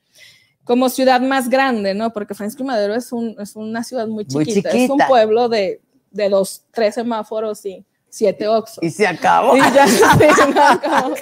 como 0.70 0.88
ciudad 0.88 1.20
más 1.20 1.48
grande, 1.48 1.94
¿no? 1.94 2.12
Porque 2.12 2.32
Francisco 2.32 2.62
Madero 2.62 2.94
es, 2.94 3.12
un, 3.12 3.34
es 3.40 3.56
una 3.56 3.82
ciudad 3.82 4.06
muy 4.06 4.24
Muy 4.30 4.46
chiquita. 4.46 4.70
Es 4.70 4.88
un 4.88 5.00
pueblo 5.08 5.48
de, 5.48 5.80
de 6.12 6.28
dos, 6.28 6.62
tres 6.70 6.94
semáforos 6.94 7.66
y 7.66 7.84
siete 8.08 8.46
oxos. 8.46 8.78
Y 8.80 8.88
se 8.88 9.04
acabó. 9.04 9.56
Y 9.56 9.58
ya, 9.58 9.84
no, 10.54 10.80
como- 10.80 11.16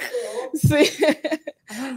sí. 0.53 1.03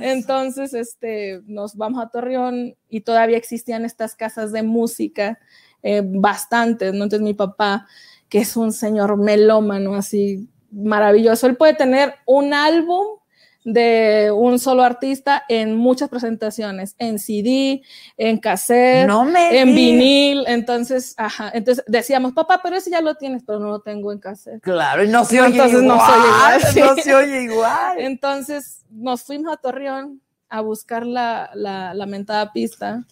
Entonces, 0.00 0.72
este, 0.72 1.42
nos 1.44 1.76
vamos 1.76 2.02
a 2.02 2.08
Torreón 2.08 2.74
y 2.88 3.02
todavía 3.02 3.36
existían 3.36 3.84
estas 3.84 4.14
casas 4.16 4.50
de 4.50 4.62
música, 4.62 5.38
eh, 5.82 6.00
bastantes, 6.02 6.94
¿no? 6.94 7.04
Entonces 7.04 7.20
mi 7.20 7.34
papá, 7.34 7.86
que 8.30 8.38
es 8.38 8.56
un 8.56 8.72
señor 8.72 9.18
melómano, 9.18 9.94
así 9.94 10.48
maravilloso, 10.70 11.46
él 11.46 11.58
puede 11.58 11.74
tener 11.74 12.14
un 12.24 12.54
álbum 12.54 13.18
de 13.64 14.32
un 14.34 14.58
solo 14.58 14.82
artista 14.82 15.44
en 15.48 15.76
muchas 15.76 16.08
presentaciones, 16.08 16.94
en 16.98 17.18
CD, 17.18 17.82
en 18.16 18.38
cassette, 18.38 19.06
No 19.06 19.22
en 19.28 19.34
digas. 19.34 19.66
vinil, 19.76 20.44
entonces, 20.48 21.14
ajá, 21.16 21.50
entonces 21.54 21.84
decíamos, 21.86 22.32
papá, 22.32 22.60
pero 22.62 22.76
ese 22.76 22.90
ya 22.90 23.00
lo 23.00 23.14
tienes, 23.14 23.42
pero 23.46 23.60
no 23.60 23.68
lo 23.68 23.80
tengo 23.80 24.10
en 24.12 24.18
cassette. 24.18 24.60
Claro, 24.62 25.04
y 25.04 25.08
no 25.08 25.24
se 25.24 25.40
oye 25.40 25.52
entonces 25.52 25.82
igual. 25.82 25.98
no 25.98 26.04
se 26.06 26.12
oye 26.12 26.24
igual, 26.26 26.62
sí. 26.72 26.80
no 26.80 26.96
se 26.96 27.14
oye 27.14 27.42
igual. 27.42 28.00
Entonces 28.00 28.84
nos 28.90 29.22
fuimos 29.22 29.52
a 29.52 29.56
Torreón 29.56 30.20
a 30.48 30.60
buscar 30.60 31.06
la, 31.06 31.50
la 31.54 31.94
lamentada 31.94 32.52
pista 32.52 33.04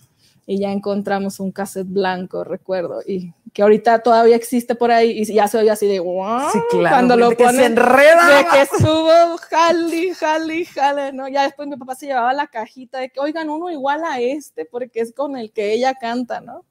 y 0.47 0.59
ya 0.59 0.72
encontramos 0.72 1.39
un 1.39 1.52
cassette 1.52 1.86
blanco, 1.86 2.43
recuerdo, 2.43 3.02
y 3.06 3.32
que 3.52 3.62
ahorita 3.62 4.01
todavía 4.01 4.36
existe 4.36 4.74
por 4.74 4.90
ahí 4.90 5.22
y 5.22 5.24
ya 5.35 5.48
se 5.48 5.59
oye 5.59 5.70
así 5.70 5.86
de 5.86 5.98
wow, 6.01 6.51
Sí, 6.52 6.59
claro. 6.70 6.94
cuando 6.97 7.16
lo 7.16 7.31
que 7.31 7.36
se 7.36 7.44
ponen 7.44 7.72
enreda. 7.72 8.39
de 8.39 8.44
que 8.47 8.62
estuvo 8.62 9.36
jali, 9.39 10.14
jali, 10.14 10.64
jale, 10.64 11.12
¿no? 11.12 11.28
Ya 11.28 11.43
después 11.43 11.68
mi 11.68 11.77
papá 11.77 11.94
se 11.94 12.06
llevaba 12.06 12.32
la 12.32 12.47
cajita 12.47 12.98
de 12.98 13.10
que, 13.10 13.20
oigan, 13.20 13.51
uno 13.51 13.70
igual 13.70 14.02
a 14.05 14.20
este, 14.20 14.64
porque 14.64 15.01
es 15.01 15.12
con 15.14 15.36
el 15.36 15.52
que 15.52 15.72
ella 15.72 15.94
canta, 15.94 16.40
¿no? 16.40 16.64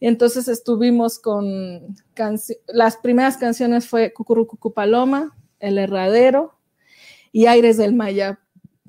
Y 0.00 0.06
entonces 0.06 0.48
estuvimos 0.48 1.18
con 1.18 1.94
las 2.66 2.96
primeras 2.96 3.36
canciones 3.36 3.86
fue 3.86 4.12
Cucurucucu 4.12 4.72
Paloma, 4.72 5.36
El 5.58 5.78
Herradero 5.78 6.54
y 7.32 7.46
Aires 7.46 7.76
del 7.76 7.94
Maya. 7.94 8.40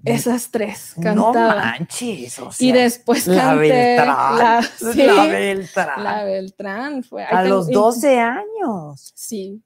Esas 0.06 0.50
tres 0.52 0.94
No 0.98 1.04
cantaba. 1.32 1.56
manches. 1.56 2.40
o 2.40 2.52
sea, 2.52 2.68
y 2.68 2.72
después 2.72 3.28
la 3.28 3.42
canté 3.44 3.70
Beltrán. 3.70 4.38
la, 4.38 4.62
sí, 4.94 5.04
la 5.04 5.26
Beltrán. 5.28 6.04
la 6.04 6.24
Beltrán. 6.24 7.04
Fue, 7.04 7.24
a 7.24 7.44
los 7.44 7.70
y- 7.70 7.74
12 7.74 8.20
años. 8.20 9.12
Sí, 9.16 9.62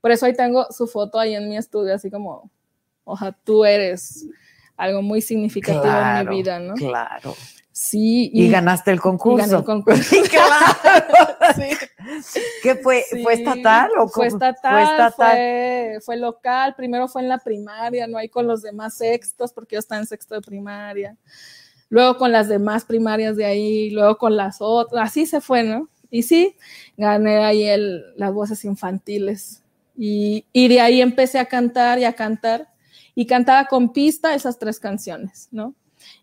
por 0.00 0.10
eso 0.12 0.26
ahí 0.26 0.32
tengo 0.34 0.66
su 0.70 0.86
foto 0.86 1.18
ahí 1.18 1.34
en 1.34 1.48
mi 1.48 1.56
estudio, 1.56 1.94
así 1.94 2.10
como, 2.10 2.50
oja, 3.04 3.32
tú 3.44 3.64
eres 3.64 4.26
algo 4.76 5.02
muy 5.02 5.20
significativo 5.20 5.84
en 5.84 5.90
Claro, 5.90 6.30
mi 6.30 6.36
vida, 6.36 6.58
¿no? 6.58 6.74
Claro. 6.74 7.34
Sí, 7.82 8.30
Y, 8.34 8.50
ganaste 8.50 8.90
el 8.90 8.98
y 8.98 9.00
concurso. 9.00 9.38
gané 9.38 9.56
el 9.56 9.64
concurso. 9.64 10.02
Sí, 11.56 11.70
¿Qué 12.62 12.74
fue? 12.76 13.02
sí. 13.10 13.22
¿Fue 13.22 13.32
estatal 13.32 13.90
o 13.98 14.06
Fue 14.06 14.26
estatal, 14.26 14.72
Fue 14.72 14.82
estatal. 14.82 15.14
fue, 15.16 15.98
fue 16.04 16.16
local, 16.18 16.74
primero 16.76 17.08
fue 17.08 17.22
en 17.22 17.30
la 17.30 17.38
primaria, 17.38 18.06
no 18.06 18.18
hay 18.18 18.28
con 18.28 18.46
los 18.46 18.60
demás 18.60 18.98
sextos, 18.98 19.54
porque 19.54 19.76
yo 19.76 19.78
estaba 19.78 19.98
en 19.98 20.06
sexto 20.06 20.34
de 20.34 20.42
primaria, 20.42 21.16
luego 21.88 22.18
con 22.18 22.30
las 22.32 22.48
demás 22.48 22.84
primarias 22.84 23.34
de 23.38 23.46
ahí, 23.46 23.88
luego 23.92 24.18
con 24.18 24.36
las 24.36 24.58
otras, 24.60 25.02
así 25.02 25.24
se 25.24 25.40
fue, 25.40 25.62
¿no? 25.62 25.88
Y 26.10 26.24
sí, 26.24 26.56
gané 26.98 27.38
ahí 27.38 27.64
el, 27.64 28.04
las 28.16 28.34
voces 28.34 28.62
infantiles. 28.66 29.62
Y, 29.96 30.44
y 30.52 30.68
de 30.68 30.82
ahí 30.82 31.00
empecé 31.00 31.38
a 31.38 31.46
cantar 31.46 31.98
y 31.98 32.04
a 32.04 32.12
cantar. 32.12 32.68
Y 33.14 33.26
cantaba 33.26 33.64
con 33.66 33.90
pista 33.92 34.34
esas 34.34 34.58
tres 34.58 34.78
canciones, 34.78 35.48
¿no? 35.50 35.74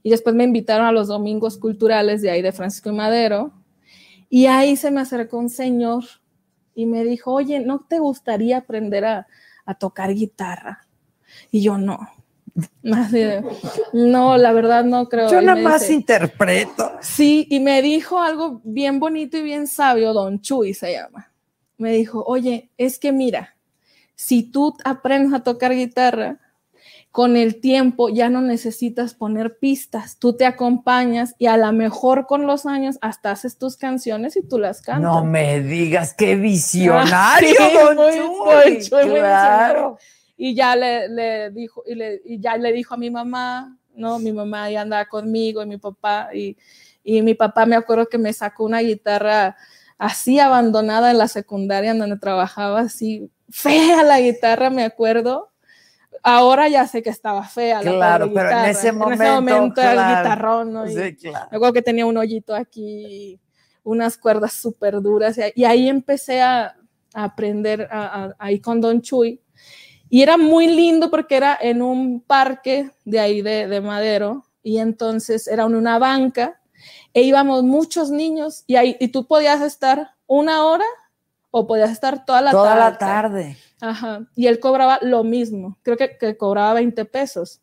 Y 0.03 0.09
después 0.09 0.35
me 0.35 0.43
invitaron 0.43 0.85
a 0.85 0.91
los 0.91 1.07
domingos 1.07 1.57
culturales 1.57 2.21
de 2.21 2.31
ahí 2.31 2.41
de 2.41 2.51
Francisco 2.51 2.89
y 2.89 2.93
Madero. 2.93 3.51
Y 4.29 4.45
ahí 4.45 4.75
se 4.75 4.91
me 4.91 5.01
acercó 5.01 5.37
un 5.37 5.49
señor 5.49 6.03
y 6.75 6.85
me 6.85 7.03
dijo, 7.03 7.33
oye, 7.33 7.59
¿no 7.59 7.85
te 7.87 7.99
gustaría 7.99 8.57
aprender 8.57 9.05
a, 9.05 9.27
a 9.65 9.73
tocar 9.75 10.13
guitarra? 10.13 10.87
Y 11.51 11.61
yo 11.61 11.77
no. 11.77 11.99
De, 13.11 13.43
no, 13.93 14.37
la 14.37 14.51
verdad 14.51 14.83
no 14.83 15.07
creo. 15.09 15.29
Yo 15.29 15.41
Y 15.41 15.45
nada 15.45 15.61
más 15.61 15.81
dice, 15.81 15.93
interpreto. 15.93 16.91
Sí, 17.01 17.47
y 17.49 17.59
me 17.59 17.81
dijo 17.81 18.19
algo 18.19 18.61
bien 18.63 18.99
bonito 18.99 19.37
y 19.37 19.43
bien 19.43 19.67
sabio, 19.67 20.13
Don 20.13 20.41
Chuy 20.41 20.73
se 20.73 20.93
llama. 20.93 21.31
Me 21.77 21.91
dijo, 21.93 22.23
oye, 22.25 22.71
es 22.77 22.97
que 22.97 23.11
mira, 23.11 23.55
si 24.15 24.43
tú 24.43 24.75
aprendes 24.83 25.33
a 25.33 25.43
tocar 25.43 25.73
guitarra, 25.73 26.39
con 27.11 27.35
el 27.35 27.59
tiempo 27.61 28.09
ya 28.09 28.29
no 28.29 28.41
necesitas 28.41 29.15
poner 29.15 29.57
pistas, 29.57 30.19
tú 30.19 30.33
te 30.37 30.45
acompañas 30.45 31.33
y 31.39 31.47
a 31.47 31.57
lo 31.57 31.71
mejor 31.71 32.27
con 32.27 32.45
los 32.45 32.65
años 32.67 32.97
hasta 33.01 33.31
haces 33.31 33.57
tus 33.57 33.75
canciones 33.77 34.35
y 34.35 34.47
tú 34.47 34.59
las 34.59 34.81
cantas. 34.81 35.03
No 35.11 35.23
me 35.23 35.61
digas, 35.61 36.13
qué 36.13 36.35
visionario, 36.35 37.09
Ah, 37.13 37.37
sí, 37.39 37.77
don 37.77 37.95
muy- 37.95 38.81
Chuy. 38.83 38.99
muy 39.07 39.13
claro. 39.19 39.97
Y 40.35 40.53
ya 40.53 40.75
le, 40.75 41.09
le 41.09 41.49
dijo, 41.49 41.81
y, 41.87 41.95
le, 41.95 42.21
y 42.23 42.39
ya 42.39 42.55
le 42.57 42.71
dijo 42.71 42.93
a 42.93 42.97
mi 42.97 43.09
mamá, 43.09 43.75
¿no? 43.95 44.19
Mi 44.19 44.31
mamá 44.31 44.69
ya 44.69 44.81
andaba 44.81 45.05
conmigo 45.05 45.63
y 45.63 45.65
mi 45.65 45.77
papá, 45.77 46.29
y, 46.35 46.55
y 47.03 47.23
mi 47.23 47.33
papá 47.33 47.65
me 47.65 47.75
acuerdo 47.75 48.07
que 48.07 48.19
me 48.19 48.31
sacó 48.33 48.63
una 48.65 48.81
guitarra 48.81 49.55
así 49.97 50.37
abandonada 50.39 51.09
en 51.09 51.17
la 51.17 51.27
secundaria 51.27 51.89
en 51.91 51.97
donde 51.97 52.19
trabajaba, 52.19 52.81
así 52.81 53.31
fea 53.49 54.03
la 54.03 54.19
guitarra, 54.19 54.69
me 54.69 54.83
acuerdo. 54.83 55.49
Ahora 56.23 56.67
ya 56.67 56.87
sé 56.87 57.01
que 57.01 57.09
estaba 57.09 57.43
fea 57.43 57.81
la 57.81 57.91
Claro, 57.91 58.31
pero 58.33 58.49
en 58.49 58.65
ese 58.65 58.91
momento, 58.91 59.33
momento 59.33 59.81
era 59.81 59.91
el 59.91 59.97
claro. 59.97 60.17
guitarrón, 60.17 60.73
¿no? 60.73 60.87
Sí, 60.87 61.15
claro. 61.15 61.73
que 61.73 61.81
tenía 61.81 62.05
un 62.05 62.17
hoyito 62.17 62.53
aquí, 62.53 63.39
unas 63.83 64.17
cuerdas 64.17 64.53
súper 64.53 65.01
duras, 65.01 65.39
y, 65.55 65.65
ahí 65.65 65.89
empecé 65.89 66.41
a, 66.41 66.75
a 67.13 67.23
aprender 67.23 67.87
ahí 68.39 68.59
con 68.59 68.81
Don 68.81 69.01
Chuy. 69.01 69.41
Y 70.09 70.21
era 70.21 70.37
muy 70.37 70.67
lindo 70.67 71.09
porque 71.09 71.35
era 71.35 71.57
en 71.59 71.81
un 71.81 72.21
parque 72.21 72.91
de 73.03 73.19
ahí 73.19 73.41
de, 73.41 73.67
de 73.67 73.81
Madero, 73.81 74.45
y 74.63 74.79
entonces 74.79 75.47
era 75.47 75.63
en 75.63 75.75
una 75.75 75.99
banca, 75.99 76.61
e 77.13 77.21
íbamos 77.21 77.63
muchos 77.63 78.11
niños, 78.11 78.63
y, 78.67 78.75
ahí, 78.75 78.95
y 78.99 79.09
tú 79.09 79.27
podías 79.27 79.61
estar 79.61 80.11
una 80.27 80.65
hora 80.65 80.85
o 81.51 81.65
podías 81.67 81.91
estar 81.91 82.25
toda 82.25 82.41
la 82.41 82.51
Toda 82.51 82.75
tarde. 82.75 82.81
la 82.91 82.97
tarde. 82.97 83.57
Ajá. 83.81 84.21
Y 84.35 84.47
él 84.47 84.59
cobraba 84.59 84.99
lo 85.01 85.23
mismo, 85.23 85.77
creo 85.83 85.97
que, 85.97 86.17
que 86.17 86.35
cobraba 86.37 86.73
20 86.73 87.05
pesos. 87.05 87.61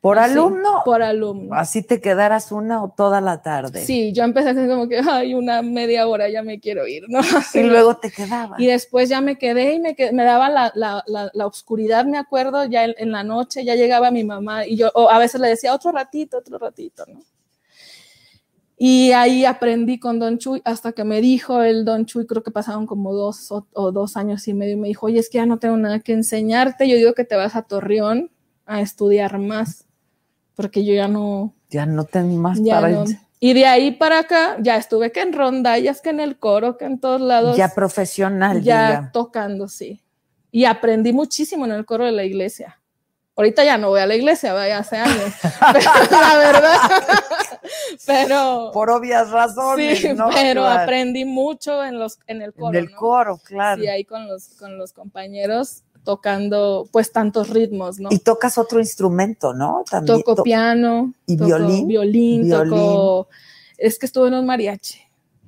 ¿Por 0.00 0.18
Así, 0.18 0.32
alumno? 0.32 0.80
Por 0.86 1.02
alumno. 1.02 1.54
Así 1.54 1.82
te 1.82 2.00
quedaras 2.00 2.52
una 2.52 2.82
o 2.82 2.88
toda 2.88 3.20
la 3.20 3.42
tarde. 3.42 3.84
Sí, 3.84 4.14
yo 4.14 4.24
empecé 4.24 4.48
así 4.48 4.66
como 4.66 4.88
que, 4.88 4.98
ay, 5.06 5.34
una 5.34 5.60
media 5.60 6.08
hora 6.08 6.26
ya 6.30 6.42
me 6.42 6.58
quiero 6.58 6.86
ir, 6.86 7.04
¿no? 7.08 7.20
Y 7.54 7.64
luego 7.64 7.98
te 7.98 8.10
quedabas. 8.10 8.58
Y 8.58 8.66
después 8.66 9.10
ya 9.10 9.20
me 9.20 9.36
quedé 9.36 9.74
y 9.74 9.78
me, 9.78 9.94
qued- 9.94 10.12
me 10.12 10.24
daba 10.24 10.48
la, 10.48 10.72
la, 10.74 11.04
la, 11.06 11.30
la 11.34 11.46
oscuridad, 11.46 12.06
me 12.06 12.16
acuerdo, 12.16 12.64
ya 12.64 12.84
en, 12.86 12.94
en 12.96 13.12
la 13.12 13.24
noche 13.24 13.62
ya 13.62 13.74
llegaba 13.74 14.10
mi 14.10 14.24
mamá 14.24 14.64
y 14.66 14.76
yo 14.78 14.90
o 14.94 15.10
a 15.10 15.18
veces 15.18 15.38
le 15.38 15.48
decía 15.48 15.74
otro 15.74 15.92
ratito, 15.92 16.38
otro 16.38 16.56
ratito, 16.56 17.04
¿no? 17.06 17.20
Y 18.82 19.12
ahí 19.12 19.44
aprendí 19.44 20.00
con 20.00 20.18
Don 20.18 20.38
Chuy 20.38 20.62
hasta 20.64 20.92
que 20.92 21.04
me 21.04 21.20
dijo 21.20 21.60
el 21.60 21.84
Don 21.84 22.06
Chuy, 22.06 22.26
creo 22.26 22.42
que 22.42 22.50
pasaron 22.50 22.86
como 22.86 23.12
dos 23.12 23.52
o, 23.52 23.66
o 23.74 23.92
dos 23.92 24.16
años 24.16 24.48
y 24.48 24.54
medio, 24.54 24.72
y 24.72 24.76
me 24.78 24.88
dijo, 24.88 25.04
oye, 25.04 25.18
es 25.18 25.28
que 25.28 25.36
ya 25.36 25.44
no 25.44 25.58
tengo 25.58 25.76
nada 25.76 26.00
que 26.00 26.14
enseñarte, 26.14 26.88
yo 26.88 26.96
digo 26.96 27.12
que 27.12 27.26
te 27.26 27.36
vas 27.36 27.56
a 27.56 27.62
Torreón 27.62 28.30
a 28.64 28.80
estudiar 28.80 29.38
más, 29.38 29.84
porque 30.54 30.82
yo 30.82 30.94
ya 30.94 31.08
no, 31.08 31.54
Ya 31.68 31.84
no 31.84 32.04
tengo 32.04 32.34
más 32.38 32.58
ya 32.62 32.80
para 32.80 32.88
no. 32.88 33.04
Y 33.38 33.52
de 33.52 33.66
ahí 33.66 33.90
para 33.90 34.20
acá, 34.20 34.56
ya 34.62 34.78
estuve 34.78 35.12
que 35.12 35.20
en 35.20 35.34
rondallas, 35.34 36.00
que 36.00 36.08
en 36.08 36.20
el 36.20 36.38
coro, 36.38 36.78
que 36.78 36.86
en 36.86 37.00
todos 37.00 37.20
lados. 37.20 37.58
ya 37.58 37.74
profesional. 37.74 38.62
ya 38.62 38.86
diga. 38.86 39.10
tocando, 39.12 39.68
sí. 39.68 40.02
Y 40.50 40.64
aprendí 40.64 41.12
muchísimo 41.12 41.66
en 41.66 41.72
el 41.72 41.84
coro 41.84 42.06
de 42.06 42.12
la 42.12 42.24
iglesia. 42.24 42.79
Ahorita 43.40 43.64
ya 43.64 43.78
no 43.78 43.88
voy 43.88 44.00
a 44.00 44.06
la 44.06 44.14
iglesia, 44.16 44.52
vaya 44.52 44.78
hace 44.80 44.98
años. 44.98 45.32
Pero, 45.72 45.90
la 46.10 46.36
verdad. 46.36 46.76
pero 48.06 48.70
Por 48.72 48.90
obvias 48.90 49.30
razones, 49.30 49.98
sí, 50.00 50.08
¿no? 50.14 50.28
pero 50.30 50.60
Claro. 50.62 50.82
aprendí 50.82 51.24
mucho 51.24 51.82
en 51.82 51.98
los 51.98 52.18
en 52.26 52.42
el 52.42 52.52
coro. 52.52 52.68
En 52.78 52.84
el 52.84 52.90
¿no? 52.90 52.96
coro, 52.98 53.38
claro. 53.42 53.80
Sí, 53.80 53.88
ahí 53.88 54.04
con 54.04 54.28
los 54.28 54.48
con 54.58 54.76
los 54.76 54.92
compañeros 54.92 55.84
tocando 56.04 56.86
pues 56.92 57.12
tantos 57.12 57.48
ritmos, 57.50 57.98
¿no? 57.98 58.08
Y 58.12 58.18
tocas 58.18 58.58
otro 58.58 58.78
instrumento, 58.78 59.52
¿no? 59.54 59.84
También 59.90 60.18
Toco 60.18 60.34
to- 60.36 60.42
piano, 60.42 61.12
¿Y 61.26 61.36
toco 61.36 61.46
violín? 61.46 61.88
violín, 61.88 62.42
Violín. 62.44 62.70
toco 62.70 63.28
es 63.78 63.98
que 63.98 64.04
estuve 64.06 64.28
en 64.28 64.34
un 64.34 64.44
mariachi. 64.46 64.98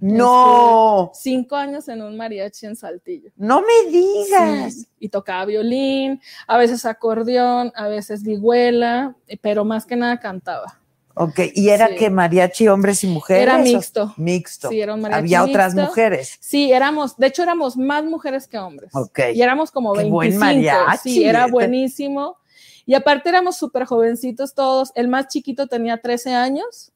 No, 0.03 1.13
Cinco 1.15 1.55
años 1.55 1.89
en 1.89 2.03
un 2.03 2.17
mariachi 2.17 2.67
en 2.67 2.75
Saltillo. 2.77 3.31
no 3.37 3.63
me 3.63 3.91
digas. 3.91 4.75
Sí, 4.75 4.87
y 4.99 5.09
tocaba 5.09 5.45
violín, 5.45 6.21
a 6.49 6.59
veces 6.59 6.85
acordeón, 6.85 7.73
a 7.77 7.87
veces 7.87 8.25
vihuela, 8.25 9.15
eh, 9.29 9.39
pero 9.41 9.65
más 9.65 9.87
que 9.87 9.95
nada 9.95 10.19
cantaba. 10.19 10.81
Ok, 11.15 11.39
¿y 11.55 11.69
era 11.69 11.89
Sí. 11.89 11.95
que 11.97 12.11
mariachi 12.11 12.67
hombres 12.69 13.05
y 13.05 13.07
mujeres? 13.07 13.43
Era 13.45 13.59
mixto. 13.59 14.13
Mixto. 14.17 14.71
Sí, 14.71 14.81
era 14.81 14.95
un 14.95 15.03
mariachi 15.03 15.21
Había 15.21 15.45
otras 15.45 15.75
mujeres. 15.75 16.37
Sí, 16.41 16.73
éramos, 16.73 17.17
de 17.17 17.27
hecho 17.29 17.43
éramos 17.43 17.77
más 17.77 18.03
mujeres 18.05 18.49
que 18.49 18.59
hombres. 18.59 18.91
Ok. 18.95 19.21
Y 19.35 19.43
éramos 19.43 19.71
como 19.71 19.93
Qué 19.93 19.99
25. 19.99 20.15
buen 20.15 20.37
mariachi. 20.39 21.11
Sí, 21.11 21.25
era 21.25 21.47
buenísimo. 21.47 22.39
Y 22.87 22.95
aparte 22.95 23.29
éramos 23.29 23.57
súper 23.57 23.85
jovencitos 23.85 24.55
todos. 24.55 24.91
El 24.97 25.07
más 25.09 25.29
chiquito 25.29 25.69
tenía 25.69 25.99
13 25.99 26.35
años, 26.35 26.91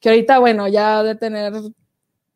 que 0.00 0.08
ahorita, 0.08 0.38
bueno, 0.38 0.68
ya 0.68 1.02
de 1.02 1.16
tener 1.16 1.52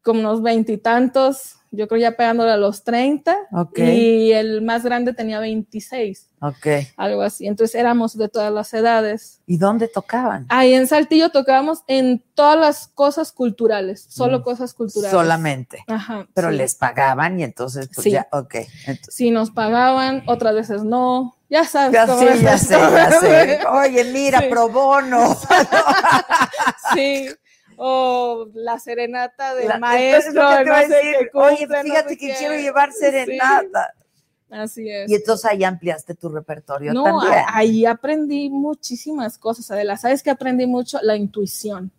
como 0.02 0.20
unos 0.20 0.42
veintitantos, 0.42 1.56
yo 1.74 1.88
creo 1.88 2.00
ya 2.02 2.16
pegándole 2.16 2.50
a 2.50 2.56
los 2.58 2.84
30. 2.84 3.34
Ok. 3.52 3.78
Y 3.78 4.32
el 4.32 4.60
más 4.60 4.84
grande 4.84 5.14
tenía 5.14 5.38
26, 5.40 6.28
Ok. 6.42 6.66
algo 6.98 7.22
así. 7.22 7.46
Entonces 7.46 7.74
éramos 7.74 8.14
de 8.18 8.28
todas 8.28 8.52
las 8.52 8.74
edades. 8.74 9.40
¿Y 9.46 9.56
dónde 9.56 9.88
tocaban? 9.88 10.44
Ahí 10.50 10.74
en 10.74 10.86
Saltillo 10.86 11.30
tocábamos 11.30 11.82
en 11.86 12.22
todas 12.34 12.58
las 12.58 12.88
cosas 12.88 13.32
culturales, 13.32 14.04
solo 14.10 14.40
Mm. 14.40 14.42
cosas 14.42 14.74
culturales. 14.74 15.12
Solamente. 15.12 15.82
Ajá. 15.88 16.26
Pero 16.34 16.50
sí. 16.50 16.56
les 16.56 16.74
pagaban 16.74 17.40
y 17.40 17.44
entonces, 17.44 17.88
pues 17.94 18.04
Sí. 18.04 18.10
ya, 18.10 18.28
ok. 18.32 18.54
Entonces, 18.86 19.14
Si 19.14 19.30
nos 19.30 19.50
pagaban, 19.50 20.24
otras 20.26 20.54
veces 20.54 20.84
no. 20.84 21.36
Ya 21.48 21.64
sabes 21.64 21.92
ya 21.92 22.06
cómo 22.06 22.18
sé, 22.18 22.32
es 22.34 22.40
ya 22.42 22.58
sé, 22.58 22.74
ya 22.74 23.10
sé. 23.12 23.60
Oye, 23.68 24.04
mira, 24.04 24.40
Sí. 24.40 24.46
pro 24.50 24.68
bono. 24.68 25.36
Sí. 26.94 27.28
O 27.84 28.48
la 28.54 28.78
serenata 28.78 29.54
del 29.56 29.66
La- 29.68 29.78
maestro. 29.78 30.32
que 30.50 30.64
te 30.64 30.64
no 30.70 30.76
sé 30.76 30.88
decir. 30.88 31.30
Oye, 31.34 31.66
no 31.66 31.82
fíjate 31.82 32.08
sé 32.10 32.16
que 32.16 32.28
qué. 32.28 32.34
quiero 32.38 32.54
llevar 32.54 32.92
Sí, 32.92 32.98
serenata. 33.00 33.94
Así 34.50 34.88
es. 34.88 35.10
Y 35.10 35.14
entonces 35.16 35.50
ahí 35.50 35.64
ampliaste 35.64 36.14
tu 36.14 36.28
repertorio 36.28 36.92
No, 36.92 37.02
también. 37.04 37.32
a- 37.32 37.56
ahí 37.56 37.84
aprendí 37.86 38.50
muchísimas 38.50 39.36
cosas, 39.38 39.68
Adela. 39.70 39.96
¿Sabes 39.96 40.22
que 40.22 40.30
aprendí 40.30 40.66
mucho? 40.66 40.98
La 41.02 41.16
intuición. 41.16 41.90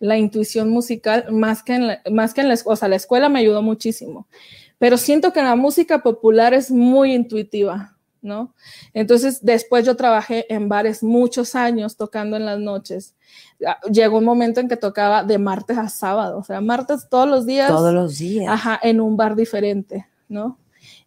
La 0.00 0.16
intuición 0.16 0.70
musical, 0.70 1.26
más 1.30 1.62
que 1.62 1.74
en 1.74 1.86
la, 1.86 2.00
más 2.10 2.32
que 2.34 2.40
en 2.40 2.48
la. 2.48 2.56
O 2.64 2.74
sea, 2.74 2.88
la 2.88 2.96
escuela 2.96 3.28
me 3.28 3.38
ayudó 3.40 3.62
muchísimo. 3.62 4.26
Pero 4.78 4.96
siento 4.96 5.32
que 5.32 5.42
la 5.42 5.54
música 5.54 6.02
popular 6.02 6.52
es 6.54 6.70
muy 6.70 7.12
intuitiva, 7.14 7.96
¿no? 8.22 8.54
Entonces, 8.94 9.40
después 9.42 9.84
yo 9.84 9.96
trabajé 9.96 10.52
en 10.52 10.68
bares 10.68 11.02
muchos 11.02 11.54
años 11.54 11.96
tocando 11.96 12.36
en 12.36 12.46
las 12.46 12.58
noches. 12.58 13.14
Ah, 13.66 13.78
Llegó 13.90 14.18
un 14.18 14.24
momento 14.24 14.60
en 14.60 14.68
que 14.68 14.76
tocaba 14.76 15.24
de 15.24 15.38
martes 15.38 15.78
a 15.78 15.88
sábado, 15.88 16.38
o 16.38 16.44
sea, 16.44 16.60
martes 16.60 17.08
todos 17.08 17.28
los 17.28 17.46
días. 17.46 17.68
Todos 17.68 17.92
los 17.92 18.18
días. 18.18 18.48
Ajá, 18.48 18.78
en 18.82 19.00
un 19.00 19.16
bar 19.16 19.36
diferente, 19.36 20.06
¿no? 20.28 20.58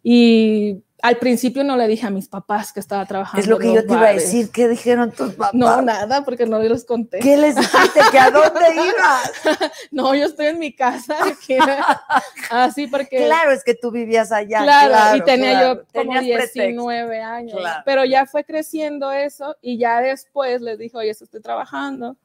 Y 0.02 0.83
al 1.04 1.18
principio 1.18 1.64
no 1.64 1.76
le 1.76 1.86
dije 1.86 2.06
a 2.06 2.10
mis 2.10 2.28
papás 2.28 2.72
que 2.72 2.80
estaba 2.80 3.04
trabajando. 3.04 3.38
es 3.38 3.46
lo 3.46 3.58
que 3.58 3.68
en 3.68 3.74
yo 3.74 3.86
te 3.86 3.92
iba 3.92 4.06
a 4.08 4.12
decir. 4.14 4.50
¿Qué 4.50 4.68
dijeron 4.68 5.12
tus 5.12 5.34
papás? 5.34 5.52
No, 5.52 5.82
nada, 5.82 6.24
porque 6.24 6.46
no 6.46 6.58
les 6.60 6.86
conté. 6.86 7.18
¿Qué 7.18 7.36
les 7.36 7.54
dijiste? 7.56 8.00
¿Que 8.10 8.18
a 8.18 8.30
dónde 8.30 8.60
ibas? 8.74 9.70
No, 9.90 10.14
yo 10.14 10.24
estoy 10.24 10.46
en 10.46 10.58
mi 10.58 10.74
casa. 10.74 11.14
aquí. 11.22 11.58
Así 12.50 12.86
porque. 12.86 13.18
Claro, 13.26 13.52
es 13.52 13.62
que 13.62 13.74
tú 13.74 13.90
vivías 13.90 14.32
allá. 14.32 14.62
Claro, 14.62 14.88
claro, 14.88 15.16
y 15.18 15.20
tenía 15.20 15.50
claro. 15.50 15.74
yo 15.74 15.84
como 15.92 16.14
Tenías 16.14 16.38
pretexto. 16.38 16.62
19 16.62 17.20
años. 17.20 17.60
Claro. 17.60 17.82
Pero 17.84 18.04
ya 18.06 18.24
fue 18.24 18.44
creciendo 18.44 19.12
eso 19.12 19.56
y 19.60 19.76
ya 19.76 20.00
después 20.00 20.62
les 20.62 20.78
dije, 20.78 20.96
oye, 20.96 21.10
esto 21.10 21.24
estoy 21.24 21.42
trabajando. 21.42 22.16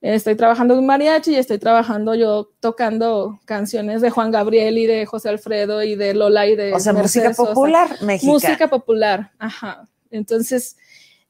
Estoy 0.00 0.36
trabajando 0.36 0.78
en 0.78 0.86
mariachi 0.86 1.32
y 1.32 1.36
estoy 1.36 1.58
trabajando 1.58 2.14
yo 2.14 2.50
tocando 2.60 3.40
canciones 3.44 4.00
de 4.00 4.10
Juan 4.10 4.30
Gabriel 4.30 4.78
y 4.78 4.86
de 4.86 5.06
José 5.06 5.28
Alfredo 5.28 5.82
y 5.82 5.96
de 5.96 6.14
Lola 6.14 6.46
y 6.46 6.54
de 6.54 6.72
O 6.72 6.78
sea, 6.78 6.92
música 6.92 7.32
popular 7.32 7.88
mexicana. 8.02 8.32
Música 8.32 8.68
popular, 8.68 9.32
ajá. 9.38 9.88
Entonces, 10.12 10.76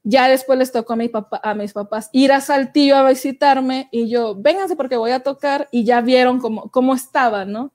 ya 0.03 0.29
después 0.29 0.59
les 0.59 0.71
tocó 0.71 0.93
a, 0.93 0.97
mi 0.97 1.09
papá, 1.09 1.41
a 1.43 1.55
mis 1.55 1.73
papás 1.73 2.11
ir 2.13 2.31
a 2.31 2.43
Saltillo 2.43 2.97
a 2.97 3.09
visitarme 3.09 3.89
y 3.91 4.09
yo, 4.09 4.35
vénganse 4.35 4.77
porque 4.77 4.97
voy 4.97 5.13
a 5.13 5.21
tocar 5.21 5.69
y 5.71 5.85
ya 5.85 6.03
vieron 6.03 6.39
cómo, 6.39 6.71
cómo 6.71 6.95
estaba, 6.95 7.47
¿no? 7.47 7.73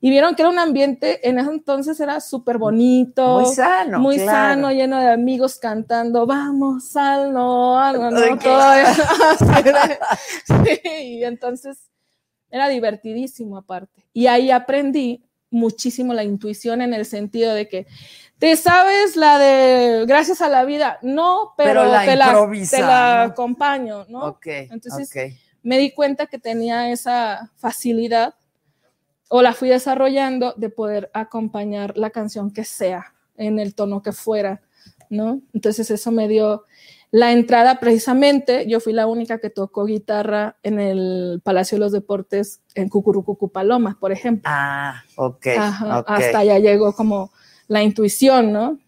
Y 0.00 0.10
vieron 0.10 0.36
que 0.36 0.42
era 0.42 0.50
un 0.50 0.58
ambiente, 0.60 1.28
en 1.28 1.38
ese 1.40 1.50
entonces 1.50 1.98
era 1.98 2.20
súper 2.20 2.56
bonito, 2.56 3.40
Muy 3.40 3.52
sano. 3.52 3.98
muy 3.98 4.16
claro. 4.16 4.30
sano, 4.54 4.70
lleno 4.70 4.98
de 5.00 5.10
amigos 5.10 5.58
cantando, 5.58 6.24
vamos, 6.24 6.90
salno, 6.90 7.78
algo, 7.80 8.08
¿no? 8.10 8.38
Todo 8.38 8.72
eso. 8.74 9.02
sí, 10.64 10.80
y 10.84 11.24
entonces 11.24 11.90
era 12.50 12.68
divertidísimo 12.68 13.56
aparte. 13.56 14.06
Y 14.12 14.28
ahí 14.28 14.52
aprendí 14.52 15.24
muchísimo 15.50 16.14
la 16.14 16.22
intuición 16.24 16.80
en 16.82 16.94
el 16.94 17.04
sentido 17.04 17.52
de 17.54 17.68
que 17.68 17.86
te 18.38 18.54
sabes 18.56 19.16
la 19.16 19.38
de 19.38 20.04
gracias 20.06 20.40
a 20.42 20.48
la 20.48 20.64
vida, 20.64 20.98
no, 21.02 21.54
pero, 21.56 21.80
Pero 21.80 21.84
la 21.90 22.04
te, 22.04 22.14
la, 22.16 22.50
te 22.70 22.80
la 22.80 23.24
¿no? 23.26 23.32
acompaño, 23.32 24.06
¿no? 24.08 24.26
Ok, 24.26 24.46
Entonces, 24.46 25.10
ok. 25.10 25.36
me 25.62 25.78
di 25.78 25.90
cuenta 25.92 26.26
que 26.26 26.38
tenía 26.38 26.90
esa 26.92 27.50
facilidad 27.56 28.34
o 29.28 29.42
la 29.42 29.52
fui 29.52 29.68
desarrollando 29.68 30.54
de 30.56 30.70
poder 30.70 31.10
acompañar 31.14 31.96
la 31.96 32.10
canción 32.10 32.50
que 32.50 32.64
sea 32.64 33.14
en 33.36 33.58
el 33.58 33.74
tono 33.74 34.02
que 34.02 34.12
fuera, 34.12 34.62
¿no? 35.10 35.40
Entonces 35.52 35.90
eso 35.90 36.10
me 36.10 36.28
dio 36.28 36.64
la 37.10 37.32
entrada 37.32 37.80
precisamente, 37.80 38.66
yo 38.66 38.80
fui 38.80 38.92
la 38.92 39.06
única 39.06 39.38
que 39.38 39.48
tocó 39.48 39.86
guitarra 39.86 40.56
en 40.62 40.78
el 40.78 41.40
Palacio 41.42 41.76
de 41.76 41.80
los 41.80 41.92
Deportes 41.92 42.60
en 42.74 42.90
Cucurucucu 42.90 43.50
Paloma, 43.50 43.96
por 43.98 44.12
ejemplo. 44.12 44.42
Ah, 44.52 45.02
ok. 45.16 45.46
Ajá, 45.58 46.00
ok. 46.00 46.10
Hasta 46.10 46.38
allá 46.40 46.58
llegó 46.58 46.92
como 46.94 47.32
la 47.66 47.82
intuición, 47.82 48.52
¿no? 48.52 48.78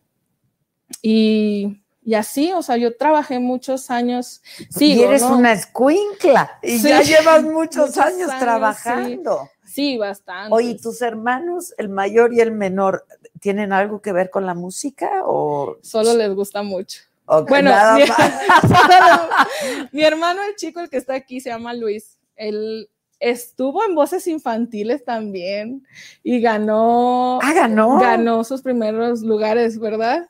Y, 1.03 1.83
y 2.05 2.15
así, 2.15 2.53
o 2.53 2.63
sea, 2.63 2.77
yo 2.77 2.97
trabajé 2.97 3.39
muchos 3.39 3.91
años. 3.91 4.43
Sigo, 4.69 5.03
y 5.03 5.05
eres 5.05 5.23
¿no? 5.23 5.39
una 5.39 5.53
escuincla 5.53 6.59
y 6.63 6.79
Sí. 6.79 6.89
ya 6.89 7.03
llevas 7.03 7.43
muchos, 7.43 7.89
Muchos 7.89 7.99
años, 7.99 8.29
años, 8.29 8.39
trabajando. 8.41 9.50
Sí, 9.71 9.99
bastante. 9.99 10.53
Oye, 10.53 10.71
¿y 10.71 10.81
tus 10.81 11.01
hermanos, 11.01 11.75
el 11.79 11.89
mayor 11.89 12.35
y 12.35 12.41
el 12.41 12.51
menor, 12.51 13.07
tienen 13.39 13.73
algo 13.73 14.03
que 14.03 14.13
ver 14.13 14.29
con 14.29 14.45
la 14.45 14.55
música 14.55 15.23
o, 15.25 15.77
Solo 15.81 16.17
les 16.17 16.35
gusta 16.35 16.65
mucho. 16.65 17.03
Bueno, 17.49 17.71
nada 17.71 17.97
mi, 17.97 18.05
más? 18.05 18.19
mi 19.93 20.03
hermano, 20.03 20.43
el 20.43 20.57
chico, 20.57 20.81
el 20.81 20.91
que 20.91 20.97
está 20.97 21.15
aquí, 21.15 21.41
se 21.41 21.51
llama 21.51 21.73
Luis. 21.73 22.19
Él 22.35 22.91
estuvo 23.21 23.85
en 23.85 23.95
voces 23.95 24.27
infantiles 24.27 25.05
también 25.05 25.87
y 26.25 26.41
ganó, 26.41 27.39
Ah, 27.41 27.53
ganó. 27.53 28.01
ganó 28.01 28.43
sus 28.43 28.63
primeros 28.63 29.23
lugares, 29.23 29.79
¿verdad? 29.79 30.29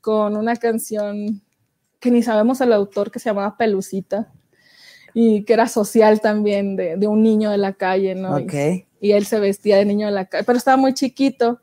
Con 0.00 0.36
una 0.36 0.56
canción 0.56 1.40
que 2.00 2.10
ni 2.10 2.24
sabemos 2.24 2.60
el 2.60 2.72
autor, 2.72 3.12
que 3.12 3.20
se 3.20 3.28
llamaba 3.28 3.56
Pelucita 3.56 4.32
y 5.14 5.44
que 5.44 5.52
era 5.52 5.68
social 5.68 6.20
también, 6.20 6.76
de, 6.76 6.96
de 6.96 7.06
un 7.06 7.22
niño 7.22 7.50
de 7.50 7.58
la 7.58 7.72
calle, 7.72 8.14
¿no? 8.14 8.38
Y- 8.38 8.44
Ok. 8.44 8.54
y 9.00 9.12
él 9.12 9.24
se 9.26 9.40
vestía 9.40 9.76
de 9.76 9.84
niño 9.84 10.06
de 10.06 10.12
la 10.12 10.24
calle, 10.26 10.44
pero 10.44 10.58
estaba 10.58 10.76
muy 10.76 10.94
chiquito. 10.94 11.60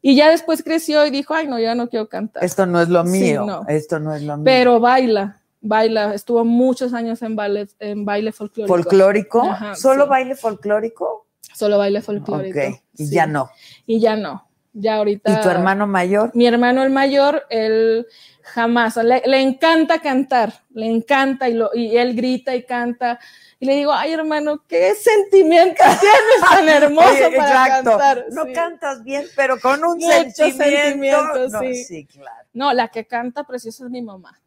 Y 0.00 0.14
ya 0.16 0.30
después 0.30 0.62
creció 0.62 1.04
y 1.06 1.10
dijo, 1.10 1.34
ay, 1.34 1.48
no, 1.48 1.58
ya 1.58 1.74
no 1.74 1.88
quiero 1.88 2.08
cantar. 2.08 2.44
Esto 2.44 2.66
no 2.66 2.80
es 2.80 2.88
lo 2.88 3.04
Sí, 3.04 3.10
mío. 3.10 3.44
no. 3.44 3.64
Esto 3.68 3.98
no 3.98 4.14
es 4.14 4.22
lo 4.22 4.36
mío. 4.36 4.44
Pero 4.44 4.78
baila, 4.80 5.40
baila, 5.60 6.14
estuvo 6.14 6.44
muchos 6.44 6.94
años 6.94 7.20
en 7.22 7.34
baile, 7.34 7.66
en 7.80 8.04
baile 8.04 8.30
folclórico. 8.32 8.74
¿Folclórico? 8.74 9.42
Ajá, 9.42 9.74
¿Solo 9.74 10.04
sí. 10.04 10.10
baile 10.10 10.36
folclórico? 10.36 11.26
Solo 11.54 11.78
baile 11.78 12.00
folclórico. 12.00 12.58
Ok. 12.60 12.80
Y 12.96 13.06
sí. 13.06 13.14
ya 13.14 13.26
no. 13.26 13.50
Y 13.86 13.98
ya 14.00 14.14
no. 14.14 14.44
Ya 14.72 14.96
ahorita. 14.96 15.32
¿Y 15.32 15.40
tu 15.42 15.48
hermano 15.48 15.88
mayor? 15.88 16.30
Mi 16.34 16.46
hermano 16.46 16.84
el 16.84 16.90
mayor, 16.90 17.42
él 17.50 18.06
jamás, 18.54 18.96
le, 18.96 19.22
le 19.26 19.40
encanta 19.40 20.00
cantar, 20.00 20.52
le 20.70 20.86
encanta 20.86 21.48
y, 21.48 21.54
lo, 21.54 21.70
y 21.74 21.96
él 21.96 22.14
grita 22.14 22.54
y 22.54 22.64
canta. 22.64 23.18
Y 23.60 23.66
le 23.66 23.74
digo, 23.74 23.92
ay 23.92 24.12
hermano, 24.12 24.62
qué 24.68 24.94
sentimiento 24.94 25.82
tienes 26.00 26.50
tan 26.50 26.68
hermoso 26.68 27.08
Oye, 27.08 27.36
para 27.36 27.66
exacto. 27.66 27.90
cantar. 27.90 28.24
No 28.30 28.44
Sí. 28.44 28.52
cantas 28.52 29.02
bien, 29.02 29.24
pero 29.34 29.58
con 29.60 29.82
un 29.84 30.00
sentimiento. 30.00 31.48
No, 31.50 31.60
sí. 31.60 31.74
sí, 31.84 32.06
claro. 32.06 32.46
No, 32.52 32.72
la 32.72 32.88
que 32.88 33.06
canta 33.06 33.44
precioso 33.44 33.84
es 33.84 33.90
mi 33.90 34.02
mamá. 34.02 34.40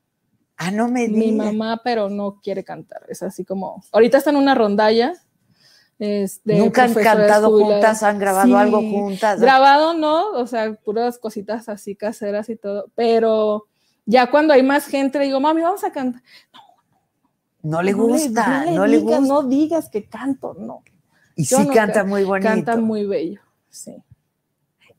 Ah, 0.58 0.72
no 0.72 0.88
me 0.88 1.08
Mi 1.08 1.32
digas. 1.32 1.48
mamá, 1.48 1.82
pero 1.84 2.10
no 2.10 2.40
quiere 2.42 2.64
cantar. 2.64 3.02
Es 3.10 3.24
así 3.24 3.44
como. 3.44 3.84
Ahorita 3.92 4.18
está 4.20 4.30
en 4.30 4.36
una 4.38 4.54
rondalla. 4.56 5.14
es 6.00 6.44
de 6.44 6.56
Nunca 6.58 6.84
han 6.84 6.94
cantado 6.94 7.50
juntas, 7.52 8.02
han 8.04 8.18
grabado 8.18 8.48
Sí. 8.48 8.54
algo 8.56 8.78
juntas. 8.82 9.40
Grabado 9.42 9.94
no, 9.94 10.32
o 10.32 10.48
sea, 10.48 10.74
puras 10.74 11.18
cositas 11.20 11.68
así 11.70 11.96
caseras 11.96 12.48
y 12.50 12.56
todo. 12.56 12.90
Pero 12.96 13.68
ya 14.12 14.30
cuando 14.30 14.54
hay 14.54 14.62
más 14.64 14.86
gente, 14.86 15.18
le 15.20 15.26
digo, 15.26 15.40
mami, 15.40 15.62
vamos 15.62 15.84
a 15.84 15.92
cantar. 15.92 16.22
No 17.64 17.82
le 17.82 17.92
No 17.92 17.98
gusta, 18.08 18.66
no 18.66 18.72
no 18.72 18.86
le 18.88 18.98
digas, 18.98 19.20
gusta. 19.20 19.34
No 19.34 19.44
digas 19.44 19.90
que 19.90 20.06
canto, 20.06 20.56
no. 20.60 20.84
Y 21.36 21.46
yo 21.46 21.58
sí 21.58 21.68
no 21.68 21.74
canta 21.74 22.02
can- 22.02 22.10
muy 22.10 22.24
bonito. 22.24 22.50
Canta 22.50 22.78
muy 22.78 23.06
bello, 23.06 23.40
sí. 23.70 23.96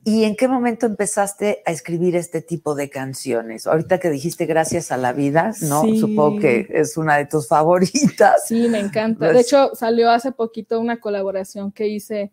¿Y 0.05 0.25
en 0.25 0.35
qué 0.35 0.49
momento 0.49 0.87
empezaste 0.87 1.63
a 1.65 1.71
escribir 1.71 2.17
este 2.17 2.41
tipo 2.43 2.75
de 2.75 2.91
canciones? 2.91 3.67
Ahorita 3.69 4.01
que 4.01 4.11
dijiste 4.11 4.47
Gracias 4.47 4.91
a 4.91 4.97
la 4.97 5.13
vida, 5.13 5.53
¿no? 5.63 5.83
Sí. 5.83 6.01
Supongo 6.01 6.41
que 6.41 6.67
es 6.71 6.97
una 6.97 7.17
de 7.19 7.27
tus 7.27 7.47
favoritas. 7.47 8.47
Sí, 8.47 8.69
me 8.69 8.81
encanta. 8.81 9.19
Pues- 9.21 9.33
De 9.35 9.41
hecho, 9.41 9.75
salió 9.75 10.11
hace 10.11 10.33
poquito 10.33 10.81
una 10.81 10.99
colaboración 11.01 11.71
que 11.71 11.87
hice 11.87 12.33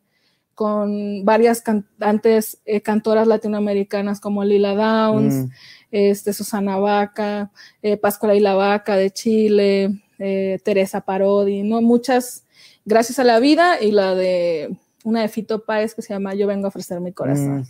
con 0.60 1.24
varias 1.24 1.62
cantantes, 1.62 2.58
eh, 2.66 2.82
cantoras 2.82 3.26
latinoamericanas 3.28 4.20
como 4.20 4.44
Lila 4.44 4.76
Downs, 4.76 5.34
Mm. 5.34 5.50
este, 5.90 6.34
Susana 6.34 6.76
Vaca, 6.76 7.50
eh, 7.82 7.96
Pascuala 7.96 8.36
y 8.36 8.42
la 8.42 8.56
Vaca 8.56 8.98
de 8.98 9.10
Chile, 9.10 10.02
eh, 10.18 10.60
Teresa 10.66 11.00
Parodi, 11.00 11.64
¿no? 11.64 11.82
Muchas, 11.82 12.44
gracias 12.84 13.20
a 13.20 13.24
la 13.24 13.40
vida, 13.40 13.82
y 13.82 13.92
la 13.94 14.16
de 14.16 14.76
una 15.06 15.22
de 15.22 15.30
Fito 15.30 15.64
Páez 15.64 15.96
que 15.96 16.02
se 16.02 16.14
llama 16.14 16.36
Yo 16.36 16.46
vengo 16.46 16.66
a 16.66 16.68
ofrecer 16.68 17.00
mi 17.00 17.14
corazón, 17.14 17.60
Mm. 17.60 17.64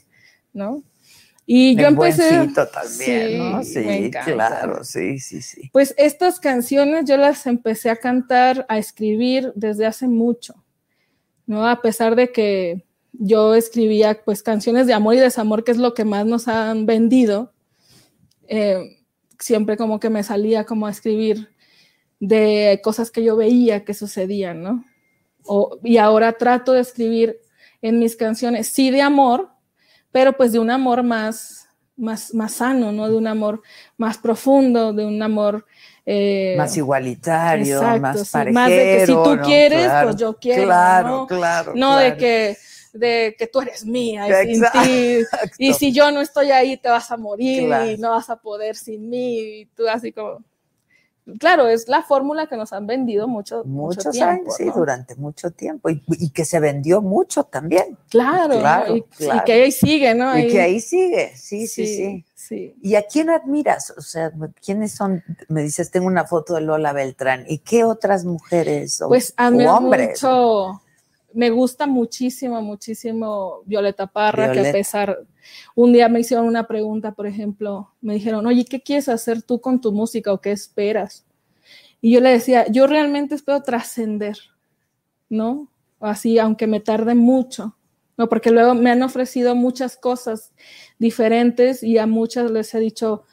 ¿no? 0.58 0.82
Y 1.46 1.76
yo 1.76 1.90
El 1.90 1.94
empecé... 1.94 2.50
También, 2.56 3.38
¿no? 3.52 3.64
Sí, 3.64 4.10
claro, 4.34 4.84
sí, 4.84 5.20
sí, 5.20 5.44
sí. 5.44 5.70
Pues 5.72 5.94
estas 5.96 6.40
canciones 6.40 7.06
yo 7.06 7.18
las 7.18 7.46
empecé 7.46 7.92
a 7.92 7.98
cantar, 7.98 8.66
a 8.68 8.80
escribir 8.80 9.52
desde 9.56 9.86
hace 9.86 10.08
mucho, 10.08 10.56
¿no? 11.50 11.68
A 11.68 11.82
pesar 11.82 12.16
de 12.16 12.32
que 12.32 12.86
yo 13.12 13.56
escribía 13.56 14.22
pues 14.24 14.44
canciones 14.44 14.86
de 14.86 14.94
amor 14.94 15.16
y 15.16 15.20
desamor, 15.20 15.64
que 15.64 15.72
es 15.72 15.80
lo 15.80 15.96
que 15.96 16.06
más 16.06 16.28
nos 16.28 16.48
han 16.48 16.86
vendido, 16.86 17.52
eh, 18.48 19.00
siempre 19.40 19.76
como 19.76 20.00
que 20.00 20.12
me 20.12 20.22
salía 20.22 20.66
como 20.66 20.86
a 20.86 20.92
escribir 20.92 21.50
de 22.20 22.80
cosas 22.84 23.10
que 23.10 23.24
yo 23.24 23.36
veía 23.36 23.84
que 23.84 23.96
sucedían, 23.96 24.62
¿no? 24.62 24.86
Y 25.84 25.98
ahora 25.98 26.34
trato 26.34 26.74
de 26.74 26.82
escribir 26.82 27.40
en 27.82 27.98
mis 27.98 28.16
canciones, 28.16 28.68
sí 28.68 28.92
de 28.92 29.02
amor, 29.02 29.50
pero 30.12 30.34
pues 30.34 30.52
de 30.52 30.60
un 30.60 30.70
amor 30.70 31.02
más, 31.02 31.68
más, 31.98 32.32
más 32.36 32.54
sano, 32.54 32.92
¿no? 32.92 33.10
De 33.10 33.16
un 33.16 33.26
amor 33.26 33.64
más 33.98 34.20
profundo, 34.20 34.94
de 34.94 35.04
un 35.04 35.20
amor... 35.24 35.66
eh, 36.06 36.56
Más 36.58 36.76
igualitario, 36.78 37.78
exacto, 37.78 38.02
más 38.02 38.20
sí, 38.22 38.30
parejero. 38.32 38.54
más 38.54 38.70
de 38.70 38.76
que 38.76 39.06
si 39.06 39.14
tú 39.14 39.36
¿no? 39.36 39.42
quieres, 39.44 39.84
Claro, 39.86 40.08
pues 40.10 40.22
yo 40.22 40.38
quiero, 40.40 40.64
Claro, 40.64 41.08
¿no? 41.10 41.28
claro. 41.28 41.74
no 41.76 41.98
de 41.98 42.06
claro. 42.06 42.18
que 42.20 42.58
de 42.92 43.36
que 43.38 43.46
tú 43.46 43.62
eres 43.62 43.86
mía 43.86 44.44
y 44.44 44.56
sin 44.56 44.64
ti 44.64 45.22
y 45.60 45.74
si 45.76 45.92
yo 45.94 46.10
no 46.12 46.22
estoy 46.22 46.50
ahí 46.50 46.76
te 46.76 46.90
vas 46.90 47.12
a 47.12 47.18
morir 47.18 47.68
Claro. 47.68 47.92
y 47.92 47.98
no 48.00 48.10
vas 48.12 48.32
a 48.32 48.38
poder 48.38 48.76
sin 48.76 49.08
mí 49.10 49.38
y 49.40 49.66
tú 49.68 49.88
así 49.88 50.12
como 50.12 50.44
claro 51.40 51.68
es 51.68 51.88
la 51.88 52.02
fórmula 52.04 52.48
que 52.48 52.58
nos 52.58 52.74
han 52.74 52.88
vendido 52.88 53.28
mucho 53.28 53.64
mucho 53.66 54.10
tiempo, 54.12 54.32
años, 54.32 54.56
sí, 54.56 54.66
¿no? 54.66 54.74
durante 54.74 55.16
mucho 55.16 55.52
tiempo. 55.52 55.90
Y, 55.90 56.02
y 56.08 56.30
que 56.32 56.46
se 56.46 56.60
vendió 56.60 57.02
mucho 57.02 57.44
también. 57.44 57.98
claro. 58.10 58.60
Claro, 58.60 58.96
y, 58.96 59.00
y 59.00 59.04
claro. 59.04 59.44
que 59.46 59.54
ahí 59.54 59.72
sigue 59.72 60.16
no 60.16 60.38
Y 60.38 60.48
que 60.48 60.62
ahí 60.62 60.80
sigue, 60.80 61.32
sí, 61.36 61.68
sí, 61.68 61.86
sí. 61.86 62.26
sí. 62.34 62.76
¿Y 62.82 62.96
a 62.96 63.04
quién 63.04 63.30
admiras? 63.30 63.94
O 63.98 64.02
sea, 64.02 64.32
¿quiénes 64.64 64.94
son? 64.94 65.24
Me 65.50 65.62
dices, 65.62 65.92
tengo 65.92 66.08
una 66.08 66.26
foto 66.26 66.56
de 66.56 66.62
Lola 66.62 66.94
Beltrán. 66.94 67.46
¿Y 67.48 67.60
qué 67.60 67.84
otras 67.84 68.26
mujeres 68.26 69.02
o, 69.02 69.08
Pues 69.10 69.34
o 69.38 69.44
hombres? 69.44 70.10
mucho, 70.24 70.82
me 71.34 71.50
gusta 71.50 71.88
muchísimo, 71.88 72.62
muchísimo 72.62 73.62
Violeta 73.66 74.08
Parra, 74.08 74.52
que 74.52 74.68
a 74.68 74.72
pesar, 74.72 75.26
un 75.76 75.94
día 75.94 76.10
me 76.10 76.20
hicieron 76.20 76.46
una 76.46 76.68
pregunta, 76.68 77.14
por 77.14 77.28
ejemplo, 77.28 77.92
me 78.02 78.16
dijeron, 78.16 78.46
oye, 78.48 78.66
¿qué 78.66 78.82
quieres 78.82 79.10
hacer 79.10 79.42
tú 79.42 79.62
con 79.62 79.82
tu 79.82 79.92
música 79.92 80.34
o 80.34 80.42
qué 80.42 80.52
esperas? 80.52 81.26
Y 82.02 82.12
yo 82.12 82.22
le 82.22 82.32
decía, 82.32 82.66
yo 82.68 82.88
realmente 82.88 83.36
espero 83.36 83.62
trascender, 83.62 84.38
¿no? 85.30 85.70
Así, 86.00 86.40
aunque 86.40 86.66
me 86.66 86.80
tarde 86.80 87.14
mucho, 87.14 87.76
¿no? 88.18 88.30
Porque 88.30 88.52
luego 88.52 88.74
me 88.74 88.92
han 88.92 89.04
ofrecido 89.04 89.56
muchas 89.56 89.98
cosas 89.98 90.54
diferentes 90.98 91.84
y 91.84 91.98
a 91.98 92.08
muchas 92.08 92.50
les 92.52 92.74
he 92.74 92.80
dicho, 92.80 93.26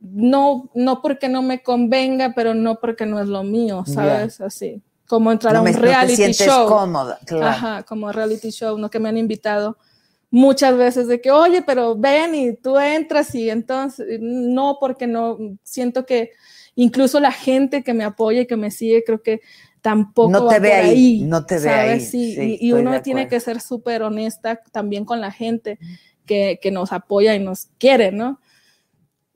no, 0.00 0.70
no 0.74 1.00
porque 1.00 1.28
no 1.28 1.42
me 1.42 1.62
convenga, 1.62 2.34
pero 2.34 2.54
no 2.54 2.80
porque 2.80 3.06
no 3.06 3.20
es 3.20 3.28
lo 3.28 3.42
mío. 3.44 3.84
¿sabes? 3.86 4.40
Así, 4.40 4.82
como 5.12 5.30
entrar 5.30 5.52
no, 5.52 5.58
a 5.58 5.62
me- 5.62 5.68
un 5.72 5.76
no 5.76 5.82
te 5.82 5.86
reality 5.88 6.32
show. 6.32 6.66
cómoda, 6.66 7.18
claro. 7.26 7.46
Ajá, 7.46 7.82
como 7.82 8.10
reality 8.10 8.48
show, 8.50 8.78
¿no? 8.78 8.88
Que 8.88 8.98
me 8.98 9.10
han 9.10 9.18
invitado 9.18 9.76
muchas 10.30 10.74
veces 10.78 11.06
de 11.06 11.20
que, 11.20 11.30
oye, 11.30 11.60
pero 11.60 11.94
ven 11.94 12.34
y 12.34 12.56
tú 12.56 12.78
entras 12.78 13.34
y 13.34 13.50
entonces, 13.50 14.18
no, 14.22 14.78
porque 14.80 15.06
no, 15.06 15.36
siento 15.64 16.06
que 16.06 16.30
incluso 16.76 17.20
la 17.20 17.30
gente 17.30 17.82
que 17.82 17.92
me 17.92 18.04
apoya 18.04 18.40
y 18.40 18.46
que 18.46 18.56
me 18.56 18.70
sigue, 18.70 19.04
creo 19.04 19.22
que 19.22 19.42
tampoco 19.82 20.30
No 20.30 20.46
va 20.46 20.52
te 20.54 20.60
ve 20.60 20.70
por 20.70 20.78
ahí, 20.78 21.20
no 21.24 21.44
te 21.44 21.56
ve 21.56 21.60
¿sabes? 21.68 21.90
ahí. 21.90 22.00
Sí, 22.00 22.34
Sí, 22.34 22.58
y- 22.58 22.68
y, 22.68 22.72
uno 22.72 23.02
tiene 23.02 23.28
que 23.28 23.38
ser 23.38 23.60
súper 23.60 24.02
honesta 24.02 24.62
también 24.72 25.04
con 25.04 25.20
la 25.20 25.30
gente 25.30 25.78
que, 26.24 26.58
que 26.62 26.70
nos 26.70 26.90
apoya 26.90 27.34
y 27.34 27.38
nos 27.38 27.66
quiere, 27.78 28.12
¿no? 28.12 28.40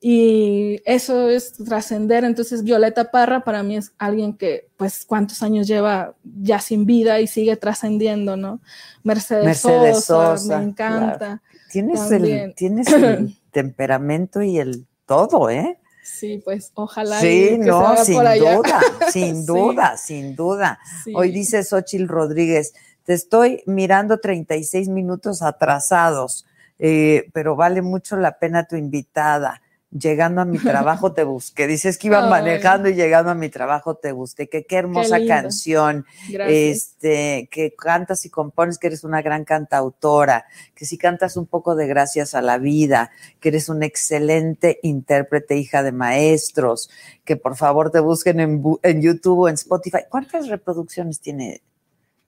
Y 0.01 0.81
eso 0.85 1.29
es 1.29 1.53
trascender. 1.55 2.25
Entonces, 2.25 2.63
Violeta 2.63 3.11
Parra 3.11 3.45
para 3.45 3.63
mí 3.63 3.77
es 3.77 3.93
alguien 3.99 4.35
que, 4.35 4.69
pues, 4.77 5.05
cuántos 5.07 5.43
años 5.43 5.67
lleva 5.67 6.15
ya 6.23 6.61
sin 6.61 6.85
vida 6.87 7.21
y 7.21 7.27
sigue 7.27 7.57
trascendiendo, 7.57 8.37
¿no? 8.37 8.61
Mercedes, 9.03 9.45
Mercedes 9.45 10.05
Sosa, 10.05 10.37
Sosa, 10.39 10.59
me 10.59 10.65
encanta. 10.65 11.43
Tienes 11.71 12.11
el, 12.11 12.55
tienes 12.57 12.89
el 12.93 13.37
temperamento 13.51 14.43
y 14.43 14.59
el 14.59 14.87
todo, 15.07 15.49
¿eh? 15.51 15.79
Sí, 16.05 16.41
pues, 16.45 16.71
ojalá. 16.75 17.19
Sí, 17.21 17.49
que 17.53 17.59
no, 17.59 17.97
sin 18.05 18.15
por 18.17 18.27
allá. 18.27 18.57
duda, 18.57 18.81
sin 19.13 19.37
Sí. 19.41 19.47
duda, 19.47 19.97
sin 19.97 20.37
duda. 20.37 20.79
Hoy 21.15 21.33
dice 21.33 21.65
Xochil 21.65 22.07
Rodríguez, 22.07 22.75
te 23.05 23.15
estoy 23.15 23.63
mirando 23.67 24.21
36 24.21 24.89
minutos 24.89 25.43
atrasados, 25.43 26.47
eh, 26.79 27.29
pero 27.33 27.57
vale 27.57 27.83
mucho 27.83 28.17
la 28.17 28.39
pena 28.39 28.69
tu 28.69 28.77
invitada. 28.77 29.63
Llegando 29.91 30.41
a 30.41 30.45
mi 30.45 30.59
trabajo 30.59 31.13
te 31.13 31.23
busqué. 31.23 31.67
Dices 31.67 31.97
que 31.97 32.09
iban 32.09 32.25
Ay. 32.27 32.31
manejando 32.31 32.89
y 32.89 32.95
llegando 32.95 33.31
a 33.31 33.35
mi 33.35 33.49
trabajo 33.49 33.95
te 33.97 34.13
busqué. 34.13 34.49
Que 34.49 34.65
qué 34.67 34.77
hermosa 34.77 35.19
canción. 35.27 36.05
Gracias. 36.29 36.59
Este, 36.59 37.49
que 37.51 37.75
cantas 37.75 38.25
y 38.27 38.31
compones, 38.31 38.79
que 38.79 38.89
eres 38.89 39.05
una 39.05 39.23
gran 39.23 39.45
cantautora, 39.45 40.47
que 40.75 40.85
si 40.85 40.99
cantas 40.99 41.37
un 41.37 41.47
poco 41.47 41.77
de 41.77 41.87
gracias 41.87 42.35
a 42.35 42.43
la 42.43 42.59
vida, 42.59 43.11
que 43.41 43.51
eres 43.51 43.69
una 43.69 43.87
excelente 43.87 44.81
intérprete, 44.83 45.57
hija 45.57 45.83
de 45.83 45.93
maestros, 45.93 46.91
que 47.25 47.37
por 47.37 47.57
favor 47.57 47.91
te 47.91 48.01
busquen 48.01 48.41
en, 48.41 48.63
en 48.83 49.03
YouTube 49.03 49.39
o 49.39 49.49
en 49.49 49.55
Spotify. 49.55 50.01
¿Cuántas 50.09 50.49
reproducciones 50.49 51.21
tiene 51.21 51.63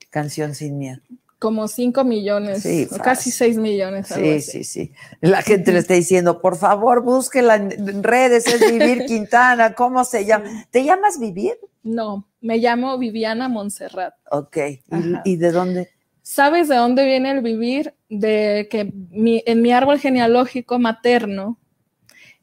Canción 0.09 0.55
Sin 0.55 0.77
Miedo? 0.77 1.01
Como 1.39 1.69
5 1.69 2.03
millones, 2.03 2.63
Sí, 2.63 2.87
casi 3.01 3.31
6 3.31 3.57
millones. 3.57 4.11
algo 4.11 4.25
Sí, 4.25 4.35
así. 4.37 4.51
sí, 4.51 4.63
sí. 4.65 4.93
La 5.21 5.41
gente 5.41 5.71
le 5.71 5.79
está 5.79 5.93
diciendo, 5.93 6.41
por 6.41 6.57
favor, 6.57 7.01
búsquela 7.01 7.55
en 7.55 8.03
redes, 8.03 8.45
es 8.47 8.69
Vivir 8.69 9.05
Quintana, 9.05 9.73
¿cómo 9.73 10.03
se 10.03 10.25
llama? 10.25 10.65
¿Te 10.69 10.83
llamas 10.83 11.17
Vivir? 11.17 11.53
No, 11.81 12.27
me 12.41 12.57
llamo 12.57 12.97
Viviana 12.97 13.47
Montserrat. 13.47 14.15
Ok. 14.31 14.57
¿Y, 14.57 14.79
Ajá. 14.91 15.21
y 15.23 15.37
de 15.37 15.51
dónde? 15.53 15.89
¿Sabes 16.21 16.67
de 16.67 16.75
dónde 16.75 17.05
viene 17.05 17.31
el 17.31 17.41
vivir? 17.41 17.95
De 18.09 18.67
que 18.69 18.91
mi- 19.09 19.41
en 19.45 19.61
mi 19.61 19.71
árbol 19.71 19.97
genealógico 19.97 20.77
materno 20.77 21.57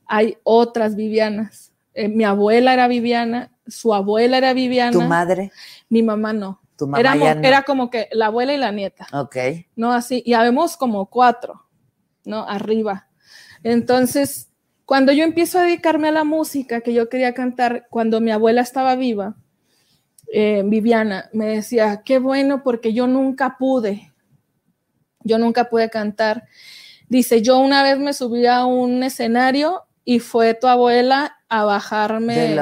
hay 0.06 0.39
otras 0.43 0.97
Vivianas. 0.97 1.73
Eh, 1.94 2.09
mi 2.09 2.24
abuela 2.24 2.73
era 2.73 2.89
Viviana, 2.89 3.52
su 3.66 3.93
abuela 3.94 4.39
era 4.39 4.55
Viviana, 4.55 4.93
¿Tu 4.93 5.02
madre? 5.02 5.52
mi 5.90 6.02
mamá 6.02 6.32
no. 6.32 6.60
Tu 6.76 6.86
mamá 6.86 7.00
Éramos- 7.00 7.24
ya 7.28 7.34
no. 7.34 7.46
Era 7.46 7.62
como 7.62 7.90
que 7.90 8.08
la 8.12 8.26
abuela 8.26 8.52
y 8.54 8.58
la 8.58 8.70
nieta, 8.72 9.06
Ok. 9.12 9.36
¿no? 9.76 9.92
Así, 9.92 10.22
y 10.26 10.34
habemos 10.34 10.76
como 10.76 11.06
cuatro, 11.06 11.64
¿no? 12.24 12.46
Arriba. 12.48 13.08
Entonces, 13.62 14.50
cuando 14.84 15.12
yo 15.12 15.24
empiezo 15.24 15.58
a 15.58 15.62
dedicarme 15.62 16.08
a 16.08 16.12
la 16.12 16.24
música 16.24 16.80
que 16.82 16.92
yo 16.92 17.08
quería 17.08 17.34
cantar, 17.34 17.86
cuando 17.90 18.20
mi 18.20 18.30
abuela 18.30 18.60
estaba 18.60 18.94
viva, 18.96 19.36
eh, 20.32 20.62
Viviana 20.64 21.30
me 21.32 21.46
decía, 21.46 22.02
qué 22.04 22.18
bueno 22.18 22.62
porque 22.62 22.92
yo 22.92 23.06
nunca 23.06 23.56
pude, 23.58 24.12
yo 25.20 25.38
nunca 25.38 25.68
pude 25.70 25.88
cantar. 25.90 26.44
Dice, 27.08 27.42
yo 27.42 27.58
una 27.58 27.82
vez 27.82 27.98
me 27.98 28.12
subí 28.12 28.46
a 28.46 28.64
un 28.64 29.02
escenario 29.02 29.84
y 30.04 30.18
fue 30.20 30.54
tu 30.54 30.66
abuela 30.66 31.36
a 31.48 31.64
bajarme 31.64 32.36
De 32.36 32.54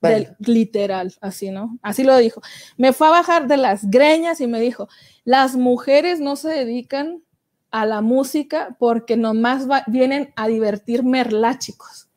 las- 0.00 0.12
del- 0.12 0.36
literal, 0.40 1.14
así, 1.20 1.50
¿no? 1.50 1.78
Así 1.82 2.04
lo 2.04 2.16
dijo. 2.16 2.40
Me 2.76 2.92
fue 2.92 3.08
a 3.08 3.10
bajar 3.10 3.46
de 3.46 3.56
las 3.56 3.90
greñas 3.90 4.40
y 4.40 4.46
me 4.46 4.60
dijo, 4.60 4.88
las 5.24 5.56
mujeres 5.56 6.20
no 6.20 6.36
se 6.36 6.48
dedican 6.48 7.22
a 7.70 7.86
la 7.86 8.00
música 8.00 8.76
porque 8.78 9.16
nomás 9.16 9.70
va- 9.70 9.84
vienen 9.86 10.32
a 10.36 10.48
divertir 10.48 11.04
merláchicos. 11.04 12.08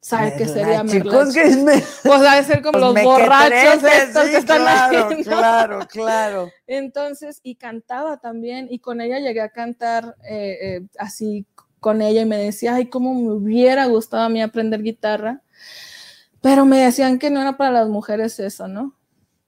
¿Sabe 0.00 0.34
qué 0.36 0.46
sería 0.46 0.82
Merlachicos, 0.82 1.12
merlachico? 1.12 1.32
¿qué 1.32 1.42
es 1.48 1.56
mer- 1.62 1.84
Pues 2.02 2.20
debe 2.20 2.42
ser 2.44 2.62
como 2.62 2.78
Los 2.78 2.94
los 2.94 3.04
borrachos 3.04 3.82
estos 3.82 4.24
sí, 4.24 4.30
que 4.32 4.36
están 4.36 4.60
claro, 4.62 5.10
¿no? 5.10 5.16
claro, 5.24 5.78
claro. 5.90 6.50
Entonces, 6.66 7.40
y 7.42 7.54
cantaba 7.54 8.18
también, 8.18 8.66
y 8.70 8.80
con 8.80 9.00
ella 9.00 9.18
llegué 9.18 9.40
a 9.40 9.48
cantar 9.48 10.14
eh, 10.28 10.58
eh, 10.60 10.80
así 10.98 11.46
con 11.80 12.02
ella 12.02 12.20
y 12.20 12.26
me 12.26 12.36
decía, 12.36 12.74
ay, 12.74 12.86
cómo 12.90 13.14
me 13.14 13.32
hubiera 13.32 13.86
gustado 13.86 14.24
a 14.24 14.28
mí 14.28 14.42
aprender 14.42 14.82
guitarra, 14.82 15.40
pero 16.44 16.66
me 16.66 16.76
decían 16.76 17.18
que 17.18 17.30
no 17.30 17.40
era 17.40 17.56
para 17.56 17.70
las 17.70 17.88
mujeres 17.88 18.38
eso, 18.38 18.68
¿no? 18.68 18.94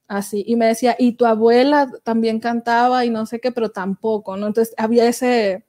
Así, 0.08 0.42
y 0.46 0.56
me 0.56 0.64
decía, 0.64 0.96
y 0.98 1.12
tu 1.12 1.26
abuela 1.26 1.90
también 2.04 2.40
cantaba 2.40 3.04
y 3.04 3.10
no 3.10 3.26
sé 3.26 3.38
qué, 3.38 3.52
pero 3.52 3.70
tampoco, 3.70 4.38
¿no? 4.38 4.46
Entonces 4.46 4.74
había 4.78 5.06
ese, 5.06 5.66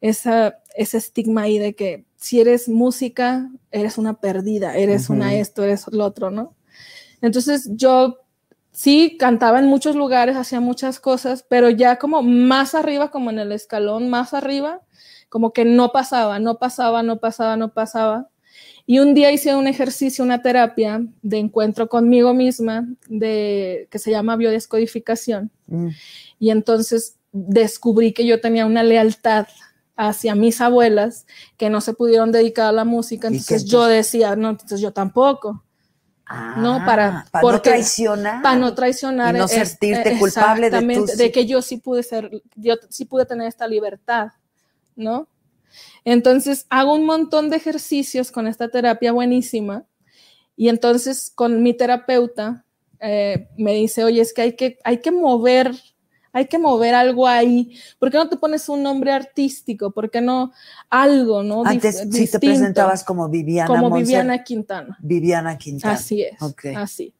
esa, 0.00 0.60
ese 0.74 0.96
estigma 0.96 1.42
ahí 1.42 1.58
de 1.58 1.74
que 1.74 2.06
si 2.16 2.40
eres 2.40 2.66
música, 2.70 3.50
eres 3.72 3.98
una 3.98 4.20
perdida, 4.20 4.74
eres 4.74 5.10
una 5.10 5.34
esto, 5.34 5.62
eres 5.62 5.84
lo 5.92 6.06
otro, 6.06 6.30
¿no? 6.30 6.54
Entonces 7.20 7.68
yo 7.72 8.20
sí 8.72 9.18
cantaba 9.18 9.58
en 9.58 9.66
muchos 9.66 9.96
lugares, 9.96 10.34
hacía 10.34 10.60
muchas 10.60 10.98
cosas, 10.98 11.44
pero 11.46 11.68
ya 11.68 11.98
como 11.98 12.22
más 12.22 12.74
arriba, 12.74 13.10
como 13.10 13.28
en 13.28 13.38
el 13.38 13.52
escalón 13.52 14.08
más 14.08 14.32
arriba, 14.32 14.80
como 15.28 15.52
que 15.52 15.66
no 15.66 15.92
pasaba, 15.92 16.38
no 16.38 16.56
pasaba, 16.58 17.02
no 17.02 17.20
pasaba, 17.20 17.58
no 17.58 17.74
pasaba. 17.74 18.30
Y 18.86 18.98
un 18.98 19.14
día 19.14 19.32
hice 19.32 19.54
un 19.56 19.66
ejercicio, 19.66 20.22
una 20.24 20.42
terapia 20.42 21.00
de 21.22 21.38
encuentro 21.38 21.88
conmigo 21.88 22.34
misma, 22.34 22.86
de, 23.08 23.88
que 23.90 23.98
se 23.98 24.10
llama 24.10 24.36
biodescodificación. 24.36 25.50
Mm. 25.68 25.88
Y 26.38 26.50
entonces 26.50 27.16
descubrí 27.32 28.12
que 28.12 28.26
yo 28.26 28.40
tenía 28.40 28.66
una 28.66 28.82
lealtad 28.82 29.46
hacia 29.96 30.34
mis 30.34 30.60
abuelas 30.60 31.26
que 31.56 31.70
no 31.70 31.80
se 31.80 31.94
pudieron 31.94 32.30
dedicar 32.32 32.66
a 32.66 32.72
la 32.72 32.84
música. 32.84 33.28
¿Y 33.28 33.30
qué 33.32 33.36
Entonces 33.38 33.64
yo 33.64 33.86
decía, 33.86 34.36
no, 34.36 34.50
entonces 34.50 34.80
yo 34.80 34.92
tampoco. 34.92 35.62
No, 36.56 36.82
para- 36.86 37.18
Ah, 37.20 37.26
para 37.30 37.42
no 37.42 37.48
porque- 37.52 37.70
traicionar. 37.70 38.42
Para 38.42 38.56
no 38.58 38.74
traicionar. 38.74 39.34
Y 39.34 39.38
no 39.38 39.44
es- 39.44 39.50
sentirte 39.52 40.12
eh, 40.14 40.18
culpable 40.18 40.70
de 40.70 40.82
tus- 40.94 41.16
de 41.16 41.30
que 41.32 41.46
yo 41.46 41.62
sí 41.62 41.76
pude 41.78 42.02
ser, 42.02 42.30
yo 42.56 42.74
sí 42.90 43.04
pude 43.04 43.24
tener 43.26 43.46
esta 43.46 43.66
libertad, 43.68 44.28
¿no? 44.96 45.28
Entonces 46.04 46.66
hago 46.68 46.94
un 46.94 47.06
montón 47.06 47.50
de 47.50 47.56
ejercicios 47.56 48.30
con 48.30 48.46
esta 48.46 48.68
terapia 48.68 49.12
buenísima 49.12 49.84
y 50.56 50.68
entonces 50.68 51.32
con 51.34 51.62
mi 51.62 51.74
terapeuta 51.74 52.64
eh, 53.00 53.48
me 53.56 53.74
dice, 53.74 54.04
oye, 54.04 54.20
es 54.20 54.32
que 54.32 54.42
hay 54.42 54.52
que, 54.56 54.78
hay 54.84 54.98
que 54.98 55.10
mover, 55.10 55.72
hay 56.32 56.46
que 56.46 56.58
mover 56.58 56.94
algo 56.94 57.26
ahí. 57.26 57.76
¿Por 57.98 58.10
qué 58.10 58.18
no 58.18 58.28
te 58.28 58.36
pones 58.36 58.68
un 58.68 58.82
nombre 58.82 59.12
artístico? 59.12 59.90
¿Por 59.92 60.10
qué 60.10 60.20
no 60.20 60.52
algo, 60.90 61.42
no? 61.42 61.64
Antes 61.64 61.96
sí 61.98 62.26
te 62.30 62.38
presentabas 62.48 63.04
como 63.04 63.28
Viviana 63.28 63.66
como 63.68 63.90
Monser- 63.90 64.02
Viviana 64.02 64.44
Quintana. 64.44 64.96
Viviana 65.00 65.58
Quintana. 65.58 65.94
Así 65.94 66.22
es, 66.22 66.36
así. 66.76 67.14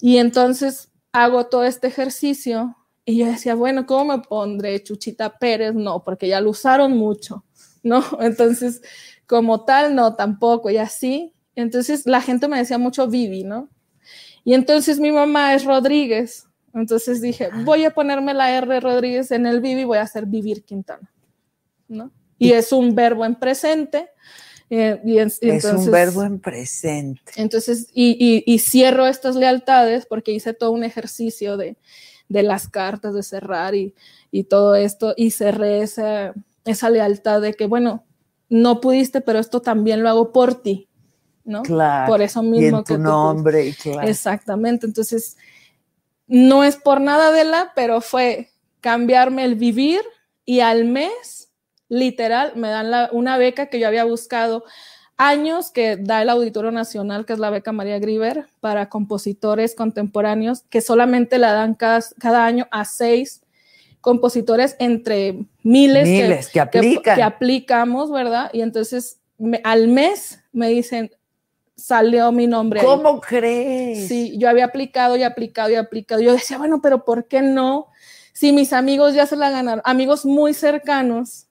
Y 0.00 0.16
entonces 0.16 0.90
hago 1.12 1.46
todo 1.46 1.64
este 1.64 1.86
ejercicio 1.88 2.76
y 3.04 3.18
yo 3.18 3.26
decía, 3.26 3.54
bueno, 3.54 3.86
¿cómo 3.86 4.16
me 4.16 4.22
pondré 4.22 4.82
Chuchita 4.82 5.38
Pérez? 5.38 5.74
No, 5.74 6.02
porque 6.04 6.28
ya 6.28 6.40
lo 6.40 6.50
usaron 6.50 6.96
mucho, 6.96 7.44
¿no? 7.82 8.04
Entonces, 8.20 8.82
como 9.26 9.64
tal, 9.64 9.94
no, 9.94 10.14
tampoco, 10.16 10.70
y 10.70 10.76
así. 10.78 11.32
Entonces 11.54 12.06
la 12.06 12.20
gente 12.20 12.48
me 12.48 12.58
decía 12.58 12.78
mucho 12.78 13.06
Vivi, 13.08 13.44
¿no? 13.44 13.68
Y 14.44 14.54
entonces 14.54 14.98
mi 14.98 15.12
mamá 15.12 15.54
es 15.54 15.64
Rodríguez. 15.64 16.46
Entonces 16.72 17.20
dije, 17.20 17.50
voy 17.64 17.84
a 17.84 17.90
ponerme 17.90 18.32
la 18.32 18.50
R 18.56 18.80
Rodríguez 18.80 19.30
en 19.32 19.44
el 19.46 19.60
Vivi, 19.60 19.84
voy 19.84 19.98
a 19.98 20.02
hacer 20.02 20.24
Vivir 20.26 20.62
Quintana, 20.64 21.10
¿no? 21.88 22.10
Y 22.38 22.52
es 22.52 22.72
un 22.72 22.94
verbo 22.94 23.24
en 23.24 23.34
presente. 23.34 24.08
eh, 24.72 25.00
y 25.04 25.18
en- 25.18 25.32
y 25.40 25.50
es 25.50 25.64
un 25.64 25.70
entonces- 25.70 25.90
verbo 25.90 26.22
en 26.22 26.38
presente. 26.38 27.32
entonces, 27.34 27.88
y, 27.92 28.16
y- 28.20 28.44
y 28.54 28.58
cierro 28.60 29.08
estas 29.08 29.34
lealtades 29.34 30.06
porque 30.06 30.30
hice 30.30 30.54
todo 30.54 30.70
un 30.70 30.84
ejercicio 30.84 31.56
de, 31.56 31.76
de 32.28 32.42
las 32.44 32.68
cartas, 32.68 33.12
de 33.14 33.24
cerrar 33.24 33.74
y, 33.74 33.94
y 34.30 34.44
todo 34.44 34.76
esto, 34.76 35.12
y 35.16 35.32
cerré 35.32 35.82
esa, 35.82 36.34
esa 36.64 36.90
lealtad 36.90 37.40
de 37.40 37.54
que, 37.54 37.66
bueno, 37.66 38.04
no 38.48 38.80
pudiste, 38.80 39.20
pero 39.20 39.38
esto 39.38 39.60
también 39.62 40.02
lo 40.02 40.08
hago 40.08 40.32
por 40.32 40.54
ti, 40.62 40.88
¿no? 41.44 41.62
Claro. 41.62 42.10
Por 42.10 42.20
eso 42.22 42.42
Y 42.42 42.48
mismo 42.48 42.78
en 42.78 42.84
que 42.84 42.94
tu 42.94 43.00
nombre, 43.00 43.66
y 43.66 43.72
claro. 43.74 44.08
Exactamente, 44.08 44.86
entonces, 44.86 45.36
no 46.26 46.64
es 46.64 46.76
por 46.76 47.00
nada 47.00 47.32
de 47.32 47.44
la, 47.44 47.72
pero 47.74 48.00
fue 48.00 48.50
cambiarme 48.80 49.44
el 49.44 49.54
vivir 49.56 50.00
y 50.44 50.60
al 50.60 50.84
mes, 50.84 51.50
literal, 51.88 52.52
me 52.56 52.68
dan 52.68 52.90
la- 52.90 53.10
una 53.12 53.36
beca 53.36 53.66
que 53.66 53.78
yo 53.80 53.86
había 53.88 54.04
buscado 54.04 54.64
años 55.16 55.70
que 55.70 55.96
da 55.96 56.22
el 56.22 56.30
Auditorio 56.30 56.70
Nacional, 56.70 57.26
que 57.26 57.34
es 57.34 57.38
la 57.38 57.50
beca 57.50 57.72
María 57.72 57.98
Griver, 57.98 58.46
para 58.60 58.88
compositores 58.88 59.74
contemporáneos, 59.74 60.62
que 60.70 60.80
solamente 60.80 61.38
la 61.38 61.52
dan 61.52 61.74
cada, 61.74 62.00
cada 62.18 62.46
año 62.46 62.68
a 62.70 62.84
seis 62.84 63.39
compositores 64.00 64.76
entre 64.78 65.44
miles, 65.62 66.04
que- 66.08 66.22
Miles 66.22 66.46
que 66.48 66.52
que, 66.52 66.60
aplican. 66.60 67.16
que 67.16 67.22
aplicamos, 67.22 68.10
¿verdad? 68.10 68.50
Y 68.52 68.62
entonces 68.62 69.18
me- 69.38 69.60
al 69.64 69.88
mes 69.88 70.40
me 70.52 70.68
dicen, 70.68 71.10
salió 71.76 72.30
mi 72.32 72.46
nombre. 72.46 72.80
ahí. 72.80 72.86
¿Cómo 72.86 73.20
crees? 73.20 74.06
Sí, 74.08 74.36
yo 74.38 74.48
había 74.48 74.66
aplicado 74.66 75.16
y 75.16 75.22
aplicado 75.22 75.70
y 75.70 75.74
aplicado. 75.76 76.20
Yo 76.20 76.32
decía, 76.32 76.58
bueno, 76.58 76.80
pero 76.82 77.04
¿por 77.04 77.26
qué 77.26 77.40
no? 77.42 77.86
Si 78.32 78.52
mis 78.52 78.72
amigos 78.72 79.14
ya 79.14 79.26
se 79.26 79.36
la 79.36 79.50
ganaron, 79.50 79.82
amigos 79.84 80.24
muy 80.24 80.54
cercanos, 80.54 81.46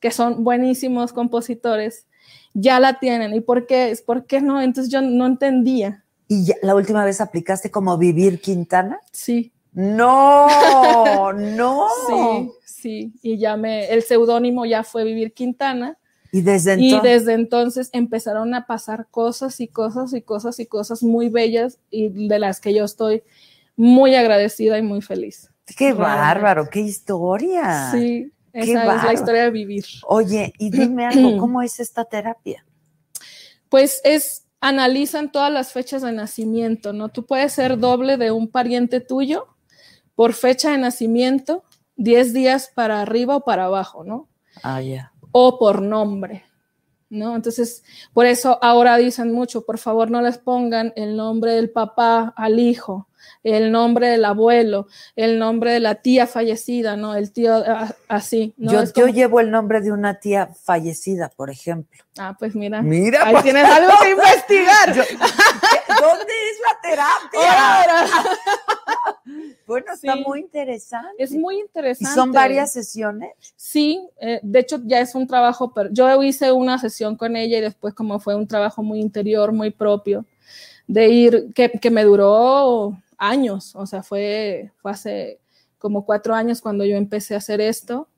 que 0.00 0.10
son 0.10 0.44
buenísimos 0.44 1.12
compositores, 1.12 2.06
ya 2.54 2.80
la 2.80 2.98
tienen. 2.98 3.34
¿Y 3.34 3.40
por 3.40 3.66
qué? 3.66 3.94
¿Por 4.04 4.26
qué 4.26 4.40
no? 4.40 4.60
Entonces 4.60 4.90
yo 4.92 5.00
no 5.02 5.26
entendía. 5.26 6.04
¿Y 6.28 6.44
ya- 6.46 6.56
la 6.62 6.74
última 6.74 7.04
vez 7.04 7.20
aplicaste 7.20 7.70
como 7.70 7.96
Vivir 7.98 8.40
Quintana? 8.40 8.98
Sí, 9.12 9.52
No, 9.76 11.32
no. 11.34 11.86
sí, 12.08 12.50
sí. 12.64 13.12
Y 13.20 13.36
ya 13.36 13.58
me, 13.58 13.88
el 13.90 14.02
seudónimo 14.02 14.64
ya 14.64 14.82
fue 14.82 15.04
Vivir 15.04 15.34
Quintana. 15.34 15.98
Y 16.32 16.40
desde 16.40 16.80
Y 16.80 16.94
entonces. 16.94 17.02
desde 17.12 17.32
entonces 17.34 17.90
empezaron 17.92 18.54
a 18.54 18.66
pasar 18.66 19.06
cosas 19.10 19.60
y 19.60 19.68
cosas 19.68 20.14
y 20.14 20.22
cosas 20.22 20.58
y 20.60 20.66
cosas 20.66 21.02
muy 21.02 21.28
bellas 21.28 21.78
y 21.90 22.08
de 22.26 22.38
las 22.38 22.58
que 22.60 22.72
yo 22.72 22.84
estoy 22.84 23.22
muy 23.76 24.14
agradecida 24.14 24.78
y 24.78 24.82
muy 24.82 25.02
feliz. 25.02 25.50
Qué 25.76 25.92
realmente. 25.92 26.02
bárbaro, 26.02 26.68
qué 26.70 26.80
historia. 26.80 27.90
Sí, 27.92 28.32
qué 28.54 28.60
esa 28.60 28.64
es 28.64 28.74
la 28.74 28.84
bárbaro. 28.86 29.12
historia 29.12 29.42
de 29.42 29.50
vivir. 29.50 29.84
Oye, 30.06 30.54
y 30.58 30.70
dime 30.70 31.04
algo, 31.04 31.36
¿cómo 31.36 31.60
es 31.60 31.80
esta 31.80 32.06
terapia? 32.06 32.64
Pues 33.68 34.00
es, 34.04 34.46
analizan 34.62 35.30
todas 35.30 35.52
las 35.52 35.72
fechas 35.72 36.00
de 36.00 36.12
nacimiento, 36.12 36.94
¿no? 36.94 37.10
Tú 37.10 37.26
puedes 37.26 37.52
ser 37.52 37.78
doble 37.78 38.16
de 38.16 38.30
un 38.30 38.48
pariente 38.48 39.00
tuyo 39.00 39.48
por 40.16 40.32
fecha 40.32 40.72
de 40.72 40.78
nacimiento, 40.78 41.62
10 41.96 42.32
días 42.32 42.72
para 42.74 43.00
arriba 43.00 43.36
o 43.36 43.44
para 43.44 43.66
abajo, 43.66 44.02
¿no? 44.02 44.28
Ah, 44.62 44.80
ya. 44.82 45.12
o 45.32 45.58
por 45.58 45.82
nombre, 45.82 46.44
¿no? 47.10 47.36
Entonces, 47.36 47.84
por 48.14 48.26
eso 48.26 48.58
ahora 48.62 48.96
dicen 48.96 49.30
mucho, 49.32 49.64
por 49.64 49.78
favor 49.78 50.10
no 50.10 50.20
les 50.22 50.38
pongan 50.38 50.92
el 50.96 51.16
nombre 51.16 51.52
del 51.52 51.70
papá 51.70 52.32
al 52.36 52.58
hijo, 52.58 53.06
el 53.42 53.70
nombre 53.70 54.08
del 54.08 54.24
abuelo, 54.24 54.86
el 55.14 55.38
nombre 55.38 55.72
de 55.72 55.80
la 55.80 55.96
tía 55.96 56.26
fallecida, 56.26 56.96
¿no? 56.96 57.14
El 57.14 57.32
tío 57.32 57.62
así, 58.08 58.54
¿no? 58.56 58.72
yo, 58.94 59.06
llevo 59.08 59.40
el 59.40 59.50
nombre 59.50 59.80
de 59.82 59.92
una 59.92 60.18
tía 60.20 60.48
fallecida, 60.64 61.28
por 61.36 61.50
ejemplo. 61.50 62.02
Ah, 62.18 62.34
pues 62.38 62.54
mira. 62.54 62.80
Mira, 62.82 63.24
Ahí 63.26 63.32
pues. 63.32 63.44
tienes 63.44 63.64
algo 63.66 63.92
que 64.02 64.10
investigar. 64.12 64.94
Yo- 64.94 65.02
¿qué- 65.04 65.75
¿Dónde 66.00 66.32
es 66.50 66.60
la 66.60 66.80
terapia? 66.82 67.86
Bueno, 69.66 69.86
está 69.92 70.12
Sí. 70.14 70.22
muy 70.24 70.40
interesante. 70.40 71.10
Es 71.22 71.32
muy 71.32 71.56
¿Y 71.56 71.60
interesante. 71.60 72.14
son 72.14 72.30
varias 72.30 72.72
sesiones? 72.72 73.30
Sí, 73.56 74.00
eh, 74.20 74.38
de 74.42 74.60
hecho 74.60 74.80
ya 74.84 75.00
es 75.00 75.16
un 75.16 75.26
trabajo, 75.26 75.72
pero 75.74 75.88
yo 75.92 76.22
hice 76.22 76.52
una 76.52 76.78
sesión 76.78 77.16
con 77.16 77.34
ella 77.34 77.58
y 77.58 77.60
después 77.60 77.92
como 77.92 78.20
fue 78.20 78.36
un 78.36 78.46
trabajo 78.46 78.84
muy 78.84 79.00
interior, 79.00 79.50
muy 79.50 79.70
propio, 79.70 80.24
de 80.86 81.08
ir, 81.08 81.52
que, 81.54 81.70
que 81.72 81.90
me 81.90 82.04
duró 82.04 82.96
años, 83.18 83.74
o 83.74 83.86
sea, 83.86 84.04
fue, 84.04 84.70
fue 84.80 84.92
hace 84.92 85.40
como 85.78 86.04
cuatro 86.06 86.32
años 86.34 86.60
cuando 86.60 86.84
yo 86.84 86.96
empecé 86.96 87.34
a 87.34 87.38
hacer 87.38 87.60
esto, 87.60 88.08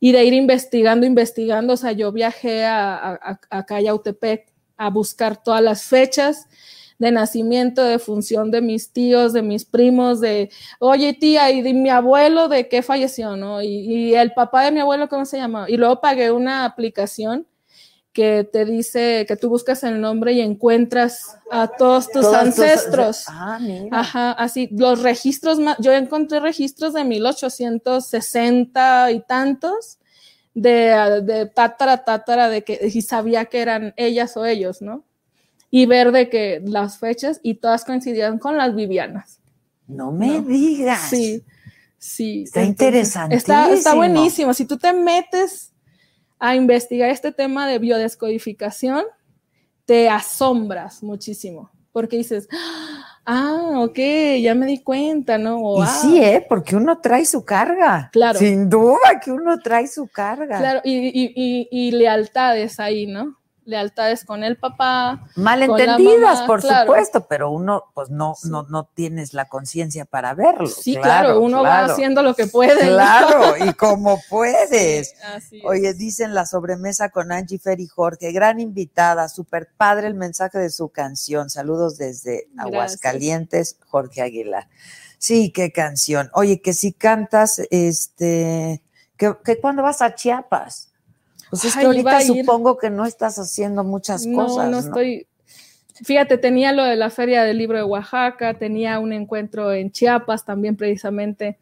y 0.00 0.12
de 0.12 0.24
ir 0.24 0.32
investigando, 0.32 1.04
investigando, 1.04 1.74
o 1.74 1.76
sea, 1.76 1.92
yo 1.92 2.10
viajé 2.12 2.64
a, 2.64 2.94
a, 2.96 3.12
a- 3.14 3.40
acá 3.58 3.76
a 3.76 3.80
Yautepec 3.82 4.46
a 4.78 4.88
buscar 4.88 5.42
todas 5.42 5.60
las 5.62 5.82
fechas 5.84 6.46
de 6.98 7.10
nacimiento, 7.10 7.82
de 7.82 7.98
función 7.98 8.50
de 8.50 8.60
mis 8.60 8.92
tíos, 8.92 9.32
de 9.32 9.42
mis 9.42 9.64
primos, 9.64 10.20
de, 10.20 10.50
oye 10.78 11.14
tía, 11.14 11.50
y 11.50 11.62
de 11.62 11.74
mi 11.74 11.90
abuelo, 11.90 12.48
¿de 12.48 12.68
qué 12.68 12.82
falleció? 12.82 13.36
¿no? 13.36 13.62
Y, 13.62 13.68
y 13.68 14.14
el 14.14 14.32
papá 14.32 14.64
de 14.64 14.72
mi 14.72 14.80
abuelo, 14.80 15.08
¿cómo 15.08 15.24
se 15.24 15.38
llama? 15.38 15.66
Y 15.68 15.76
luego 15.76 16.00
pagué 16.00 16.30
una 16.30 16.64
aplicación 16.64 17.46
que 18.14 18.44
te 18.44 18.64
dice 18.64 19.26
que 19.26 19.36
tú 19.36 19.50
buscas 19.50 19.82
el 19.82 20.00
nombre 20.00 20.32
y 20.32 20.40
encuentras 20.40 21.36
a 21.50 21.66
todos 21.66 22.10
tus 22.10 22.24
ancestros. 22.26 23.24
Ah, 23.26 23.58
mira. 23.60 23.88
Ajá, 23.90 24.30
así, 24.30 24.68
los 24.70 25.02
registros, 25.02 25.58
más, 25.58 25.76
yo 25.80 25.92
encontré 25.92 26.38
registros 26.38 26.94
de 26.94 27.02
1860 27.04 29.10
y 29.10 29.20
tantos, 29.20 29.98
de, 30.54 31.22
de 31.24 31.46
tátara, 31.46 32.04
tátara, 32.04 32.48
de 32.48 32.62
que 32.62 32.88
y 32.94 33.02
sabía 33.02 33.46
que 33.46 33.60
eran 33.60 33.92
ellas 33.96 34.36
o 34.36 34.46
ellos, 34.46 34.80
¿no? 34.80 35.02
Y 35.76 35.86
ver 35.86 36.12
de 36.12 36.28
que 36.28 36.62
las 36.64 36.98
fechas 36.98 37.40
y 37.42 37.54
todas 37.54 37.84
coincidían 37.84 38.38
con 38.38 38.56
las 38.56 38.76
Vivianas. 38.76 39.40
No 39.88 40.12
me 40.12 40.28
No. 40.38 40.42
digas. 40.42 41.00
Sí, 41.10 41.42
sí. 41.98 42.44
Está 42.44 42.62
entonces, 42.62 43.16
Está, 43.30 43.70
está 43.72 43.94
buenísimo. 43.94 44.54
Si 44.54 44.66
tú 44.66 44.78
te 44.78 44.92
metes 44.92 45.72
a 46.38 46.54
investigar 46.54 47.10
este 47.10 47.32
tema 47.32 47.66
de 47.66 47.80
biodescodificación, 47.80 49.02
te 49.84 50.08
asombras 50.08 51.02
muchísimo, 51.02 51.70
porque 51.92 52.18
dices, 52.18 52.48
ah, 53.26 53.72
ok, 53.80 53.98
ya 54.40 54.54
me 54.54 54.66
di 54.66 54.78
cuenta, 54.82 55.38
¿no? 55.38 55.56
O, 55.58 55.78
Y 55.80 55.82
ah, 55.82 55.98
sí, 56.02 56.22
¿eh? 56.22 56.46
Porque 56.48 56.76
uno 56.76 57.00
trae 57.00 57.24
su 57.26 57.44
carga. 57.44 58.10
Claro. 58.12 58.38
Sin 58.38 58.68
duda 58.70 59.20
que 59.22 59.32
uno 59.32 59.58
trae 59.58 59.88
su 59.88 60.06
carga. 60.06 60.56
Claro, 60.58 60.80
y, 60.84 60.92
y- 61.08 61.32
y- 61.34 61.68
y 61.70 61.90
lealtades 61.90 62.78
ahí, 62.78 63.06
¿no? 63.06 63.36
Lealtades 63.64 64.24
con 64.24 64.44
el 64.44 64.56
papá. 64.56 65.26
Malentendidas, 65.36 66.34
mamá, 66.36 66.46
por 66.46 66.60
claro. 66.60 66.86
supuesto, 66.86 67.26
pero 67.26 67.50
uno 67.50 67.84
pues 67.94 68.10
no, 68.10 68.34
Sí. 68.34 68.48
no, 68.50 68.64
no 68.64 68.84
tienes 68.94 69.34
la 69.34 69.46
conciencia 69.48 70.04
para 70.04 70.34
verlo. 70.34 70.66
Sí, 70.66 70.96
claro, 70.96 71.40
uno 71.40 71.62
va 71.62 71.84
haciendo 71.84 72.22
lo 72.22 72.34
que 72.34 72.46
puede. 72.46 72.88
Claro, 72.88 73.54
y 73.66 73.72
como 73.74 74.20
puedes. 74.28 75.14
Oye, 75.64 75.94
dicen 75.94 76.34
la 76.34 76.46
sobremesa 76.46 77.08
con 77.08 77.32
Angie 77.32 77.58
Fer 77.58 77.80
y 77.80 77.86
Jorge, 77.86 78.32
gran 78.32 78.60
invitada, 78.60 79.28
súper 79.28 79.70
padre 79.76 80.06
el 80.06 80.14
mensaje 80.14 80.58
de 80.58 80.70
su 80.70 80.88
canción. 80.88 81.50
Saludos 81.50 81.96
desde 81.98 82.48
Gracias. 82.52 82.66
Aguascalientes, 82.66 83.76
Jorge 83.86 84.22
Aguilar. 84.22 84.68
Sí, 85.18 85.50
qué 85.52 85.72
canción. 85.72 86.30
Oye, 86.34 86.60
que 86.60 86.74
si 86.74 86.92
cantas, 86.92 87.62
este, 87.70 88.82
que, 89.16 89.34
que 89.44 89.58
cuando 89.60 89.82
vas 89.82 90.02
a 90.02 90.14
Chiapas. 90.14 90.90
Pues 91.54 91.66
es 91.66 91.74
que 91.74 91.80
Ay, 91.80 91.86
ahorita 91.86 92.20
supongo 92.22 92.76
que 92.78 92.90
no 92.90 93.06
estás 93.06 93.38
haciendo 93.38 93.84
muchas 93.84 94.26
no, 94.26 94.44
cosas. 94.44 94.64
no 94.64 94.70
¿no? 94.72 94.78
estoy. 94.78 95.28
Fíjate, 96.02 96.36
tenía 96.36 96.72
lo 96.72 96.82
de 96.82 96.96
la 96.96 97.10
Feria 97.10 97.44
del 97.44 97.58
Libro 97.58 97.78
de 97.78 97.84
Oaxaca, 97.84 98.54
tenía 98.54 98.98
un 98.98 99.12
encuentro 99.12 99.72
en 99.72 99.92
Chiapas 99.92 100.44
también 100.44 100.76
precisamente. 100.76 101.60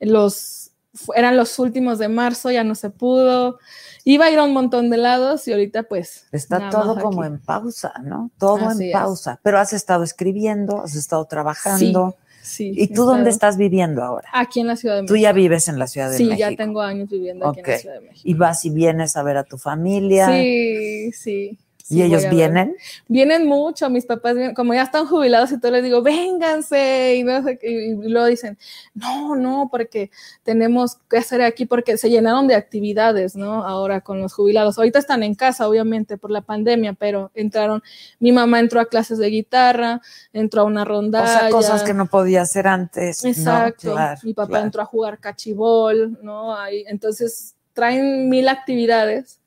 Los, 0.00 0.72
eran 1.14 1.36
los 1.36 1.56
últimos 1.60 2.00
de 2.00 2.08
marzo, 2.08 2.50
ya 2.50 2.64
no 2.64 2.74
se 2.74 2.90
pudo. 2.90 3.60
Iba 4.02 4.24
a 4.24 4.30
ir 4.32 4.40
a 4.40 4.44
un 4.44 4.52
montón 4.52 4.90
de 4.90 4.96
lados 4.96 5.46
y 5.46 5.52
ahorita 5.52 5.84
pues... 5.84 6.26
Está 6.32 6.70
todo 6.70 6.98
como 7.00 7.22
aquí. 7.22 7.34
en 7.34 7.38
pausa, 7.38 7.92
¿no? 8.02 8.32
Todo 8.38 8.68
Así 8.68 8.82
en 8.82 8.88
es. 8.88 8.92
pausa. 8.92 9.38
Pero 9.44 9.60
has 9.60 9.72
estado 9.72 10.02
escribiendo, 10.02 10.82
has 10.82 10.96
estado 10.96 11.24
trabajando. 11.26 12.16
Sí, 12.18 12.27
¿Y 12.58 12.88
tú 12.88 13.04
dónde 13.04 13.30
estás 13.30 13.56
viviendo 13.56 14.02
ahora? 14.02 14.28
Aquí 14.32 14.60
en 14.60 14.66
la 14.68 14.76
Ciudad 14.76 14.96
de 14.96 15.02
México. 15.02 15.14
Tú 15.14 15.20
ya 15.20 15.32
vives 15.32 15.68
en 15.68 15.78
la 15.78 15.86
Ciudad 15.86 16.10
de 16.10 16.16
Sí, 16.16 16.24
México. 16.24 16.38
ya 16.50 16.56
tengo 16.56 16.80
años 16.80 17.08
viviendo 17.08 17.48
aquí 17.48 17.60
en 17.60 17.66
la. 17.66 17.78
Ciudad 17.78 17.94
de 17.96 18.00
México. 18.00 18.20
Y 18.24 18.34
vas 18.34 18.64
y 18.64 18.70
vienes 18.70 19.16
a 19.16 19.22
ver 19.22 19.36
a 19.36 19.44
tu 19.44 19.58
familia. 19.58 20.28
Sí, 20.28 21.12
sí. 21.12 21.58
¿Y 21.90 22.02
ellos 22.02 22.28
vienen? 22.28 22.76
Vienen 23.06 23.46
mucho, 23.46 23.88
mis 23.88 24.04
papás, 24.04 24.34
vienen- 24.34 24.54
como 24.54 24.74
ya 24.74 24.82
están 24.82 25.06
jubilados 25.06 25.50
y 25.52 25.58
todo, 25.58 25.72
les 25.72 25.82
digo, 25.82 26.02
vénganse, 26.02 27.16
y, 27.16 27.24
no 27.24 27.42
sé 27.42 27.58
qué, 27.58 27.70
y 27.70 27.94
luego 28.08 28.26
dicen, 28.26 28.58
no, 28.94 29.36
no, 29.36 29.68
porque 29.70 30.10
tenemos 30.42 30.96
que 31.08 31.18
hacer 31.18 31.40
aquí, 31.42 31.66
porque 31.66 31.96
se 31.96 32.10
llenaron 32.10 32.46
de 32.46 32.54
actividades, 32.54 33.36
¿no? 33.36 33.64
Ahora 33.64 34.00
con 34.02 34.20
los 34.20 34.34
jubilados. 34.34 34.76
Ahorita 34.78 34.98
están 34.98 35.22
en 35.22 35.34
casa, 35.34 35.68
obviamente, 35.68 36.18
por 36.18 36.30
la 36.30 36.42
pandemia, 36.42 36.92
pero 36.92 37.30
entraron, 37.34 37.82
mi 38.20 38.32
mamá 38.32 38.60
entró 38.60 38.80
a 38.80 38.86
clases 38.86 39.18
de 39.18 39.28
guitarra, 39.28 40.00
entró 40.32 40.62
a 40.62 40.64
una 40.64 40.82
O 40.82 40.86
rondalla. 40.86 41.40
sea, 41.40 41.50
cosas 41.50 41.82
que 41.82 41.94
no 41.94 42.06
podía 42.06 42.42
hacer 42.42 42.66
antes. 42.66 43.24
¿no? 43.24 43.30
Exacto. 43.30 43.92
Claro, 43.92 44.20
Mi 44.24 44.34
papá 44.34 44.48
claro. 44.48 44.64
entró 44.66 44.82
a 44.82 44.86
jugar 44.86 45.18
cachibol, 45.18 46.18
¿no? 46.22 46.54
Ahí, 46.56 46.84
entonces 46.88 47.54
traen 47.72 48.28
mil 48.28 48.48
actividades 48.48 49.40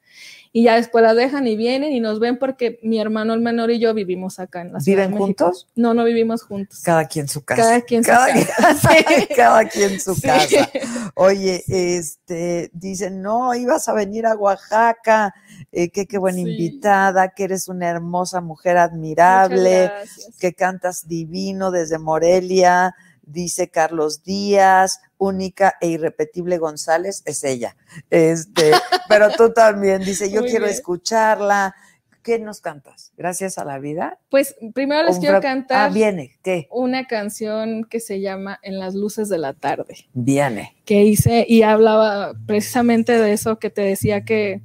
y 0.54 0.64
ya 0.64 0.76
después 0.76 1.02
las 1.02 1.16
dejan 1.16 1.48
y 1.48 1.56
vienen 1.56 1.94
y 1.94 2.00
nos 2.02 2.20
ven 2.20 2.38
porque 2.38 2.80
mi 2.84 3.00
hermano 3.00 3.34
el 3.34 3.40
menor 3.42 3.72
y 3.72 3.80
yo 3.80 3.94
vivimos 3.94 4.40
acá 4.40 4.62
en 4.62 4.74
la 4.74 4.80
Ciudad 4.82 5.08
¿Viven 5.08 5.18
juntos? 5.18 5.68
No, 5.76 5.94
no 5.94 6.04
vivimos 6.04 6.44
juntos. 6.44 6.82
Cada 6.84 7.08
quien 7.08 7.28
su 7.30 7.44
casa. 7.46 7.62
Cada 7.62 7.82
quien 7.82 8.04
su 8.04 8.10
cada 8.12 8.28
casa. 8.34 8.90
Quien, 9.06 9.28
cada 9.36 9.70
quien 9.70 10.00
su 10.00 10.16
Sí. 10.16 10.22
casa. 10.24 10.70
Oye, 11.16 11.64
este, 11.68 12.70
dicen, 12.74 13.22
no, 13.22 13.54
ibas 13.56 13.88
a 13.88 13.94
venir 13.94 14.26
a 14.26 14.36
Oaxaca, 14.36 15.34
eh, 15.72 15.90
que 15.90 16.06
qué 16.06 16.18
buena 16.18 16.38
Sí. 16.38 16.42
invitada, 16.50 17.30
que 17.30 17.46
eres 17.46 17.68
una 17.68 17.88
hermosa 17.90 18.42
mujer 18.42 18.78
admirable, 18.78 19.92
que 20.40 20.54
cantas 20.54 21.08
divino 21.08 21.72
desde 21.72 21.98
Morelia, 21.98 22.94
dice 23.24 23.70
Carlos 23.70 24.24
Díaz, 24.24 25.00
única 25.22 25.76
e 25.80 25.88
irrepetible 25.88 26.58
González, 26.58 27.22
es 27.26 27.44
ella. 27.44 27.78
Este, 28.10 28.72
pero 29.08 29.30
tú 29.38 29.54
también, 29.54 30.04
dice, 30.04 30.32
yo 30.32 30.42
Muy 30.42 30.50
quiero 30.50 30.66
bien. 30.66 30.76
escucharla. 30.76 31.76
¿Qué 32.24 32.38
nos 32.40 32.60
cantas? 32.62 33.14
¿Gracias 33.18 33.58
a 33.58 33.66
la 33.66 33.78
vida? 33.80 34.18
Pues 34.30 34.56
primero 34.74 35.04
les 35.04 35.16
Un 35.16 35.22
quiero 35.22 35.36
fra- 35.42 35.50
cantar 35.50 35.90
Ah, 35.90 35.94
viene, 35.94 36.38
¿qué? 36.44 36.68
una 36.72 37.06
canción 37.08 37.84
que 37.84 38.00
se 38.00 38.20
llama 38.22 38.60
En 38.64 38.78
las 38.80 38.94
luces 38.96 39.28
de 39.30 39.38
la 39.40 39.54
tarde. 39.54 39.96
Viene. 40.14 40.76
que 40.86 41.04
hice 41.04 41.46
y 41.48 41.62
hablaba 41.64 42.34
precisamente 42.48 43.18
de 43.18 43.34
eso 43.34 43.58
que 43.60 43.70
te 43.72 43.82
decía 43.82 44.24
que, 44.26 44.62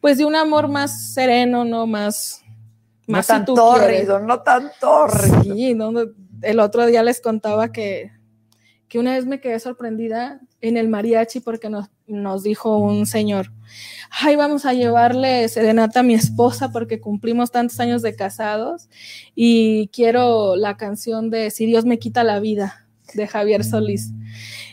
pues 0.00 0.18
de 0.18 0.24
un 0.26 0.34
amor 0.36 0.68
más 0.68 1.12
sereno, 1.14 1.64
¿no? 1.64 1.86
Más, 1.86 2.42
No 3.06 3.16
más 3.18 3.26
si 3.26 3.32
tan 3.32 3.44
tú 3.46 3.54
quieres. 3.54 4.08
no 4.08 4.40
tan 4.42 4.70
tórrido. 4.80 5.42
Sí, 5.42 5.74
¿no? 5.74 5.92
el 6.42 6.60
otro 6.60 6.84
día 6.86 7.02
les 7.02 7.20
contaba 7.22 7.72
que, 7.72 8.10
que 8.92 8.98
una 8.98 9.14
vez 9.14 9.24
me 9.24 9.40
quedé 9.40 9.58
sorprendida 9.58 10.42
en 10.60 10.76
el 10.76 10.90
mariachi 10.90 11.40
porque 11.40 11.70
nos, 11.70 12.42
dijo 12.42 12.76
un 12.76 13.06
señor, 13.06 13.50
ay, 14.10 14.36
vamos 14.36 14.66
a 14.66 14.74
llevarle 14.74 15.48
serenata 15.48 16.00
a 16.00 16.02
mi 16.02 16.12
esposa 16.12 16.72
porque 16.72 17.00
cumplimos 17.00 17.50
tantos 17.50 17.80
años 17.80 18.02
de 18.02 18.14
casados 18.14 18.90
y 19.34 19.88
quiero 19.94 20.56
la 20.56 20.76
canción 20.76 21.30
de 21.30 21.50
Si 21.50 21.64
Dios 21.64 21.86
me 21.86 21.98
quita 21.98 22.22
la 22.22 22.38
vida 22.38 22.86
de 23.14 23.26
Javier 23.26 23.64
Solís. 23.64 24.10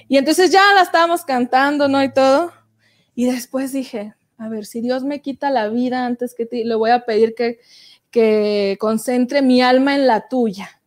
Y 0.10 0.18
entonces 0.18 0.52
ya 0.52 0.64
la 0.76 0.82
estábamos 0.82 1.24
cantando, 1.24 1.88
¿no? 1.88 2.04
Y 2.04 2.12
todo. 2.12 2.52
Y 3.16 3.24
después 3.24 3.72
dije, 3.72 4.16
a 4.38 4.50
ver, 4.50 4.66
si 4.66 4.82
Dios 4.82 5.06
me 5.06 5.22
quita 5.22 5.50
la 5.50 5.70
vida 5.70 6.06
antes 6.06 6.36
que 6.36 6.46
ti, 6.46 6.66
le 6.66 6.76
voy 6.76 6.90
a 6.92 7.06
pedir 7.06 7.36
que, 7.36 7.60
que 8.12 8.76
concentre 8.82 9.42
mi 9.42 9.62
alma 9.62 9.96
en 9.96 10.08
la 10.08 10.28
tuya. 10.28 10.82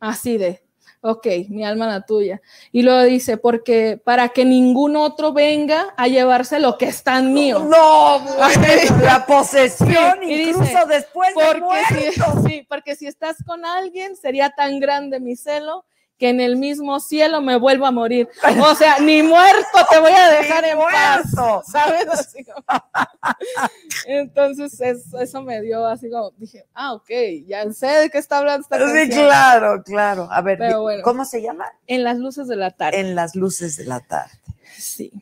Así 0.00 0.36
de, 0.36 0.67
ok, 1.00 1.26
mi 1.48 1.64
alma 1.64 1.86
en 1.86 1.90
la 1.92 2.06
tuya. 2.06 2.40
Y 2.72 2.82
luego 2.82 3.02
dice, 3.04 3.36
porque 3.36 4.00
para 4.02 4.28
que 4.30 4.44
ningún 4.44 4.96
otro 4.96 5.32
venga 5.32 5.94
a 5.96 6.08
llevarse 6.08 6.58
lo 6.60 6.76
que 6.78 6.86
es 6.86 7.02
tan 7.02 7.32
mío. 7.32 7.60
No, 7.60 8.20
bueno, 8.20 9.00
la 9.02 9.24
posesión, 9.26 10.18
Sí, 10.22 10.32
incluso 10.32 10.60
dice, 10.60 10.78
después 10.88 11.34
de 11.34 11.52
si, 11.52 11.60
muerto. 11.60 12.48
sí, 12.48 12.66
porque 12.68 12.96
si 12.96 13.06
estás 13.06 13.36
con 13.44 13.64
alguien, 13.64 14.16
sería 14.16 14.50
tan 14.50 14.80
grande 14.80 15.20
mi 15.20 15.36
celo 15.36 15.84
que 16.18 16.28
en 16.30 16.40
el 16.40 16.56
mismo 16.56 16.98
cielo 17.00 17.40
me 17.40 17.56
vuelvo 17.56 17.86
a 17.86 17.90
morir. 17.92 18.28
O 18.70 18.74
sea, 18.74 18.98
ni 18.98 19.22
muerto 19.22 19.78
te 19.90 20.00
voy 20.00 20.10
a 20.12 20.28
dejar 20.30 20.64
en 20.64 20.76
paz. 20.78 21.32
muerto. 21.34 21.62
¿Sabes? 21.70 22.08
Así 22.08 22.44
como- 22.44 22.64
Entonces, 24.06 24.80
es- 24.80 25.12
eso 25.14 25.42
me 25.42 25.60
dio 25.62 25.86
así 25.86 26.10
como, 26.10 26.30
dije, 26.38 26.64
ah, 26.74 26.94
ok, 26.94 27.10
ya 27.46 27.70
sé 27.72 27.86
de 27.86 28.10
qué 28.10 28.18
está 28.18 28.38
hablando 28.38 28.62
esta 28.62 28.78
Sí, 28.78 28.84
canción. 29.08 29.26
claro, 29.26 29.82
claro. 29.84 30.28
A 30.30 30.40
ver, 30.42 30.58
bueno. 30.80 31.02
¿cómo 31.02 31.24
se 31.24 31.40
llama? 31.42 31.66
En 31.86 32.04
las 32.04 32.18
luces 32.18 32.48
de 32.48 32.56
la 32.56 32.70
tarde. 32.72 33.00
En 33.00 33.14
las 33.14 33.34
luces 33.36 33.76
de 33.76 33.84
la 33.84 34.00
tarde. 34.00 34.32
Sí. 34.76 35.12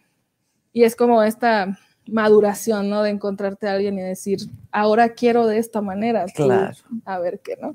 Y 0.72 0.84
es 0.84 0.96
como 0.96 1.22
esta 1.22 1.78
maduración, 2.06 2.88
¿no? 2.88 3.02
De 3.02 3.10
encontrarte 3.10 3.68
a 3.68 3.72
alguien 3.72 3.98
y 3.98 4.02
decir, 4.02 4.38
ahora 4.70 5.10
quiero 5.14 5.46
de 5.46 5.58
esta 5.58 5.80
manera. 5.80 6.26
tú, 6.26 6.44
Claro. 6.44 6.74
a 7.04 7.18
ver 7.18 7.40
qué, 7.40 7.56
¿no? 7.60 7.74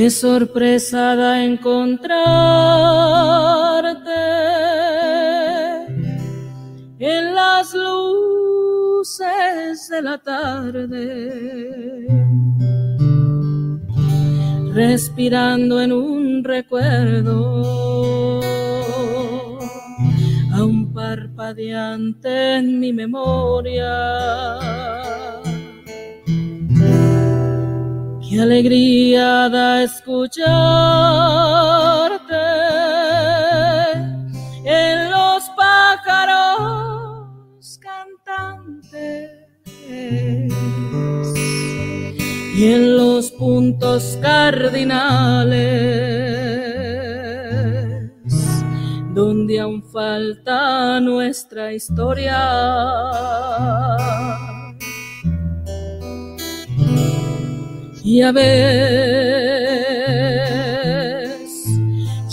Qué 0.00 0.08
sorpresa 0.08 1.12
da 1.14 1.44
encontrarte 1.44 2.16
en 6.98 7.34
las 7.34 7.74
luces 7.74 9.90
de 9.90 10.00
la 10.00 10.16
tarde, 10.16 12.06
respirando 14.72 15.82
en 15.82 15.92
un 15.92 16.44
recuerdo, 16.44 18.40
aún 20.54 20.94
parpadeante 20.94 22.56
en 22.56 22.80
mi 22.80 22.94
memoria. 22.94 24.70
Qué 28.30 28.40
alegría 28.40 29.48
da 29.48 29.82
escucharte 29.82 30.46
en 34.64 35.10
los 35.10 35.50
pájaros 35.56 37.26
cantantes 37.80 39.32
y 42.54 42.64
en 42.66 42.96
los 42.96 43.32
puntos 43.32 44.16
cardinales 44.22 45.90
donde 49.12 49.58
aún 49.58 49.82
falta 49.90 51.00
nuestra 51.00 51.72
historia. 51.72 52.38
Ya 58.02 58.32
ves, 58.32 58.46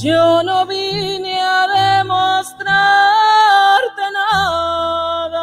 yo 0.02 0.42
no 0.44 0.66
vine 0.66 1.42
a 1.42 1.68
demostrarte 2.00 4.02
nada, 4.14 5.42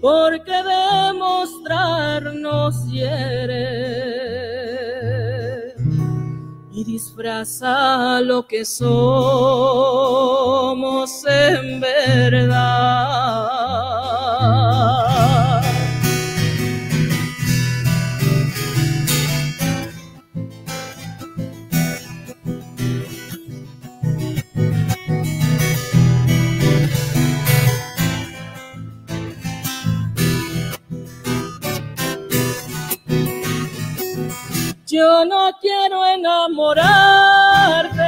porque 0.00 0.50
demostrarnos 0.50 2.86
hiere 2.90 3.66
y 6.72 6.84
disfraza 6.84 8.22
lo 8.22 8.46
que 8.46 8.64
somos 8.64 8.86
en 11.26 11.80
verdad. 11.80 13.10
Quiero 35.90 36.06
enamorarte, 36.06 38.02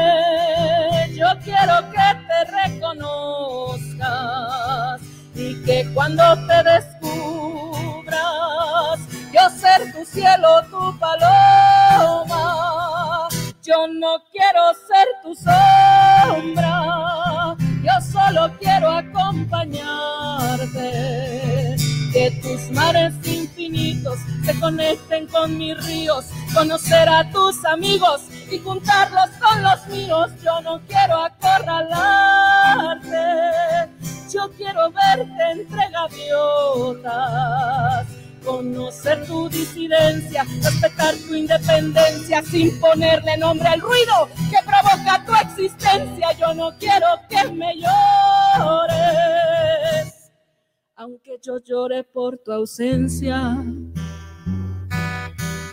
yo 1.17 1.27
quiero 1.43 1.91
que 1.91 1.99
te 2.29 2.45
reconozcas 2.79 3.91
y 5.35 5.61
que 5.65 5.91
cuando 5.93 6.23
te 6.47 6.63
descubras, 6.63 8.21
yo 9.33 9.51
ser 9.51 9.93
tu 9.93 10.05
cielo, 10.05 10.63
tu 10.71 10.97
paloma. 10.99 12.59
Yo 13.65 13.89
no 13.89 14.23
quiero 14.31 14.75
ser 14.87 15.09
tu 15.23 15.35
sombra, 15.35 16.77
yo 17.83 17.93
solo 18.01 18.51
quiero 18.59 18.91
acompañarte. 18.91 21.77
Que 22.13 22.31
tus 22.43 22.71
mares 22.73 23.15
infinitos 23.25 24.19
se 24.45 24.59
conecten 24.61 25.27
con 25.29 25.57
mis 25.57 25.83
ríos, 25.87 26.27
conocer 26.53 27.09
a 27.09 27.31
tus 27.31 27.65
amigos 27.65 28.21
y 28.51 28.59
juntarlos 28.59 29.31
con 29.41 29.63
los 29.63 29.87
míos. 29.87 30.31
Yo 30.45 30.61
no 30.61 30.79
quiero 30.87 31.25
acorralarte, 31.25 33.89
yo 34.31 34.51
quiero 34.59 34.91
verte 34.91 35.53
entre 35.53 35.89
gaviotas. 35.91 38.07
Conocer 38.45 39.27
tu 39.27 39.49
disidencia, 39.49 40.45
respetar 40.63 41.15
tu 41.29 41.35
independencia 41.35 42.43
sin 42.43 42.79
ponerle 42.81 43.37
nombre 43.39 43.69
al 43.69 43.81
ruido 43.81 44.29
que 44.51 44.59
provoca 44.65 45.25
tu 45.25 45.35
existencia. 45.35 46.33
Yo 46.39 46.55
no 46.55 46.77
quiero 46.79 47.07
que 47.29 47.49
me 47.53 47.77
llores 47.77 49.33
aunque 51.03 51.39
yo 51.43 51.59
llore 51.59 52.05
por 52.05 52.39
tu 52.39 52.53
ausencia. 52.53 53.57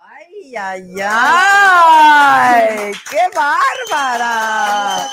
Ay, 0.00 0.56
ay, 0.56 0.94
ay, 1.00 2.92
qué 3.08 3.22
bárbara. 3.34 5.08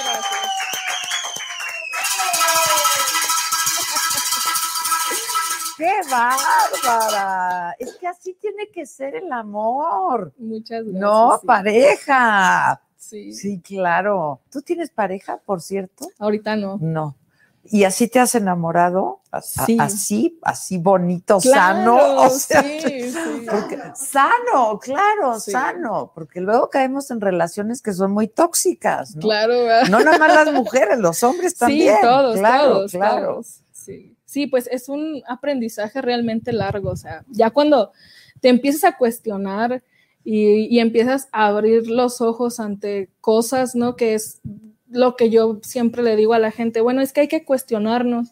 ¡Qué 5.82 5.94
bárbara! 6.12 7.76
Es 7.80 7.96
que 7.96 8.08
así 8.08 8.34
tiene 8.40 8.70
que 8.72 8.86
ser 8.86 9.16
el 9.16 9.32
amor. 9.32 10.32
Muchas 10.38 10.84
gracias. 10.84 11.02
No, 11.02 11.40
sí. 11.42 11.48
pareja. 11.48 12.82
Sí. 12.98 13.34
Sí, 13.34 13.60
claro. 13.62 14.42
¿Tú 14.52 14.62
tienes 14.62 14.92
pareja, 14.92 15.38
por 15.44 15.60
cierto? 15.60 16.08
Ahorita 16.20 16.56
no. 16.56 16.78
No. 16.80 17.16
¿Y 17.64 17.84
así 17.84 18.08
te 18.08 18.20
has 18.20 18.36
enamorado? 18.36 19.22
Sí. 19.42 19.78
Así, 19.80 20.40
así 20.44 20.78
bonito, 20.78 21.40
Claro, 21.40 21.98
sano. 21.98 22.22
O 22.26 22.30
sea, 22.30 22.62
sí, 22.62 23.12
sí. 23.12 23.46
porque- 23.50 23.80
sano, 23.96 24.78
claro, 24.80 25.40
sano. 25.40 26.12
Porque 26.14 26.42
luego 26.42 26.70
caemos 26.70 27.10
en 27.10 27.22
relaciones 27.22 27.82
que 27.82 27.94
son 27.94 28.12
muy 28.12 28.28
tóxicas, 28.28 29.16
¿no? 29.16 29.22
Claro, 29.22 29.64
¿verdad? 29.64 29.88
No 29.90 30.00
nada 30.00 30.18
más 30.20 30.34
las 30.46 30.54
mujeres, 30.54 31.00
los 31.00 31.24
hombres 31.24 31.56
también. 31.56 31.96
Sí, 31.96 32.02
todos, 32.04 32.38
claro, 32.38 32.70
todos, 32.74 32.92
claro. 32.92 33.26
todos. 33.34 33.62
Sí. 33.72 34.16
Sí, 34.32 34.48
pues 34.48 34.68
es 34.72 34.88
un 34.88 35.22
aprendizaje 35.28 36.02
realmente 36.02 36.54
largo. 36.54 36.92
O 36.92 36.96
sea, 36.96 37.26
ya 37.28 37.50
cuando 37.50 37.92
te 38.40 38.48
empiezas 38.48 38.86
a 38.86 38.98
cuestionar 38.98 39.84
y, 40.24 40.74
y 40.74 40.80
empiezas 40.80 41.28
a 41.34 41.48
abrir 41.48 41.90
los 41.90 42.22
ojos 42.22 42.62
ante 42.62 43.10
cosas, 43.20 43.76
¿no? 43.76 43.98
Que 43.98 44.14
es 44.14 44.40
lo 44.90 45.18
que 45.18 45.30
yo 45.30 45.60
siempre 45.64 46.02
le 46.02 46.16
digo 46.16 46.34
a 46.34 46.40
la 46.40 46.52
gente, 46.52 46.80
bueno, 46.80 47.02
es 47.02 47.12
que 47.12 47.22
hay 47.22 47.28
que 47.28 47.44
cuestionarnos, 47.44 48.30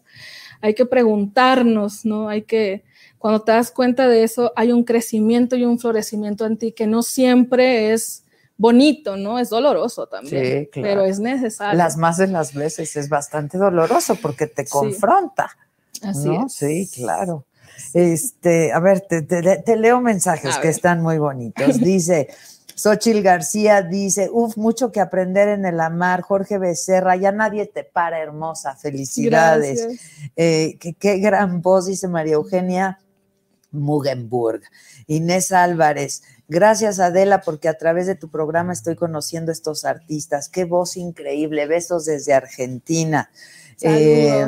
hay 0.61 0.73
que 0.73 0.85
preguntarnos, 0.85 2.05
¿no? 2.05 2.29
Hay 2.29 2.43
que, 2.43 2.83
cuando 3.17 3.41
te 3.41 3.51
das 3.51 3.69
cuenta 3.71 4.07
de 4.07 4.23
eso, 4.23 4.53
hay 4.55 4.71
un 4.71 4.85
crecimiento 4.85 5.57
y 5.57 5.65
un 5.65 5.79
florecimiento 5.79 6.45
en 6.45 6.57
ti 6.57 6.71
que 6.71 6.87
no 6.87 7.03
siempre 7.03 7.91
es 7.91 8.23
bonito, 8.55 9.17
¿no? 9.17 9.37
Es 9.39 9.49
doloroso 9.49 10.07
también, 10.07 10.63
Sí, 10.63 10.69
claro. 10.71 10.87
pero 10.87 11.05
es 11.05 11.19
necesario. 11.19 11.77
Las 11.77 11.97
más 11.97 12.17
de 12.17 12.27
las 12.27 12.53
veces 12.53 12.95
es 12.95 13.09
bastante 13.09 13.57
doloroso 13.57 14.15
porque 14.15 14.47
te 14.47 14.65
Sí. 14.65 14.71
Así 16.03 16.27
¿no? 16.27 16.45
es. 16.47 16.53
Sí, 16.53 16.89
claro. 16.93 17.45
Este, 17.93 18.71
a 18.73 18.79
ver, 18.79 19.01
te, 19.01 19.21
te- 19.21 19.57
te 19.57 19.75
leo 19.77 20.01
mensajes 20.01 20.55
A 20.57 20.61
que 20.61 20.67
ver. 20.67 20.75
están 20.75 21.01
muy 21.01 21.17
bonitos. 21.17 21.77
Dice, 21.79 22.27
Xochil 22.75 23.21
García 23.23 23.81
dice, 23.81 24.29
uf, 24.31 24.55
mucho 24.57 24.91
que 24.91 25.01
aprender 25.01 25.49
en 25.49 25.65
el 25.65 25.79
amar. 25.81 26.21
Jorge 26.21 26.57
Becerra, 26.57 27.15
ya 27.17 27.31
nadie 27.31 27.65
te 27.65 27.83
para, 27.83 28.19
hermosa. 28.19 28.75
Felicidades. 28.75 29.85
Eh, 30.35 30.77
qué, 30.79 30.93
qué 30.93 31.17
gran 31.19 31.61
voz, 31.61 31.87
dice 31.87 32.07
María 32.07 32.35
Eugenia 32.35 32.99
Mugenburg. 33.71 34.61
Inés 35.07 35.51
Álvarez, 35.51 36.21
gracias 36.47 36.99
Adela, 36.99 37.41
porque 37.41 37.67
a 37.67 37.77
través 37.77 38.07
de 38.07 38.15
tu 38.15 38.29
programa 38.29 38.73
estoy 38.73 38.95
conociendo 38.95 39.51
estos 39.51 39.83
artistas. 39.85 40.49
Qué 40.49 40.63
voz 40.65 40.97
increíble. 40.97 41.65
Besos 41.67 42.05
desde 42.05 42.33
Argentina. 42.33 43.29
Eh. 43.81 44.45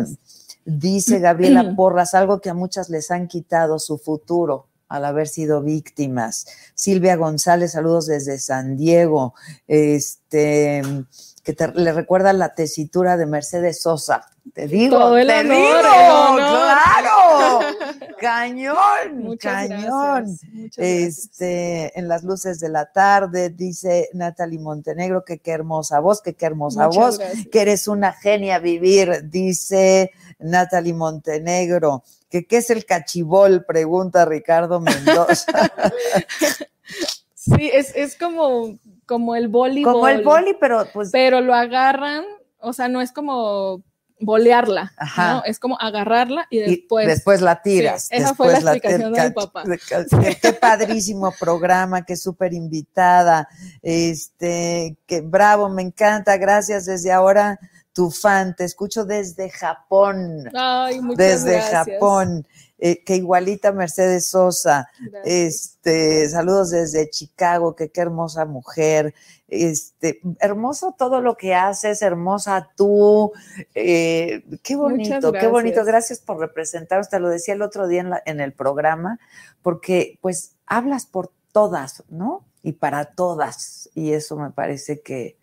Dice 0.66 1.20
Gabriela 1.20 1.74
Porras, 1.76 2.14
algo 2.14 2.42
que 2.42 2.50
a 2.50 2.54
muchas 2.54 2.90
les 2.90 3.12
han 3.12 3.28
quitado 3.28 3.80
su 3.80 3.98
futuro 3.98 4.68
al 4.88 5.06
haber 5.06 5.28
sido 5.30 5.62
víctimas. 5.62 6.46
Silvia 6.76 7.16
González, 7.16 7.72
saludos 7.72 8.08
desde 8.08 8.38
San 8.40 8.76
Diego. 8.76 9.34
Este, 9.68 10.82
que 11.44 11.54
te- 11.54 11.72
le 11.74 11.94
recuerda 11.94 12.34
la 12.34 12.54
tesitura 12.54 13.16
de 13.18 13.26
Mercedes 13.26 13.82
Sosa. 13.82 14.26
Te 14.54 14.68
digo, 14.68 14.98
Todo 14.98 15.18
el 15.18 15.28
te 15.28 15.40
honor, 15.42 15.56
digo, 15.56 16.38
el 16.38 16.44
claro, 16.44 17.60
cañón, 18.20 18.76
Muchas 19.24 19.68
cañón. 19.70 20.26
Este, 20.76 21.98
en 21.98 22.08
las 22.08 22.24
luces 22.24 22.60
de 22.60 22.70
la 22.70 22.92
tarde, 22.92 23.50
dice 23.50 24.10
Natalie 24.14 24.60
Montenegro, 24.60 25.24
que 25.24 25.40
qué 25.40 25.52
hermosa 25.52 26.00
voz, 26.00 26.22
que 26.22 26.34
qué 26.34 26.46
hermosa 26.48 26.88
Muchas 26.88 27.02
voz, 27.04 27.18
gracias. 27.20 27.48
que 27.52 27.62
eres 27.62 27.88
una 27.88 28.14
genia 28.14 28.60
vivir, 28.60 29.30
dice 29.30 30.12
Natalie 30.42 30.94
Montenegro. 30.94 32.04
¿Que 32.30 32.46
qué 32.46 32.58
es 32.58 32.70
el 32.70 32.86
cachibol? 32.86 33.66
Pregunta 33.66 34.26
Ricardo 34.26 34.80
Mendoza. 34.80 35.46
Sí, 37.44 37.72
es, 37.74 37.96
es 37.96 38.16
como, 38.20 38.78
como 39.08 39.36
el 39.36 39.48
voleibol. 39.48 39.94
Como 39.94 40.08
el 40.08 40.24
boli, 40.24 40.56
pero 40.60 40.86
pues 40.94 41.10
Pero 41.12 41.42
lo 41.42 41.56
agarran, 41.56 42.24
o 42.60 42.72
sea, 42.72 42.88
no 42.88 43.02
es 43.02 43.12
como 43.12 43.84
bolearla, 44.20 44.94
Ajá. 44.96 45.34
¿no? 45.34 45.44
Es 45.46 45.58
como 45.58 45.76
agarrarla 45.80 46.46
y 46.52 46.60
y 46.60 46.78
después. 47.08 47.42
la 47.42 47.62
tiras. 47.64 48.10
Sí, 48.10 48.16
esa 48.16 48.36
fue 48.36 48.48
la 48.52 48.60
explicación 48.60 49.12
de 49.12 49.24
mi 49.24 49.32
papá. 49.32 49.64
Qué, 49.64 50.38
qué 50.40 50.54
padrísimo 50.54 51.34
programa, 51.40 52.06
qué 52.06 52.16
súper 52.16 52.54
invitada. 52.54 53.50
Este, 53.82 54.96
que 55.08 55.22
bravo, 55.22 55.68
me 55.68 55.82
encanta. 55.82 56.38
Gracias 56.38 56.86
desde 56.86 57.12
ahora, 57.12 57.60
tu 57.94 58.10
fan. 58.12 58.56
Te 58.56 58.64
escucho 58.64 59.06
desde 59.06 59.50
Japón. 59.50 60.50
Ay, 60.54 61.02
muchas 61.02 61.18
desde 61.44 61.54
gracias. 61.58 61.88
Japón. 61.88 62.48
eh, 62.84 63.04
que 63.04 63.16
igualita 63.16 63.72
Mercedes 63.72 64.26
Sosa. 64.28 64.90
Gracias. 65.00 65.24
Este, 65.26 66.30
saludos 66.30 66.72
desde 66.72 67.10
Chicago, 67.10 67.76
que 67.76 67.90
qué 67.92 68.02
hermosa 68.02 68.46
mujer. 68.46 69.14
Este, 69.48 70.20
hermoso 70.40 70.96
todo 70.98 71.22
lo 71.22 71.36
que 71.38 71.54
haces, 71.54 72.02
hermosa 72.02 72.70
tú. 72.76 73.34
eh, 73.76 74.44
qué 74.64 74.76
bonito, 74.76 75.32
qué 75.32 75.48
bonito. 75.48 75.76
gracias. 75.84 75.86
Gracias 75.86 76.20
por 76.20 76.40
representarnos. 76.40 77.10
Te 77.10 77.20
lo 77.20 77.30
decía 77.30 77.54
el 77.54 77.62
otro 77.62 77.88
día 77.88 78.02
en, 78.02 78.10
la- 78.10 78.24
en 78.26 78.40
el 78.40 78.54
programa, 78.54 79.20
porque 79.62 80.18
pues 80.22 80.54
hablas 80.66 81.06
por 81.06 81.32
todas, 81.52 82.04
¿no? 82.10 82.46
Y 82.64 82.72
para 82.74 83.06
todas. 83.14 83.90
Y 83.94 84.14
eso 84.14 84.38
me 84.38 84.50
parece 84.52 85.02
que 85.02 85.38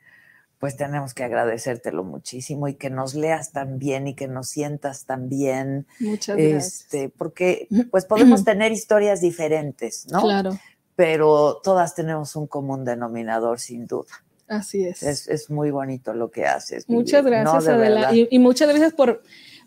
pues 0.58 0.76
tenemos 0.76 1.14
que 1.14 1.24
agradecértelo 1.24 2.02
muchísimo 2.02 2.66
y 2.68 2.74
que 2.74 2.90
nos 2.90 3.14
leas 3.14 3.52
tan 3.52 3.78
bien 3.78 4.08
y 4.08 4.14
que 4.14 4.26
nos 4.26 4.48
sientas 4.48 5.04
tan 5.04 5.28
bien, 5.28 5.86
Muchas 6.00 6.36
gracias. 6.36 6.66
este, 6.66 7.08
porque 7.10 7.68
pues 7.90 8.04
podemos 8.04 8.44
tener 8.44 8.72
historias 8.72 9.20
diferentes, 9.20 10.06
¿no? 10.10 10.22
Claro, 10.22 10.58
Pero 10.96 11.60
todas 11.62 11.94
tenemos 11.94 12.34
un 12.34 12.46
común 12.48 12.84
denominador, 12.84 13.60
sin 13.60 13.86
duda. 13.86 14.10
así 14.48 14.84
es. 14.84 15.02
Es, 15.02 15.28
es 15.28 15.48
muy 15.48 15.70
bonito 15.70 16.12
lo 16.12 16.30
que 16.30 16.44
haces. 16.46 16.88
Muchas 16.88 17.24
gracias, 17.24 17.64
de 17.64 17.72
Adela. 17.72 18.12
Y, 18.12 18.26
y 18.30 18.38
muchas 18.40 18.68
gracias 18.68 18.92
por 18.94 19.22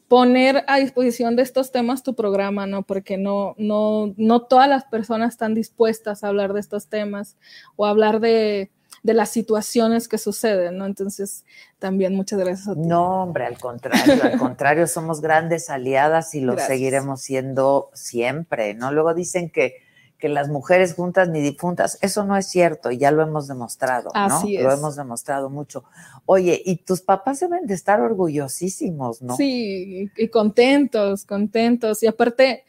poner 0.10 0.66
a 0.68 0.76
disposición 0.76 1.38
de 1.38 1.44
estos 1.44 1.72
temas 1.72 2.04
tu 2.04 2.16
programa, 2.16 2.68
¿no? 2.68 2.84
Porque 2.84 3.18
no, 3.18 3.56
no, 3.58 4.14
no 4.18 4.42
todas 4.42 4.68
las 4.68 4.84
personas 4.84 5.36
están 5.36 5.54
dispuestas 5.54 6.26
a 6.26 6.28
hablar 6.28 6.52
de 6.52 6.60
estos 6.60 6.88
temas 6.88 7.38
o 7.78 7.86
a 7.86 7.92
hablar 7.92 8.20
de, 8.20 8.72
de 9.04 9.14
las 9.14 9.30
situaciones 9.30 10.08
que 10.08 10.18
suceden, 10.18 10.78
¿no? 10.78 10.86
Entonces, 10.86 11.44
también 11.80 12.16
muchas 12.16 12.40
gracias 12.40 12.68
a 12.68 12.76
ti. 12.76 12.82
No, 12.82 13.24
hombre, 13.24 13.46
al 13.46 13.58
contrario, 13.58 14.24
al 14.24 14.38
contrario, 14.38 14.88
somos 14.88 15.22
grandes 15.22 15.70
aliadas 15.70 16.36
y 16.36 16.42
lo 16.42 16.54
Gracias. 16.54 16.68
seguiremos 16.70 17.22
siendo 17.22 17.90
siempre, 17.94 18.76
¿no? 18.76 18.92
Luego 18.92 19.14
dicen 19.14 19.50
que, 19.50 19.78
que 20.20 20.30
las 20.30 20.50
mujeres 20.50 20.94
juntas 20.94 21.30
ni 21.30 21.42
difuntas, 21.42 21.98
eso 22.02 22.24
no 22.24 22.38
es 22.38 22.46
cierto 22.46 22.92
y 22.92 23.00
ya 23.00 23.10
lo 23.10 23.24
hemos 23.24 23.48
demostrado, 23.48 24.12
¿no? 24.14 24.44
Lo 24.44 24.72
hemos 24.72 24.96
demostrado 24.96 25.50
mucho. 25.50 25.84
Oye, 26.26 26.62
y 26.64 26.78
tus 26.78 27.02
papás 27.02 27.40
deben 27.40 27.66
de 27.66 27.74
estar 27.74 28.00
orgullosísimos, 28.00 29.24
¿no? 29.24 29.36
Sí, 29.36 30.12
y 30.16 30.28
contentos, 30.28 31.26
contentos. 31.26 32.04
Y 32.04 32.08
aparte, 32.08 32.66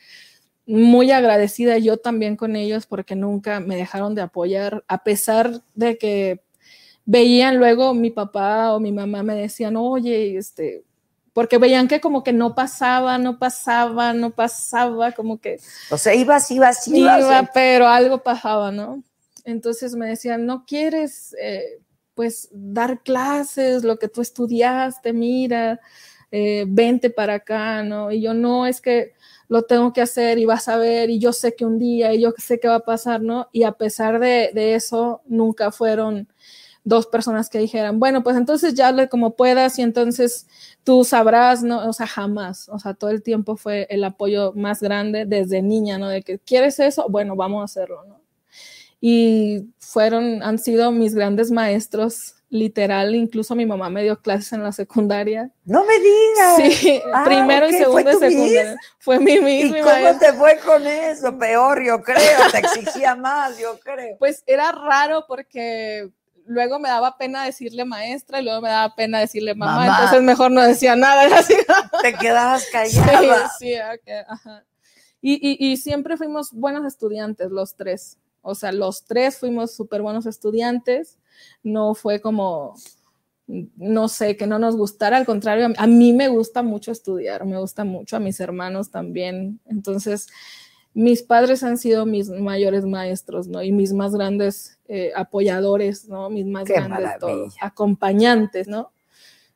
muy 0.66 1.10
agradecida 1.10 1.78
yo 1.78 1.96
también 1.96 2.36
con 2.36 2.56
ellos 2.56 2.86
porque 2.86 3.16
nunca 3.16 3.60
me 3.60 3.76
dejaron 3.76 4.14
de 4.14 4.22
apoyar, 4.22 4.84
a 4.88 5.02
pesar 5.02 5.62
de 5.74 5.98
que 5.98 6.40
veían 7.04 7.58
luego 7.58 7.94
mi 7.94 8.10
papá 8.10 8.72
o 8.72 8.80
mi 8.80 8.92
mamá 8.92 9.22
me 9.22 9.34
decían, 9.34 9.76
oye, 9.76 10.36
este, 10.36 10.84
porque 11.32 11.58
veían 11.58 11.88
que 11.88 12.00
como 12.00 12.22
que 12.22 12.32
no 12.32 12.54
pasaba, 12.54 13.18
no 13.18 13.38
pasaba, 13.38 14.12
no 14.12 14.30
pasaba, 14.30 15.12
como 15.12 15.40
que 15.40 15.58
O 15.90 15.98
sea, 15.98 16.14
ibas, 16.14 16.50
ibas, 16.50 16.86
ibas. 16.88 17.20
iba, 17.20 17.40
eh, 17.40 17.48
pero 17.52 17.88
algo 17.88 18.22
pasaba, 18.22 18.70
¿no? 18.70 19.02
Entonces 19.44 19.94
me 19.94 20.06
decían, 20.06 20.46
no 20.46 20.64
quieres, 20.66 21.34
eh, 21.40 21.80
pues, 22.14 22.48
dar 22.52 23.02
clases, 23.02 23.82
lo 23.82 23.98
que 23.98 24.08
tú 24.08 24.20
estudiaste, 24.20 25.12
mira, 25.12 25.80
eh, 26.30 26.64
vente 26.68 27.10
para 27.10 27.34
acá, 27.34 27.82
¿no? 27.82 28.12
Y 28.12 28.20
yo, 28.20 28.34
no, 28.34 28.66
es 28.66 28.80
que 28.80 29.14
lo 29.52 29.64
tengo 29.64 29.92
que 29.92 30.00
hacer 30.00 30.38
y 30.38 30.46
vas 30.46 30.66
a 30.68 30.78
ver, 30.78 31.10
y 31.10 31.18
yo 31.18 31.34
sé 31.34 31.54
que 31.54 31.66
un 31.66 31.78
día, 31.78 32.14
y 32.14 32.22
yo 32.22 32.32
sé 32.38 32.58
que 32.58 32.68
va 32.68 32.76
a 32.76 32.80
pasar, 32.80 33.20
¿no? 33.20 33.48
Y 33.52 33.64
a 33.64 33.72
pesar 33.72 34.18
de, 34.18 34.50
de 34.54 34.74
eso, 34.74 35.20
nunca 35.26 35.70
fueron 35.70 36.26
dos 36.84 37.06
personas 37.06 37.50
que 37.50 37.58
dijeran, 37.58 38.00
bueno, 38.00 38.22
pues 38.22 38.38
entonces 38.38 38.72
ya 38.72 38.88
hazle 38.88 39.10
como 39.10 39.36
puedas 39.36 39.78
y 39.78 39.82
entonces 39.82 40.46
tú 40.84 41.04
sabrás, 41.04 41.62
¿no? 41.62 41.86
O 41.86 41.92
sea, 41.92 42.06
jamás, 42.06 42.70
o 42.70 42.78
sea, 42.78 42.94
todo 42.94 43.10
el 43.10 43.22
tiempo 43.22 43.56
fue 43.56 43.86
el 43.90 44.04
apoyo 44.04 44.54
más 44.54 44.80
grande 44.80 45.26
desde 45.26 45.60
niña, 45.60 45.98
¿no? 45.98 46.08
De 46.08 46.22
que 46.22 46.38
quieres 46.38 46.80
eso, 46.80 47.06
bueno, 47.10 47.36
vamos 47.36 47.60
a 47.60 47.64
hacerlo, 47.64 48.04
¿no? 48.08 48.22
Y 49.02 49.68
fueron, 49.78 50.42
han 50.42 50.58
sido 50.58 50.92
mis 50.92 51.14
grandes 51.14 51.50
maestros, 51.50 52.36
literal, 52.52 53.14
incluso 53.14 53.54
mi 53.54 53.64
mamá 53.64 53.88
me 53.88 54.02
dio 54.02 54.20
clases 54.20 54.52
en 54.52 54.62
la 54.62 54.72
secundaria. 54.72 55.50
No 55.64 55.84
me 55.86 55.94
digas. 55.98 56.76
Sí, 56.78 57.02
Ah, 57.14 57.24
primero 57.24 57.66
y 57.66 57.70
¿fue 57.72 57.78
segundo 57.78 58.18
de 58.18 58.28
secundaria. 58.30 58.76
Fue 58.98 59.18
mi 59.18 59.32
¿Y 59.32 59.40
misma 59.40 59.78
cómo 59.80 60.18
te 60.18 60.32
fue 60.34 60.58
con 60.58 60.86
eso? 60.86 61.38
Peor, 61.38 61.82
yo 61.82 62.02
creo. 62.02 62.50
Te 62.52 62.58
exigía 62.58 63.14
más, 63.16 63.58
yo 63.58 63.80
creo. 63.80 64.18
Pues 64.18 64.44
era 64.46 64.70
raro 64.70 65.24
porque 65.26 66.10
luego 66.44 66.78
me 66.78 66.90
daba 66.90 67.16
pena 67.16 67.44
decirle 67.46 67.86
maestra 67.86 68.40
y 68.40 68.44
luego 68.44 68.60
me 68.60 68.68
daba 68.68 68.94
pena 68.94 69.20
decirle 69.20 69.54
mamá, 69.54 69.76
Mamá. 69.86 69.94
entonces 69.94 70.22
mejor 70.22 70.50
no 70.50 70.60
decía 70.60 70.94
nada. 70.94 71.22
así. 71.38 71.54
Te 72.02 72.12
quedabas 72.12 72.64
Sí, 72.64 72.70
callada. 72.70 73.50
sí, 73.58 73.74
ok, 73.76 74.10
ajá. 74.28 74.64
Y, 75.22 75.34
y, 75.34 75.72
y 75.72 75.76
siempre 75.78 76.18
fuimos 76.18 76.52
buenos 76.52 76.84
estudiantes, 76.84 77.50
los 77.50 77.76
tres. 77.76 78.18
O 78.42 78.54
sea, 78.54 78.72
los 78.72 79.04
tres 79.04 79.38
fuimos 79.38 79.74
súper 79.74 80.02
buenos 80.02 80.26
estudiantes. 80.26 81.16
No 81.62 81.94
fue 81.94 82.20
como, 82.20 82.74
no 83.46 84.08
sé, 84.08 84.36
que 84.36 84.46
no 84.46 84.58
nos 84.58 84.76
gustara. 84.76 85.16
Al 85.16 85.26
contrario, 85.26 85.68
a, 85.76 85.86
mí 85.86 86.12
me 86.12 86.28
gusta 86.28 86.62
mucho 86.62 86.92
estudiar, 86.92 87.44
me 87.44 87.58
gusta 87.58 87.84
mucho, 87.84 88.16
a 88.16 88.20
mis 88.20 88.40
hermanos 88.40 88.90
también. 88.90 89.60
Entonces, 89.66 90.28
mis 90.94 91.22
padres 91.22 91.62
han 91.62 91.78
sido 91.78 92.06
mis 92.06 92.28
mayores 92.28 92.84
maestros, 92.84 93.48
¿no? 93.48 93.62
Y 93.62 93.72
mis 93.72 93.92
más 93.92 94.14
grandes 94.14 94.78
eh, 94.88 95.12
apoyadores, 95.16 96.08
¿no? 96.08 96.30
Mis 96.30 96.46
más 96.46 96.64
Qué 96.64 96.74
grandes 96.74 97.18
todos, 97.18 97.54
acompañantes, 97.60 98.68
¿no? 98.68 98.92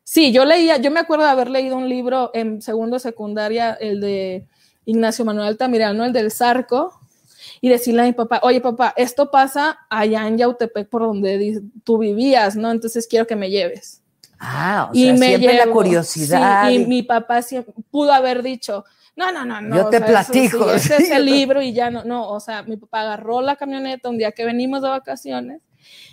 Sí, 0.03 0.33
yo 0.33 0.45
leía, 0.45 0.77
yo 0.77 0.91
me 0.91 1.01
acuerdo 1.01 1.25
de 1.25 1.31
haber 1.31 1.51
leído 1.51 1.77
un 1.77 1.89
libro 1.89 2.31
en 2.33 2.63
segundo 2.63 2.99
secundaria, 2.99 3.73
el 3.75 4.01
de 4.01 4.47
Ignacio 4.85 5.25
Manuel 5.25 5.49
Altamirano, 5.49 6.05
el 6.05 6.13
del 6.13 6.31
Zarco, 6.31 7.01
y 7.61 7.69
decirle 7.69 8.03
a 8.03 8.05
mi 8.05 8.13
papá, 8.13 8.41
oye 8.43 8.61
papá, 8.61 8.93
esto 8.97 9.31
pasa 9.31 9.79
allá 9.91 10.27
en 10.27 10.39
Yautepec 10.39 10.89
por 10.89 11.03
donde 11.03 11.63
tú 11.85 11.99
vivías, 11.99 12.57
¿no? 12.57 12.71
Entonces 12.71 13.07
quiero 13.07 13.27
que 13.27 13.37
me 13.37 13.51
lleves. 13.51 14.03
Ah, 14.39 14.89
o 14.91 14.95
y 14.95 15.05
sea, 15.05 15.13
me 15.15 15.27
siempre 15.29 15.55
la 15.55 15.67
curiosidad. 15.71 16.69
sí, 16.69 16.75
y 16.75 16.83
y- 16.83 16.87
mi 16.87 17.03
papá 17.03 17.41
siempre 17.43 17.73
pudo 17.91 18.13
haber 18.13 18.43
dicho, 18.43 18.85
no, 19.17 19.33
no, 19.33 19.47
no, 19.47 19.63
no. 19.63 19.77
Yo 19.77 19.89
te 19.89 19.97
sea, 19.99 20.07
platico, 20.07 20.69
sí, 20.69 20.77
ese 20.77 20.97
es 20.99 21.11
el 21.11 21.25
libro 21.25 21.63
y 21.63 21.73
ya 21.73 21.91
no, 21.91 22.05
no, 22.05 22.29
o 22.29 22.39
sea, 22.39 22.63
mi 22.63 22.77
papá 22.77 23.01
agarró 23.01 23.41
la 23.41 23.57
camioneta 23.57 24.11
un 24.11 24.19
día 24.19 24.33
que 24.33 24.45
venimos 24.45 24.83
de 24.83 24.89
vacaciones 24.89 25.63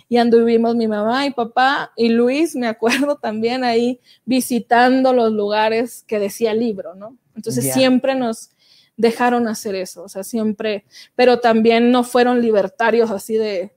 y 0.08 0.16
anduvimos 0.16 0.74
mi 0.74 0.88
mamá 0.88 1.26
y 1.26 1.30
papá 1.32 1.92
y 1.96 2.08
Luis, 2.08 2.56
me 2.56 2.66
acuerdo 2.66 3.16
también 3.22 3.62
ahí 3.62 4.00
visitando 4.24 5.12
los 5.12 5.30
lugares 5.32 6.02
que 6.06 6.18
decía 6.18 6.52
el 6.52 6.60
libro, 6.60 6.94
¿no? 6.94 7.16
Entonces 7.36 7.64
siempre 7.74 8.14
nos 8.14 8.50
dejaron 8.96 9.48
hacer 9.48 9.74
eso, 9.74 10.04
o 10.04 10.08
sea, 10.08 10.22
siempre, 10.24 10.84
pero 11.14 11.40
también 11.40 11.90
no 11.90 12.04
fueron 12.04 12.40
libertarios 12.40 13.10
así 13.10 13.36
de, 13.36 13.72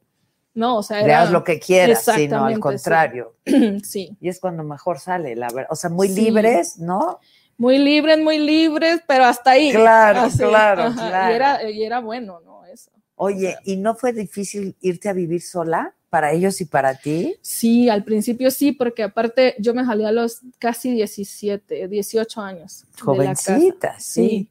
no, 0.54 0.78
o 0.78 0.84
sea, 0.84 1.02
era, 1.02 1.22
haz 1.22 1.32
lo 1.32 1.44
que 1.44 1.60
quieras, 1.60 2.04
sino 2.04 2.46
al 2.46 2.56
sí. 2.56 2.60
contrario. 2.60 3.36
sí, 3.84 4.16
Y 4.20 4.30
es 4.30 4.40
cuando 4.40 4.64
mejor 4.64 5.00
sale, 5.00 5.36
la 5.36 5.48
verdad. 5.50 5.68
O 5.70 5.76
sea, 5.76 5.90
muy 5.90 6.10
Sí. 6.10 6.22
libres, 6.22 6.78
¿no? 6.80 7.20
muy 7.58 7.80
libres, 7.80 8.20
muy 8.20 8.38
libres, 8.38 9.02
pero 9.08 9.26
hasta 9.26 9.52
ahí. 9.52 9.72
Claro, 9.72 10.22
Así, 10.22 10.38
claro, 10.38 10.84
ajá, 10.84 11.08
claro. 11.10 11.32
Y 11.32 11.36
era, 11.36 11.70
y 11.70 11.84
era 11.84 12.00
bueno, 12.00 12.40
¿no? 12.46 12.66
Eso. 12.66 12.92
Oye, 13.16 13.56
¿y 13.66 13.78
no 13.78 13.96
fue 13.96 14.14
difícil 14.14 14.76
irte 14.80 15.10
a 15.10 15.14
vivir 15.14 15.42
sola 15.42 15.96
para 16.10 16.32
ellos 16.34 16.62
y 16.62 16.66
para 16.66 16.96
ti? 16.96 17.36
Sí, 17.42 17.90
al 17.90 18.04
principio 18.04 18.52
sí, 18.52 18.72
porque 18.74 19.04
aparte 19.04 19.56
yo 19.58 19.74
me 19.74 19.84
salí 19.86 20.06
a 20.06 20.12
los 20.12 20.42
casi 20.60 20.92
17, 20.92 21.88
18 21.88 22.42
años. 22.42 22.86
Jovencita, 23.02 24.00
sí. 24.00 24.30
Sí. 24.30 24.50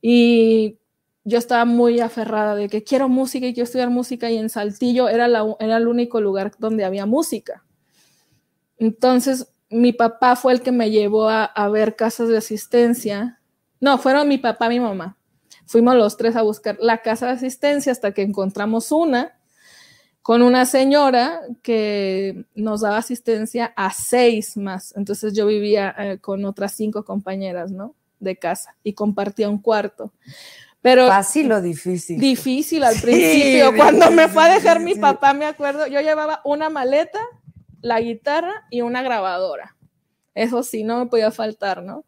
Y 0.00 0.78
yo 1.24 1.38
estaba 1.38 1.64
muy 1.64 2.00
aferrada 2.00 2.54
de 2.54 2.68
que 2.68 2.84
quiero 2.84 3.08
música 3.08 3.46
y 3.46 3.54
quiero 3.54 3.64
estudiar 3.64 3.90
música 3.90 4.30
y 4.30 4.38
en 4.38 4.48
Saltillo 4.48 5.08
era, 5.08 5.26
era 5.60 5.76
el 5.76 5.88
único 5.88 6.20
lugar 6.20 6.52
donde 6.58 6.84
había 6.84 7.06
música. 7.06 7.64
Entonces 8.78 9.52
mi 9.70 9.92
papá 9.92 10.36
fue 10.36 10.52
el 10.52 10.62
que 10.62 10.72
me 10.72 10.90
llevó 10.90 11.28
a, 11.28 11.44
a 11.44 11.68
ver 11.68 11.96
casas 11.96 12.28
de 12.28 12.38
asistencia. 12.38 13.40
No, 13.80 13.98
fueron 13.98 14.28
mi 14.28 14.38
papá 14.38 14.66
y 14.66 14.78
mi 14.78 14.80
mamá. 14.80 15.18
Fuimos 15.66 15.94
los 15.96 16.16
tres 16.16 16.34
a 16.36 16.42
buscar 16.42 16.78
la 16.80 17.02
casa 17.02 17.26
de 17.26 17.32
asistencia 17.32 17.92
hasta 17.92 18.12
que 18.12 18.22
encontramos 18.22 18.90
una 18.90 19.38
con 20.28 20.42
una 20.42 20.66
señora 20.66 21.40
que 21.62 22.44
nos 22.54 22.82
daba 22.82 22.98
asistencia 22.98 23.72
a 23.76 23.90
seis 23.94 24.58
más. 24.58 24.94
Entonces 24.94 25.32
yo 25.32 25.46
vivía 25.46 25.94
eh, 25.98 26.18
con 26.18 26.44
otras 26.44 26.72
cinco 26.72 27.02
compañeras, 27.02 27.70
¿no? 27.70 27.94
De 28.20 28.36
casa 28.36 28.74
y 28.82 28.94
compartía 28.94 29.48
un 29.48 29.58
cuarto. 29.58 30.12
Pero 30.80 31.08
Fácil 31.08 31.50
o 31.52 31.60
difícil. 31.60 32.20
difícil 32.20 32.84
al 32.84 32.94
Sí, 32.94 33.02
principio. 33.02 33.76
Cuando 33.76 34.10
me 34.10 34.28
fue 34.28 34.44
a 34.44 34.54
dejar 34.54 34.80
mi 34.80 34.94
papá, 34.94 35.34
me 35.34 35.44
acuerdo, 35.44 35.86
yo 35.86 36.00
llevaba 36.00 36.40
una 36.44 36.68
maleta, 36.70 37.20
la 37.80 38.00
guitarra 38.00 38.66
y 38.70 38.80
una 38.80 39.02
grabadora. 39.02 39.76
Eso 40.34 40.62
sí, 40.62 40.84
no 40.84 40.98
me 41.00 41.06
podía 41.06 41.30
faltar, 41.32 41.82
¿no? 41.82 42.04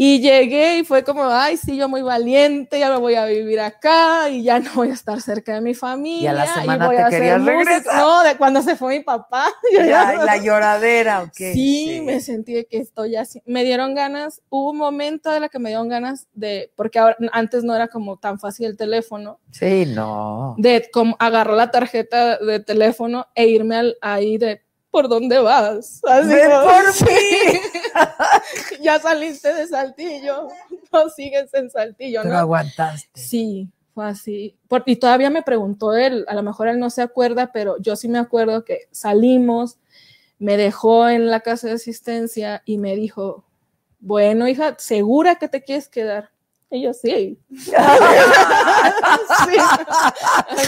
Y 0.00 0.20
llegué 0.20 0.78
y 0.78 0.84
fue 0.84 1.02
como, 1.02 1.24
ay, 1.24 1.56
sí, 1.56 1.76
yo 1.76 1.88
muy 1.88 2.02
valiente, 2.02 2.78
ya 2.78 2.88
me 2.88 2.98
voy 2.98 3.16
a 3.16 3.24
vivir 3.24 3.58
acá 3.58 4.30
y 4.30 4.44
ya 4.44 4.60
no 4.60 4.70
voy 4.76 4.90
a 4.90 4.92
estar 4.92 5.20
cerca 5.20 5.54
de 5.54 5.60
mi 5.60 5.74
familia. 5.74 6.22
Y 6.22 6.26
a 6.28 6.32
la 6.34 6.46
semana 6.54 6.86
voy 6.86 6.94
te 6.94 7.02
a 7.02 7.08
querías 7.10 7.40
música". 7.40 7.56
regresar. 7.58 7.96
No, 7.98 8.22
de 8.22 8.36
cuando 8.36 8.62
se 8.62 8.76
fue 8.76 8.98
mi 8.98 9.02
papá. 9.02 9.48
Ya, 9.88 10.12
la 10.24 10.36
lloradera, 10.36 11.22
¿o 11.24 11.30
qué? 11.36 11.52
Sí, 11.52 12.00
me 12.04 12.20
sentí 12.20 12.64
que 12.70 12.78
estoy 12.78 13.16
así. 13.16 13.42
Me 13.44 13.64
dieron 13.64 13.96
ganas, 13.96 14.40
hubo 14.50 14.70
un 14.70 14.76
momento 14.78 15.32
de 15.32 15.40
la 15.40 15.48
que 15.48 15.58
me 15.58 15.70
dieron 15.70 15.88
ganas 15.88 16.28
de, 16.32 16.70
porque 16.76 17.00
ahora, 17.00 17.16
antes 17.32 17.64
no 17.64 17.74
era 17.74 17.88
como 17.88 18.18
tan 18.18 18.38
fácil 18.38 18.66
el 18.66 18.76
teléfono, 18.76 19.40
Sí, 19.50 19.84
no. 19.84 20.54
de 20.58 20.88
como 20.92 21.16
agarrar 21.18 21.56
la 21.56 21.72
tarjeta 21.72 22.38
de 22.38 22.60
teléfono 22.60 23.26
e 23.34 23.48
irme 23.48 23.74
al, 23.74 23.96
ahí 24.00 24.38
de, 24.38 24.62
¿por 24.98 25.08
dónde 25.08 25.38
vas? 25.38 26.00
Así 26.04 26.28
¡Ven 26.28 26.50
como, 26.50 26.64
por 26.64 26.92
sí. 26.92 27.04
mí! 27.04 28.80
ya 28.82 28.98
saliste 28.98 29.54
de 29.54 29.68
Saltillo, 29.68 30.48
no 30.92 31.08
sigues 31.10 31.54
en 31.54 31.70
Saltillo, 31.70 32.22
Pero 32.22 32.34
¿no? 32.34 32.40
aguantaste. 32.40 33.08
Sí, 33.14 33.68
fue 33.94 34.06
así. 34.08 34.56
Por- 34.66 34.82
y 34.86 34.96
todavía 34.96 35.30
me 35.30 35.42
preguntó 35.42 35.94
él, 35.94 36.24
a 36.26 36.34
lo 36.34 36.42
mejor 36.42 36.66
él 36.66 36.80
no 36.80 36.90
se 36.90 37.02
acuerda, 37.02 37.52
pero 37.52 37.76
yo 37.78 37.94
sí 37.94 38.08
me 38.08 38.18
acuerdo 38.18 38.64
que 38.64 38.88
salimos, 38.90 39.78
me 40.40 40.56
dejó 40.56 41.08
en 41.08 41.30
la 41.30 41.40
casa 41.42 41.68
de 41.68 41.74
asistencia 41.74 42.62
y 42.64 42.78
me 42.78 42.96
dijo, 42.96 43.44
bueno, 44.00 44.48
hija, 44.48 44.74
¿segura 44.78 45.36
que 45.36 45.46
te 45.48 45.62
quieres 45.62 45.88
quedar? 45.88 46.30
Y 46.70 46.82
yo, 46.82 46.92
sí. 46.92 47.38
sí. 47.50 47.62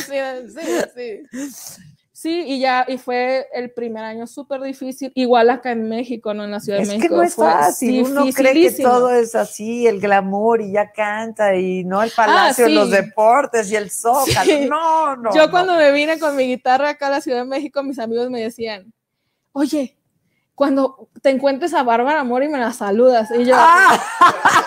Sí, 0.06 1.26
sí. 1.32 1.82
Sí, 2.20 2.44
y 2.46 2.60
ya, 2.60 2.84
y 2.86 2.98
fue 2.98 3.46
el 3.54 3.70
primer 3.70 4.04
año 4.04 4.26
súper 4.26 4.60
difícil, 4.60 5.10
igual 5.14 5.48
acá 5.48 5.72
en 5.72 5.88
México, 5.88 6.34
no 6.34 6.44
en 6.44 6.50
la 6.50 6.60
Ciudad 6.60 6.78
Es 6.82 6.88
de 6.88 6.92
que 6.94 6.98
México. 6.98 7.16
no 7.16 7.22
es 7.22 7.34
fácil, 7.34 8.02
uno 8.04 8.26
cree 8.34 8.52
que 8.52 8.82
todo 8.82 9.10
es 9.10 9.34
así, 9.34 9.86
el 9.86 10.00
glamour 10.00 10.60
y 10.60 10.72
ya 10.72 10.92
canta 10.92 11.56
y 11.56 11.82
no 11.84 12.02
el 12.02 12.10
palacio, 12.14 12.66
Ah, 12.66 12.68
sí. 12.68 12.74
los 12.74 12.90
deportes 12.90 13.72
y 13.72 13.76
el 13.76 13.90
zócalo. 13.90 14.44
Sí. 14.44 14.66
No, 14.68 15.16
no. 15.16 15.34
Yo 15.34 15.46
no. 15.46 15.50
cuando 15.50 15.76
me 15.76 15.92
vine 15.92 16.18
con 16.18 16.36
mi 16.36 16.42
guitarra 16.46 16.90
acá 16.90 17.06
a 17.06 17.10
la 17.10 17.20
Ciudad 17.22 17.38
de 17.38 17.46
México, 17.46 17.82
mis 17.82 17.98
amigos 17.98 18.28
me 18.28 18.42
decían, 18.42 18.92
oye, 19.52 19.96
cuando 20.60 21.08
te 21.22 21.30
encuentres 21.30 21.72
a 21.72 21.82
Bárbara 21.82 22.22
Mori 22.22 22.46
me 22.46 22.58
la 22.58 22.70
saludas. 22.74 23.30
Y 23.30 23.46
yo, 23.46 23.54
¡Ah! 23.58 23.98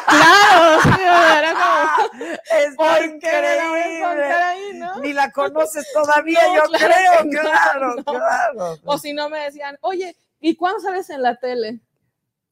claro, 0.07 0.81
sí, 0.81 1.01
era 1.37 1.51
como, 1.51 2.35
Está 2.59 2.75
¿por 2.77 3.19
qué 3.19 3.31
me 3.31 3.55
la 3.55 3.69
voy 3.69 3.79
a 3.79 3.85
increíble. 3.85 3.97
encontrar 3.99 4.41
ahí, 4.41 4.71
no? 4.73 4.99
Ni 5.01 5.13
la 5.13 5.29
conoces 5.31 5.85
todavía, 5.93 6.39
No, 6.47 6.55
yo 6.55 6.63
claro 6.63 6.85
creo, 6.87 7.23
no, 7.25 7.41
claro, 7.41 7.95
no. 7.97 8.03
claro. 8.05 8.77
O 8.85 8.97
si 8.97 9.13
no 9.13 9.29
me 9.29 9.37
decían, 9.41 9.77
oye, 9.81 10.15
¿y 10.39 10.55
cuándo 10.55 10.79
sales 10.79 11.07
en 11.11 11.21
la 11.21 11.35
tele? 11.35 11.79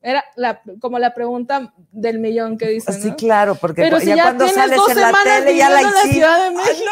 Era 0.03 0.23
la, 0.35 0.61
como 0.80 0.99
la 0.99 1.15
pregunta 1.15 1.73
del 1.91 2.19
millón 2.19 2.59
que 2.59 2.68
dicen, 2.68 3.01
Sí, 3.01 3.09
¿no? 3.09 3.15
claro, 3.15 3.55
porque 3.55 3.81
Pero 3.81 3.95
cu- 3.97 4.01
si 4.01 4.09
ya, 4.09 4.15
ya 4.18 4.23
cuando 4.26 4.47
sales 4.49 4.80
en 4.88 5.01
la 5.01 5.13
tele 5.23 5.57
ya 5.57 5.69
la 5.72 5.81
hiciste. 5.81 6.09
Ciudad 6.13 6.38
de 6.41 6.45
Ah, 6.45 6.51
México. 6.51 6.91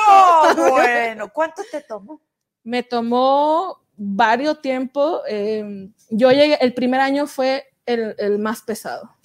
No, 0.58 0.72
bueno, 0.72 1.30
¿cuánto 1.32 1.62
te 1.72 1.82
tomó? 1.82 2.20
me 2.64 2.82
tomó 2.82 3.84
varios 3.96 4.62
tiempos. 4.64 5.22
eh, 5.28 5.90
yo 6.10 6.32
llegué, 6.32 6.58
el 6.62 6.74
primer 6.74 7.00
año 7.02 7.28
fue 7.28 7.66
el, 7.86 8.16
el 8.18 8.40
más 8.40 8.62
pesado. 8.62 9.16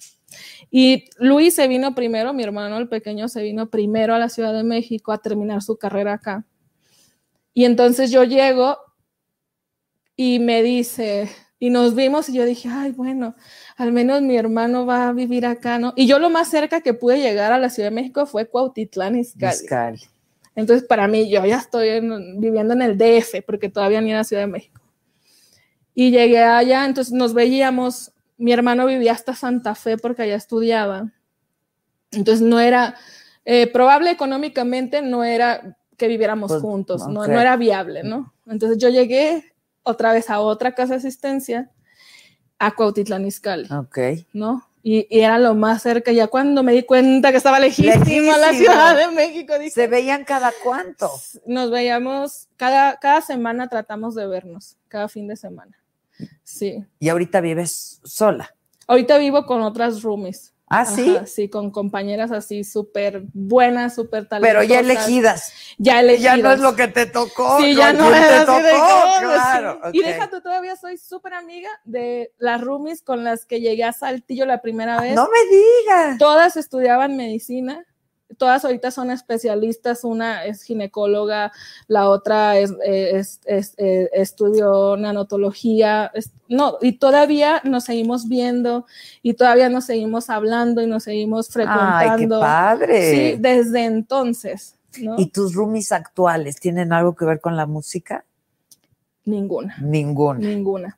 Y 0.71 1.05
Luis 1.19 1.53
se 1.55 1.67
vino 1.67 1.95
primero, 1.95 2.33
mi 2.33 2.43
hermano 2.43 2.77
el 2.77 2.89
pequeño 2.89 3.27
se 3.29 3.41
vino 3.43 3.69
primero 3.69 4.13
a 4.15 4.19
la 4.19 4.29
Ciudad 4.29 4.53
de 4.53 4.63
México 4.63 5.11
a 5.11 5.17
terminar 5.19 5.61
su 5.61 5.77
carrera 5.77 6.13
acá. 6.13 6.45
Y 7.53 7.63
entonces 7.65 8.11
yo 8.11 8.23
llego 8.23 8.77
y 10.15 10.39
me 10.39 10.63
dice, 10.63 11.29
y 11.59 11.69
nos 11.69 11.95
vimos 11.95 12.27
y 12.29 12.33
yo 12.33 12.45
dije, 12.45 12.69
ay, 12.71 12.91
bueno, 12.91 13.35
al 13.77 13.91
menos 13.91 14.21
mi 14.21 14.35
hermano 14.37 14.85
va 14.85 15.07
a 15.09 15.13
vivir 15.13 15.45
acá, 15.45 15.77
¿no? 15.79 15.93
Y 15.95 16.07
yo 16.07 16.19
lo 16.19 16.29
más 16.29 16.49
cerca 16.49 16.81
que 16.81 16.93
pude 16.93 17.19
llegar 17.19 17.51
a 17.53 17.59
la 17.59 17.69
Ciudad 17.69 17.89
de 17.89 17.95
México 17.95 18.25
fue 18.25 18.47
Cuautitlán 18.49 19.15
Izcalli. 19.17 19.53
Izcalli. 19.55 20.01
Entonces, 20.55 20.87
para 20.87 21.07
mí, 21.07 21.29
yo 21.29 21.45
ya 21.45 21.57
estoy 21.57 21.89
en- 21.89 22.39
viviendo 22.39 22.73
en 22.73 22.81
el 22.81 22.97
DF, 22.97 23.41
porque 23.45 23.69
todavía 23.69 23.99
ni 24.01 24.11
en 24.11 24.17
la 24.17 24.23
Ciudad 24.23 24.43
de 24.43 24.47
México. 24.47 24.81
Y 25.95 26.11
llegué 26.11 26.43
allá, 26.43 26.85
entonces 26.85 27.13
nos 27.13 27.33
veíamos, 27.33 28.11
mi 28.37 28.51
hermano 28.51 28.85
vivía 28.85 29.13
hasta 29.13 29.33
Santa 29.33 29.73
Fe 29.75 29.97
porque 29.97 30.23
allá 30.23 30.35
estudiaba. 30.35 31.11
Entonces, 32.11 32.41
no 32.45 32.59
era, 32.59 32.95
eh, 33.45 33.67
probable 33.67 34.11
económicamente, 34.11 35.01
no 35.01 35.23
era 35.23 35.77
que 35.97 36.07
viviéramos 36.07 36.51
Pues, 36.51 36.61
juntos, 36.61 37.07
no, 37.07 37.25
no 37.25 37.39
era 37.39 37.55
viable, 37.55 38.03
¿no? 38.03 38.33
Entonces, 38.45 38.77
yo 38.77 38.89
llegué 38.89 39.53
otra 39.83 40.11
vez 40.13 40.29
a 40.29 40.39
otra 40.41 40.75
casa 40.75 40.93
de 40.93 40.97
asistencia, 40.99 41.71
a 42.59 42.75
Cuautitlán 42.75 43.25
Izcalli, 43.25 43.67
Ok. 43.71 43.97
¿no? 44.33 44.67
Y, 44.83 45.07
y 45.09 45.21
era 45.21 45.39
lo 45.39 45.55
más 45.55 45.81
cerca, 45.81 46.11
ya 46.11 46.27
cuando 46.27 46.61
me 46.61 46.71
di 46.73 46.83
cuenta 46.83 47.31
que 47.31 47.37
estaba 47.37 47.59
lejísima 47.59 48.37
la 48.37 48.51
Lejísimo. 48.51 48.71
Ciudad 48.71 48.95
de 48.95 49.07
México, 49.15 49.57
dije, 49.57 49.71
¿Se 49.71 49.87
veían 49.87 50.23
cada 50.25 50.51
cuánto? 50.63 51.09
nos 51.47 51.71
veíamos 51.71 52.49
cada, 52.55 52.97
cada 52.97 53.21
semana 53.21 53.67
tratamos 53.67 54.13
de 54.13 54.27
vernos, 54.27 54.77
cada 54.87 55.07
fin 55.09 55.27
de 55.27 55.37
semana. 55.37 55.75
Sí. 56.43 56.83
Y 56.99 57.09
ahorita 57.09 57.41
vives 57.41 57.99
sola. 58.03 58.55
Ahorita 58.87 59.17
vivo 59.17 59.45
con 59.45 59.61
otras 59.61 60.01
roomies. 60.03 60.53
¿Ah, 60.67 60.83
sí? 60.83 61.15
Ajá, 61.15 61.27
sí, 61.27 61.47
con 61.47 61.69
compañeras 61.69 62.31
así 62.31 62.63
súper 62.63 63.21
buenas, 63.33 63.93
súper 63.93 64.27
Pero 64.27 64.41
talentosas. 64.41 64.67
ya 64.67 64.79
elegidas. 64.79 65.53
Ya 65.77 65.99
elegidas. 65.99 66.37
Ya 66.37 66.43
no 66.43 66.51
es 66.51 66.59
lo 66.59 66.75
que 66.75 66.87
te 66.87 67.05
tocó. 67.05 67.59
Sí, 67.59 67.75
ya 67.75 67.91
¿con 67.91 67.97
no 67.99 68.15
es 68.15 68.27
te 68.27 68.33
así 68.33 68.63
de 68.63 68.71
tocó? 68.71 68.87
que, 68.87 68.91
oh, 68.91 69.19
claro. 69.19 69.79
sí. 69.91 69.99
Y 69.99 70.29
tú, 70.31 70.41
todavía 70.41 70.75
soy 70.75 70.97
súper 70.97 71.35
amiga 71.35 71.69
de 71.83 72.31
las 72.39 72.61
roomies 72.61 73.03
con 73.03 73.23
las 73.23 73.45
que 73.45 73.61
llegué 73.61 73.83
a 73.83 73.93
Saltillo 73.93 74.47
la 74.47 74.61
primera 74.61 74.99
vez. 74.99 75.13
No 75.13 75.27
me 75.27 75.55
digas. 75.55 76.17
Todas 76.17 76.57
estudiaban 76.57 77.15
medicina, 77.15 77.85
todas 78.37 78.65
ahorita 78.65 78.91
son 78.91 79.11
especialistas, 79.11 80.03
una 80.03 80.45
es 80.45 80.63
ginecóloga, 80.63 81.51
la 81.87 82.09
otra 82.09 82.57
es, 82.57 82.71
eh, 82.85 83.11
es- 83.15 83.39
es, 83.45 83.73
eh, 83.77 84.09
estudió 84.13 84.97
nanotología, 84.97 86.11
no, 86.49 86.77
y 86.81 86.93
todavía 86.93 87.61
nos 87.63 87.85
seguimos 87.85 88.27
viendo 88.27 88.85
y 89.21 89.33
todavía 89.35 89.69
nos 89.69 89.85
seguimos 89.85 90.29
hablando 90.29 90.81
y 90.81 90.87
nos 90.87 91.03
seguimos 91.03 91.47
Ay, 91.47 91.51
qué 91.51 91.63
frecuentando. 91.63 92.39
padre. 92.39 93.11
Sí, 93.11 93.37
desde 93.39 93.85
entonces, 93.85 94.75
¿no? 94.99 95.15
¿Y 95.19 95.27
tus 95.27 95.53
roomies 95.53 95.91
actuales 95.91 96.59
tienen 96.59 96.93
algo 96.93 97.15
que 97.15 97.25
ver 97.25 97.39
con 97.39 97.55
la 97.55 97.65
música? 97.65 98.25
Ninguna. 99.23 99.75
Ninguna. 99.81 100.39
Ninguna. 100.39 100.97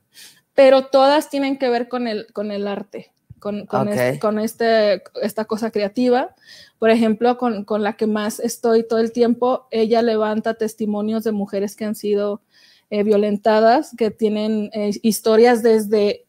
Pero 0.53 0.87
todas 0.87 1.29
tienen 1.29 1.57
que 1.59 1.69
ver 1.69 1.87
con 1.87 2.07
el, 2.07 2.27
con 2.33 2.51
el 2.51 2.67
arte, 2.67 3.11
con, 3.39 3.65
con, 3.65 3.87
Ok. 3.89 3.93
es- 3.95 4.19
con 4.19 4.39
este, 4.39 5.03
esta 5.21 5.45
cosa 5.45 5.71
creativa. 5.71 6.35
Por 6.79 6.89
ejemplo, 6.89 7.37
con, 7.37 7.63
con 7.65 7.83
la 7.83 7.93
que 7.93 8.07
más 8.07 8.39
estoy 8.39 8.87
todo 8.87 8.99
el 8.99 9.11
tiempo, 9.11 9.67
ella 9.71 10.01
levanta 10.01 10.55
testimonios 10.55 11.23
de 11.23 11.31
mujeres 11.31 11.75
que 11.75 11.85
han 11.85 11.95
sido 11.95 12.41
eh, 12.89 13.03
violentadas, 13.03 13.91
que 13.97 14.11
tienen 14.11 14.69
eh, 14.73 14.91
historias 15.01 15.61
desde, 15.63 16.25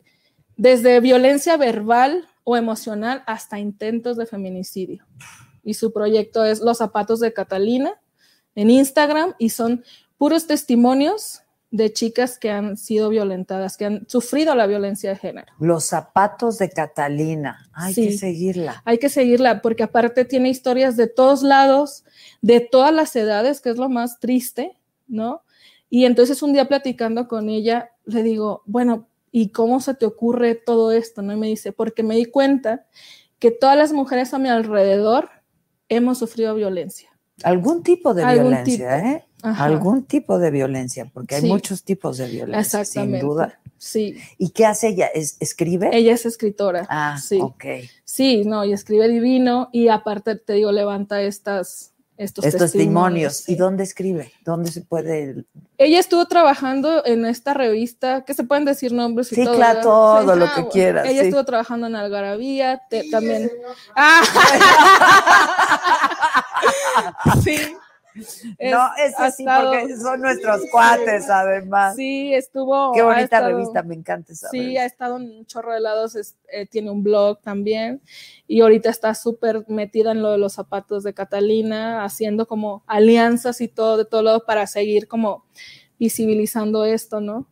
desde 0.56 1.00
violencia 1.00 1.56
verbal 1.56 2.26
o 2.44 2.56
emocional 2.56 3.22
hasta 3.26 3.58
intentos 3.58 4.16
de 4.16 4.26
feminicidio. 4.26 5.04
Y 5.62 5.74
su 5.74 5.92
proyecto 5.92 6.44
es 6.44 6.60
Los 6.60 6.78
zapatos 6.78 7.20
de 7.20 7.32
Catalina 7.32 7.92
en 8.54 8.70
Instagram 8.70 9.34
y 9.38 9.50
son 9.50 9.84
puros 10.16 10.46
testimonios 10.46 11.42
de 11.70 11.92
chicas 11.92 12.38
que 12.38 12.50
han 12.50 12.76
sido 12.78 13.10
violentadas, 13.10 13.76
que 13.76 13.84
han 13.84 14.08
sufrido 14.08 14.54
la 14.54 14.66
violencia 14.66 15.10
de 15.10 15.16
género. 15.16 15.52
Los 15.60 15.84
zapatos 15.84 16.56
de 16.58 16.70
Catalina. 16.70 17.68
Hay 17.72 17.92
Sí. 17.94 18.08
que 18.08 18.18
seguirla. 18.18 18.82
Hay 18.86 18.98
que 18.98 19.08
seguirla 19.10 19.60
porque 19.60 19.82
aparte 19.82 20.24
tiene 20.24 20.48
historias 20.48 20.96
de 20.96 21.08
todos 21.08 21.42
lados, 21.42 22.04
de 22.40 22.60
todas 22.60 22.92
las 22.94 23.14
edades, 23.16 23.60
que 23.60 23.70
es 23.70 23.76
lo 23.76 23.88
más 23.90 24.18
triste, 24.18 24.76
¿no? 25.06 25.42
Y 25.90 26.04
entonces 26.06 26.42
un 26.42 26.52
día 26.52 26.68
platicando 26.68 27.28
con 27.28 27.48
ella, 27.50 27.90
le 28.04 28.22
digo, 28.22 28.62
bueno, 28.66 29.06
¿y 29.30 29.50
cómo 29.50 29.80
se 29.80 29.94
te 29.94 30.06
ocurre 30.06 30.54
todo 30.54 30.92
esto? 30.92 31.20
¿No? 31.22 31.32
Y 31.34 31.36
me 31.36 31.46
dice, 31.48 31.72
porque 31.72 32.02
me 32.02 32.16
di 32.16 32.24
cuenta 32.26 32.86
que 33.38 33.50
todas 33.50 33.76
las 33.76 33.92
mujeres 33.92 34.32
a 34.32 34.38
mi 34.38 34.48
alrededor 34.48 35.28
hemos 35.88 36.18
sufrido 36.18 36.54
violencia. 36.54 37.10
Algún 37.42 37.82
tipo 37.82 38.14
de 38.14 38.24
Algún 38.24 38.48
violencia, 38.48 38.96
tipo. 38.96 39.08
¿eh? 39.08 39.24
Ajá. 39.42 39.64
Algún 39.64 40.04
tipo 40.04 40.38
de 40.38 40.50
violencia, 40.50 41.08
porque 41.12 41.36
hay 41.36 41.42
Sí. 41.42 41.46
muchos 41.46 41.84
tipos 41.84 42.18
de 42.18 42.28
violencia, 42.28 42.84
sin 42.84 43.18
duda. 43.20 43.60
Sí, 43.76 44.16
¿Y 44.38 44.50
qué 44.50 44.66
hace 44.66 44.88
ella? 44.88 45.06
¿Es- 45.06 45.36
¿Escribe? 45.38 45.90
ella 45.92 46.12
es 46.12 46.26
escritora. 46.26 46.86
ah, 46.90 47.16
sí. 47.22 47.38
ok. 47.40 47.64
Sí, 48.04 48.42
no, 48.44 48.64
y 48.64 48.72
escribe 48.72 49.08
divino 49.08 49.68
y 49.72 49.88
aparte 49.88 50.34
te 50.34 50.54
digo, 50.54 50.72
levanta 50.72 51.22
estas, 51.22 51.92
estos, 52.16 52.44
Estos 52.44 52.72
testimonios. 52.72 53.36
sí. 53.36 53.52
¿Y 53.52 53.54
dónde 53.54 53.84
escribe? 53.84 54.32
¿Dónde 54.44 54.72
se 54.72 54.80
puede? 54.80 55.44
Ella 55.76 56.00
estuvo 56.00 56.26
trabajando 56.26 57.06
en 57.06 57.24
esta 57.24 57.54
revista, 57.54 58.24
que 58.24 58.34
se 58.34 58.42
pueden 58.42 58.64
decir 58.64 58.92
nombres 58.92 59.30
y 59.30 59.36
Sí, 59.36 59.44
todo. 59.44 59.54
claro, 59.54 59.80
todo 59.82 60.34
lo 60.34 60.46
que 60.46 60.52
bueno. 60.54 60.68
quieras, 60.70 61.06
Ella 61.06 61.20
sí. 61.22 61.28
estuvo 61.28 61.44
trabajando 61.44 61.86
en 61.86 61.94
Algarabía, 61.94 62.82
te- 62.90 63.08
también. 63.08 63.48
Ah. 63.94 64.22
sí, 67.44 67.56
Es- 68.58 68.72
no, 68.72 68.88
eso 68.96 69.30
sí, 69.36 69.42
estado- 69.44 69.72
porque 69.72 69.96
son 69.96 70.20
nuestros 70.20 70.60
cuates, 70.72 71.28
además. 71.30 71.96
Sí, 71.96 72.34
estuvo. 72.34 72.92
Qué 72.92 73.02
bonita 73.02 73.22
estado- 73.24 73.48
revista, 73.48 73.82
me 73.82 73.94
encanta 73.94 74.32
esa 74.32 74.48
Sí, 74.50 74.58
revista. 74.60 74.82
ha 74.82 74.86
estado 74.86 75.16
en 75.16 75.22
un 75.30 75.46
chorro 75.46 75.72
de 75.72 75.80
lados, 75.80 76.14
es- 76.16 76.36
eh, 76.52 76.66
tiene 76.66 76.90
un 76.90 77.02
blog 77.02 77.40
también 77.40 78.00
y 78.46 78.60
ahorita 78.60 78.90
está 78.90 79.14
súper 79.14 79.64
metida 79.68 80.12
en 80.12 80.22
lo 80.22 80.30
de 80.32 80.38
los 80.38 80.52
zapatos 80.54 81.02
de 81.04 81.14
Catalina, 81.14 82.04
haciendo 82.04 82.46
como 82.46 82.82
alianzas 82.86 83.60
y 83.60 83.68
todo 83.68 83.96
de 83.96 84.04
todo 84.04 84.22
lado 84.22 84.44
para 84.44 84.66
seguir 84.66 85.08
como 85.08 85.44
visibilizando 85.98 86.84
esto, 86.84 87.20
¿no? 87.20 87.46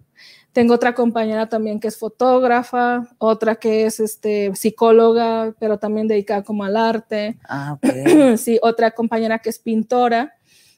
Tengo 0.53 0.73
otra 0.73 0.95
compañera 0.95 1.49
también 1.51 1.79
que 1.81 1.89
es 1.89 1.99
fotógrafa, 1.99 3.03
otra 3.19 3.57
que 3.57 3.85
es 3.85 4.01
este, 4.01 4.55
psicóloga, 4.55 5.55
pero 5.59 5.79
también 5.79 6.09
dedicada 6.09 6.43
como 6.43 6.65
al 6.65 6.77
arte. 6.79 7.37
Ah, 7.47 7.75
ok. 7.75 7.83
sí, 8.39 8.59
otra 8.63 8.93
compañera 8.93 9.39
que 9.41 9.51
es 9.51 9.59
pintora, 9.59 10.35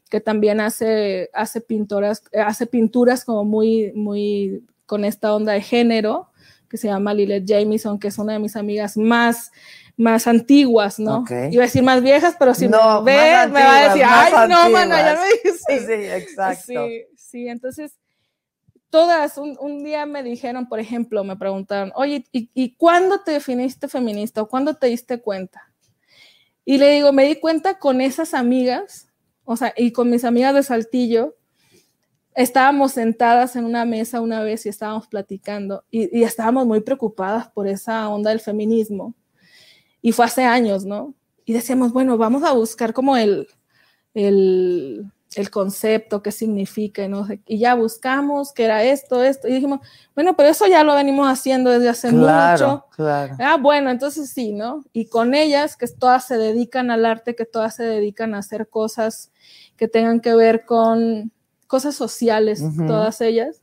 que 0.08 0.20
también 0.20 0.60
hace, 0.60 1.30
hace 1.32 1.60
pinturas, 1.60 2.22
eh, 2.32 2.40
hace 2.40 2.66
pinturas 2.66 3.24
como 3.24 3.44
muy, 3.44 3.92
muy 3.94 4.64
con 4.86 5.04
esta 5.04 5.34
onda 5.34 5.52
de 5.52 5.60
género, 5.60 6.30
que 6.68 6.76
se 6.76 6.88
llama 6.88 7.14
Lilith 7.14 7.44
Jamieson, 7.48 7.98
que 7.98 8.08
es 8.08 8.18
una 8.18 8.34
de 8.34 8.38
mis 8.38 8.56
amigas 8.56 8.96
más, 8.96 9.52
más 9.96 10.26
antiguas, 10.26 10.98
¿no? 10.98 11.18
Ok. 11.18 11.30
Iba 11.50 11.64
a 11.64 11.66
decir 11.66 11.82
más 11.82 12.02
viejas, 12.02 12.36
pero 12.38 12.54
si 12.54 12.68
No, 12.68 13.02
me 13.02 13.12
ve, 13.12 13.32
más 13.32 13.50
me 13.50 13.62
va 13.62 13.78
a 13.78 13.84
decir, 13.88 14.02
ay, 14.06 14.32
no, 14.48 14.70
mana, 14.70 14.96
ya 15.00 15.10
antiguas". 15.22 15.60
me. 15.68 15.78
Sí, 15.78 15.92
exacto. 16.04 16.86
Sí, 16.88 17.04
sí, 17.16 17.48
entonces 17.48 17.98
todas, 18.90 19.36
un, 19.36 19.56
un 19.60 19.84
día 19.84 20.06
me 20.06 20.22
dijeron, 20.22 20.68
por 20.68 20.80
ejemplo, 20.80 21.24
me 21.24 21.36
preguntaron, 21.36 21.92
oye, 21.94 22.24
¿y, 22.32 22.50
y 22.54 22.74
cuándo 22.76 23.20
te 23.20 23.32
definiste 23.32 23.88
feminista 23.88 24.42
o 24.42 24.48
cuándo 24.48 24.74
te 24.74 24.86
diste 24.86 25.20
cuenta? 25.20 25.70
Y 26.64 26.78
le 26.78 26.90
digo, 26.92 27.12
me 27.12 27.24
di 27.24 27.36
cuenta 27.36 27.78
con 27.78 28.00
esas 28.00 28.34
amigas, 28.34 29.07
o 29.50 29.56
sea, 29.56 29.72
y 29.78 29.92
con 29.92 30.10
mis 30.10 30.26
amigas 30.26 30.54
de 30.54 30.62
Saltillo, 30.62 31.34
estábamos 32.34 32.92
sentadas 32.92 33.56
en 33.56 33.64
una 33.64 33.86
mesa 33.86 34.20
una 34.20 34.42
vez 34.42 34.66
y 34.66 34.68
estábamos 34.68 35.06
platicando 35.06 35.84
y, 35.90 36.22
estábamos 36.22 36.66
muy 36.66 36.80
preocupadas 36.80 37.48
por 37.48 37.66
esa 37.66 38.10
onda 38.10 38.28
del 38.28 38.40
feminismo. 38.40 39.14
Y 40.02 40.12
fue 40.12 40.26
hace 40.26 40.44
años, 40.44 40.84
¿no? 40.84 41.14
Y 41.46 41.54
decíamos, 41.54 41.94
bueno, 41.94 42.18
vamos 42.18 42.42
a 42.42 42.52
buscar 42.52 42.92
como 42.92 43.16
el, 43.16 43.48
el, 44.12 45.10
el 45.38 45.50
concepto, 45.50 46.22
qué 46.22 46.32
significa, 46.32 47.04
y 47.04 47.08
no 47.08 47.26
sé. 47.26 47.40
Y 47.46 47.58
ya 47.58 47.74
buscamos 47.74 48.52
que 48.52 48.64
era 48.64 48.82
esto, 48.82 49.22
esto, 49.22 49.46
y 49.48 49.52
dijimos, 49.54 49.80
bueno, 50.14 50.34
pero 50.36 50.48
eso 50.48 50.66
ya 50.66 50.82
lo 50.82 50.94
venimos 50.94 51.28
haciendo 51.28 51.70
desde 51.70 51.88
hace 51.88 52.10
Claro, 52.10 52.68
mucho. 52.68 52.86
claro. 52.96 53.36
Ah, 53.38 53.56
bueno, 53.56 53.90
entonces 53.90 54.30
sí, 54.30 54.52
¿no? 54.52 54.84
Y 54.92 55.06
con 55.06 55.34
ellas, 55.34 55.76
que 55.76 55.86
todas 55.86 56.26
se 56.26 56.36
dedican 56.38 56.90
al 56.90 57.06
arte, 57.06 57.36
que 57.36 57.44
todas 57.44 57.76
se 57.76 57.84
dedican 57.84 58.34
a 58.34 58.38
hacer 58.38 58.68
cosas 58.68 59.30
que 59.76 59.86
tengan 59.86 60.20
que 60.20 60.34
ver 60.34 60.64
con 60.64 61.30
cosas 61.68 61.94
sociales, 61.94 62.60
todas 62.86 63.20
ellas, 63.20 63.62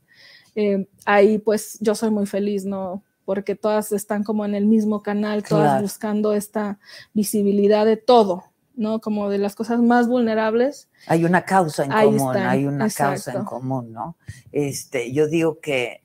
eh, 0.54 0.86
ahí 1.04 1.38
pues 1.38 1.76
yo 1.80 1.94
soy 1.94 2.10
muy 2.10 2.24
feliz, 2.24 2.64
¿no? 2.64 3.02
Porque 3.26 3.54
todas 3.54 3.92
están 3.92 4.22
como 4.24 4.44
en 4.46 4.54
el 4.54 4.64
mismo 4.64 5.02
canal, 5.02 5.42
todas 5.42 5.64
Claro. 5.72 5.82
buscando 5.82 6.32
esta 6.32 6.78
visibilidad 7.12 7.84
de 7.84 7.96
todo, 7.98 8.44
¿no? 8.76 9.00
Como 9.00 9.28
de 9.30 9.38
las 9.38 9.54
cosas 9.54 9.80
más 9.80 10.06
vulnerables. 10.06 10.88
Hay 11.06 11.24
una 11.24 11.44
causa 11.44 11.84
en 11.84 11.92
Ahí 11.92 12.06
común, 12.06 12.36
están, 12.36 12.48
hay 12.48 12.66
una 12.66 12.88
causa 12.90 13.32
en 13.32 13.44
común, 13.44 13.92
¿no? 13.92 14.16
Este, 14.52 15.12
yo 15.12 15.26
digo 15.26 15.60
que 15.60 16.04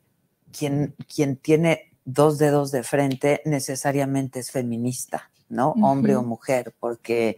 quien, 0.50 0.94
quien 1.14 1.36
tiene 1.36 1.92
dos 2.04 2.38
dedos 2.38 2.72
de 2.72 2.82
frente 2.82 3.42
necesariamente 3.44 4.40
es 4.40 4.50
feminista, 4.50 5.30
¿no? 5.48 5.70
Hombre 5.82 6.16
o 6.16 6.22
mujer, 6.22 6.74
porque 6.80 7.36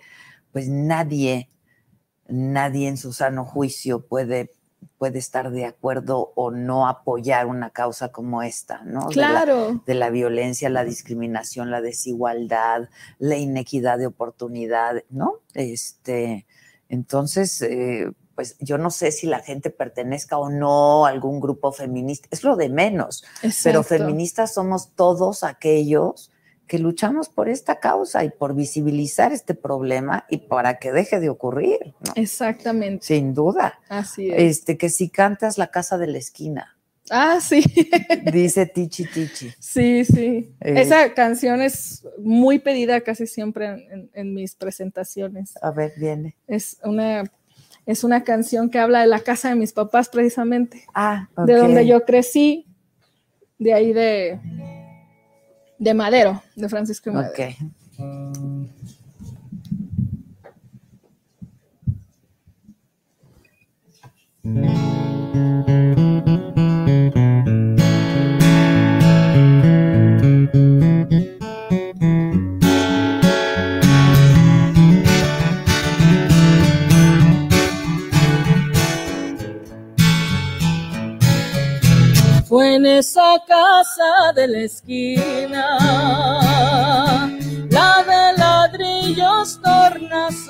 pues 0.52 0.68
nadie, 0.68 1.50
nadie 2.28 2.88
en 2.88 2.96
su 2.96 3.12
sano 3.12 3.44
juicio 3.44 4.06
puede, 4.06 4.52
puede 4.98 5.18
estar 5.18 5.50
de 5.50 5.64
acuerdo 5.66 6.32
o 6.36 6.50
no 6.50 6.86
apoyar 6.88 7.46
una 7.46 7.70
causa 7.70 8.10
como 8.12 8.42
esta, 8.42 8.82
¿no? 8.84 9.08
De 9.08 9.16
la- 9.16 9.30
Claro. 9.30 9.82
de 9.86 9.94
la 9.94 10.10
violencia, 10.10 10.68
la 10.70 10.84
discriminación, 10.84 11.70
la 11.70 11.80
desigualdad, 11.80 12.88
la 13.18 13.36
inequidad 13.36 13.98
de 13.98 14.06
oportunidad, 14.06 15.02
¿no? 15.10 15.40
Este, 15.52 16.46
entonces, 16.88 17.60
eh, 17.62 18.10
pues 18.34 18.56
yo 18.58 18.78
no 18.78 18.90
sé 18.90 19.12
si 19.12 19.26
la 19.26 19.40
gente 19.40 19.70
pertenezca 19.70 20.38
o 20.38 20.48
no 20.50 21.06
a 21.06 21.08
algún 21.10 21.40
grupo 21.40 21.72
feminista, 21.72 22.28
es 22.30 22.42
lo 22.44 22.56
de 22.56 22.68
menos, 22.68 23.24
pero 23.62 23.82
feministas 23.84 24.54
somos 24.54 24.90
todos 24.94 25.44
aquellos 25.44 26.30
que 26.66 26.78
luchamos 26.78 27.28
por 27.28 27.48
esta 27.48 27.78
causa 27.80 28.24
y 28.24 28.30
por 28.30 28.54
visibilizar 28.54 29.32
este 29.32 29.54
problema 29.54 30.24
y 30.30 30.38
para 30.38 30.78
que 30.78 30.92
deje 30.92 31.20
de 31.20 31.28
ocurrir, 31.28 31.78
¿no? 32.06 32.12
Exactamente, 32.16 33.04
Sin 33.04 33.34
duda. 33.34 33.78
así 33.88 34.30
es. 34.30 34.58
Este, 34.58 34.76
que 34.78 34.88
si 34.88 35.08
cantas 35.10 35.58
la 35.58 35.68
casa 35.70 35.98
de 35.98 36.06
la 36.06 36.18
esquina, 36.18 36.70
Ah, 37.10 37.38
sí. 37.38 37.62
dice 38.32 38.64
Tichi 38.64 39.04
Tichi. 39.04 39.50
Sí, 39.60 40.06
sí. 40.06 40.54
Eh, 40.62 40.80
Esa 40.80 41.12
canción 41.12 41.60
es 41.60 42.02
muy 42.18 42.60
pedida 42.60 43.02
casi 43.02 43.26
siempre 43.26 43.66
en, 43.66 43.80
en- 43.92 44.10
en 44.14 44.32
mis 44.34 44.54
presentaciones. 44.54 45.52
A 45.60 45.70
ver, 45.70 45.92
viene. 45.98 46.34
Es 46.46 46.78
una, 46.82 47.24
es 47.84 48.04
una 48.04 48.24
canción 48.24 48.70
que 48.70 48.78
habla 48.78 49.02
de 49.02 49.06
la 49.06 49.20
casa 49.20 49.50
de 49.50 49.54
mis 49.56 49.74
papás 49.74 50.08
precisamente, 50.08 50.82
Ah, 50.94 51.28
de 51.46 51.52
donde 51.56 51.86
yo 51.86 52.06
crecí, 52.06 52.66
de 53.58 53.74
ahí 53.74 53.92
de, 53.92 54.40
de 55.84 55.92
Madero, 55.92 56.42
de 56.56 56.68
Francisco 56.70 57.10
y 57.10 57.12
Madero. 57.12 57.32
Ok. 57.32 58.64
Fue 64.42 64.93
en 82.74 82.86
esa 82.86 83.36
casa 83.46 84.32
de 84.34 84.48
la 84.48 84.58
esquina, 84.62 85.78
la 87.70 88.02
de 88.10 88.32
ladrillos 88.36 89.60
tornasol, 89.62 90.42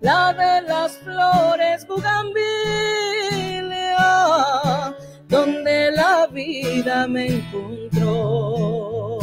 la 0.00 0.32
de 0.32 0.62
las 0.68 0.92
flores 0.98 1.84
bugambilia, 1.88 2.36
donde 5.28 5.90
la 5.90 6.28
vida 6.28 7.08
me 7.08 7.26
encontró. 7.38 9.18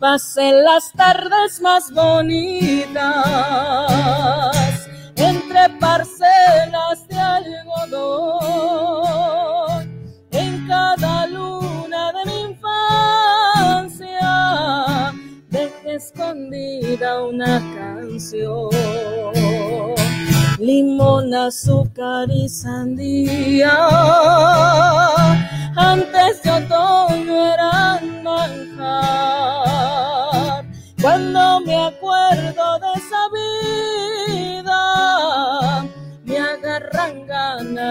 Pasé 0.00 0.50
las 0.52 0.90
tardes 0.92 1.60
más 1.60 1.92
bonitas 1.92 2.96
entre 5.16 5.68
parcelas 5.80 7.06
de 7.08 7.18
algodón. 7.18 9.05
Una 17.22 17.60
canción. 17.74 18.70
Limón, 20.58 21.34
azúcar 21.34 22.30
y 22.30 22.48
sandía, 22.48 23.76
antes 25.76 26.42
de 26.42 26.50
otoño 26.50 27.52
eran 27.52 28.22
manjar. 28.22 28.66
Cuando 31.02 31.60
me 31.60 31.76
acuerdo 31.76 32.78
de 32.80 32.88
esa 32.96 33.28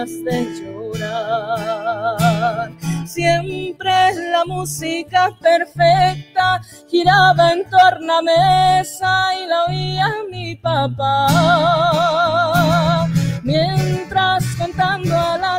de 0.04 0.44
llorar. 0.60 1.86
Siempre 3.06 3.92
la 4.30 4.44
música 4.44 5.30
perfecta 5.40 6.60
giraba 6.88 7.52
en 7.52 7.64
torno 7.70 8.18
a 8.18 8.22
mesa 8.22 9.30
y 9.42 9.46
la 9.46 9.64
oía 9.64 10.08
mi 10.30 10.54
papá. 10.56 11.26
Mientras 13.42 14.44
contando 14.56 15.16
a 15.16 15.38
estrellas 15.38 15.55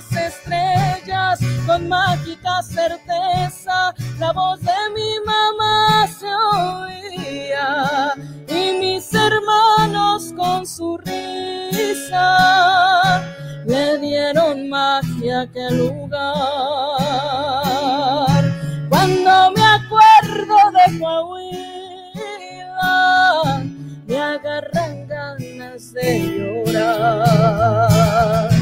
con 1.67 1.87
mágica 1.89 2.63
certeza, 2.63 3.93
la 4.19 4.31
voz 4.31 4.61
de 4.61 4.71
mi 4.95 5.19
mamá 5.25 6.07
se 6.07 6.33
oía 6.33 8.13
y 8.47 8.79
mis 8.79 9.13
hermanos 9.13 10.33
con 10.37 10.65
su 10.65 10.97
risa 10.97 12.25
le 13.65 13.97
dieron 13.97 14.69
magia 14.69 15.39
a 15.39 15.41
aquel 15.41 15.77
lugar. 15.77 16.23
Cuando 18.87 19.51
me 19.51 19.65
acuerdo 19.65 20.55
de 20.71 20.99
Coahuila, 20.99 21.65
me 24.07 24.17
agarran 24.17 25.05
ganas 25.05 25.91
de 25.91 26.63
llorar. 26.65 28.56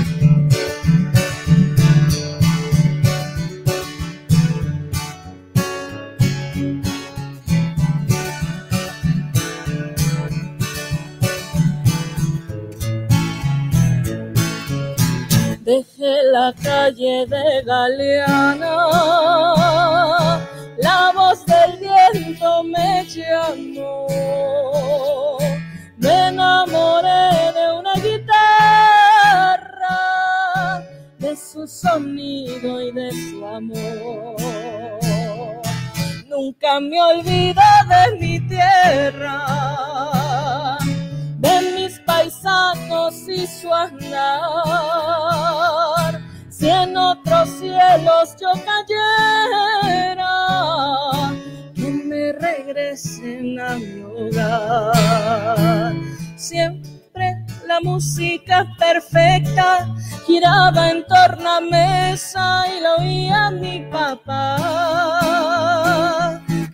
Dejé 15.65 16.21
la 16.31 16.53
calle 16.61 17.25
de 17.25 17.63
Galeana, 17.65 18.77
la 20.77 21.11
voz 21.15 21.43
del 21.47 21.79
viento 21.79 22.63
me 22.65 23.03
llamó. 23.05 24.05
Me 25.97 26.27
enamoré 26.27 27.51
de 27.57 27.65
una 27.79 27.93
guitarra, 27.95 28.37
de 31.17 31.35
su 31.35 31.67
sonido 31.67 32.79
y 32.83 32.91
de 32.91 33.11
su 33.11 33.43
amor. 33.43 34.35
Nunca 36.27 36.79
me 36.79 37.01
olvido 37.01 37.63
de 37.89 38.17
mi 38.19 38.39
tierra, 38.47 39.39
de 41.39 41.61
mis 41.75 41.84
paisanos 42.15 43.27
y 43.27 43.45
su 43.45 43.73
andar. 43.73 44.21
Si 46.49 46.69
en 46.69 46.95
otros 46.95 47.49
cielos 47.59 48.35
yo 48.39 48.51
cayera, 48.69 50.31
que 51.75 51.91
me 51.91 52.31
regresen 52.33 53.59
a 53.59 53.75
mi 53.75 54.01
hogar. 54.03 55.93
Siempre 56.37 57.45
la 57.67 57.81
música 57.81 58.65
perfecta 58.79 59.93
giraba 60.25 60.91
en 60.91 61.05
torno 61.05 61.49
a 61.57 61.59
mesa 61.59 62.65
y 62.69 62.79
lo 62.81 62.95
oía 62.97 63.51
mi 63.51 63.79
papá. 63.91 64.55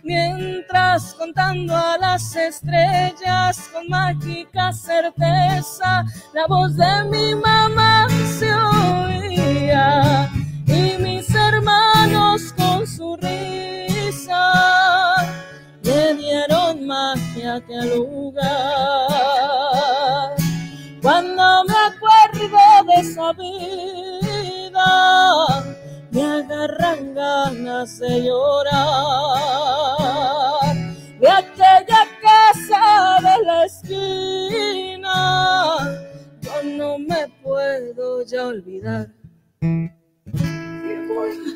Mientras 0.04 1.14
contando 1.14 1.76
a 1.76 1.96
las 1.96 2.34
estrellas 2.34 3.70
con 3.72 3.88
mágica 3.88 4.72
certeza, 4.72 6.04
la 6.34 6.46
voz 6.48 6.76
de 6.76 7.04
mi 7.04 7.36
mamá 7.36 8.08
se 8.38 8.52
oía 8.52 10.28
y 10.66 10.96
mis 10.98 11.32
hermanos 11.32 12.52
con 12.56 12.84
su 12.84 13.16
risa 13.16 14.52
le 15.82 16.14
dieron 16.14 16.84
magia 16.84 17.52
a 17.52 17.56
aquel 17.58 17.96
lugar. 17.96 18.42
Cuando 21.00 21.64
me 21.64 21.74
acuerdo 21.74 22.58
de 22.88 22.94
esa 23.00 23.32
vida, 23.34 24.82
me 26.12 26.22
agarran 26.22 27.14
ganas 27.14 27.98
de 27.98 28.22
llorar. 28.22 28.72
De 31.18 31.28
aquella 31.28 32.06
casa 32.20 33.18
de 33.20 33.44
la 33.44 33.64
esquina, 33.64 35.16
yo 36.40 36.62
no 36.76 36.98
me 36.98 37.28
puedo 37.42 38.22
ya 38.24 38.46
olvidar. 38.46 39.08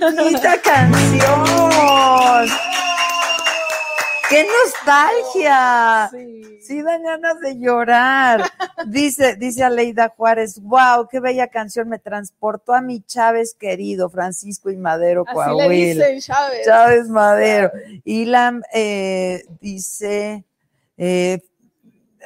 ¡Bonita 0.00 0.60
canción! 0.62 1.26
¡Qué 4.28 4.44
nostalgia! 4.64 6.08
Sí. 6.10 6.46
Sí, 6.66 6.82
dan 6.82 7.02
ganas 7.04 7.40
de 7.40 7.58
llorar. 7.58 8.42
Dice, 8.86 9.36
dice 9.36 9.62
Aleida 9.62 10.12
Juárez, 10.16 10.60
wow, 10.60 11.06
qué 11.08 11.20
bella 11.20 11.46
canción, 11.46 11.88
me 11.88 12.00
transportó 12.00 12.74
a 12.74 12.80
mi 12.80 13.02
Chávez 13.02 13.54
querido, 13.54 14.10
Francisco 14.10 14.70
y 14.70 14.76
Madero, 14.76 15.24
Así 15.26 15.34
Coahuila. 15.34 15.68
le 15.68 15.76
dicen 15.76 16.20
Chávez. 16.20 16.64
Chávez 16.64 17.08
Madero. 17.08 17.70
Ilam 18.04 18.62
eh, 18.72 19.44
dice, 19.60 20.44
eh, 20.96 21.40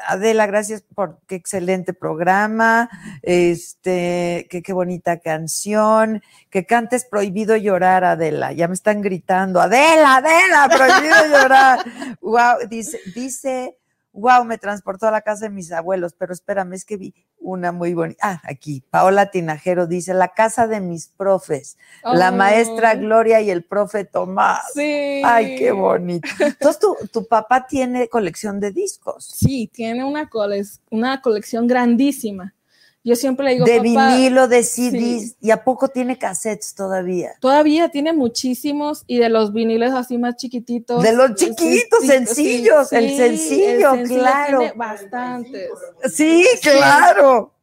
Adela, 0.07 0.47
gracias 0.47 0.83
por 0.83 1.21
qué 1.27 1.35
excelente 1.37 1.93
programa, 1.93 2.89
este, 3.23 4.47
que 4.51 4.63
qué 4.63 4.73
bonita 4.73 5.19
canción, 5.21 6.23
que 6.51 6.67
cantes 6.67 7.05
prohibido 7.05 7.57
llorar, 7.57 8.05
Adela. 8.05 8.53
Ya 8.53 8.69
me 8.69 8.75
están 8.75 9.03
gritando, 9.03 9.61
Adela, 9.61 10.17
Adela, 10.17 10.69
prohibido 10.69 11.27
llorar. 11.43 11.81
Wow, 12.21 12.69
dice, 12.69 13.01
dice, 13.15 13.79
wow, 14.13 14.45
me 14.45 14.59
transportó 14.59 15.07
a 15.07 15.11
la 15.11 15.23
casa 15.23 15.47
de 15.47 15.51
mis 15.51 15.73
abuelos, 15.73 16.15
pero 16.15 16.33
espérame, 16.33 16.75
es 16.75 16.85
que 16.85 16.97
vi 16.97 17.15
una 17.41 17.73
muy 17.73 17.95
bonita. 17.95 18.19
Ah, 18.23 18.41
aquí, 18.45 18.83
Paola 18.91 19.31
Tinajero 19.31 19.87
dice, 19.87 20.15
la 20.15 20.29
casa 20.29 20.67
de 20.67 20.81
mis 20.81 21.09
profes, 21.09 21.77
la 22.05 22.31
maestra 22.37 22.95
Gloria 22.95 23.41
y 23.41 23.51
el 23.51 23.65
profe 23.65 24.05
Tomás. 24.05 24.61
Sí. 24.75 25.23
Ay, 25.25 25.57
qué 25.57 25.73
bonito. 25.73 26.29
Entonces, 26.39 26.79
tu, 26.79 26.97
tu 27.13 27.27
papá 27.27 27.67
tiene 27.67 28.09
colección 28.09 28.61
de 28.61 28.71
discos, 28.73 29.25
Sí, 29.25 29.71
tiene 29.73 30.05
una, 30.05 30.29
cole- 30.29 30.63
una 30.91 31.21
colección 31.23 31.67
grandísima. 31.67 32.55
Yo 33.03 33.17
siempre 33.17 33.47
le 33.47 33.53
digo, 33.55 33.65
de 33.65 33.79
papá, 33.79 34.15
vinilo, 34.17 34.47
de 34.47 34.63
CDs, 34.63 35.31
sí. 35.31 35.37
y 35.41 35.51
a 35.53 35.65
poco 35.65 35.89
tiene 35.89 36.19
cassettes 36.19 36.75
todavía. 36.75 37.31
todavía 37.41 37.89
tiene 37.89 38.13
muchísimos 38.13 39.05
y 39.07 39.17
de 39.19 39.31
los 39.31 39.55
viniles 39.55 39.93
así 39.93 40.19
más 40.19 40.37
chiquititos. 40.37 41.03
De 41.03 41.13
los 41.15 41.35
chiquitos, 41.35 42.01
sí, 42.03 42.07
sencillos, 42.07 42.89
sí, 42.91 42.97
el 42.97 43.17
sencillo, 43.17 43.93
el 43.93 43.99
sencillo 44.01 44.21
claro. 44.21 44.59
tiene 44.59 44.73
bastantes. 44.77 45.71
Sí, 46.13 46.47
claro. 46.63 47.55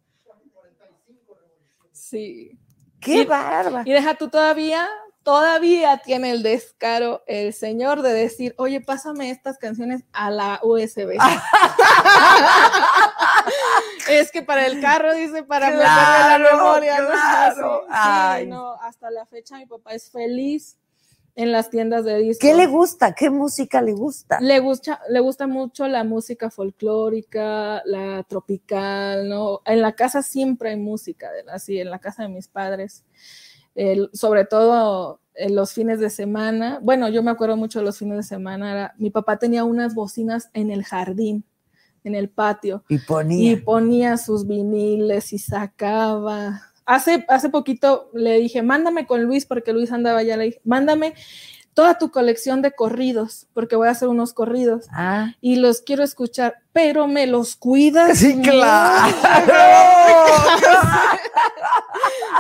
Sí. 1.91 2.57
Qué 2.99 3.21
Y- 3.21 3.25
barba. 3.25 3.83
Y 3.85 3.91
deja 3.91 4.15
tú 4.15 4.29
todavía, 4.29 4.87
todavía 5.21 5.97
tiene 6.03 6.31
el 6.31 6.41
descaro 6.41 7.21
el 7.27 7.53
señor 7.53 8.01
de 8.01 8.13
decir, 8.13 8.55
oye, 8.57 8.81
pásame 8.81 9.29
estas 9.29 9.59
canciones 9.59 10.03
a 10.13 10.31
la 10.31 10.59
USB. 10.63 11.15
es 14.09 14.31
que 14.31 14.41
para 14.41 14.65
el 14.65 14.81
carro, 14.81 15.13
dice, 15.13 15.43
para 15.43 15.67
meterle 15.67 15.83
Claro, 15.85 16.43
la 16.43 16.51
memoria. 16.57 17.01
¿no? 17.01 17.07
Sí, 17.81 18.77
hasta 18.81 19.11
la 19.11 19.25
fecha 19.25 19.57
mi 19.57 19.65
papá 19.65 19.93
es 19.93 20.09
feliz 20.09 20.77
en 21.35 21.51
las 21.51 21.69
tiendas 21.69 22.03
de 22.03 22.17
discos. 22.17 22.39
¿Qué 22.39 22.55
le 22.55 22.65
gusta? 22.65 23.13
¿Qué 23.13 23.29
música 23.29 23.81
le 23.81 23.93
gusta? 23.93 24.39
Le 24.41 24.59
gusta, 24.59 24.99
le 25.09 25.19
gusta 25.19 25.45
mucho 25.45 25.87
la 25.87 26.03
música 26.03 26.49
folclórica, 26.49 27.81
la 27.85 28.23
tropical, 28.23 29.29
¿no? 29.29 29.61
En 29.65 29.81
la 29.81 29.93
casa 29.93 30.23
siempre 30.23 30.71
hay 30.71 30.77
música, 30.77 31.29
así, 31.51 31.79
en 31.79 31.91
la 31.91 31.99
casa 31.99 32.23
de 32.23 32.29
mis 32.29 32.47
padres. 32.47 33.03
Sobre 34.13 34.45
todo 34.45 35.19
en 35.35 35.53
los 35.55 35.71
fines 35.73 35.99
de 35.99 36.09
semana. 36.09 36.79
Bueno, 36.81 37.09
yo 37.09 37.21
me 37.21 37.29
acuerdo 37.29 37.55
mucho 37.55 37.77
de 37.79 37.85
los 37.85 37.99
fines 37.99 38.17
de 38.17 38.23
semana. 38.23 38.71
era- 38.71 38.93
mi 38.97 39.11
papá 39.11 39.37
tenía 39.37 39.63
unas 39.63 39.93
bocinas 39.93 40.49
en 40.53 40.71
el 40.71 40.83
jardín, 40.83 41.43
en 42.07 42.15
el 42.15 42.29
patio, 42.29 42.83
Y 42.89 42.97
ponía. 42.99 43.51
y 43.51 43.55
ponía 43.57 44.17
sus 44.17 44.47
viniles 44.47 45.33
y 45.33 45.39
sacaba. 45.39 46.61
Hace, 46.85 47.25
hace 47.27 47.49
poquito 47.49 48.09
le 48.13 48.39
dije, 48.39 48.61
mándame 48.63 49.05
con 49.05 49.23
Luis, 49.23 49.45
porque 49.45 49.73
Luis 49.73 49.91
andaba 49.91 50.19
allá, 50.19 50.37
le 50.37 50.45
dije, 50.45 50.61
mándame 50.63 51.13
toda 51.73 51.99
tu 51.99 52.09
colección 52.09 52.63
de 52.63 52.71
corridos, 52.71 53.45
porque 53.53 53.75
voy 53.75 53.87
a 53.87 53.91
hacer 53.91 54.07
unos 54.07 54.33
corridos 54.33 54.87
Ah, 54.91 55.33
y 55.41 55.57
los 55.57 55.81
quiero 55.81 56.03
escuchar, 56.03 56.55
pero 56.73 57.05
me 57.07 57.27
los 57.27 57.55
cuidas. 57.55 58.17
sí, 58.17 58.33
mucho". 58.35 58.49
claro. 58.49 59.13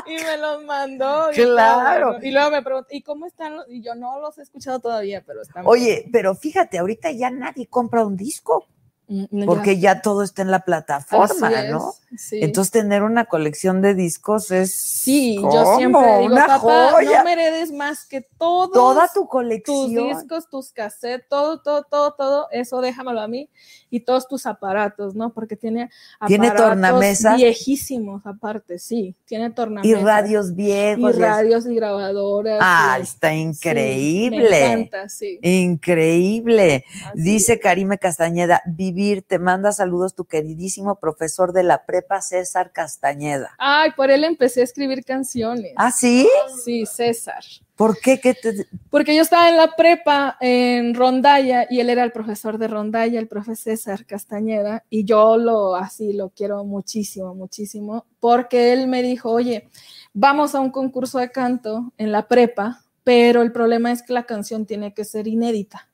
y 0.07 0.15
me 0.23 0.37
los 0.37 0.63
mandó. 0.63 1.31
y 1.31 1.35
Claro. 1.35 2.17
Y 2.21 2.31
luego 2.31 2.51
me 2.51 2.61
preguntó, 2.63 2.87
¿y 2.91 3.01
cómo 3.01 3.25
están? 3.25 3.57
los-?" 3.57 3.65
Y 3.69 3.81
yo 3.81 3.95
no 3.95 4.19
los 4.19 4.37
he 4.37 4.41
escuchado 4.41 4.79
todavía, 4.79 5.23
pero 5.25 5.41
están. 5.41 5.65
Oye, 5.67 6.07
pero 6.11 6.35
fíjate, 6.35 6.77
ahorita 6.79 7.11
ya 7.11 7.29
nadie 7.29 7.67
compra 7.67 8.05
un 8.05 8.15
disco 8.17 8.65
Mm, 9.09 9.45
porque 9.45 9.79
ya 9.79 10.01
todo 10.01 10.21
está 10.21 10.41
en 10.41 10.51
la 10.51 10.65
plataforma, 10.65 11.49
es, 11.63 11.71
¿no? 11.71 11.93
sí. 12.17 12.39
Entonces 12.41 12.71
tener 12.71 13.03
una 13.03 13.23
colección 13.23 13.81
de 13.81 13.93
discos 13.93 14.51
es 14.51 14.73
Sí, 14.75 15.35
yo 15.35 15.49
¿cómo? 15.49 15.77
siempre 15.77 16.17
digo, 16.19 16.25
una 16.33 16.45
papá, 16.47 16.89
joya. 16.91 17.19
no 17.19 17.23
me 17.23 17.31
heredes 17.33 17.71
más 17.71 18.05
que 18.05 18.19
todos 18.21 18.73
Toda 18.73 19.07
tu 19.07 19.21
tus 19.21 19.29
colección. 19.29 19.93
discos, 20.09 20.49
tus 20.49 20.73
cassettes, 20.73 21.25
todo, 21.29 21.61
todo, 21.61 21.83
todo, 21.83 22.15
todo, 22.15 22.47
eso 22.51 22.81
déjamelo 22.81 23.21
a 23.21 23.29
mí 23.29 23.49
y 23.89 24.01
todos 24.01 24.27
tus 24.27 24.45
aparatos, 24.45 25.15
¿no? 25.15 25.33
Porque 25.33 25.55
tiene 25.55 25.89
¿Tiene 26.27 26.47
aparatos 26.47 26.69
tornamesas? 26.69 27.37
viejísimos 27.37 28.25
aparte, 28.25 28.79
sí, 28.79 29.15
tiene 29.25 29.47
y 29.47 29.51
tornamesas. 29.51 30.03
radios 30.03 30.49
y 30.51 30.53
viejos. 30.53 31.15
y 31.15 31.19
radios 31.19 31.65
y 31.67 31.75
grabadoras. 31.75 32.59
Ah, 32.61 32.97
y- 32.99 33.03
está 33.03 33.29
sí, 33.31 33.35
increíble. 33.37 34.39
me 34.49 34.71
encanta, 34.73 35.09
sí. 35.09 35.39
Increíble. 35.41 36.85
Así 37.05 37.21
Dice 37.21 37.59
Karime 37.59 37.97
Castañeda, 37.97 38.61
vivir, 38.65 39.21
te 39.23 39.39
manda 39.39 39.71
saludos 39.71 40.15
tu 40.15 40.25
queridísimo 40.25 40.99
profesor 40.99 41.53
de 41.53 41.63
la 41.63 41.85
prepa, 41.85 42.21
César 42.21 42.71
Castañeda. 42.71 43.55
Ay, 43.57 43.91
por 43.95 44.11
él 44.11 44.23
empecé 44.23 44.61
a 44.61 44.63
escribir 44.63 45.03
canciones. 45.03 45.73
¿Ah, 45.75 45.91
sí? 45.91 46.27
Sí, 46.63 46.85
César. 46.85 47.43
¿Por 47.77 47.99
qué? 47.99 48.19
¿Qué 48.19 48.33
te... 48.33 48.67
Porque 48.89 49.15
yo 49.15 49.21
estaba 49.21 49.49
en 49.49 49.55
la 49.55 49.75
prepa 49.75 50.35
en 50.41 50.95
Rondalla 50.95 51.67
y 51.69 51.79
él 51.79 51.91
era 51.91 52.03
el 52.03 52.11
profesor 52.11 52.57
de 52.57 52.67
Rondalla, 52.67 53.19
el 53.19 53.27
profe 53.27 53.55
César 53.55 54.05
Castañeda, 54.05 54.83
y 54.89 55.05
yo 55.05 55.37
lo 55.37 55.75
así 55.75 56.11
lo 56.11 56.29
quiero 56.29 56.65
muchísimo, 56.65 57.35
muchísimo, 57.35 58.05
porque 58.19 58.73
él 58.73 58.87
me 58.87 59.03
dijo, 59.03 59.31
oye, 59.31 59.69
vamos 60.13 60.55
a 60.55 60.59
un 60.59 60.71
concurso 60.71 61.19
de 61.19 61.29
canto 61.29 61.93
en 61.99 62.11
la 62.11 62.27
prepa, 62.27 62.83
pero 63.03 63.43
el 63.43 63.51
problema 63.51 63.91
es 63.91 64.01
que 64.01 64.11
la 64.11 64.23
canción 64.23 64.65
tiene 64.65 64.95
que 64.95 65.05
ser 65.05 65.27
inédita 65.27 65.87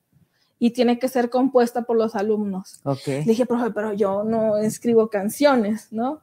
y 0.59 0.71
tiene 0.71 0.97
que 0.97 1.09
ser 1.09 1.29
compuesta 1.29 1.81
por 1.81 1.97
los 1.97 2.15
alumnos. 2.15 2.79
Ok. 2.85 3.07
Le 3.07 3.23
dije, 3.25 3.45
profe, 3.45 3.71
pero 3.71 3.91
yo 3.91 4.23
no 4.23 4.55
escribo 4.55 5.09
canciones, 5.09 5.89
¿no? 5.91 6.21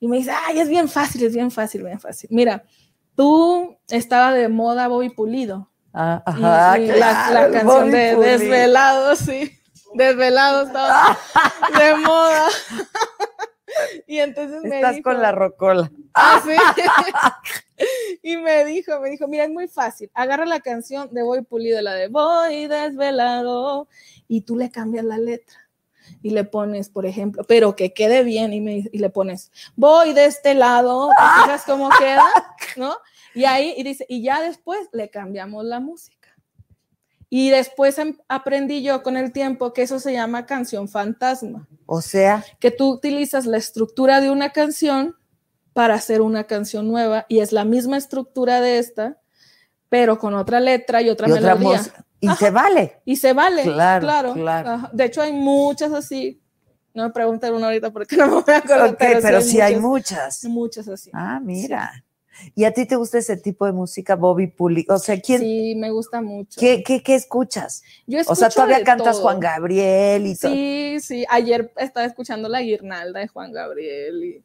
Y 0.00 0.08
me 0.08 0.16
dice, 0.16 0.30
ay, 0.46 0.58
es 0.58 0.70
bien 0.70 0.88
fácil, 0.88 1.22
es 1.24 1.34
bien 1.34 1.50
fácil, 1.50 1.84
bien 1.84 2.00
fácil. 2.00 2.30
Mira, 2.32 2.64
tú 3.16 3.78
estaba 3.88 4.32
de 4.32 4.48
moda 4.48 4.88
Bobby 4.88 5.10
Pulido. 5.10 5.70
Ah, 5.94 6.22
Y- 6.26 6.30
ajá, 6.30 6.78
y 6.78 6.86
la, 6.86 6.94
claro, 6.96 7.34
la 7.34 7.46
el 7.46 7.52
canción 7.52 7.66
Bobby 7.80 7.90
de 7.90 8.14
Pulido. 8.14 8.30
Desvelados, 8.38 9.18
sí. 9.18 9.58
Desvelados 9.94 10.66
estaba 10.68 11.18
de 11.78 11.94
moda. 11.96 12.46
y 14.06 14.18
entonces 14.18 14.62
me 14.62 14.76
Estás 14.76 14.96
dijo, 14.96 15.10
con 15.10 15.20
la 15.20 15.32
rocola. 15.32 15.90
Ah, 16.14 16.42
sí. 16.44 16.56
y 18.22 18.36
me 18.36 18.64
dijo, 18.64 19.00
me 19.00 19.10
dijo, 19.10 19.26
mira, 19.28 19.44
es 19.44 19.50
muy 19.50 19.68
fácil. 19.68 20.10
Agarra 20.14 20.46
la 20.46 20.60
canción 20.60 21.08
de 21.12 21.22
Voy 21.22 21.42
Pulido, 21.42 21.80
la 21.82 21.94
de 21.94 22.08
Voy 22.08 22.66
desvelado, 22.68 23.88
y 24.28 24.42
tú 24.42 24.56
le 24.56 24.70
cambias 24.70 25.04
la 25.04 25.18
letra. 25.18 25.56
Y 26.22 26.30
le 26.30 26.44
pones, 26.44 26.88
por 26.88 27.06
ejemplo, 27.06 27.44
pero 27.44 27.76
que 27.76 27.92
quede 27.92 28.24
bien, 28.24 28.52
y, 28.52 28.60
me, 28.60 28.88
y 28.90 28.98
le 28.98 29.10
pones, 29.10 29.50
voy 29.76 30.12
de 30.12 30.26
este 30.26 30.54
lado, 30.54 31.08
¿te 31.08 31.42
fijas 31.42 31.62
cómo 31.64 31.88
queda? 31.98 32.24
¿No? 32.76 32.96
Y 33.34 33.44
ahí, 33.44 33.74
y 33.76 33.82
dice, 33.82 34.04
y 34.08 34.22
ya 34.22 34.40
después 34.40 34.88
le 34.92 35.08
cambiamos 35.10 35.64
la 35.64 35.80
música. 35.80 36.28
Y 37.30 37.48
después 37.48 37.98
em- 37.98 38.18
aprendí 38.28 38.82
yo 38.82 39.02
con 39.02 39.16
el 39.16 39.32
tiempo 39.32 39.72
que 39.72 39.82
eso 39.82 39.98
se 39.98 40.12
llama 40.12 40.44
canción 40.44 40.86
fantasma 40.86 41.66
O 41.86 42.02
sea, 42.02 42.44
que 42.60 42.70
tú 42.70 42.90
utilizas 42.90 43.46
la 43.46 43.56
estructura 43.56 44.20
de 44.20 44.30
una 44.30 44.50
canción 44.50 45.16
para 45.72 45.94
hacer 45.94 46.20
una 46.20 46.44
canción 46.44 46.88
nueva 46.88 47.24
y 47.30 47.40
es 47.40 47.52
la 47.52 47.64
misma 47.64 47.96
estructura 47.96 48.60
de 48.60 48.78
esta, 48.78 49.18
pero 49.88 50.18
con 50.18 50.34
otra 50.34 50.60
letra 50.60 51.00
y 51.00 51.08
otra 51.08 51.28
y 51.28 51.32
melodía. 51.32 51.80
Y 52.22 52.30
se 52.36 52.50
vale. 52.50 53.00
Y 53.04 53.16
se 53.16 53.32
vale. 53.32 53.64
Claro, 53.64 54.06
Claro, 54.06 54.34
claro. 54.34 54.88
De 54.92 55.04
hecho, 55.04 55.20
hay 55.22 55.32
muchas 55.32 55.92
así. 55.92 56.40
No 56.94 57.02
me 57.04 57.10
pregunten 57.10 57.52
una 57.52 57.66
ahorita 57.66 57.90
porque 57.90 58.16
no 58.16 58.26
me 58.26 58.32
voy 58.42 58.54
a 58.54 58.58
acordar. 58.58 58.90
Ok, 58.90 58.98
pero 59.20 59.40
sí 59.40 59.60
hay 59.60 59.76
muchas, 59.76 60.44
muchas. 60.44 60.44
muchas 60.44 60.88
así. 60.88 61.10
Ah, 61.12 61.40
mira. 61.42 62.04
¿Y 62.54 62.64
a 62.64 62.72
ti 62.72 62.86
te 62.86 62.96
gusta 62.96 63.18
ese 63.18 63.36
tipo 63.36 63.66
de 63.66 63.72
música, 63.72 64.14
Bobby 64.14 64.46
Pulido? 64.46 64.94
O 64.94 64.98
sea, 64.98 65.20
¿quién, 65.20 65.40
Sí, 65.40 65.74
me 65.76 65.90
gusta 65.90 66.22
mucho. 66.22 66.58
¿qué, 66.60 66.82
qué, 66.82 67.02
qué 67.02 67.14
escuchas? 67.14 67.82
Yo 68.06 68.20
O 68.20 68.24
sea, 68.24 68.48
escucho 68.48 68.54
todavía 68.54 68.78
de 68.78 68.84
cantas 68.84 69.16
todo. 69.16 69.22
Juan 69.22 69.40
Gabriel 69.40 70.26
y 70.26 70.36
todo. 70.36 70.52
Sí, 70.52 70.96
sí. 71.00 71.24
Ayer 71.28 71.72
estaba 71.76 72.06
escuchando 72.06 72.48
la 72.48 72.60
guirnalda 72.62 73.20
de 73.20 73.28
Juan 73.28 73.52
Gabriel 73.52 74.24
y 74.24 74.44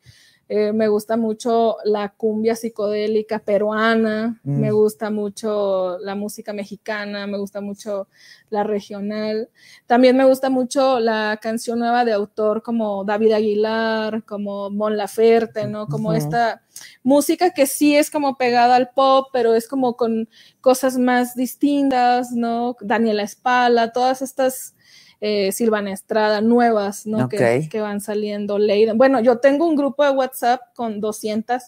eh, 0.50 0.72
me 0.72 0.88
gusta 0.88 1.18
mucho 1.18 1.76
la 1.84 2.10
cumbia 2.10 2.56
psicodélica 2.56 3.40
peruana, 3.40 4.40
Mm. 4.44 4.60
me 4.62 4.72
gusta 4.72 5.10
mucho 5.10 5.98
la 6.00 6.16
música 6.16 6.54
mexicana, 6.54 7.28
me 7.28 7.38
gusta 7.38 7.60
mucho 7.60 8.08
la 8.50 8.64
regional. 8.64 9.50
También 9.88 10.16
me 10.16 10.24
gusta 10.26 10.50
mucho 10.50 11.00
la 11.02 11.38
canción 11.42 11.80
nueva 11.80 12.06
de 12.06 12.14
autor 12.14 12.64
como 12.64 13.04
David 13.04 13.34
Aguilar, 13.34 14.24
como 14.24 14.70
Mon 14.70 14.96
Laferte, 14.96 15.68
¿no? 15.68 15.88
Como 15.88 16.14
esta 16.14 16.62
música 17.04 17.52
que 17.52 17.66
sí 17.66 17.96
es 17.96 18.10
como 18.10 18.38
pegada 18.38 18.76
al 18.76 18.92
pop, 18.92 19.28
pero 19.34 19.54
es 19.54 19.68
como 19.68 19.98
con 19.98 20.30
cosas 20.62 20.98
más 20.98 21.36
distintas, 21.36 22.32
¿no? 22.32 22.78
Daniela 22.80 23.24
Espala, 23.24 23.92
todas 23.92 24.22
estas 24.22 24.76
eh, 25.22 25.52
Silvana 25.52 25.92
Estrada 25.94 26.42
nuevas, 26.42 27.06
¿no? 27.06 27.30
Que, 27.30 27.70
van 27.82 28.02
saliendo. 28.02 28.58
Leiden. 28.60 28.98
Bueno, 28.98 29.20
yo 29.20 29.40
tengo 29.40 29.68
un 29.68 29.76
grupo 29.76 30.04
de 30.04 30.12
WhatsApp 30.12 30.62
con 30.76 31.00
200 31.00 31.64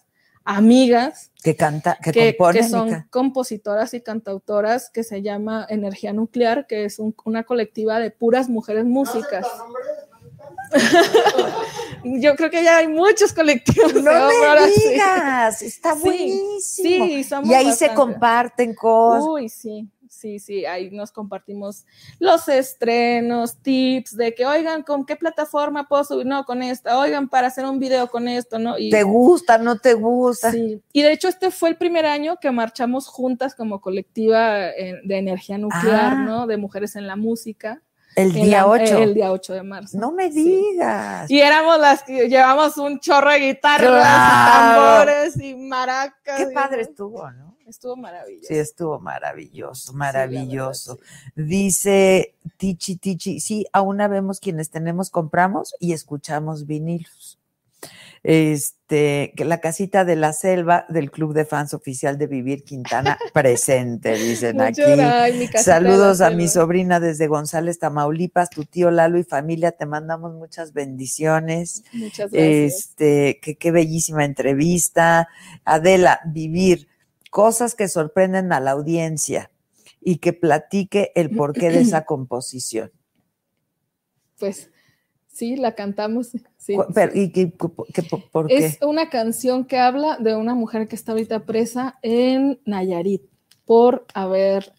amigas 0.46 1.32
Que 1.44 1.56
canta, 1.56 1.98
que, 2.02 2.12
que, 2.12 2.38
que 2.54 2.64
son 2.64 3.06
compositoras 3.12 3.94
y 3.94 4.02
cantautoras 4.02 4.90
que 4.90 5.04
se 5.04 5.22
llama 5.22 5.66
Energía 5.70 6.12
Nuclear, 6.14 6.66
que 6.66 6.86
es 6.86 6.98
un- 6.98 7.16
una 7.26 7.44
colectiva 7.44 8.00
de 8.00 8.10
puras 8.10 8.50
mujeres 8.50 8.86
músicas. 8.86 9.46
Yo 12.04 12.36
creo 12.36 12.50
que 12.50 12.64
ya 12.64 12.78
hay 12.78 12.88
muchos 12.88 13.34
colectivos. 13.34 13.94
No 13.96 14.02
me 14.02 14.46
ahora 14.48 14.68
sí. 14.68 14.90
digas, 14.90 15.62
está 15.62 15.94
buenísimo. 15.96 17.06
Sí, 17.06 17.24
somos 17.24 17.50
y 17.50 17.54
ahí 17.54 17.72
se 17.74 17.94
comparten 17.94 18.74
cosas. 18.74 19.26
Uy, 19.28 19.50
sí, 19.50 19.88
sí, 20.10 20.40
sí, 20.40 20.66
ahí 20.66 20.90
nos 20.92 21.12
compartimos 21.12 21.86
los 22.20 22.50
estrenos, 22.50 23.56
tips 23.62 24.18
de 24.18 24.34
que, 24.34 24.46
oigan, 24.46 24.84
¿con 24.84 25.06
qué 25.06 25.16
plataforma 25.16 25.88
puedo 25.88 26.04
subir? 26.04 26.26
No, 26.26 26.44
con 26.44 26.62
esta, 26.62 26.98
oigan, 27.00 27.30
para 27.30 27.48
hacer 27.48 27.66
un 27.66 27.80
video 27.80 28.08
con 28.10 28.28
esto, 28.28 28.60
¿no? 28.60 28.78
Y, 28.78 28.90
¿Te 28.90 29.04
gusta, 29.04 29.58
no 29.58 29.78
te 29.78 29.94
gusta? 29.94 30.52
sí. 30.52 30.82
Y 30.92 31.02
de 31.04 31.12
hecho 31.14 31.28
este 31.30 31.52
fue 31.52 31.70
el 31.70 31.78
primer 31.78 32.06
año 32.06 32.38
que 32.42 32.52
marchamos 32.52 33.08
juntas 33.08 33.56
como 33.56 33.80
colectiva 33.82 34.68
eh, 34.70 35.00
de 35.04 35.18
energía 35.18 35.58
nuclear, 35.58 36.14
Ah. 36.14 36.24
¿no? 36.26 36.48
De 36.48 36.58
mujeres 36.58 36.96
en 36.96 37.08
la 37.08 37.16
música. 37.16 37.82
El 38.16 38.34
día 38.34 38.62
la- 38.62 38.68
8. 38.68 38.98
El 38.98 39.14
día 39.14 39.32
8 39.32 39.54
de 39.54 39.64
marzo. 39.64 39.98
No 39.98 40.12
me 40.12 40.32
Sí. 40.32 40.44
digas. 40.44 41.30
Y 41.30 41.40
éramos 41.40 41.80
las 41.80 42.04
que 42.04 42.28
llevamos 42.28 42.76
un 42.78 43.00
chorro 43.00 43.30
de 43.30 43.40
guitarras 43.40 43.88
Claro. 43.88 44.82
tambores 45.06 45.40
y 45.42 45.56
maracas. 45.56 46.38
Qué 46.38 46.48
y- 46.52 46.54
padre 46.54 46.82
estuvo, 46.82 47.30
¿no? 47.32 47.49
Estuvo 47.70 47.96
maravilloso. 47.96 48.48
Sí, 48.48 48.56
estuvo 48.56 49.00
maravilloso, 49.00 49.94
maravilloso. 49.94 50.94
la 50.94 50.98
verdad, 50.98 51.14
sí. 51.36 51.42
Dice 51.42 52.36
Tichi 52.58 52.96
Tichi, 52.96 53.40
sí, 53.40 53.68
aún 53.72 53.98
vemos 53.98 54.40
quienes 54.40 54.72
tenemos, 54.72 55.12
compramos 55.12 55.76
y 55.80 55.94
escuchamos 55.94 56.66
vinilos. 56.66 57.38
Este, 58.22 59.34
que 59.38 59.46
la 59.46 59.62
casita 59.62 60.04
de 60.04 60.18
la 60.18 60.34
selva 60.34 60.86
del 60.90 61.10
Club 61.10 61.34
de 61.34 61.46
Fans 61.46 61.74
Oficial 61.74 62.18
de 62.18 62.28
Vivir 62.28 62.66
Quintana 62.66 63.18
presente, 63.34 64.18
dicen 64.18 64.60
aquí. 64.60 64.82
ay, 64.82 65.48
Saludos 65.56 66.20
a 66.20 66.30
mi 66.32 66.50
sobrina 66.50 67.00
desde 67.00 67.28
González, 67.28 67.80
Tamaulipas, 67.80 68.50
tu 68.50 68.66
tío 68.66 68.92
Lalo 68.92 69.20
y 69.20 69.24
familia, 69.24 69.72
te 69.72 69.86
mandamos 69.86 70.34
muchas 70.34 70.74
bendiciones. 70.74 71.84
Muchas 71.94 72.32
gracias. 72.32 72.74
Este, 72.74 73.40
que 73.42 73.56
qué 73.56 73.72
bellísima 73.72 74.26
entrevista. 74.26 75.30
Adela, 75.64 76.20
vivir 76.26 76.89
cosas 77.30 77.76
que 77.76 77.88
sorprenden 77.88 78.52
a 78.54 78.60
la 78.60 78.72
audiencia 78.72 79.52
y 80.02 80.18
que 80.18 80.34
platique 80.34 81.12
el 81.16 81.30
porqué 81.36 81.70
de 81.72 81.82
esa 81.82 82.06
composición. 82.06 82.92
Pues 84.40 84.70
sí, 85.28 85.56
la 85.58 85.76
cantamos. 85.76 86.30
Sí, 86.58 86.78
pero, 86.94 87.12
sí. 87.14 87.20
¿Y 87.22 87.32
qué, 87.32 87.54
qué- 87.94 88.04
por 88.04 88.48
qué? 88.48 88.58
Es 88.58 88.78
una 88.82 89.10
canción 89.10 89.66
que 89.66 89.78
habla 89.80 90.18
de 90.18 90.36
una 90.36 90.56
mujer 90.56 90.88
que 90.88 90.96
está 90.96 91.12
ahorita 91.12 91.46
presa 91.46 92.00
en 92.02 92.62
Nayarit 92.66 93.24
por 93.66 94.06
haber 94.14 94.74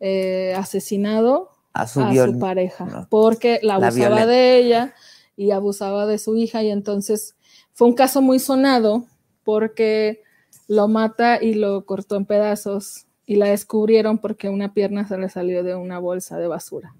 eh, 0.00 0.54
asesinado 0.56 1.50
a 1.72 1.86
su, 1.86 2.00
a 2.00 2.10
viol- 2.10 2.32
su 2.34 2.38
pareja, 2.38 2.84
no, 2.86 3.06
porque 3.08 3.60
la 3.62 3.76
abusaba 3.76 4.26
de 4.26 4.58
ella 4.58 4.94
y 5.36 5.50
abusaba 5.52 6.06
de 6.06 6.18
su 6.18 6.36
hija 6.36 6.62
y 6.62 6.70
entonces 6.70 7.36
fue 7.72 7.88
un 7.88 7.94
caso 7.94 8.22
muy 8.22 8.38
sonado 8.38 9.06
porque 9.44 10.22
lo 10.68 10.88
mata 10.88 11.42
y 11.42 11.54
lo 11.54 11.84
cortó 11.84 12.16
en 12.16 12.26
pedazos 12.26 13.06
y 13.26 13.36
la 13.36 13.46
descubrieron 13.46 14.18
porque 14.18 14.48
una 14.48 14.72
pierna 14.72 15.06
se 15.06 15.18
le 15.18 15.28
salió 15.28 15.62
de 15.62 15.74
una 15.74 15.98
bolsa 15.98 16.38
de 16.38 16.46
basura. 16.46 16.94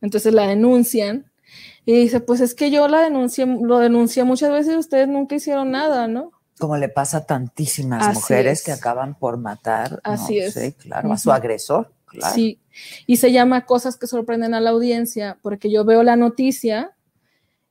Entonces 0.00 0.32
la 0.32 0.46
denuncian 0.46 1.30
y 1.84 1.94
dice, 1.94 2.20
pues 2.20 2.40
es 2.40 2.54
que 2.54 2.70
yo 2.70 2.88
la 2.88 3.00
denuncié, 3.00 3.46
lo 3.46 3.78
denuncié 3.78 4.24
muchas 4.24 4.50
veces 4.50 4.74
y 4.74 4.78
ustedes 4.78 5.08
nunca 5.08 5.34
hicieron 5.34 5.70
nada, 5.72 6.06
¿no? 6.06 6.32
Como 6.58 6.76
le 6.76 6.88
pasa 6.88 7.18
a 7.18 7.26
tantísimas 7.26 8.06
Así 8.06 8.14
mujeres 8.18 8.60
es. 8.60 8.64
que 8.64 8.72
acaban 8.72 9.18
por 9.18 9.36
matar. 9.36 10.00
Así 10.04 10.38
no 10.38 10.44
es. 10.44 10.54
sé, 10.54 10.74
claro, 10.74 11.12
a 11.12 11.18
su 11.18 11.32
agresor. 11.32 11.92
Claro. 12.06 12.34
Sí, 12.34 12.60
y 13.06 13.16
se 13.16 13.32
llama 13.32 13.64
Cosas 13.64 13.96
que 13.96 14.06
sorprenden 14.06 14.54
a 14.54 14.60
la 14.60 14.70
audiencia, 14.70 15.38
porque 15.40 15.70
yo 15.70 15.84
veo 15.84 16.02
la 16.02 16.14
noticia 16.14 16.92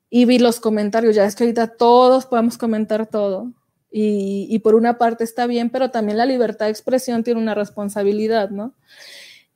y 0.09 0.25
vi 0.25 0.39
los 0.39 0.59
comentarios, 0.59 1.15
ya 1.15 1.25
es 1.25 1.35
que 1.35 1.43
ahorita 1.43 1.67
todos 1.77 2.25
podemos 2.25 2.57
comentar 2.57 3.05
todo, 3.05 3.51
y, 3.91 4.47
y 4.49 4.59
por 4.59 4.75
una 4.75 4.97
parte 4.97 5.23
está 5.23 5.47
bien, 5.47 5.69
pero 5.69 5.91
también 5.91 6.17
la 6.17 6.25
libertad 6.25 6.65
de 6.65 6.71
expresión 6.71 7.23
tiene 7.23 7.41
una 7.41 7.53
responsabilidad, 7.55 8.49
¿no? 8.49 8.73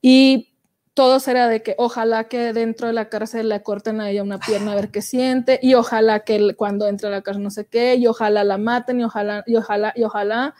Y 0.01 0.51
todo 0.93 1.19
será 1.19 1.49
de 1.49 1.61
que 1.61 1.75
ojalá 1.77 2.29
que 2.29 2.53
dentro 2.53 2.87
de 2.87 2.93
la 2.93 3.09
cárcel 3.09 3.49
le 3.49 3.61
corten 3.63 3.99
a 3.99 4.09
ella 4.09 4.23
una 4.23 4.39
pierna 4.39 4.71
a 4.71 4.75
ver 4.75 4.91
qué 4.91 5.01
siente, 5.01 5.59
y 5.61 5.73
ojalá 5.73 6.21
que 6.21 6.55
cuando 6.55 6.87
entre 6.87 7.07
a 7.09 7.11
la 7.11 7.21
cárcel 7.21 7.43
no 7.43 7.51
sé 7.51 7.65
qué, 7.65 7.95
y 7.95 8.07
ojalá 8.07 8.43
la 8.43 8.57
maten, 8.57 9.01
y 9.01 9.03
ojalá, 9.03 9.43
y 9.45 9.55
ojalá, 9.57 9.93
y 9.95 10.03
ojalá. 10.03 10.55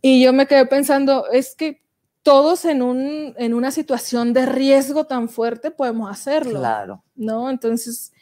Y 0.00 0.22
yo 0.22 0.32
me 0.32 0.46
quedé 0.46 0.64
pensando, 0.66 1.26
es 1.30 1.54
que 1.54 1.82
todos 2.22 2.64
en, 2.64 2.82
un, 2.82 3.34
en 3.36 3.54
una 3.54 3.70
situación 3.70 4.32
de 4.32 4.46
riesgo 4.46 5.04
tan 5.04 5.28
fuerte 5.28 5.70
podemos 5.70 6.10
hacerlo, 6.10 6.58
Claro. 6.60 7.04
¿no? 7.14 7.50
Entonces, 7.50 8.12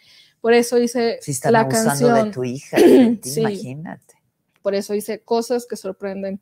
por 0.45 0.53
eso 0.53 0.79
hice 0.79 1.21
Si 1.23 1.31
están 1.31 1.55
la 1.55 1.61
abusando 1.61 1.89
canción, 1.89 2.25
de 2.27 2.31
tu 2.31 2.45
hija, 2.45 2.77
de 2.77 3.16
ti, 3.16 3.31
Sí. 3.31 3.41
imagínate. 3.41 4.15
por 4.61 4.75
eso 4.75 4.95
hice 4.95 5.21
cosas 5.21 5.65
que 5.65 5.75
sorprenden 5.75 6.39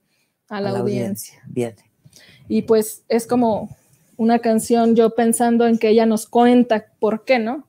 a 0.48 0.60
la, 0.60 0.70
audiencia. 0.70 1.40
Bien. 1.46 1.76
Y 2.48 2.62
pues 2.62 3.04
es 3.08 3.28
como 3.28 3.76
una 4.16 4.40
canción 4.40 4.96
yo 4.96 5.14
pensando 5.14 5.68
en 5.68 5.78
que 5.78 5.88
ella 5.90 6.04
nos 6.04 6.26
cuenta 6.26 6.86
por 6.98 7.24
qué, 7.24 7.38
¿no? 7.38 7.68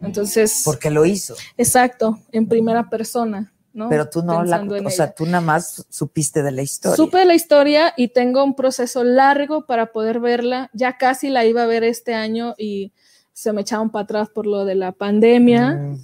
Entonces, 0.00 0.62
Porque 0.64 0.90
lo 0.90 1.04
hizo. 1.04 1.34
exacto, 1.56 2.20
en 2.30 2.46
primera 2.46 2.88
persona, 2.88 3.52
¿no? 3.72 3.88
Pero 3.88 4.08
tú 4.08 4.22
no 4.22 4.44
la, 4.44 4.58
Pensando 4.60 4.76
o 4.76 4.90
sea, 4.90 5.06
ella. 5.06 5.14
tú 5.16 5.26
nada 5.26 5.40
más 5.40 5.86
supiste 5.90 6.44
de 6.44 6.52
la 6.52 6.62
historia. 6.62 6.94
Supe 6.94 7.24
la 7.24 7.34
historia 7.34 7.94
y 7.96 8.08
tengo 8.12 8.44
un 8.44 8.54
proceso 8.54 9.02
largo 9.02 9.66
para 9.66 9.90
poder 9.90 10.20
verla. 10.20 10.70
Ya 10.72 10.96
casi 10.98 11.30
la 11.30 11.44
iba 11.44 11.64
a 11.64 11.66
ver 11.66 11.82
este 11.82 12.14
año 12.14 12.54
y 12.56 12.92
se 13.36 13.52
me 13.52 13.60
echaron 13.60 13.90
para 13.90 14.04
atrás 14.04 14.30
por 14.30 14.46
lo 14.46 14.64
de 14.64 14.74
la 14.74 14.92
pandemia. 14.92 15.72
Mm, 15.74 15.98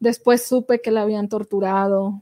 Después 0.00 0.44
supe 0.44 0.80
que 0.80 0.90
la 0.90 1.02
habían 1.02 1.28
torturado 1.28 2.20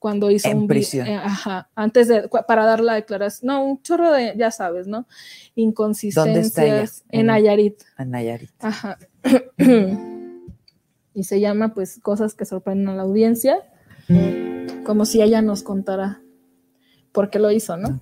cuando 0.00 0.28
hizo 0.30 0.48
En 0.48 0.58
un 0.58 0.66
prisión. 0.66 1.06
eh, 1.06 1.14
ajá, 1.16 1.70
antes 1.76 2.08
de 2.08 2.28
para 2.48 2.64
dar 2.66 2.80
la 2.80 2.94
declaración. 2.94 3.46
No, 3.46 3.64
un 3.64 3.80
chorro 3.82 4.10
de, 4.12 4.34
ya 4.36 4.50
sabes, 4.50 4.88
¿no? 4.88 5.06
Inconsistencias 5.54 6.98
ella? 6.98 7.06
en 7.12 7.20
En- 7.20 7.26
Nayarit. 7.26 7.80
a 7.96 8.04
Nayarit. 8.04 8.50
Ajá. 8.58 8.98
y 11.14 11.24
se 11.24 11.40
llama 11.40 11.72
pues 11.74 11.98
cosas 12.02 12.34
que 12.34 12.44
sorprenden 12.44 12.88
a 12.88 12.94
la 12.96 13.02
audiencia, 13.02 13.58
como 14.84 15.04
si 15.04 15.22
ella 15.22 15.42
nos 15.42 15.62
contara 15.62 16.20
por 17.12 17.30
qué 17.30 17.38
lo 17.38 17.50
hizo, 17.52 17.76
¿no? 17.76 18.00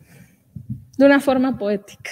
De 0.96 1.04
una 1.06 1.20
forma 1.20 1.58
poética. 1.58 2.10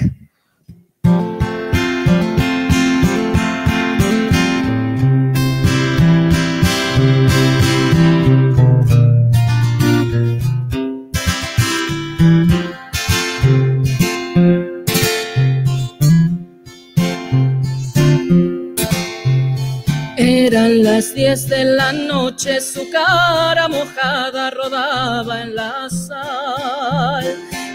Las 20.93 21.15
10 21.15 21.49
de 21.49 21.65
la 21.65 21.91
noche, 21.93 22.61
su 22.61 22.91
cara 22.91 23.67
mojada 23.67 24.51
rodaba 24.51 25.41
en 25.41 25.57
la 25.57 25.89
sal. 25.89 27.25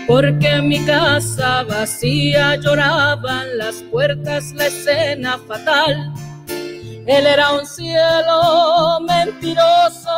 Porque 0.06 0.61
mi 0.61 0.85
casa 0.85 1.64
vacía 1.64 2.57
lloraban 2.57 3.57
las 3.57 3.81
puertas, 3.91 4.53
la 4.53 4.68
escena 4.68 5.39
fatal. 5.48 6.14
Él 7.07 7.26
era 7.26 7.53
un 7.53 7.65
cielo 7.65 8.99
mentiroso 9.02 10.11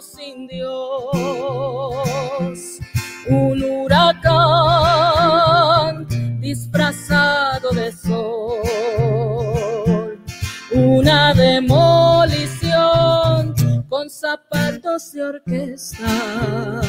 sin 0.00 0.46
Dios, 0.46 1.10
un 3.28 3.62
huracán 3.62 4.96
disfrazado 6.40 7.72
de 7.72 7.92
sol 7.92 9.29
una 10.90 11.32
demolición 11.34 12.74
con 13.88 14.10
zapatos 14.10 15.12
de 15.12 15.22
orquesta. 15.22 16.80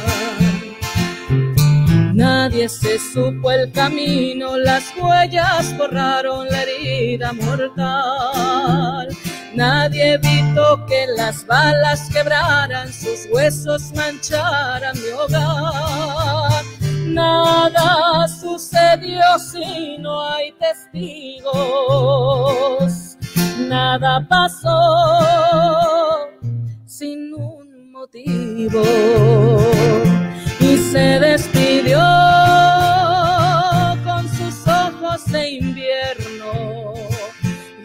Nadie 2.13 2.67
se 2.67 2.97
supo 2.97 3.51
el 3.51 3.71
camino, 3.71 4.57
las 4.57 4.91
huellas 4.97 5.77
borraron 5.77 6.47
la 6.49 6.63
herida 6.63 7.31
mortal. 7.33 9.07
Nadie 9.53 10.13
evitó 10.13 10.83
que 10.87 11.05
las 11.15 11.45
balas 11.45 12.09
quebraran, 12.11 12.91
sus 12.91 13.27
huesos 13.31 13.91
mancharan 13.93 14.97
mi 14.99 15.09
hogar. 15.11 16.63
Nada 17.05 18.27
sucedió 18.27 19.21
si 19.39 19.97
no 19.99 20.21
hay 20.21 20.53
testigos. 20.53 21.51
Nada 23.69 24.25
pasó 24.27 24.69
sin 26.85 27.33
un 27.33 27.91
motivo. 27.91 28.83
Y 30.59 30.77
se 30.77 31.19
despidió 31.19 31.99
con 34.03 34.27
sus 34.29 34.67
ojos 34.67 35.25
de 35.31 35.49
invierno. 35.51 36.93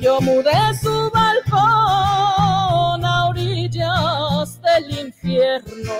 Yo 0.01 0.20
mudé 0.20 0.74
su 0.81 1.11
balcón 1.11 3.05
a 3.05 3.28
orillas 3.28 4.61
del 4.62 4.98
infierno. 5.07 5.94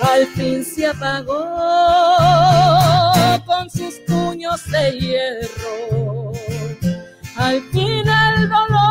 Al 0.00 0.26
fin 0.28 0.64
se 0.64 0.86
apagó 0.86 1.44
con 3.46 3.70
sus 3.70 3.94
puños 4.06 4.64
de 4.70 4.92
hierro. 4.98 6.32
Al 7.38 7.60
fin 7.70 8.04
el 8.08 8.48
dolor 8.48 8.82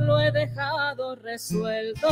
lo 0.00 0.20
he 0.20 0.30
dejado 0.30 1.16
resuelto. 1.16 2.08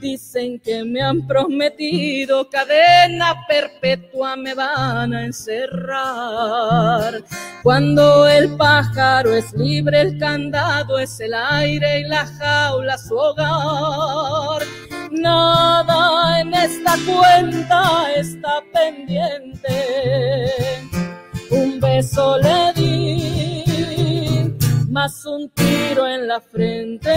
Dicen 0.00 0.60
que 0.60 0.84
me 0.84 1.00
han 1.02 1.26
prometido 1.26 2.48
cadena 2.50 3.34
perpetua 3.48 4.36
me 4.36 4.54
van 4.54 5.14
a 5.14 5.24
encerrar. 5.24 7.22
Cuando 7.62 8.26
el 8.28 8.56
pájaro 8.56 9.34
es 9.34 9.52
libre, 9.54 10.00
el 10.00 10.18
candado 10.18 10.98
es 10.98 11.20
el 11.20 11.32
aire 11.34 12.00
y 12.00 12.04
la 12.04 12.26
jaula 12.26 12.98
su 12.98 13.16
hogar. 13.16 14.62
Nada 15.10 16.40
en 16.40 16.54
esta 16.54 16.96
cuenta 17.06 18.12
está 18.14 18.62
pendiente. 18.72 19.70
Un 21.50 21.80
beso 21.80 22.38
le 22.38 22.72
di, 22.74 24.54
más 24.88 25.24
un 25.26 25.50
tiro 25.50 26.06
en 26.06 26.28
la 26.28 26.40
frente 26.40 27.12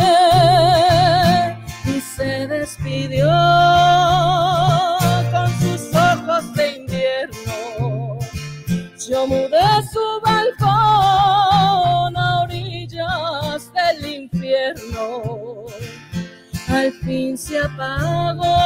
y 1.85 1.99
se 2.01 2.47
despidió 2.47 3.29
con 5.31 5.47
sus 5.59 5.93
ojos 5.93 6.51
de 6.55 6.77
invierno. 6.77 8.17
Yo 9.07 9.27
mudé 9.27 9.83
su 9.91 10.21
balcón 10.25 12.17
a 12.17 12.41
orillas 12.43 13.71
del 13.73 14.05
infierno. 14.23 15.65
Al 16.69 16.91
fin 17.05 17.37
se 17.37 17.59
apagó 17.59 18.57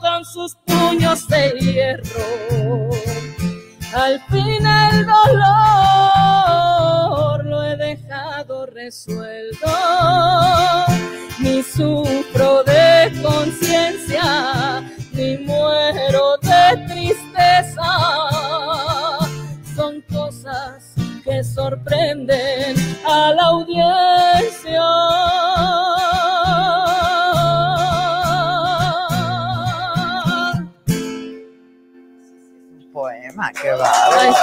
con 0.00 0.24
sus 0.24 0.54
puños 0.64 1.26
de 1.26 1.50
hierro. 1.58 2.92
Al 3.94 4.18
fin 4.30 4.66
el 4.66 5.04
dolor 5.04 5.44
lo 7.44 7.62
he 7.62 7.76
dejado 7.76 8.64
resuelto. 8.66 9.68
Ni 11.38 11.62
sufro 11.62 12.64
de 12.64 13.12
conciencia, 13.22 14.82
ni 15.12 15.36
muero 15.38 16.38
de 16.40 16.86
tristeza. 16.86 17.82
Son 19.76 20.00
cosas 20.10 20.94
que 21.22 21.44
sorprenden 21.44 22.76
a 23.06 23.34
la 23.34 23.42
audiencia. 23.44 24.82
Poema, 33.42 33.52
qué 33.60 33.70
bárbaro. 33.70 34.34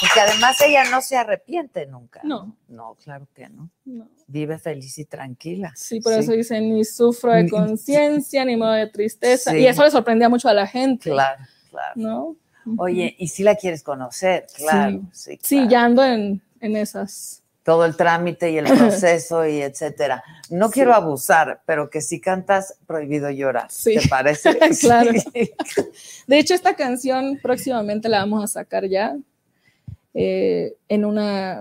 Porque 0.00 0.20
además 0.20 0.60
ella 0.62 0.84
no 0.90 1.02
se 1.02 1.16
arrepiente 1.16 1.86
nunca. 1.86 2.20
No. 2.24 2.56
No, 2.68 2.96
claro 3.04 3.28
que 3.34 3.48
no. 3.48 3.70
No. 3.84 4.08
Vive 4.26 4.58
feliz 4.58 4.96
y 4.98 5.04
tranquila. 5.04 5.72
Sí, 5.76 6.00
por 6.00 6.14
eso 6.14 6.32
dicen 6.32 6.72
ni 6.72 6.84
sufro 6.84 7.32
de 7.32 7.48
conciencia, 7.48 8.44
ni 8.44 8.56
modo 8.56 8.72
de 8.72 8.86
tristeza. 8.86 9.50
Sí. 9.50 9.58
Y 9.58 9.66
eso 9.66 9.84
le 9.84 9.90
sorprendía 9.90 10.28
mucho 10.28 10.48
a 10.48 10.54
la 10.54 10.66
gente. 10.66 11.10
Claro, 11.10 11.44
claro. 11.70 11.92
¿No? 11.96 12.36
Oye, 12.78 13.14
¿y 13.18 13.28
si 13.28 13.42
la 13.42 13.56
quieres 13.56 13.82
conocer? 13.82 14.46
Claro, 14.56 15.02
sí. 15.12 15.38
Sí, 15.42 15.56
claro. 15.56 15.70
ya 15.70 15.84
ando 15.84 16.04
en, 16.04 16.42
en 16.60 16.76
esas. 16.76 17.39
Todo 17.70 17.84
el 17.84 17.96
trámite 17.96 18.50
y 18.50 18.58
el 18.58 18.64
proceso 18.64 19.46
y 19.46 19.62
etcétera. 19.62 20.24
No 20.50 20.72
quiero 20.72 20.92
abusar, 20.92 21.62
pero 21.66 21.88
que 21.88 22.00
si 22.00 22.20
cantas, 22.20 22.76
prohibido 22.84 23.30
llorar. 23.30 23.68
Sí. 23.70 23.94
¿Te 23.96 24.08
parece? 24.08 24.58
Claro. 24.80 25.12
Sí. 25.12 25.52
De 26.26 26.38
hecho, 26.40 26.54
esta 26.54 26.74
canción 26.74 27.38
próximamente 27.40 28.08
la 28.08 28.18
vamos 28.18 28.42
a 28.42 28.48
sacar 28.48 28.88
ya 28.88 29.16
eh, 30.14 30.74
en 30.88 31.04
una 31.04 31.60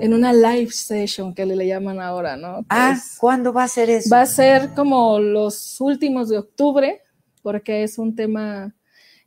en 0.00 0.12
una 0.12 0.34
live 0.34 0.70
session 0.70 1.34
que 1.34 1.46
le, 1.46 1.56
le 1.56 1.66
llaman 1.66 1.98
ahora, 1.98 2.36
¿no? 2.36 2.66
Ah, 2.68 2.94
¿cuándo 3.18 3.54
va 3.54 3.64
a 3.64 3.68
ser 3.68 3.88
eso? 3.88 4.10
va 4.10 4.20
a 4.20 4.26
ser 4.26 4.74
como 4.74 5.18
los 5.18 5.80
últimos 5.80 6.28
de 6.28 6.36
octubre, 6.36 7.00
porque 7.42 7.84
es 7.84 7.96
un 7.96 8.14
tema 8.14 8.74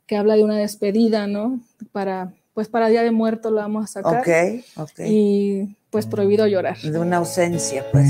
que 0.06 0.16
habla 0.16 0.36
de 0.36 0.44
una 0.44 0.58
despedida, 0.58 1.26
¿no? 1.26 1.60
Para, 1.90 2.32
pues 2.54 2.68
para 2.68 2.88
Día 2.88 3.02
de 3.02 3.10
Muertos 3.10 3.50
lo 3.50 3.58
vamos 3.58 3.84
a 3.84 3.86
sacar. 3.86 4.20
Ok, 4.20 4.64
ok. 4.76 5.00
Y 5.06 5.76
pues 5.90 6.06
prohibido 6.06 6.46
llorar. 6.46 6.78
De 6.78 6.98
una 6.98 7.18
ausencia, 7.18 7.84
pues. 7.92 8.08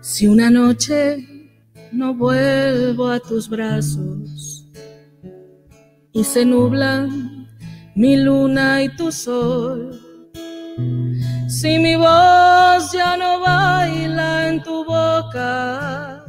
Si 0.00 0.26
una 0.26 0.50
noche 0.50 1.28
no 1.92 2.12
vuelvo 2.12 3.06
a 3.08 3.20
tus 3.20 3.48
brazos 3.48 4.27
y 6.18 6.24
se 6.24 6.44
nublan 6.44 7.46
mi 7.94 8.16
luna 8.16 8.82
y 8.82 8.88
tu 8.96 9.12
sol, 9.12 10.00
si 11.46 11.78
mi 11.78 11.94
voz 11.94 12.90
ya 12.92 13.16
no 13.16 13.38
baila 13.38 14.48
en 14.48 14.60
tu 14.60 14.84
boca 14.84 16.24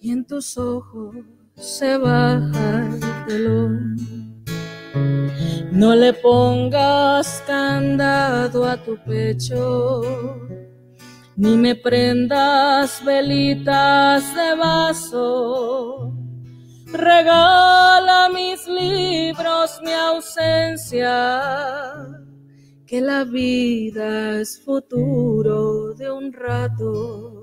y 0.00 0.10
en 0.10 0.26
tus 0.26 0.58
ojos 0.58 1.14
se 1.54 1.98
baja 1.98 2.88
el 2.92 3.26
telón, 3.28 3.96
no 5.70 5.94
le 5.94 6.12
pongas 6.12 7.44
candado 7.46 8.64
a 8.64 8.76
tu 8.76 8.96
pecho 9.04 10.02
ni 11.36 11.56
me 11.56 11.76
prendas 11.76 13.04
velitas 13.04 14.34
de 14.34 14.56
vaso. 14.56 16.19
Regala 16.92 18.28
mis 18.34 18.66
libros, 18.66 19.80
mi 19.82 19.92
ausencia, 19.92 21.30
que 22.86 23.00
la 23.00 23.24
vida 23.24 24.40
es 24.40 24.60
futuro 24.64 25.94
de 25.94 26.10
un 26.10 26.32
rato. 26.32 27.42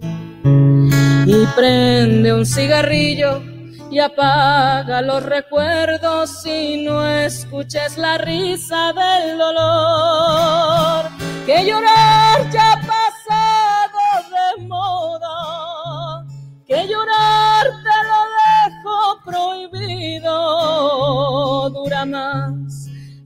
Y 1.25 1.45
prende 1.55 2.33
un 2.33 2.45
cigarrillo 2.45 3.41
y 3.89 3.99
apaga 3.99 5.01
los 5.01 5.23
recuerdos 5.23 6.45
y 6.45 6.83
no 6.83 7.07
escuches 7.07 7.97
la 7.97 8.17
risa 8.17 8.93
del 8.93 9.37
dolor. 9.37 11.05
Que 11.45 11.65
llorar 11.65 12.49
ya 12.51 12.81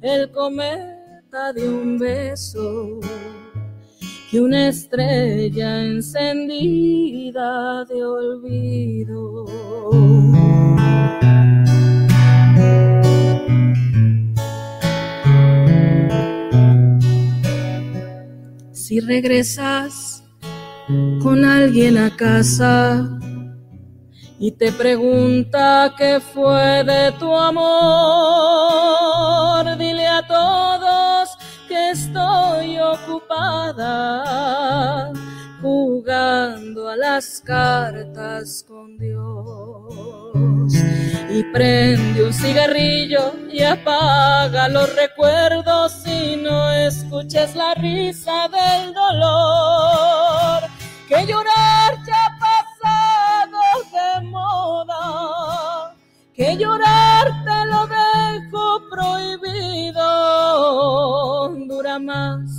el 0.01 0.31
cometa 0.31 1.53
de 1.53 1.69
un 1.69 1.97
beso 1.99 2.99
que 4.29 4.41
una 4.41 4.69
estrella 4.69 5.83
encendida 5.83 7.45
de 7.85 8.03
olvido. 8.03 9.45
Si 18.73 18.99
regresas 18.99 20.23
con 21.21 21.45
alguien 21.45 21.97
a 21.97 22.15
casa 22.15 23.20
y 24.41 24.51
te 24.53 24.72
pregunta 24.72 25.93
qué 25.95 26.19
fue 26.19 26.84
de 26.84 27.11
tu 27.19 27.31
amor, 27.38 27.61
dile 29.77 30.07
a 30.07 30.26
todos 30.26 31.30
que 31.68 31.91
estoy 31.91 32.80
ocupada 32.80 34.34
jugando 35.61 36.89
a 36.89 36.95
las 36.95 37.39
cartas 37.45 38.65
con 38.68 38.97
Dios. 38.97 40.73
Y 41.30 41.43
prende 41.53 42.23
un 42.23 42.34
cigarrillo 42.34 43.35
y 43.47 43.61
apaga 43.61 44.68
los 44.69 44.95
recuerdos 44.95 46.03
y 46.07 46.35
no 46.35 46.72
escuches 46.72 47.55
la 47.55 47.76
risa 47.76 48.49
del 48.49 48.91
dolor. 48.91 50.63
Que 51.07 51.27
llorar 51.27 51.99
ya 52.07 52.30
moda, 54.31 55.95
que 56.33 56.57
llorar 56.57 57.27
te 57.45 57.65
lo 57.71 57.85
dejo 57.87 58.89
prohibido. 58.89 60.07
Dura 61.67 61.99
más 61.99 62.49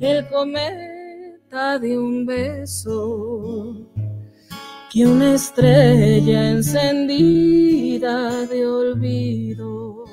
el 0.00 0.28
cometa 0.28 1.78
de 1.78 1.98
un 1.98 2.26
beso 2.26 3.76
que 4.92 5.06
una 5.06 5.34
estrella 5.34 6.50
encendida 6.50 8.46
de 8.46 8.66
olvido. 8.66 10.04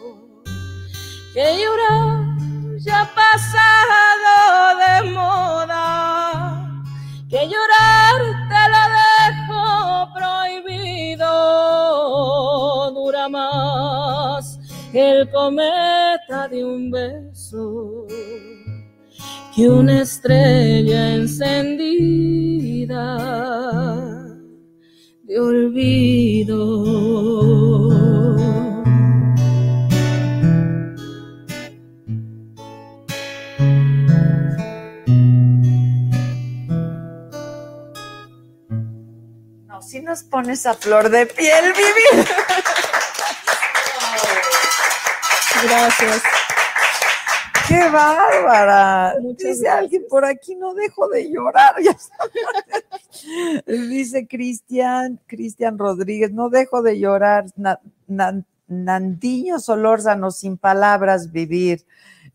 Que 1.34 1.57
llorar 1.61 2.30
ya 2.77 3.10
pasado 3.14 4.80
de 4.80 5.11
moda, 5.11 6.81
que 7.30 7.45
llorar 7.45 8.39
el 14.93 15.30
cometa 15.30 16.47
de 16.49 16.65
un 16.65 16.89
beso 16.89 18.07
que 19.56 19.69
una 19.69 20.01
estrella 20.01 21.15
encendida 21.15 21.57
de 25.23 25.39
olvido. 25.39 26.80
Si 39.81 40.01
nos 40.03 40.22
pones 40.22 40.68
a 40.68 40.76
flor 40.76 41.10
de 41.10 41.26
piel, 41.26 41.73
Vivi. 41.73 42.27
Gracias. 45.64 46.22
¡Qué 47.68 47.90
bárbara! 47.90 49.14
Muchas 49.22 49.38
Dice 49.38 49.64
gracias. 49.64 49.76
alguien 49.84 50.03
por 50.10 50.26
aquí, 50.26 50.56
no 50.56 50.73
dejo 50.73 51.07
de 51.10 51.30
llorar. 51.31 51.76
Dice 53.68 54.27
Cristian, 54.27 55.19
Cristian 55.27 55.77
Rodríguez, 55.77 56.31
no 56.31 56.49
dejo 56.49 56.81
de 56.81 56.99
llorar. 56.99 57.45
Na- 57.56 57.80
na- 58.07 58.44
Nandiño 58.68 59.57
Solórzano, 59.60 60.30
sin 60.30 60.56
palabras, 60.57 61.31
vivir. 61.31 61.86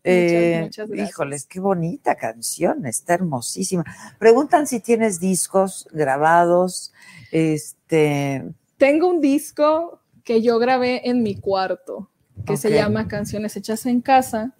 Eh, 0.03 0.59
muchas 0.63 0.89
gracias. 0.89 1.09
híjoles, 1.09 1.45
qué 1.45 1.59
bonita 1.61 2.15
canción, 2.15 2.85
está 2.85 3.13
hermosísima. 3.13 3.85
Preguntan 4.19 4.67
si 4.67 4.81
tienes 4.81 5.21
discos 5.21 5.87
grabados. 5.93 6.91
Este, 7.31 8.43
Tengo 8.77 9.07
un 9.09 9.21
disco 9.21 10.01
que 10.25 10.41
yo 10.41 10.59
grabé 10.59 11.09
en 11.09 11.23
mi 11.23 11.39
cuarto, 11.39 12.09
que 12.45 12.57
se 12.57 12.69
Ok. 12.69 12.73
llama 12.75 13.07
Canciones 13.07 13.55
Hechas 13.57 13.85
en 13.85 14.01
Casa, 14.01 14.53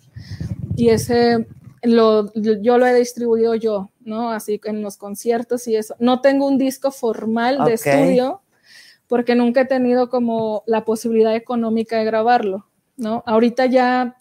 y 0.75 0.89
ese 0.89 1.47
lo, 1.83 2.33
yo 2.33 2.77
lo 2.77 2.85
he 2.87 2.93
distribuido 2.95 3.53
yo, 3.55 3.91
¿no? 4.01 4.31
Así 4.31 4.59
en 4.65 4.81
los 4.81 4.97
conciertos 4.97 5.67
y 5.67 5.75
eso. 5.75 5.95
No 5.99 6.21
tengo 6.21 6.47
un 6.47 6.57
disco 6.57 6.91
formal 6.91 7.57
de 7.57 7.63
Ok. 7.63 7.71
estudio, 7.73 8.41
porque 9.07 9.35
nunca 9.35 9.61
he 9.61 9.65
tenido 9.65 10.09
como 10.09 10.63
la 10.65 10.83
posibilidad 10.83 11.35
económica 11.35 11.97
de 11.97 12.05
grabarlo, 12.05 12.65
¿no? 12.97 13.23
Ahorita 13.27 13.67
ya, 13.67 14.17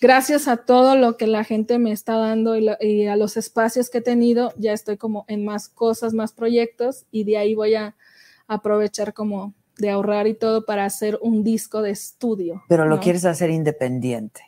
gracias 0.00 0.48
a 0.48 0.56
todo 0.56 0.96
lo 0.96 1.16
que 1.18 1.26
la 1.26 1.44
gente 1.44 1.78
me 1.78 1.92
está 1.92 2.16
dando 2.16 2.56
y, 2.56 2.62
la- 2.62 2.78
y 2.80 3.06
a 3.06 3.16
los 3.16 3.36
espacios 3.36 3.90
que 3.90 3.98
he 3.98 4.02
tenido, 4.02 4.54
ya 4.56 4.72
estoy 4.72 4.96
como 4.96 5.26
en 5.28 5.44
más 5.44 5.68
cosas, 5.68 6.14
más 6.14 6.32
proyectos, 6.32 7.04
y 7.10 7.24
de 7.24 7.36
ahí 7.36 7.54
voy 7.54 7.74
a 7.74 7.94
aprovechar 8.46 9.12
como 9.12 9.52
de 9.78 9.90
ahorrar 9.90 10.26
y 10.26 10.34
todo 10.34 10.64
para 10.64 10.84
hacer 10.84 11.18
un 11.20 11.44
disco 11.44 11.82
de 11.82 11.90
estudio. 11.90 12.62
pero 12.68 12.86
lo 12.86 12.98
quieres 13.00 13.24
hacer 13.24 13.50
independiente. 13.50 14.42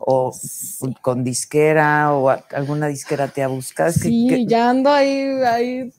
O 0.00 0.32
con 1.02 1.24
disquera, 1.24 2.12
o 2.14 2.28
alguna 2.28 2.86
disquera 2.86 3.28
te 3.28 3.42
ha 3.42 3.48
buscado. 3.48 3.90
Sí, 3.92 4.26
que- 4.28 4.44
ya 4.46 4.70
ando 4.70 4.90
ahí, 4.90 5.22
ahí, 5.44 5.92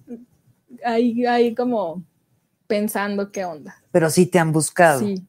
ahí, 0.85 1.25
ahí 1.25 1.55
como 1.55 2.03
pensando 2.67 3.31
qué 3.31 3.43
onda. 3.45 3.75
pero 3.91 4.09
sí 4.09 4.25
te 4.25 4.39
han 4.39 4.51
buscado. 4.51 4.99
Sí, 5.01 5.27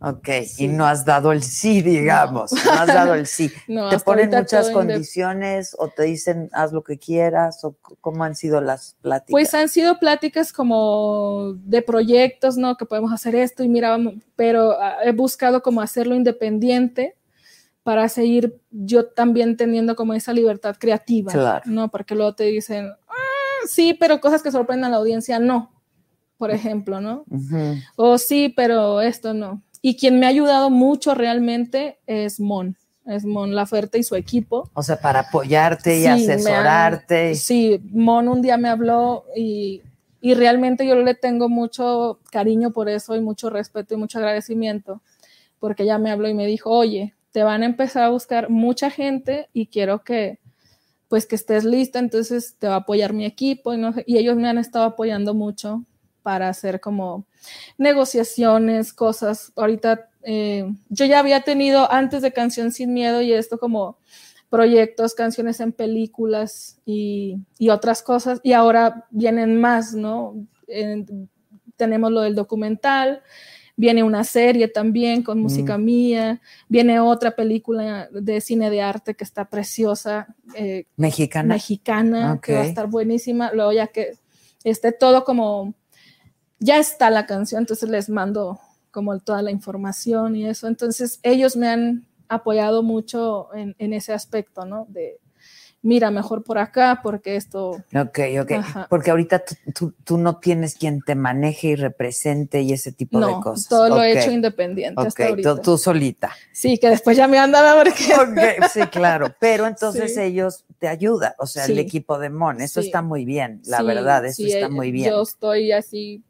Ok, 0.00 0.28
y 0.58 0.68
no 0.68 0.86
has 0.86 1.04
dado 1.04 1.32
el 1.32 1.42
sí, 1.42 1.82
digamos, 1.82 2.52
no, 2.52 2.72
has 2.72 2.86
dado 2.86 3.14
el 3.14 3.26
sí. 3.26 3.50
No, 3.68 3.88
¿Te 3.88 3.98
ponen 3.98 4.30
muchas 4.30 4.70
condiciones 4.70 5.74
o 5.78 5.88
te 5.88 6.04
dicen 6.04 6.48
haz 6.52 6.72
lo 6.72 6.84
que 6.84 6.98
quieras 6.98 7.64
o 7.64 7.76
cómo 8.00 8.22
han 8.22 8.36
sido 8.36 8.60
las 8.60 8.96
pláticas? 9.00 9.32
Pues 9.32 9.54
han 9.54 9.68
sido 9.68 9.98
pláticas 9.98 10.52
como 10.52 11.54
de 11.64 11.82
proyectos, 11.82 12.56
¿no? 12.56 12.76
Que 12.76 12.86
podemos 12.86 13.12
hacer 13.12 13.34
esto 13.34 13.64
y 13.64 13.68
mira, 13.68 13.98
pero 14.36 14.72
ah, 14.80 14.98
he 15.04 15.12
buscado 15.12 15.62
como 15.62 15.80
hacerlo 15.80 16.14
independiente 16.14 17.16
para 17.82 18.08
seguir 18.08 18.60
yo 18.70 19.06
también 19.06 19.56
teniendo 19.56 19.96
como 19.96 20.14
esa 20.14 20.32
libertad 20.32 20.76
creativa, 20.78 21.32
Claro. 21.32 21.62
¿no? 21.66 21.90
Porque 21.90 22.14
luego 22.14 22.34
te 22.34 22.44
dicen, 22.44 22.92
"Ah, 23.08 23.66
sí, 23.66 23.94
pero 23.98 24.20
cosas 24.20 24.42
que 24.42 24.52
sorprendan 24.52 24.88
a 24.88 24.90
la 24.92 24.96
audiencia, 24.98 25.38
no, 25.38 25.72
por 26.36 26.50
ejemplo, 26.52 27.00
¿no? 27.00 27.24
O 27.96 28.16
sí, 28.18 28.52
pero 28.56 29.00
esto 29.00 29.34
no. 29.34 29.62
Y 29.82 29.96
quien 29.96 30.18
me 30.18 30.26
ha 30.26 30.30
ayudado 30.30 30.70
mucho 30.70 31.14
realmente 31.14 31.98
es 32.06 32.40
Mon, 32.40 32.76
es 33.06 33.24
Mon 33.24 33.54
Laferte 33.54 33.98
y 33.98 34.02
su 34.02 34.16
equipo. 34.16 34.70
O 34.74 34.82
sea, 34.82 35.00
para 35.00 35.20
apoyarte 35.20 35.96
y 35.98 36.02
Sí, 36.02 36.06
me 36.06 36.12
han- 36.12 36.20
asesorarte. 36.20 37.34
Sí, 37.34 37.80
Mon 37.92 38.28
un 38.28 38.42
día 38.42 38.56
me 38.56 38.68
habló 38.68 39.24
y, 39.36 39.82
y 40.20 40.34
realmente 40.34 40.86
yo 40.86 40.94
le 40.96 41.14
tengo 41.14 41.48
mucho 41.48 42.18
cariño 42.30 42.72
por 42.72 42.88
eso 42.88 43.14
y 43.14 43.20
mucho 43.20 43.50
respeto 43.50 43.94
y 43.94 43.96
mucho 43.98 44.18
agradecimiento, 44.18 45.00
porque 45.60 45.84
ella 45.84 45.98
me 45.98 46.10
habló 46.10 46.28
y 46.28 46.34
me 46.34 46.46
dijo, 46.46 46.70
oye, 46.70 47.14
te 47.32 47.42
van 47.44 47.62
a 47.62 47.66
empezar 47.66 48.02
a 48.04 48.08
buscar 48.10 48.50
mucha 48.50 48.90
gente 48.90 49.48
y 49.52 49.66
quiero 49.66 50.02
que 50.02 50.38
pues 51.08 51.24
que 51.24 51.36
estés 51.36 51.64
lista, 51.64 51.98
entonces 52.00 52.56
te 52.58 52.68
va 52.68 52.74
a 52.74 52.78
apoyar 52.78 53.14
mi 53.14 53.24
equipo 53.24 53.72
y, 53.72 53.78
no 53.78 53.94
y 54.06 54.18
ellos 54.18 54.36
me 54.36 54.46
han 54.48 54.58
estado 54.58 54.84
apoyando 54.84 55.32
mucho 55.32 55.84
para 56.22 56.50
hacer 56.50 56.80
como 56.80 57.24
negociaciones, 57.78 58.92
cosas. 58.92 59.52
Ahorita 59.56 60.08
eh, 60.22 60.70
yo 60.88 61.04
ya 61.06 61.18
había 61.20 61.42
tenido 61.42 61.90
antes 61.90 62.22
de 62.22 62.32
Canción 62.32 62.72
Sin 62.72 62.92
Miedo 62.92 63.22
y 63.22 63.32
esto 63.32 63.58
como 63.58 63.98
proyectos, 64.50 65.14
canciones 65.14 65.60
en 65.60 65.72
películas 65.72 66.78
y, 66.86 67.36
y 67.58 67.68
otras 67.68 68.02
cosas, 68.02 68.40
y 68.42 68.52
ahora 68.54 69.06
vienen 69.10 69.60
más, 69.60 69.92
¿no? 69.94 70.34
En- 70.66 71.28
tenemos 71.76 72.10
lo 72.10 72.22
del 72.22 72.34
documental, 72.34 73.22
viene 73.76 74.02
una 74.02 74.24
serie 74.24 74.66
también 74.66 75.22
con 75.22 75.38
música 75.38 75.78
mía, 75.78 76.40
viene 76.68 76.98
otra 76.98 77.36
película 77.36 78.08
de 78.10 78.40
cine 78.40 78.68
de 78.70 78.82
arte 78.82 79.14
que 79.14 79.22
está 79.22 79.44
preciosa, 79.44 80.34
eh, 80.54 80.86
Mexicana. 80.96 81.54
mexicana, 81.54 82.40
que 82.42 82.54
va 82.54 82.62
a 82.62 82.64
estar 82.64 82.86
buenísima. 82.88 83.52
Luego 83.52 83.72
ya 83.72 83.86
que 83.86 84.16
esté 84.64 84.90
todo 84.90 85.22
como, 85.24 85.74
ya 86.60 86.78
está 86.78 87.10
la 87.10 87.26
canción, 87.26 87.60
entonces 87.62 87.88
les 87.88 88.08
mando 88.08 88.58
como 88.90 89.18
toda 89.20 89.42
la 89.42 89.50
información 89.50 90.34
y 90.36 90.46
eso. 90.46 90.66
Entonces 90.66 91.20
ellos 91.22 91.56
me 91.56 91.68
han 91.68 92.06
apoyado 92.28 92.82
mucho 92.82 93.54
en, 93.54 93.74
en 93.78 93.92
ese 93.92 94.12
aspecto, 94.12 94.64
¿no? 94.64 94.86
De, 94.88 95.18
mira, 95.82 96.10
mejor 96.10 96.42
por 96.42 96.58
acá, 96.58 97.00
porque 97.02 97.36
esto... 97.36 97.70
Ok, 97.94 98.18
ok. 98.42 98.52
Ajá. 98.52 98.86
Porque 98.90 99.10
ahorita 99.10 99.44
tú, 99.44 99.54
tú- 99.74 99.94
tú 100.04 100.18
no 100.18 100.38
tienes 100.38 100.74
quien 100.74 101.00
te 101.00 101.14
maneje 101.14 101.68
y 101.68 101.76
represente 101.76 102.62
y 102.62 102.72
ese 102.72 102.90
tipo 102.92 103.20
de 103.20 103.26
No, 103.32 103.40
cosas. 103.40 103.68
todo 103.68 103.88
lo 103.88 104.02
he 104.02 104.18
hecho 104.18 104.32
independiente 104.32 105.00
hasta 105.00 105.22
Ok, 105.24 105.30
ahorita. 105.30 105.54
tú, 105.56 105.62
tú 105.62 105.78
solita. 105.78 106.32
Sí, 106.52 106.78
que 106.78 106.88
después 106.90 107.16
ya 107.16 107.28
me 107.28 107.38
andan 107.38 107.64
a 107.64 107.74
ver 107.76 107.92
qué... 107.94 108.12
Ok, 108.60 108.66
sí, 108.72 108.80
claro. 108.88 109.32
Pero 109.38 109.66
entonces 109.66 110.12
Sí. 110.14 110.20
ellos 110.20 110.64
te 110.80 110.88
ayudan, 110.88 111.32
o 111.38 111.46
sea, 111.46 111.66
el 111.66 111.78
equipo 111.78 112.18
de 112.18 112.30
Mon. 112.30 112.60
Eso 112.60 112.80
Sí. 112.82 112.88
está 112.88 113.00
muy 113.02 113.24
bien, 113.24 113.62
la 113.64 113.82
verdad, 113.82 114.24
eso 114.26 114.44
está 114.44 114.66
eh, 114.66 114.70
muy 114.70 114.90
bien. 114.90 115.10
Yo 115.10 115.22
estoy 115.22 115.70
así 115.72 116.24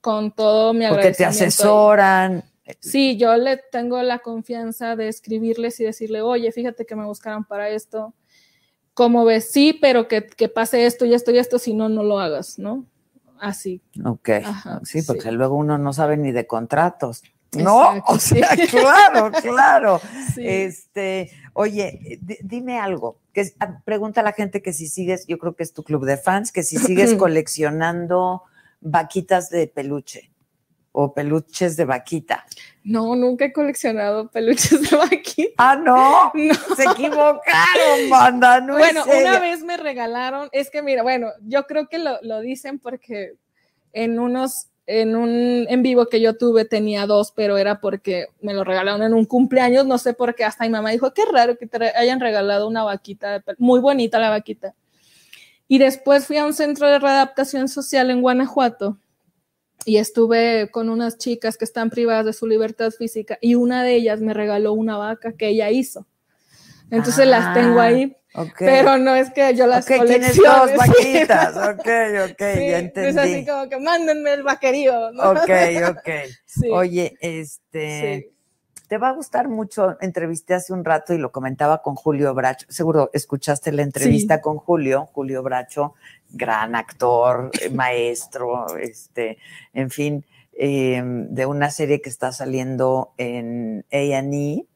con 0.00 0.32
todo 0.32 0.72
mi 0.72 0.86
Porque 0.86 1.12
te 1.12 1.24
agradecimiento 1.24 1.44
asesoran. 1.44 2.44
Sí, 2.80 3.16
yo 3.16 3.36
le 3.36 3.58
tengo 3.70 4.02
la 4.02 4.18
confianza 4.18 4.96
de 4.96 5.08
escribirles 5.08 5.78
y 5.80 5.84
decirle, 5.84 6.20
oye, 6.22 6.50
fíjate 6.50 6.84
que 6.84 6.96
me 6.96 7.04
buscaron 7.04 7.44
para 7.44 7.68
esto. 7.70 8.12
¿Cómo 8.94 9.24
ves? 9.24 9.50
Sí, 9.50 9.78
pero 9.80 10.08
que, 10.08 10.26
que 10.26 10.48
pase 10.48 10.86
esto 10.86 11.04
y 11.04 11.14
esto 11.14 11.30
y 11.30 11.38
esto, 11.38 11.58
si 11.58 11.74
no, 11.74 11.88
no 11.88 12.02
lo 12.02 12.18
hagas, 12.18 12.58
¿no? 12.58 12.84
Así. 13.38 13.82
Ok, 14.04 14.30
Ajá, 14.44 14.80
sí, 14.84 15.02
porque 15.02 15.22
sí. 15.22 15.30
luego 15.30 15.54
uno 15.56 15.76
no 15.78 15.92
sabe 15.92 16.16
ni 16.16 16.32
de 16.32 16.46
contratos. 16.46 17.22
No, 17.52 17.82
Exacto, 17.96 18.12
o 18.14 18.18
sí. 18.18 18.38
sea, 18.40 18.48
claro, 18.68 19.30
claro. 19.42 20.00
Sí. 20.34 20.42
Este, 20.46 21.30
oye, 21.52 22.18
di- 22.20 22.38
dime 22.42 22.78
algo. 22.80 23.18
Que 23.32 23.52
ah, 23.60 23.80
pregunta 23.84 24.22
a 24.22 24.24
la 24.24 24.32
gente 24.32 24.60
que 24.60 24.72
si 24.72 24.88
sigues, 24.88 25.26
yo 25.26 25.38
creo 25.38 25.54
que 25.54 25.62
es 25.62 25.72
tu 25.72 25.82
club 25.82 26.04
de 26.04 26.16
fans, 26.16 26.50
que 26.50 26.62
si 26.62 26.76
sigues 26.78 27.14
coleccionando 27.18 28.42
vaquitas 28.86 29.50
de 29.50 29.66
peluche 29.66 30.30
o 30.92 31.12
peluches 31.12 31.76
de 31.76 31.84
vaquita. 31.84 32.46
No, 32.82 33.14
nunca 33.16 33.44
he 33.44 33.52
coleccionado 33.52 34.30
peluches 34.30 34.90
de 34.90 34.96
vaquita. 34.96 35.52
Ah, 35.58 35.76
no, 35.76 36.32
No. 36.34 36.54
se 36.74 36.84
equivocaron, 36.84 38.10
banda. 38.10 38.60
No 38.60 38.78
bueno, 38.78 39.04
es 39.06 39.20
una 39.20 39.38
vez 39.38 39.62
me 39.62 39.76
regalaron, 39.76 40.48
es 40.52 40.70
que 40.70 40.82
mira, 40.82 41.02
bueno, 41.02 41.28
yo 41.42 41.64
creo 41.66 41.88
que 41.88 41.98
lo, 41.98 42.18
lo 42.22 42.40
dicen 42.40 42.78
porque 42.78 43.34
en 43.92 44.18
unos, 44.18 44.68
en 44.86 45.16
un 45.16 45.66
en 45.68 45.82
vivo 45.82 46.06
que 46.06 46.20
yo 46.20 46.38
tuve 46.38 46.64
tenía 46.64 47.06
dos, 47.06 47.32
pero 47.32 47.58
era 47.58 47.80
porque 47.80 48.28
me 48.40 48.54
lo 48.54 48.64
regalaron 48.64 49.02
en 49.02 49.12
un 49.12 49.26
cumpleaños, 49.26 49.84
no 49.84 49.98
sé 49.98 50.14
por 50.14 50.34
qué, 50.34 50.44
hasta 50.44 50.64
mi 50.64 50.70
mamá 50.70 50.90
dijo, 50.92 51.12
qué 51.12 51.24
raro 51.30 51.58
que 51.58 51.66
te 51.66 51.94
hayan 51.96 52.20
regalado 52.20 52.68
una 52.68 52.84
vaquita, 52.84 53.32
de 53.32 53.42
muy 53.58 53.80
bonita 53.80 54.18
la 54.18 54.30
vaquita. 54.30 54.74
Y 55.68 55.78
después 55.78 56.26
fui 56.26 56.36
a 56.36 56.44
un 56.46 56.52
centro 56.52 56.86
de 56.88 56.98
readaptación 56.98 57.68
social 57.68 58.10
en 58.10 58.20
Guanajuato 58.22 58.98
y 59.84 59.96
estuve 59.98 60.70
con 60.70 60.88
unas 60.88 61.18
chicas 61.18 61.56
que 61.56 61.64
están 61.64 61.90
privadas 61.90 62.24
de 62.26 62.32
su 62.32 62.46
libertad 62.46 62.90
física 62.90 63.38
y 63.40 63.54
una 63.56 63.82
de 63.82 63.94
ellas 63.94 64.20
me 64.20 64.32
regaló 64.34 64.72
una 64.72 64.96
vaca 64.96 65.32
que 65.32 65.48
ella 65.48 65.70
hizo. 65.70 66.06
Entonces 66.90 67.26
las 67.26 67.52
tengo 67.52 67.80
Ah, 67.80 67.84
ahí, 67.86 68.16
ok. 68.34 68.54
pero 68.58 68.96
no 68.96 69.14
es 69.16 69.30
que 69.32 69.54
yo 69.56 69.66
las 69.66 69.84
Ok, 69.90 70.06
tienes 70.06 70.38
coleccione. 70.38 70.48
dos 70.72 70.76
vaquitas. 70.76 71.56
Ok, 71.56 71.88
ok, 72.30 72.38
Sí, 72.38 72.68
ya 72.68 72.78
Es 72.78 72.84
entendí. 72.84 73.18
así 73.18 73.46
como 73.46 73.68
que 73.68 73.78
mándenme 73.80 74.34
el 74.34 74.42
vaquerío. 74.44 75.10
¿no? 75.12 75.30
Ok, 75.32 75.50
ok. 75.90 76.08
Sí, 76.46 76.70
Oye, 76.70 77.16
este, 77.20 78.22
sí. 78.30 78.35
Te 78.88 78.98
va 78.98 79.08
a 79.08 79.12
gustar 79.12 79.48
mucho. 79.48 79.96
Entrevisté 80.00 80.54
hace 80.54 80.72
un 80.72 80.84
rato 80.84 81.12
y 81.14 81.18
lo 81.18 81.32
comentaba 81.32 81.82
con 81.82 81.94
Julio 81.96 82.32
Bracho. 82.34 82.66
Seguro 82.68 83.10
escuchaste 83.12 83.72
la 83.72 83.82
entrevista 83.82 84.36
Sí. 84.36 84.40
con 84.42 84.58
Julio. 84.58 85.06
Julio 85.12 85.42
Bracho, 85.42 85.94
gran 86.30 86.74
actor, 86.74 87.50
maestro, 87.72 88.76
este, 88.78 89.38
en 89.72 89.90
fin, 89.90 90.24
eh, 90.52 91.02
de 91.04 91.46
una 91.46 91.70
serie 91.70 92.00
que 92.00 92.08
está 92.10 92.32
saliendo 92.32 93.12
en 93.18 93.84
A&E, 93.92 94.66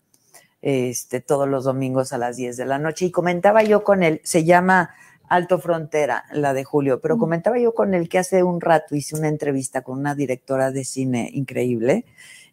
este, 0.62 1.20
todos 1.20 1.48
los 1.48 1.64
domingos 1.64 2.12
a 2.12 2.18
las 2.18 2.36
10 2.36 2.56
de 2.56 2.66
la 2.66 2.78
noche. 2.78 3.06
Y 3.06 3.10
comentaba 3.10 3.62
yo 3.62 3.82
con 3.84 4.02
él, 4.02 4.20
se 4.24 4.44
llama 4.44 4.90
Alto 5.28 5.58
Frontera, 5.60 6.24
la 6.32 6.52
de 6.52 6.64
Julio, 6.64 7.00
pero 7.00 7.16
comentaba 7.16 7.58
yo 7.58 7.72
con 7.72 7.94
él 7.94 8.08
que 8.08 8.18
hace 8.18 8.42
un 8.42 8.60
rato 8.60 8.96
hice 8.96 9.16
una 9.16 9.28
entrevista 9.28 9.82
con 9.82 9.98
una 9.98 10.14
directora 10.16 10.72
de 10.72 10.84
cine 10.84 11.30
increíble 11.32 12.04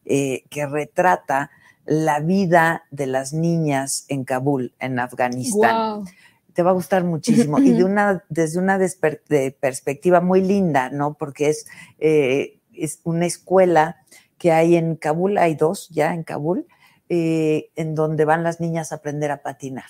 eh, 0.09 0.43
que 0.49 0.65
retrata 0.65 1.51
la 1.85 2.19
vida 2.19 2.83
de 2.91 3.07
las 3.07 3.33
niñas 3.33 4.05
en 4.07 4.23
Kabul, 4.23 4.73
en 4.79 4.99
Afganistán. 4.99 6.05
Te 6.53 6.63
va 6.63 6.71
a 6.71 6.73
gustar 6.73 7.03
muchísimo. 7.03 7.59
Y 7.59 7.71
de 7.71 7.83
una 7.85 8.23
desde 8.29 8.59
una 8.59 8.77
de 8.77 9.57
perspectiva 9.59 10.21
muy 10.21 10.41
linda, 10.41 10.89
¿no? 10.89 11.13
Porque 11.13 11.49
es 11.49 11.67
eh, 11.99 12.57
es 12.73 13.01
una 13.03 13.25
escuela 13.25 13.97
que 14.37 14.51
hay 14.51 14.75
en 14.75 14.95
Kabul, 14.95 15.37
hay 15.37 15.55
dos 15.55 15.89
ya 15.89 16.13
en 16.13 16.23
Kabul, 16.23 16.67
eh, 17.09 17.69
en 17.75 17.95
donde 17.95 18.25
van 18.25 18.43
las 18.43 18.59
niñas 18.59 18.91
a 18.91 18.95
aprender 18.95 19.31
a 19.31 19.41
patinar, 19.41 19.89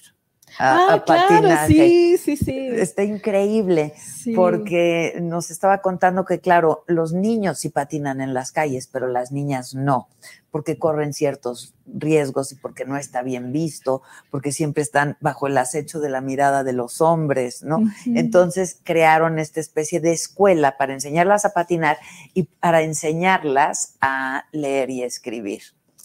a, 0.59 0.76
Ah, 0.90 0.93
a 0.95 1.03
claro, 1.03 1.30
patinaje. 1.30 1.67
sí, 1.67 2.17
sí, 2.17 2.38
sí. 2.38 2.67
Está 2.67 3.03
increíble 3.03 3.93
sí. 3.98 4.34
porque 4.34 5.17
nos 5.22 5.51
estaba 5.51 5.80
contando 5.82 6.26
que, 6.26 6.40
claro, 6.40 6.84
los 6.88 7.14
niños 7.14 7.59
sí 7.59 7.69
patinan 7.69 8.22
en 8.22 8.34
las 8.34 8.51
calles, 8.51 8.88
pero 8.92 9.08
las 9.08 9.32
niñas 9.32 9.76
no, 9.76 10.08
porque 10.51 10.80
corren 10.80 11.14
ciertos 11.14 11.74
riesgos 11.85 12.51
y 12.51 12.56
porque 12.56 12.85
no 12.85 12.98
está 12.98 13.22
bien 13.22 13.51
visto, 13.51 14.01
porque 14.32 14.51
siempre 14.51 14.84
están 14.84 15.17
bajo 15.22 15.48
el 15.48 15.58
acecho 15.58 16.00
de 16.00 16.09
la 16.09 16.22
mirada 16.22 16.64
de 16.64 16.74
los 16.74 17.01
hombres, 17.01 17.64
¿no? 17.64 17.80
Entonces 18.06 18.80
crearon 18.84 19.40
esta 19.40 19.59
especie 19.59 20.00
de 20.00 20.11
escuela 20.14 20.77
para 20.77 20.93
enseñarlas 20.93 21.45
a 21.45 21.53
patinar 21.53 21.98
y 22.34 22.43
para 22.43 22.82
enseñarlas 22.82 23.95
a 24.01 24.45
leer 24.51 24.90
y 24.90 25.03
escribir. 25.03 25.61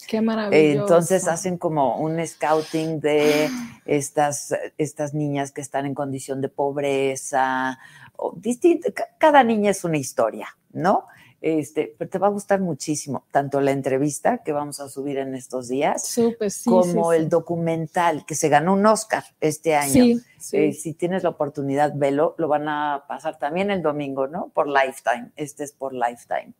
Qué 0.07 0.21
maravilloso. 0.21 0.83
Entonces 0.83 1.29
hacen 1.29 1.59
como 1.59 1.99
un 1.99 2.25
scouting 2.27 3.01
de 3.01 3.49
estas, 3.85 4.55
estas 4.79 5.15
niñas 5.15 5.53
que 5.53 5.61
están 5.61 5.87
en 5.87 5.95
condición 5.95 6.41
de 6.41 6.49
pobreza. 6.49 7.79
O 8.17 8.35
distinto, 8.37 8.89
cada 9.19 9.43
niña 9.45 9.71
es 9.71 9.85
una 9.85 9.99
historia, 9.99 10.49
¿no? 10.73 11.07
Este, 11.43 11.93
pero 11.99 12.09
te 12.09 12.19
va 12.19 12.29
a 12.29 12.31
gustar 12.31 12.61
muchísimo, 12.61 13.25
tanto 13.33 13.61
la 13.61 13.73
entrevista 13.73 14.39
que 14.45 14.53
vamos 14.53 14.79
a 14.79 14.89
subir 14.89 15.19
en 15.19 15.35
estos 15.35 15.67
días, 15.67 16.07
Súper, 16.07 16.53
sí, 16.53 16.71
como 16.71 17.11
sí, 17.11 17.19
el 17.19 17.29
documental 17.29 18.25
que 18.25 18.37
se 18.37 18.49
ganó 18.49 18.75
un 18.75 18.87
Oscar 18.87 19.25
este 19.41 19.75
año. 19.75 19.91
Sí, 19.91 20.21
sí. 20.39 20.57
Eh, 20.57 20.73
si 20.73 20.95
tienes 20.95 21.25
la 21.25 21.31
oportunidad, 21.31 21.95
velo, 21.97 22.37
lo 22.39 22.47
van 22.47 22.69
a 22.69 23.07
pasar 23.09 23.41
también 23.41 23.73
el 23.73 23.83
domingo, 23.83 24.29
¿no? 24.29 24.53
Por 24.55 24.69
Lifetime. 24.69 25.33
Este 25.35 25.65
es 25.65 25.73
por 25.73 25.93
Lifetime. 25.93 26.53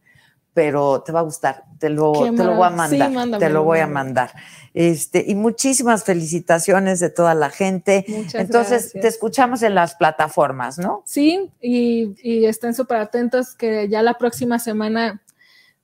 Pero 0.55 1.03
te 1.03 1.13
va 1.13 1.21
a 1.21 1.23
gustar. 1.23 1.65
Te 1.79 1.89
lo, 1.89 2.13
Qué 2.13 2.33
te 2.33 2.45
lo 2.45 2.55
voy 2.57 2.67
a. 2.67 2.89
Sí, 2.89 2.99
mandar. 2.99 3.41
te 3.41 3.49
lo 3.49 3.65
voy 3.65 3.79
a 3.81 3.87
mandar. 3.87 4.33
Este, 4.75 5.25
y 5.27 5.35
muchísimas 5.35 6.05
felicitaciones 6.05 7.01
de 7.01 7.11
toda 7.11 7.35
la 7.35 7.51
gente. 7.51 8.05
Muchas 8.09 8.35
Entonces, 8.43 8.83
gracias. 8.85 9.03
te 9.03 9.09
escuchamos 9.09 9.63
en 9.63 9.75
las 9.75 9.95
plataformas, 9.95 10.79
¿no? 10.79 11.03
Sí, 11.07 11.51
y, 11.61 12.15
y 12.23 12.47
estén 12.47 12.75
súper 12.75 12.99
atentos 12.99 13.55
que 13.55 13.89
ya 13.89 14.03
la 14.03 14.15
próxima 14.19 14.59
semana 14.59 15.23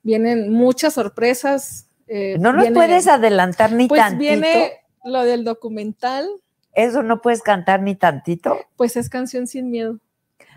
vienen 0.03 0.53
muchas 0.53 0.95
sorpresas. 0.95 1.87
eh, 2.07 2.37
No 2.39 2.53
nos 2.53 2.63
viene- 2.63 2.75
puedes 2.75 3.07
adelantar 3.09 3.73
ni 3.73 3.89
Pues 3.89 4.01
tantito. 4.01 4.19
viene 4.21 4.73
lo 5.05 5.23
del 5.25 5.45
documental, 5.45 6.27
Eso 6.73 7.03
no 7.03 7.21
puedes 7.21 7.43
cantar 7.43 7.83
ni 7.83 7.95
tantito. 7.97 8.57
pues 8.77 8.97
es 8.97 9.09
Canción 9.09 9.47
Sin 9.47 9.71
Miedo. 9.71 9.99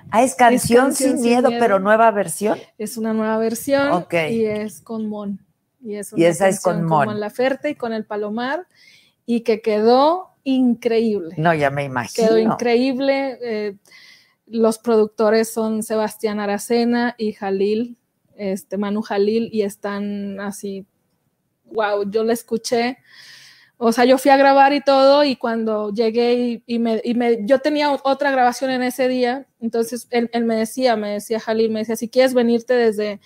Ah, 0.09 0.23
es 0.23 0.35
canción, 0.35 0.85
Canción 0.87 1.09
sin, 1.15 1.17
Sin 1.19 1.29
miedo, 1.29 1.49
pero 1.59 1.79
nueva 1.79 2.09
versión. 2.11 2.57
Es 2.77 2.97
una 2.97 3.13
nueva 3.13 3.37
versión 3.37 3.91
Ok. 3.91 4.13
y 4.29 4.45
es 4.45 4.81
con 4.81 5.07
Mon. 5.07 5.39
Y, 5.83 5.95
es 5.95 6.13
Y 6.15 6.25
esa 6.25 6.47
es 6.47 6.61
con 6.61 6.83
Mon. 6.85 7.05
Mon 7.07 7.19
Laferte 7.19 7.69
y 7.69 7.75
con 7.75 7.93
el 7.93 8.05
Palomar 8.05 8.67
y 9.25 9.41
que 9.41 9.61
quedó 9.61 10.31
increíble. 10.43 11.35
No, 11.37 11.53
ya 11.53 11.69
me 11.69 11.83
imagino. 11.83 12.27
Quedó 12.27 12.37
increíble. 12.39 13.37
eh, 13.41 13.75
los 14.47 14.79
productores 14.79 15.51
son 15.53 15.81
Sebastián 15.83 16.39
Aracena 16.41 17.15
y 17.17 17.31
Jalil, 17.33 17.95
este 18.35 18.77
Manu 18.77 19.01
Jalil, 19.01 19.49
y 19.53 19.61
están 19.61 20.39
así, 20.41 20.85
wow, 21.65 22.09
yo 22.09 22.23
la 22.25 22.33
escuché. 22.33 22.97
O 23.77 23.91
sea, 23.93 24.03
yo 24.05 24.17
fui 24.17 24.29
a 24.29 24.37
grabar 24.37 24.73
y 24.73 24.81
todo, 24.81 25.23
y 25.23 25.37
cuando 25.37 25.93
llegué 25.93 26.33
y, 26.33 26.63
y 26.67 26.79
me, 26.79 27.01
y 27.03 27.13
me- 27.13 27.45
yo 27.45 27.59
tenía 27.59 27.91
otra 28.03 28.29
grabación 28.31 28.71
en 28.71 28.83
ese 28.83 29.07
día, 29.07 29.47
entonces 29.61 30.07
él, 30.09 30.29
él 30.33 30.45
me 30.45 30.55
decía, 30.55 30.95
me 30.95 31.09
decía 31.09 31.39
Jalil, 31.39 31.71
me 31.71 31.79
decía, 31.79 31.95
si 31.95 32.09
quieres 32.09 32.33
venirte 32.33 32.73
desde 32.73 33.19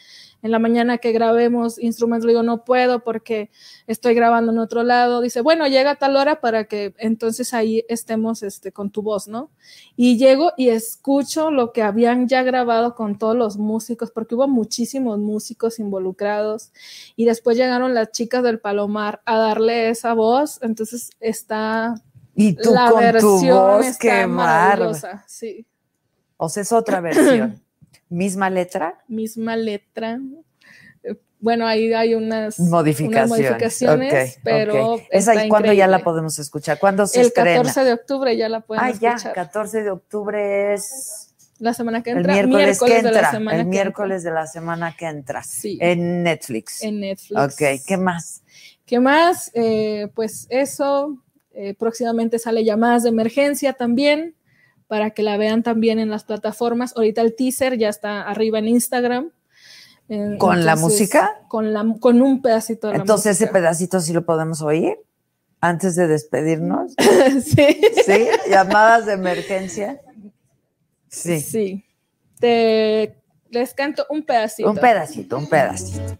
en 0.46 0.52
la 0.52 0.60
mañana 0.60 1.00
que 1.00 1.12
grabemos 1.12 1.80
instrumentos, 1.80 2.26
le 2.28 2.34
digo, 2.34 2.44
no 2.44 2.66
puedo 2.66 3.04
porque 3.04 3.50
estoy 3.88 4.14
grabando 4.14 4.52
en 4.52 4.60
otro 4.60 4.84
lado. 4.84 5.22
Dice, 5.22 5.42
bueno, 5.42 5.66
llega 5.66 5.92
a 5.92 5.96
tal 5.96 6.16
hora 6.16 6.40
para 6.40 6.66
que 6.66 6.94
entonces 7.00 7.52
ahí 7.56 7.84
estemos 7.90 8.44
este, 8.44 8.72
con 8.72 8.92
tu 8.92 9.02
voz, 9.02 9.28
¿no? 9.28 9.50
Y 9.96 10.20
llego 10.20 10.52
y 10.56 10.70
escucho 10.70 11.50
lo 11.50 11.74
que 11.74 11.82
habían 11.82 12.28
ya 12.28 12.44
grabado 12.44 12.94
con 12.94 13.18
todos 13.18 13.36
los 13.36 13.58
músicos, 13.58 14.12
porque 14.12 14.36
hubo 14.36 14.48
muchísimos 14.48 15.18
músicos 15.18 15.80
involucrados. 15.80 16.72
Y 17.16 17.26
después 17.26 17.58
llegaron 17.58 17.96
las 17.96 18.12
chicas 18.12 18.44
del 18.44 18.60
Palomar 18.60 19.24
a 19.26 19.40
darle 19.40 19.90
esa 19.90 20.14
voz. 20.14 20.60
Entonces 20.62 21.10
está 21.20 21.96
Y 22.36 22.54
tú 22.54 22.72
la 22.72 22.92
con 22.92 23.00
tu 23.00 23.00
versión 23.00 23.58
voz, 23.58 23.86
está 23.88 24.28
maravillosa. 24.28 25.26
Sí, 25.28 25.66
O 26.38 26.50
sea, 26.50 26.62
es 26.64 26.72
otra 26.72 27.02
versión. 27.02 27.62
Misma 28.10 28.50
letra, 28.52 29.00
misma 29.08 29.56
letra. 29.58 30.20
Bueno, 31.40 31.68
ahí 31.68 31.94
hay 31.94 32.16
unas 32.16 32.60
modificaciones. 32.60 33.18
unas 33.18 33.30
modificaciones, 33.30 34.36
Ok, 34.36 34.42
pero 34.44 34.92
ok. 34.94 35.02
Esa 35.12 35.46
y 35.46 35.50
cuándo 35.50 35.74
ya 35.74 35.88
la 35.88 36.04
podemos 36.04 36.40
escuchar. 36.40 36.80
¿Cuándo 36.80 37.06
se 37.08 37.22
El 37.22 37.28
estrena? 37.28 37.58
14 37.58 37.84
de 37.84 37.94
octubre 37.94 38.38
ya 38.38 38.50
la 38.50 38.62
pueden 38.62 38.84
ah, 38.84 38.92
ya, 38.92 39.12
escuchar. 39.14 39.34
14 39.34 39.84
de 39.84 39.92
octubre 39.92 40.74
es 40.74 41.34
La 41.60 41.74
semana 41.74 42.02
que 42.04 42.12
el 42.12 42.18
entra. 42.18 42.34
miércoles, 42.34 42.80
que 42.80 42.90
de 42.94 42.98
entra. 43.00 43.22
la 43.22 43.32
semana 43.32 43.60
el 43.60 43.66
miércoles 43.66 44.24
de 44.24 44.32
la 44.32 44.48
semana 44.48 44.96
que 44.98 45.06
entra. 45.06 45.44
Sí. 45.44 45.78
En 45.82 46.24
Netflix. 46.24 46.82
en 46.84 47.00
Netflix. 47.02 47.40
ok, 47.40 47.82
¿qué 47.86 47.98
más? 47.98 48.42
¿Qué 48.86 49.00
más? 49.00 49.52
Eh, 49.54 50.10
pues 50.16 50.48
eso. 50.50 51.18
eh, 51.54 51.74
próximamente 51.74 52.40
sale 52.40 52.64
llamadas 52.64 53.04
de 53.04 53.10
emergencia 53.10 53.74
también 53.74 54.36
para 54.88 55.12
que 55.12 55.24
la 55.24 55.38
vean 55.38 55.64
también 55.64 56.00
en 56.00 56.10
las 56.10 56.24
plataformas. 56.24 56.96
Ahorita 56.96 57.22
el 57.22 57.36
teaser 57.36 57.78
ya 57.78 57.90
está 57.90 58.22
arriba 58.22 58.60
en 58.60 58.68
Instagram. 58.68 59.32
Eh, 60.10 60.36
¿Con 60.38 60.66
la 60.66 60.76
música? 60.76 61.42
Con, 61.48 61.74
la, 61.74 61.86
con 62.00 62.22
un 62.22 62.42
pedacito 62.42 62.88
de 62.88 62.94
la 62.94 63.00
Entonces 63.00 63.42
ese 63.42 63.52
pedacito 63.52 64.00
sí 64.00 64.14
lo 64.14 64.26
podemos 64.26 64.62
oír 64.62 64.98
antes 65.62 65.96
de 65.96 66.08
despedirnos. 66.08 66.94
sí. 67.44 67.82
¿Sí? 68.06 68.28
Llamadas 68.50 69.08
de 69.08 69.14
emergencia. 69.14 70.02
Sí. 71.08 71.40
Sí. 71.40 71.86
Te, 72.40 73.18
les 73.50 73.74
canto 73.74 74.06
un 74.10 74.24
pedacito. 74.24 74.70
Un 74.70 74.78
pedacito, 74.78 75.38
un 75.38 75.50
pedacito. 75.50 76.18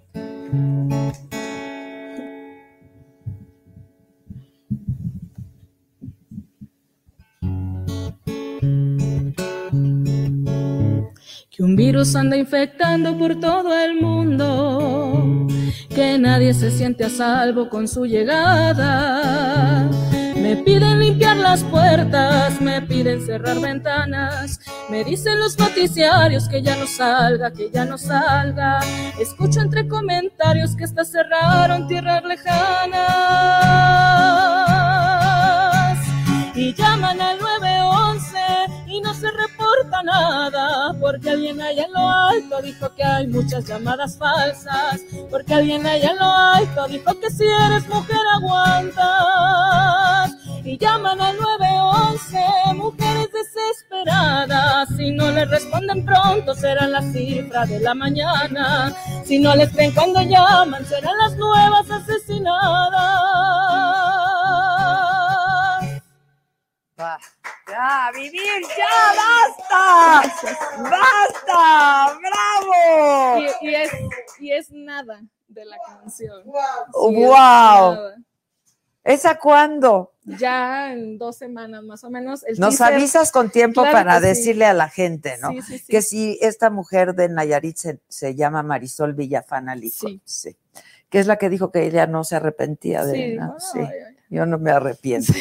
Que 11.56 11.64
un 11.64 11.76
virus 11.78 12.16
anda 12.16 12.36
infectando 12.36 13.18
por 13.18 13.40
todo 13.40 13.74
el 13.80 14.02
mundo, 14.02 15.48
que 15.88 16.18
nadie 16.18 16.54
se 16.54 16.70
siente 16.70 17.06
a 17.06 17.10
salvo 17.10 17.70
con 17.70 17.88
su 17.88 18.06
llegada. 18.06 19.90
Me 20.36 20.58
piden 20.58 21.00
limpiar 21.00 21.38
las 21.38 21.64
puertas, 21.64 22.60
me 22.60 22.82
piden 22.82 23.26
cerrar 23.26 23.62
ventanas, 23.62 24.60
me 24.90 25.06
dicen 25.06 25.40
los 25.40 25.58
noticiarios 25.58 26.50
que 26.50 26.62
ya 26.62 26.76
no 26.76 26.88
salga, 26.88 27.52
que 27.52 27.72
ya 27.72 27.86
no 27.86 27.98
salga. 27.98 28.82
Escucho 29.18 29.62
entre 29.62 29.88
comentarios 29.88 30.76
que 30.76 30.84
hasta 30.84 31.06
cerraron 31.06 31.88
tierras 31.88 32.22
lejanas 32.26 33.06
y 36.54 36.74
llaman 36.74 37.22
al 37.22 37.35
911 37.35 37.35
y 37.35 37.35
no 37.35 37.35
se 37.35 37.35
reporta 39.96 40.04
nada 40.04 40.94
porque 41.00 41.30
alguien 41.30 41.62
allá 41.62 41.86
en 41.86 41.94
lo 41.94 42.10
alto 42.10 42.62
dijo 42.62 42.94
que 42.96 43.04
hay 43.04 43.28
muchas 43.28 43.66
llamadas 43.66 44.18
falsas 44.18 45.02
porque 45.30 45.54
alguien 45.54 45.86
allá 45.86 46.12
en 46.12 46.18
lo 46.18 46.26
alto 46.26 46.88
dijo 46.88 47.20
que 47.20 47.30
si 47.30 47.44
eres 47.44 47.88
mujer 47.88 48.18
aguantas. 48.34 49.06
Y 50.64 50.78
llaman 50.80 51.22
al 51.22 51.38
911 51.38 52.74
mujeres 52.74 53.30
desesperadas 53.32 54.90
si 54.98 55.12
no 55.12 55.30
les 55.30 55.48
responden 55.48 56.04
pronto 56.04 56.56
serán 56.56 56.92
las 56.92 57.06
cifras 57.12 57.70
de 57.70 57.80
la 57.80 57.94
mañana. 57.94 58.92
Si 59.24 59.38
no 59.38 59.56
les 59.56 59.72
creen 59.72 59.94
cuando 59.94 60.22
llaman 60.24 60.84
serán 60.86 61.18
las 61.20 61.36
nuevas 61.38 61.92
asesinadas. 61.92 62.92
Va. 67.00 67.20
Ya, 67.68 68.12
vivir, 68.14 68.62
ya, 68.78 68.86
basta. 69.18 70.34
Basta, 70.84 72.20
bravo. 72.20 73.44
y, 73.62 73.68
y 73.68 73.76
es, 73.76 73.92
y 74.40 74.52
es 74.52 74.72
nada 74.72 75.22
de 75.48 75.66
la 75.66 75.78
canción. 75.88 76.44
Sí, 76.44 76.50
es 76.50 76.52
wow. 76.94 77.32
nada. 77.34 78.16
¿Esa 79.04 79.38
cuándo? 79.40 80.14
Ya 80.26 80.92
en 80.94 81.18
dos 81.18 81.38
semanas 81.38 81.84
más 81.84 82.04
o 82.04 82.10
menos. 82.10 82.44
El 82.44 82.60
Nos 82.60 82.80
teaser- 82.80 82.94
avisas 82.94 83.32
con 83.32 83.50
tiempo 83.52 83.82
Claro 83.82 83.94
para 83.98 84.20
sí. 84.20 84.26
decirle 84.28 84.66
a 84.66 84.74
la 84.74 84.90
gente, 84.90 85.38
¿no? 85.40 85.50
Sí, 85.52 85.62
sí, 85.62 85.78
sí. 85.80 85.86
Que 85.88 86.02
si 86.02 86.40
esta 86.42 86.70
mujer 86.70 87.14
de 87.16 87.30
Nayarit 87.30 87.78
se, 87.78 88.00
se 88.08 88.36
llama 88.36 88.64
Marisol 88.64 89.14
Villafana 89.14 89.76
Lico, 89.76 90.08
Sí. 90.08 90.22
sí. 90.26 90.58
Que 91.10 91.20
es 91.20 91.28
la 91.28 91.38
que 91.38 91.50
dijo 91.50 91.72
que 91.72 91.84
ella 91.86 92.08
no 92.08 92.24
se 92.24 92.36
arrepentía 92.36 93.06
de 93.06 93.16
Sí. 93.16 93.36
¿no? 93.36 93.58
Yo 94.30 94.46
no 94.48 94.58
me 94.58 94.72
arrepiento. 94.72 95.34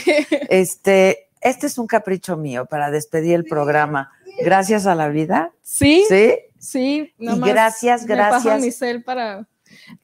Este, 0.50 1.30
este 1.44 1.68
es 1.68 1.78
un 1.78 1.86
capricho 1.86 2.36
mío 2.36 2.66
para 2.66 2.90
despedir 2.90 3.34
el 3.36 3.44
programa. 3.44 4.10
Gracias 4.42 4.86
a 4.86 4.96
la 4.96 5.08
vida. 5.08 5.52
Sí, 5.62 6.04
Sí. 6.08 6.34
sí. 6.58 7.14
nada 7.18 7.36
Y 7.36 7.40
más 7.40 7.48
gracias, 7.50 8.02
me 8.06 8.16
paso 8.16 8.30
gracias. 8.48 8.60
mi 8.60 8.72
cel 8.72 9.04
para 9.04 9.46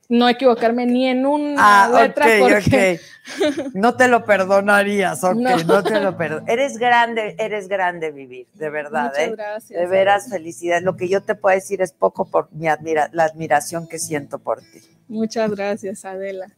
no 0.08 0.28
equivocarme 0.28 0.84
ni 0.86 1.06
en 1.08 1.24
una 1.26 1.54
Ah, 1.84 2.02
letra 2.04 2.26
ok, 2.26 2.32
porque 2.40 3.00
ok. 3.00 3.70
No 3.74 3.96
te 3.96 4.08
lo 4.08 4.24
perdonarías, 4.24 5.22
ok, 5.22 5.34
no, 5.36 5.56
No. 5.64 5.82
te 5.82 6.00
lo 6.00 6.16
perdono. 6.16 6.46
Eres 6.48 6.76
grande, 6.78 7.36
eres 7.38 7.68
grande 7.68 8.10
vivir, 8.10 8.46
de 8.54 8.70
verdad, 8.70 9.04
Muchas 9.10 9.18
¿eh? 9.18 9.30
gracias. 9.36 9.80
De 9.80 9.86
veras, 9.86 10.28
felicidad. 10.28 10.80
Lo 10.82 10.96
que 10.96 11.08
yo 11.08 11.22
te 11.22 11.34
puedo 11.36 11.54
decir 11.54 11.80
es 11.82 11.92
poco 11.92 12.24
por 12.28 12.52
mi 12.52 12.66
admira 12.68 13.08
la 13.12 13.24
admiración 13.24 13.86
que 13.88 13.98
siento 13.98 14.38
por 14.40 14.60
ti. 14.60 14.80
Muchas 15.08 15.50
gracias, 15.50 16.04
Adela. 16.04 16.48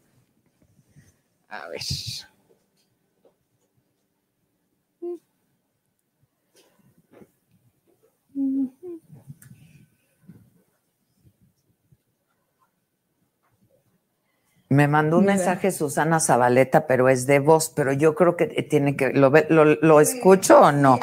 A 1.48 1.68
ver. 1.68 1.80
Me 14.68 14.88
mandó 14.88 15.18
un 15.18 15.24
Mira. 15.24 15.34
mensaje 15.34 15.70
Susana 15.70 16.18
Zabaleta, 16.18 16.86
pero 16.86 17.10
es 17.10 17.26
de 17.26 17.40
voz, 17.40 17.70
pero 17.76 17.92
yo 17.92 18.14
creo 18.14 18.36
que 18.38 18.46
tiene 18.46 18.96
que, 18.96 19.10
¿lo, 19.12 19.30
lo, 19.50 19.64
lo 19.66 20.00
escucho 20.00 20.60
o 20.60 20.72
no? 20.72 20.98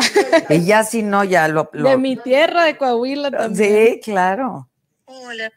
Y 0.49 0.65
ya 0.65 0.83
si 0.83 1.03
no, 1.03 1.23
ya 1.23 1.47
lo... 1.47 1.69
lo- 1.73 1.89
De 1.91 1.97
mi 1.97 2.15
tierra, 2.17 2.63
de 2.63 2.77
Coahuila 2.77 3.29
también. 3.29 3.93
sí, 3.93 4.01
claro. 4.03 4.69
Hola. 5.05 5.51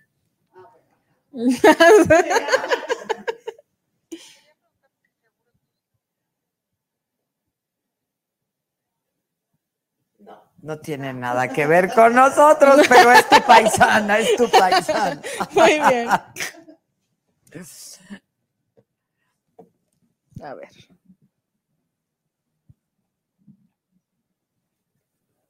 No 10.63 10.79
tiene 10.79 11.13
nada 11.13 11.49
que 11.49 11.67
ver 11.67 11.93
con 11.93 12.15
nosotros, 12.15 12.87
pero 12.89 13.11
es 13.11 13.29
tu 13.29 13.43
paisana, 13.43 14.19
es 14.21 14.37
tu 14.37 14.49
paisana. 14.49 15.21
Muy 15.55 15.81
bien. 15.89 16.09
A 20.41 20.55
ver. 20.55 20.71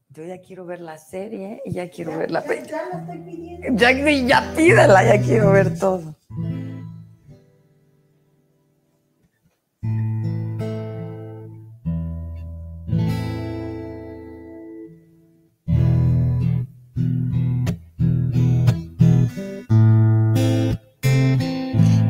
Yo 0.08 0.24
ya 0.24 0.40
quiero 0.40 0.64
ver 0.64 0.80
la 0.80 0.96
serie 0.96 1.60
y 1.64 1.72
ya 1.72 1.90
quiero 1.90 2.16
ver 2.16 2.30
la 2.30 2.42
película. 2.42 3.06
Ya, 3.72 3.90
ya 3.92 4.52
pídela, 4.56 5.04
ya 5.04 5.22
quiero 5.22 5.52
ver 5.52 5.78
todo. 5.78 6.14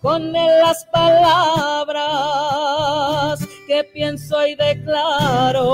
con 0.00 0.32
las 0.32 0.84
palabras 0.86 2.00
que 3.66 3.84
pienso 3.84 4.46
y 4.46 4.54
declaro, 4.54 5.66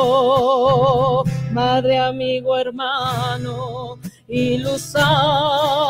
madre, 1.53 1.99
amigo, 1.99 2.59
hermano, 2.59 3.99
y 4.27 4.59
luz 4.59 4.95
alumbrando 4.97 5.87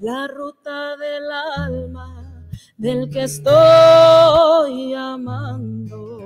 la 0.00 0.28
ruta 0.28 0.96
del 0.96 1.30
alma 1.56 2.42
del 2.76 3.10
que 3.10 3.24
estoy 3.24 4.94
amando. 4.94 6.25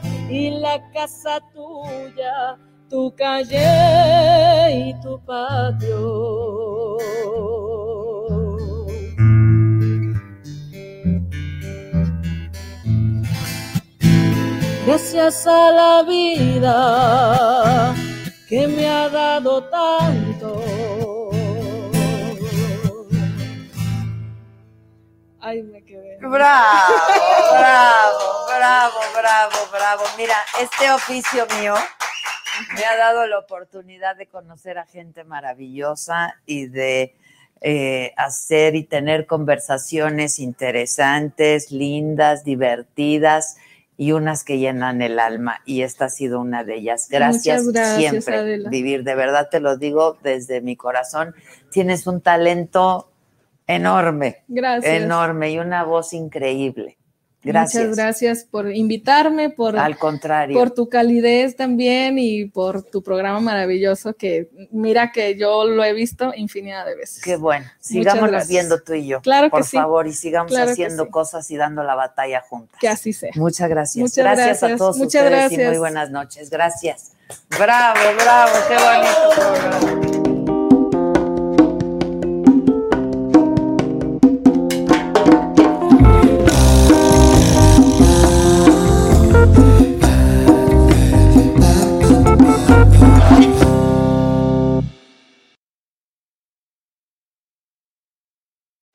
y 0.31 0.49
la 0.49 0.81
casa 0.91 1.41
tuya, 1.53 2.57
tu 2.89 3.13
calle 3.15 4.87
y 4.87 4.93
tu 5.01 5.19
patio. 5.25 6.97
Gracias 14.85 15.45
a 15.47 15.71
la 15.71 16.03
vida 16.03 17.93
que 18.47 18.67
me 18.67 18.87
ha 18.87 19.09
dado 19.09 19.63
tanto. 19.65 21.00
Ay, 25.41 25.63
me 25.63 25.83
quedé. 25.83 26.17
Bravo, 26.17 26.31
bravo, 27.51 28.19
bravo, 28.47 28.99
bravo, 29.13 29.55
bravo. 29.71 30.03
Mira, 30.17 30.35
este 30.61 30.91
oficio 30.91 31.47
mío 31.59 31.73
me 32.75 32.85
ha 32.85 32.95
dado 32.95 33.25
la 33.25 33.39
oportunidad 33.39 34.15
de 34.15 34.27
conocer 34.27 34.77
a 34.77 34.85
gente 34.85 35.23
maravillosa 35.23 36.35
y 36.45 36.67
de 36.67 37.15
eh, 37.61 38.13
hacer 38.17 38.75
y 38.75 38.83
tener 38.83 39.25
conversaciones 39.25 40.37
interesantes, 40.37 41.71
lindas, 41.71 42.43
divertidas 42.43 43.57
y 43.97 44.13
unas 44.13 44.43
que 44.43 44.59
llenan 44.59 45.01
el 45.01 45.19
alma. 45.19 45.61
Y 45.65 45.81
esta 45.81 46.05
ha 46.05 46.09
sido 46.09 46.39
una 46.39 46.63
de 46.63 46.75
ellas. 46.75 47.07
Gracias, 47.09 47.63
siempre, 47.97 48.35
Adela. 48.35 48.69
Vivir. 48.69 49.03
De 49.03 49.15
verdad 49.15 49.49
te 49.49 49.59
lo 49.59 49.77
digo 49.77 50.17
desde 50.23 50.61
mi 50.61 50.75
corazón. 50.75 51.35
Tienes 51.71 52.07
un 52.07 52.21
talento 52.21 53.10
enorme, 53.67 54.43
Gracias. 54.47 54.93
enorme 55.01 55.51
y 55.51 55.59
una 55.59 55.83
voz 55.83 56.13
increíble. 56.13 56.97
Gracias. 57.43 57.81
Muchas 57.85 57.97
gracias 57.97 58.43
por 58.43 58.71
invitarme, 58.71 59.49
por, 59.49 59.75
Al 59.75 59.97
contrario. 59.97 60.55
por 60.55 60.69
tu 60.75 60.89
calidez 60.89 61.55
también 61.55 62.19
y 62.19 62.45
por 62.45 62.83
tu 62.83 63.01
programa 63.01 63.39
maravilloso 63.39 64.13
que 64.13 64.51
mira 64.69 65.11
que 65.11 65.35
yo 65.39 65.65
lo 65.65 65.83
he 65.83 65.91
visto 65.93 66.33
infinidad 66.35 66.85
de 66.85 66.95
veces. 66.95 67.23
Qué 67.23 67.37
bueno. 67.37 67.65
Sigámonos 67.79 68.29
gracias. 68.29 68.47
viendo 68.49 68.79
tú 68.83 68.93
y 68.93 69.07
yo. 69.07 69.21
Claro 69.21 69.47
que 69.47 69.51
por 69.51 69.63
sí. 69.63 69.75
favor, 69.75 70.05
y 70.05 70.13
sigamos 70.13 70.51
Claro 70.51 70.69
haciendo 70.69 71.05
sí. 71.05 71.09
cosas 71.09 71.49
y 71.49 71.57
dando 71.57 71.81
la 71.83 71.95
batalla 71.95 72.41
juntas. 72.47 72.79
Que 72.79 72.87
así 72.87 73.11
sea. 73.11 73.31
Muchas 73.35 73.67
gracias. 73.69 73.99
Muchas 74.03 74.17
gracias, 74.23 74.61
a 74.61 74.75
todos 74.77 74.97
Muchas 74.97 75.23
ustedes 75.23 75.31
y 75.31 75.55
gracias. 75.55 75.69
muy 75.69 75.79
buenas 75.79 76.11
noches. 76.11 76.49
Gracias. 76.51 77.13
Bravo, 77.57 77.99
bravo, 78.21 78.51
qué 78.67 78.75
bonito 78.75 79.79
programa. 79.81 80.30